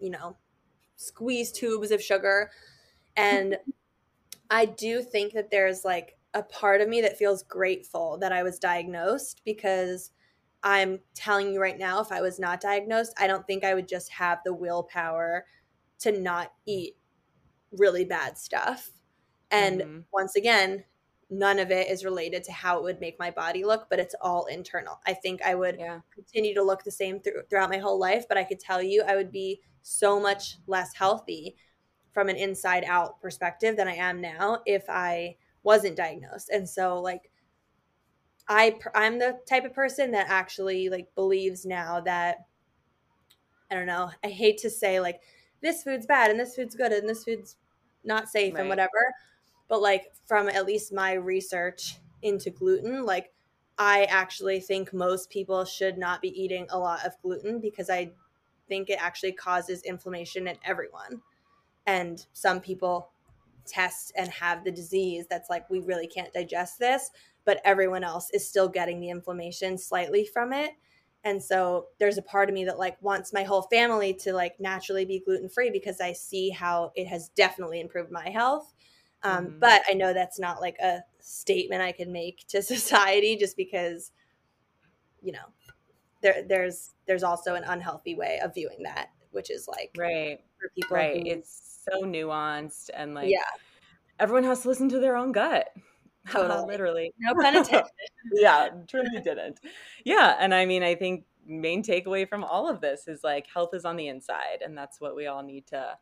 you 0.00 0.10
know, 0.10 0.36
squeeze 0.96 1.52
tubes 1.52 1.90
of 1.90 2.02
sugar. 2.02 2.50
And 3.16 3.56
I 4.50 4.64
do 4.64 5.02
think 5.02 5.32
that 5.34 5.50
there's 5.50 5.84
like 5.84 6.17
a 6.34 6.42
part 6.42 6.80
of 6.80 6.88
me 6.88 7.00
that 7.00 7.18
feels 7.18 7.42
grateful 7.42 8.18
that 8.18 8.32
I 8.32 8.42
was 8.42 8.58
diagnosed 8.58 9.42
because 9.44 10.12
I'm 10.62 10.98
telling 11.14 11.52
you 11.52 11.60
right 11.60 11.78
now, 11.78 12.00
if 12.00 12.12
I 12.12 12.20
was 12.20 12.38
not 12.38 12.60
diagnosed, 12.60 13.14
I 13.18 13.26
don't 13.26 13.46
think 13.46 13.64
I 13.64 13.74
would 13.74 13.88
just 13.88 14.10
have 14.10 14.38
the 14.44 14.54
willpower 14.54 15.46
to 16.00 16.12
not 16.12 16.52
eat 16.66 16.96
really 17.72 18.04
bad 18.04 18.36
stuff. 18.36 18.90
And 19.50 19.80
mm-hmm. 19.80 19.98
once 20.12 20.36
again, 20.36 20.84
none 21.30 21.58
of 21.58 21.70
it 21.70 21.88
is 21.88 22.04
related 22.04 22.42
to 22.44 22.52
how 22.52 22.78
it 22.78 22.82
would 22.82 23.00
make 23.00 23.18
my 23.18 23.30
body 23.30 23.64
look, 23.64 23.86
but 23.90 23.98
it's 23.98 24.14
all 24.20 24.46
internal. 24.46 25.00
I 25.06 25.14
think 25.14 25.42
I 25.42 25.54
would 25.54 25.76
yeah. 25.78 26.00
continue 26.14 26.54
to 26.54 26.62
look 26.62 26.84
the 26.84 26.90
same 26.90 27.20
through, 27.20 27.42
throughout 27.48 27.70
my 27.70 27.78
whole 27.78 27.98
life, 27.98 28.26
but 28.28 28.38
I 28.38 28.44
could 28.44 28.60
tell 28.60 28.82
you 28.82 29.02
I 29.06 29.16
would 29.16 29.30
be 29.30 29.60
so 29.82 30.18
much 30.18 30.56
less 30.66 30.94
healthy 30.94 31.56
from 32.12 32.28
an 32.28 32.36
inside 32.36 32.84
out 32.86 33.20
perspective 33.20 33.76
than 33.76 33.88
I 33.88 33.94
am 33.94 34.20
now 34.20 34.60
if 34.66 34.84
I 34.88 35.36
wasn't 35.62 35.96
diagnosed. 35.96 36.50
And 36.50 36.68
so 36.68 37.00
like 37.00 37.30
I 38.48 38.78
I'm 38.94 39.18
the 39.18 39.38
type 39.48 39.64
of 39.64 39.74
person 39.74 40.12
that 40.12 40.28
actually 40.28 40.88
like 40.88 41.14
believes 41.14 41.66
now 41.66 42.00
that 42.00 42.46
I 43.70 43.74
don't 43.74 43.86
know, 43.86 44.10
I 44.24 44.28
hate 44.28 44.58
to 44.58 44.70
say 44.70 45.00
like 45.00 45.20
this 45.60 45.82
food's 45.82 46.06
bad 46.06 46.30
and 46.30 46.40
this 46.40 46.54
food's 46.54 46.74
good 46.74 46.92
and 46.92 47.08
this 47.08 47.24
food's 47.24 47.56
not 48.04 48.28
safe 48.28 48.54
right. 48.54 48.60
and 48.60 48.68
whatever, 48.68 49.12
but 49.68 49.82
like 49.82 50.06
from 50.26 50.48
at 50.48 50.66
least 50.66 50.92
my 50.92 51.12
research 51.12 51.96
into 52.22 52.50
gluten, 52.50 53.04
like 53.04 53.32
I 53.78 54.04
actually 54.04 54.60
think 54.60 54.92
most 54.92 55.30
people 55.30 55.64
should 55.64 55.98
not 55.98 56.22
be 56.22 56.28
eating 56.40 56.66
a 56.70 56.78
lot 56.78 57.04
of 57.04 57.20
gluten 57.22 57.60
because 57.60 57.90
I 57.90 58.12
think 58.68 58.90
it 58.90 59.02
actually 59.02 59.32
causes 59.32 59.82
inflammation 59.82 60.48
in 60.48 60.56
everyone. 60.64 61.22
And 61.86 62.24
some 62.32 62.60
people 62.60 63.10
test 63.68 64.12
and 64.16 64.28
have 64.30 64.64
the 64.64 64.72
disease 64.72 65.26
that's 65.28 65.50
like 65.50 65.68
we 65.68 65.80
really 65.80 66.06
can't 66.06 66.32
digest 66.32 66.78
this 66.78 67.10
but 67.48 67.62
everyone 67.64 68.04
else 68.04 68.28
is 68.34 68.46
still 68.46 68.68
getting 68.68 69.00
the 69.00 69.08
inflammation 69.08 69.78
slightly 69.78 70.22
from 70.22 70.52
it. 70.52 70.72
And 71.24 71.42
so 71.42 71.86
there's 71.98 72.18
a 72.18 72.22
part 72.22 72.50
of 72.50 72.54
me 72.54 72.66
that 72.66 72.78
like 72.78 73.00
wants 73.00 73.32
my 73.32 73.42
whole 73.42 73.62
family 73.62 74.12
to 74.20 74.34
like 74.34 74.60
naturally 74.60 75.06
be 75.06 75.22
gluten 75.24 75.48
free 75.48 75.70
because 75.70 75.98
i 75.98 76.12
see 76.12 76.50
how 76.50 76.92
it 76.94 77.06
has 77.06 77.30
definitely 77.30 77.80
improved 77.80 78.10
my 78.10 78.28
health. 78.28 78.74
Um, 79.22 79.46
mm-hmm. 79.46 79.58
but 79.60 79.82
i 79.88 79.94
know 79.94 80.12
that's 80.12 80.38
not 80.38 80.60
like 80.60 80.76
a 80.78 81.00
statement 81.20 81.80
i 81.82 81.90
can 81.90 82.12
make 82.12 82.46
to 82.48 82.60
society 82.76 83.34
just 83.34 83.56
because 83.56 84.12
you 85.22 85.32
know 85.32 85.46
there 86.22 86.44
there's 86.46 86.90
there's 87.06 87.24
also 87.24 87.54
an 87.54 87.64
unhealthy 87.64 88.14
way 88.14 88.38
of 88.44 88.54
viewing 88.54 88.82
that 88.84 89.08
which 89.30 89.50
is 89.50 89.66
like 89.66 89.90
right. 89.98 90.38
for 90.60 90.68
people 90.74 90.96
right. 90.96 91.26
who, 91.26 91.32
it's 91.32 91.67
so 91.90 92.02
nuanced 92.02 92.90
and 92.94 93.14
like 93.14 93.30
yeah. 93.30 93.38
everyone 94.18 94.44
has 94.44 94.62
to 94.62 94.68
listen 94.68 94.88
to 94.90 94.98
their 94.98 95.16
own 95.16 95.32
gut. 95.32 95.68
Totally. 96.30 96.66
literally. 96.66 97.14
No 97.18 97.34
pun 97.34 97.56
intended. 97.56 97.90
Yeah 98.32 98.68
truly 98.86 99.20
didn't. 99.22 99.60
Yeah 100.04 100.36
and 100.38 100.52
i 100.54 100.66
mean 100.66 100.82
i 100.82 100.94
think 100.94 101.24
main 101.48 101.82
takeaway 101.82 102.28
from 102.28 102.44
all 102.44 102.68
of 102.68 102.80
this 102.80 103.08
is 103.08 103.24
like 103.24 103.46
health 103.52 103.70
is 103.74 103.84
on 103.84 103.96
the 103.96 104.08
inside, 104.08 104.62
and 104.64 104.76
that's 104.76 105.00
what 105.00 105.16
we 105.16 105.26
all 105.26 105.42
need 105.42 105.66
to 105.68 105.96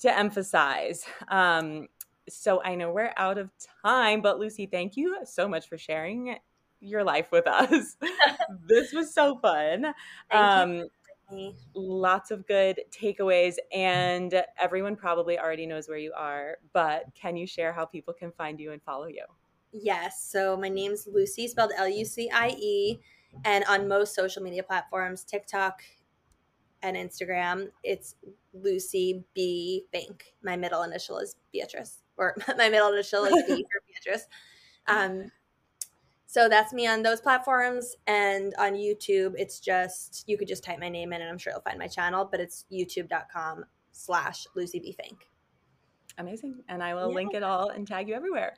to 0.00 0.18
emphasize. 0.18 1.04
Um, 1.28 1.88
so 2.28 2.62
I 2.62 2.74
know 2.74 2.90
we're 2.90 3.12
out 3.16 3.38
of 3.38 3.50
time, 3.84 4.20
but 4.20 4.38
Lucie, 4.38 4.66
thank 4.66 4.96
you 4.96 5.18
so 5.24 5.48
much 5.48 5.68
for 5.68 5.78
sharing 5.78 6.36
your 6.80 7.04
life 7.04 7.30
with 7.30 7.46
us. 7.46 7.96
this 8.66 8.92
was 8.92 9.14
so 9.14 9.38
fun. 9.38 9.86
Um, 10.30 10.84
lots 11.74 12.30
of 12.30 12.46
good 12.46 12.80
takeaways, 12.90 13.56
and 13.72 14.42
everyone 14.58 14.96
probably 14.96 15.38
already 15.38 15.66
knows 15.66 15.88
where 15.88 15.98
you 15.98 16.12
are, 16.16 16.56
but 16.72 17.04
can 17.14 17.36
you 17.36 17.46
share 17.46 17.72
how 17.72 17.84
people 17.84 18.14
can 18.14 18.32
find 18.32 18.58
you 18.60 18.72
and 18.72 18.82
follow 18.82 19.06
you? 19.06 19.24
Yes. 19.72 20.28
So 20.30 20.56
my 20.56 20.68
name's 20.68 21.06
Lucie, 21.06 21.48
spelled 21.48 21.72
L 21.76 21.88
U 21.88 22.04
C 22.04 22.30
I 22.32 22.48
E. 22.50 23.00
And 23.44 23.64
on 23.64 23.88
most 23.88 24.14
social 24.14 24.42
media 24.42 24.62
platforms, 24.62 25.24
TikTok 25.24 25.82
and 26.82 26.96
Instagram, 26.96 27.68
it's 27.82 28.16
Lucie 28.52 29.24
B 29.34 29.86
Fink. 29.92 30.34
My 30.42 30.56
middle 30.56 30.82
initial 30.82 31.18
is 31.18 31.36
Beatrice, 31.52 32.02
or 32.16 32.36
my 32.58 32.68
middle 32.68 32.92
initial 32.92 33.24
is 33.24 33.32
B 33.46 33.66
for 33.72 33.82
Beatrice. 33.88 34.26
Um, 34.86 35.30
so 36.32 36.48
that's 36.48 36.72
me 36.72 36.86
on 36.86 37.02
those 37.02 37.20
platforms. 37.20 37.94
And 38.06 38.54
on 38.58 38.72
YouTube, 38.72 39.34
it's 39.36 39.60
just, 39.60 40.24
you 40.26 40.38
could 40.38 40.48
just 40.48 40.64
type 40.64 40.80
my 40.80 40.88
name 40.88 41.12
in 41.12 41.20
and 41.20 41.28
I'm 41.28 41.36
sure 41.36 41.52
you'll 41.52 41.60
find 41.60 41.78
my 41.78 41.88
channel, 41.88 42.24
but 42.24 42.40
it's 42.40 42.64
youtube.com 42.72 43.66
slash 43.90 44.46
Lucie 44.56 44.80
B 44.80 44.92
Fink. 44.98 45.28
Amazing. 46.16 46.62
And 46.70 46.82
I 46.82 46.94
will 46.94 47.10
yeah. 47.10 47.16
link 47.16 47.34
it 47.34 47.42
all 47.42 47.68
and 47.68 47.86
tag 47.86 48.08
you 48.08 48.14
everywhere. 48.14 48.54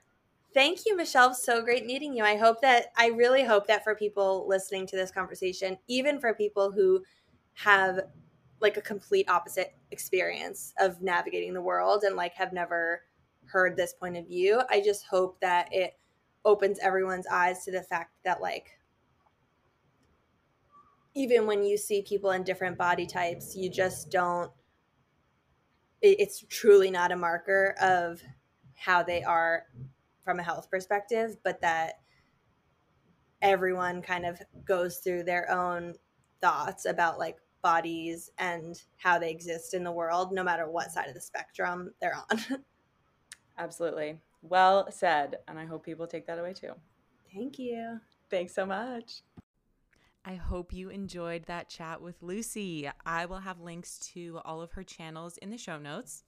Thank 0.55 0.87
you, 0.87 0.97
Michelle. 0.97 1.35
So 1.35 1.63
great 1.63 1.85
meeting 1.85 2.17
you. 2.17 2.23
I 2.23 2.37
hope 2.37 2.61
that, 2.61 2.93
I 2.97 3.09
really 3.09 3.43
hope 3.43 3.67
that 3.67 3.83
for 3.83 3.97
people 3.97 4.47
listening 4.49 4.87
to 4.87 4.97
this 4.97 5.11
conversation, 5.11 5.77
even 5.89 6.21
for 6.21 6.33
people 6.33 6.71
who 6.71 7.03
have 7.55 8.03
like 8.61 8.77
a 8.77 8.83
complete 8.83 9.29
opposite 9.29 9.75
experience 9.91 10.73
of 10.79 11.03
navigating 11.03 11.53
the 11.53 11.61
world 11.61 12.05
and 12.05 12.15
like 12.15 12.35
have 12.35 12.53
never 12.53 13.01
heard 13.47 13.77
this 13.77 13.95
point 13.95 14.17
of 14.17 14.29
view, 14.29 14.63
I 14.71 14.81
just 14.81 15.07
hope 15.07 15.41
that 15.41 15.71
it 15.73 15.99
opens 16.45 16.79
everyone's 16.81 17.27
eyes 17.27 17.65
to 17.65 17.71
the 17.71 17.83
fact 17.83 18.13
that 18.25 18.41
like 18.41 18.79
even 21.15 21.47
when 21.47 21.63
you 21.63 21.77
see 21.77 22.03
people 22.03 22.33
in 22.33 22.43
different 22.43 22.77
body 22.77 23.07
types, 23.07 23.55
you 23.55 23.71
just 23.71 24.11
don't 24.11 24.51
it's 26.03 26.45
truly 26.51 26.91
not 26.91 27.13
a 27.13 27.17
marker 27.17 27.75
of 27.81 28.23
how 28.77 29.03
they 29.03 29.23
are 29.23 29.65
from 30.23 30.39
a 30.39 30.43
health 30.43 30.71
perspective, 30.71 31.37
but 31.43 31.61
that 31.63 31.95
everyone 33.41 34.03
kind 34.03 34.27
of 34.27 34.41
goes 34.67 34.99
through 34.99 35.23
their 35.23 35.51
own 35.51 35.95
thoughts 36.43 36.85
about 36.85 37.19
like 37.19 37.39
bodies 37.63 38.31
and 38.39 38.83
how 38.99 39.19
they 39.19 39.31
exist 39.31 39.73
in 39.73 39.83
the 39.83 39.91
world, 39.91 40.33
no 40.33 40.45
matter 40.45 40.71
what 40.71 40.91
side 40.91 41.09
of 41.09 41.15
the 41.15 41.21
spectrum 41.21 41.91
they're 42.01 42.17
on. 42.31 42.63
Absolutely. 43.59 44.19
Well 44.45 44.87
said. 44.91 45.39
And 45.49 45.59
I 45.59 45.65
hope 45.65 45.85
people 45.85 46.07
take 46.07 46.27
that 46.27 46.39
away 46.39 46.53
too. 46.53 46.73
Thank 47.33 47.59
you. 47.59 48.01
Thanks 48.31 48.55
so 48.55 48.65
much. 48.65 49.23
I 50.25 50.37
hope 50.37 50.73
you 50.73 50.89
enjoyed 50.89 51.45
that 51.47 51.69
chat 51.69 52.01
with 52.01 52.23
Lucie. 52.23 52.89
I 53.05 53.27
will 53.27 53.41
have 53.41 53.61
links 53.61 53.99
to 54.15 54.41
all 54.45 54.63
of 54.63 54.73
her 54.73 54.83
channels 54.83 55.37
in 55.39 55.51
the 55.51 55.59
show 55.59 55.79
notes 55.79 56.25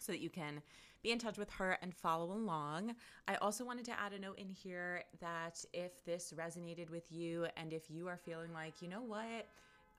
so 0.00 0.12
that 0.12 0.20
you 0.20 0.30
can 0.30 0.62
be 1.02 1.10
in 1.12 1.18
touch 1.18 1.36
with 1.38 1.50
her 1.50 1.78
and 1.82 1.94
follow 1.94 2.32
along. 2.32 2.94
I 3.28 3.34
also 3.36 3.64
wanted 3.64 3.84
to 3.86 4.00
add 4.00 4.12
a 4.12 4.18
note 4.18 4.38
in 4.38 4.48
here 4.48 5.02
that 5.20 5.64
if 5.72 6.04
this 6.04 6.32
resonated 6.36 6.90
with 6.90 7.10
you 7.10 7.46
and 7.56 7.72
if 7.72 7.90
you 7.90 8.08
are 8.08 8.16
feeling 8.16 8.52
like, 8.52 8.80
you 8.80 8.88
know 8.88 9.02
what, 9.02 9.48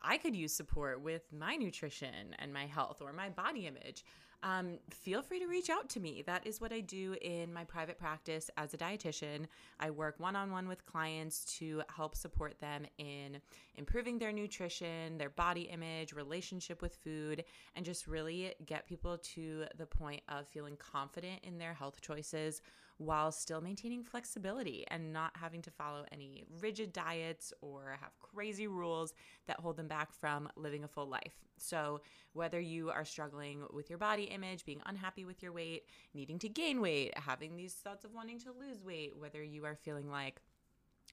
I 0.02 0.18
could 0.18 0.36
use 0.36 0.54
support 0.54 1.02
with 1.02 1.24
my 1.32 1.56
nutrition 1.56 2.36
and 2.40 2.54
my 2.54 2.66
health 2.66 3.02
or 3.02 3.12
my 3.14 3.30
body 3.30 3.68
image 3.68 4.04
um, 4.46 4.78
feel 4.92 5.24
free 5.24 5.40
to 5.40 5.48
reach 5.48 5.72
out 5.72 5.90
to 5.90 6.00
me. 6.00 6.24
That 6.28 6.46
is 6.46 6.62
what 6.62 6.72
I 6.72 6.80
do 6.80 7.16
in 7.20 7.52
my 7.52 7.64
private 7.64 7.98
practice 7.98 8.52
as 8.58 8.76
a 8.76 8.78
dietitian. 8.78 9.48
I 9.80 9.90
work 9.90 10.20
one 10.20 10.36
on 10.36 10.52
one 10.52 10.68
with 10.68 10.86
clients 10.86 11.44
to 11.58 11.82
help 11.94 12.16
support 12.16 12.60
them 12.62 12.86
in 13.00 13.42
improving 13.74 14.20
their 14.20 14.32
nutrition, 14.32 15.18
their 15.18 15.32
body 15.32 15.64
image, 15.64 16.14
relationship 16.14 16.84
with 16.84 16.96
food, 16.96 17.44
and 17.76 17.84
just 17.84 18.06
really 18.06 18.54
get 18.68 18.88
people 18.88 19.18
to 19.34 19.66
the 19.80 19.88
point 19.88 20.22
of 20.30 20.48
feeling 20.48 20.78
confident 20.78 21.40
in 21.44 21.58
their 21.58 21.74
health 21.74 22.00
choices 22.02 22.62
while 22.98 23.32
still 23.32 23.62
maintaining 23.62 24.04
flexibility 24.04 24.86
and 24.90 25.12
not 25.12 25.32
having 25.36 25.62
to 25.62 25.72
follow 25.72 26.06
any 26.12 26.46
rigid 26.62 26.94
diets 26.94 27.52
or 27.62 27.98
have 28.00 28.18
crazy 28.20 28.68
rules 28.68 29.14
that 29.48 29.60
hold 29.60 29.76
them 29.76 29.88
back 29.88 30.14
from 30.14 30.50
living 30.56 30.84
a 30.84 30.88
full 30.88 31.08
life. 31.08 31.36
So, 31.58 32.02
whether 32.34 32.60
you 32.60 32.92
are 32.92 33.06
struggling 33.06 33.64
with 33.72 33.90
your 33.90 34.00
body 34.00 34.24
image, 34.24 34.66
being 34.66 34.82
unhappy 34.86 35.26
with 35.26 35.42
your 35.42 35.54
weight, 35.54 35.84
needing 36.14 36.40
to 36.40 36.50
gain 36.50 36.82
weight, 36.82 37.18
having 37.18 37.56
these 37.56 37.74
thoughts 37.74 38.04
of 38.06 38.14
wanting 38.14 38.40
to 38.40 38.52
lose 38.52 38.82
weight, 38.84 39.16
whether 39.18 39.44
you 39.44 39.66
are 39.66 39.76
feeling 39.76 40.10
like 40.10 40.42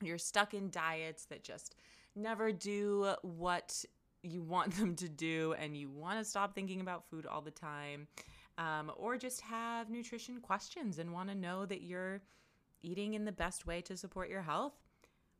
you're 0.01 0.19
stuck 0.19 0.55
in 0.55 0.71
diets 0.71 1.27
that 1.27 1.45
just 1.45 1.75
never 2.15 2.53
do 2.53 3.15
what 3.23 3.85
you 4.23 4.43
want 4.43 4.75
them 4.79 4.95
to 4.97 5.09
do 5.09 5.55
and 5.59 5.77
you 5.77 5.91
want 5.91 6.19
to 6.19 6.25
stop 6.25 6.55
thinking 6.55 6.81
about 6.81 7.09
food 7.09 7.27
all 7.27 7.41
the 7.41 7.51
time 7.51 8.07
um, 8.59 8.93
or 8.97 9.17
just 9.17 9.41
have 9.43 9.91
nutrition 9.91 10.41
questions 10.41 10.99
and 10.99 11.13
want 11.13 11.29
to 11.29 11.35
know 11.35 11.67
that 11.67 11.83
you're 11.83 12.23
eating 12.83 13.15
in 13.15 13.25
the 13.25 13.33
best 13.33 13.67
way 13.67 13.81
to 13.83 13.97
support 13.97 14.29
your 14.29 14.43
health, 14.43 14.75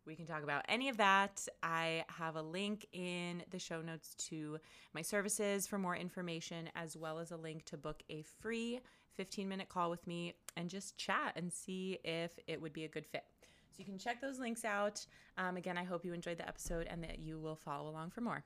we 0.05 0.17
can 0.17 0.27
talk 0.27 0.43
about 0.43 0.65
any 0.69 0.89
of 0.89 0.97
that. 0.97 1.47
I 1.63 2.05
have 2.09 2.35
a 2.37 2.43
link 2.43 2.87
in 2.93 3.45
the 3.51 3.59
show 3.59 3.81
notes 3.83 4.15
to 4.29 4.59
my 4.95 5.03
services 5.03 5.67
for 5.67 5.79
more 5.79 5.95
information, 5.95 6.71
as 6.75 6.97
well 6.97 7.19
as 7.19 7.31
a 7.31 7.37
link 7.37 7.65
to 7.67 7.77
book 7.77 8.03
a 8.11 8.23
free 8.41 8.81
15 9.15 9.49
minute 9.49 9.69
call 9.69 9.91
with 9.91 10.07
me 10.07 10.35
and 10.57 10.69
just 10.69 10.97
chat 10.97 11.35
and 11.37 11.53
see 11.53 11.99
if 12.03 12.33
it 12.47 12.61
would 12.61 12.73
be 12.73 12.85
a 12.85 12.89
good 12.89 13.07
fit. 13.07 13.25
So 13.71 13.79
you 13.79 13.85
can 13.85 13.99
check 13.99 14.21
those 14.21 14.39
links 14.39 14.65
out. 14.65 15.05
Um, 15.39 15.57
again, 15.57 15.79
I 15.79 15.85
hope 15.85 16.05
you 16.05 16.13
enjoyed 16.13 16.39
the 16.39 16.49
episode 16.49 16.87
and 16.91 17.03
that 17.05 17.19
you 17.19 17.39
will 17.39 17.57
follow 17.57 17.89
along 17.89 18.11
for 18.11 18.21
more. 18.21 18.45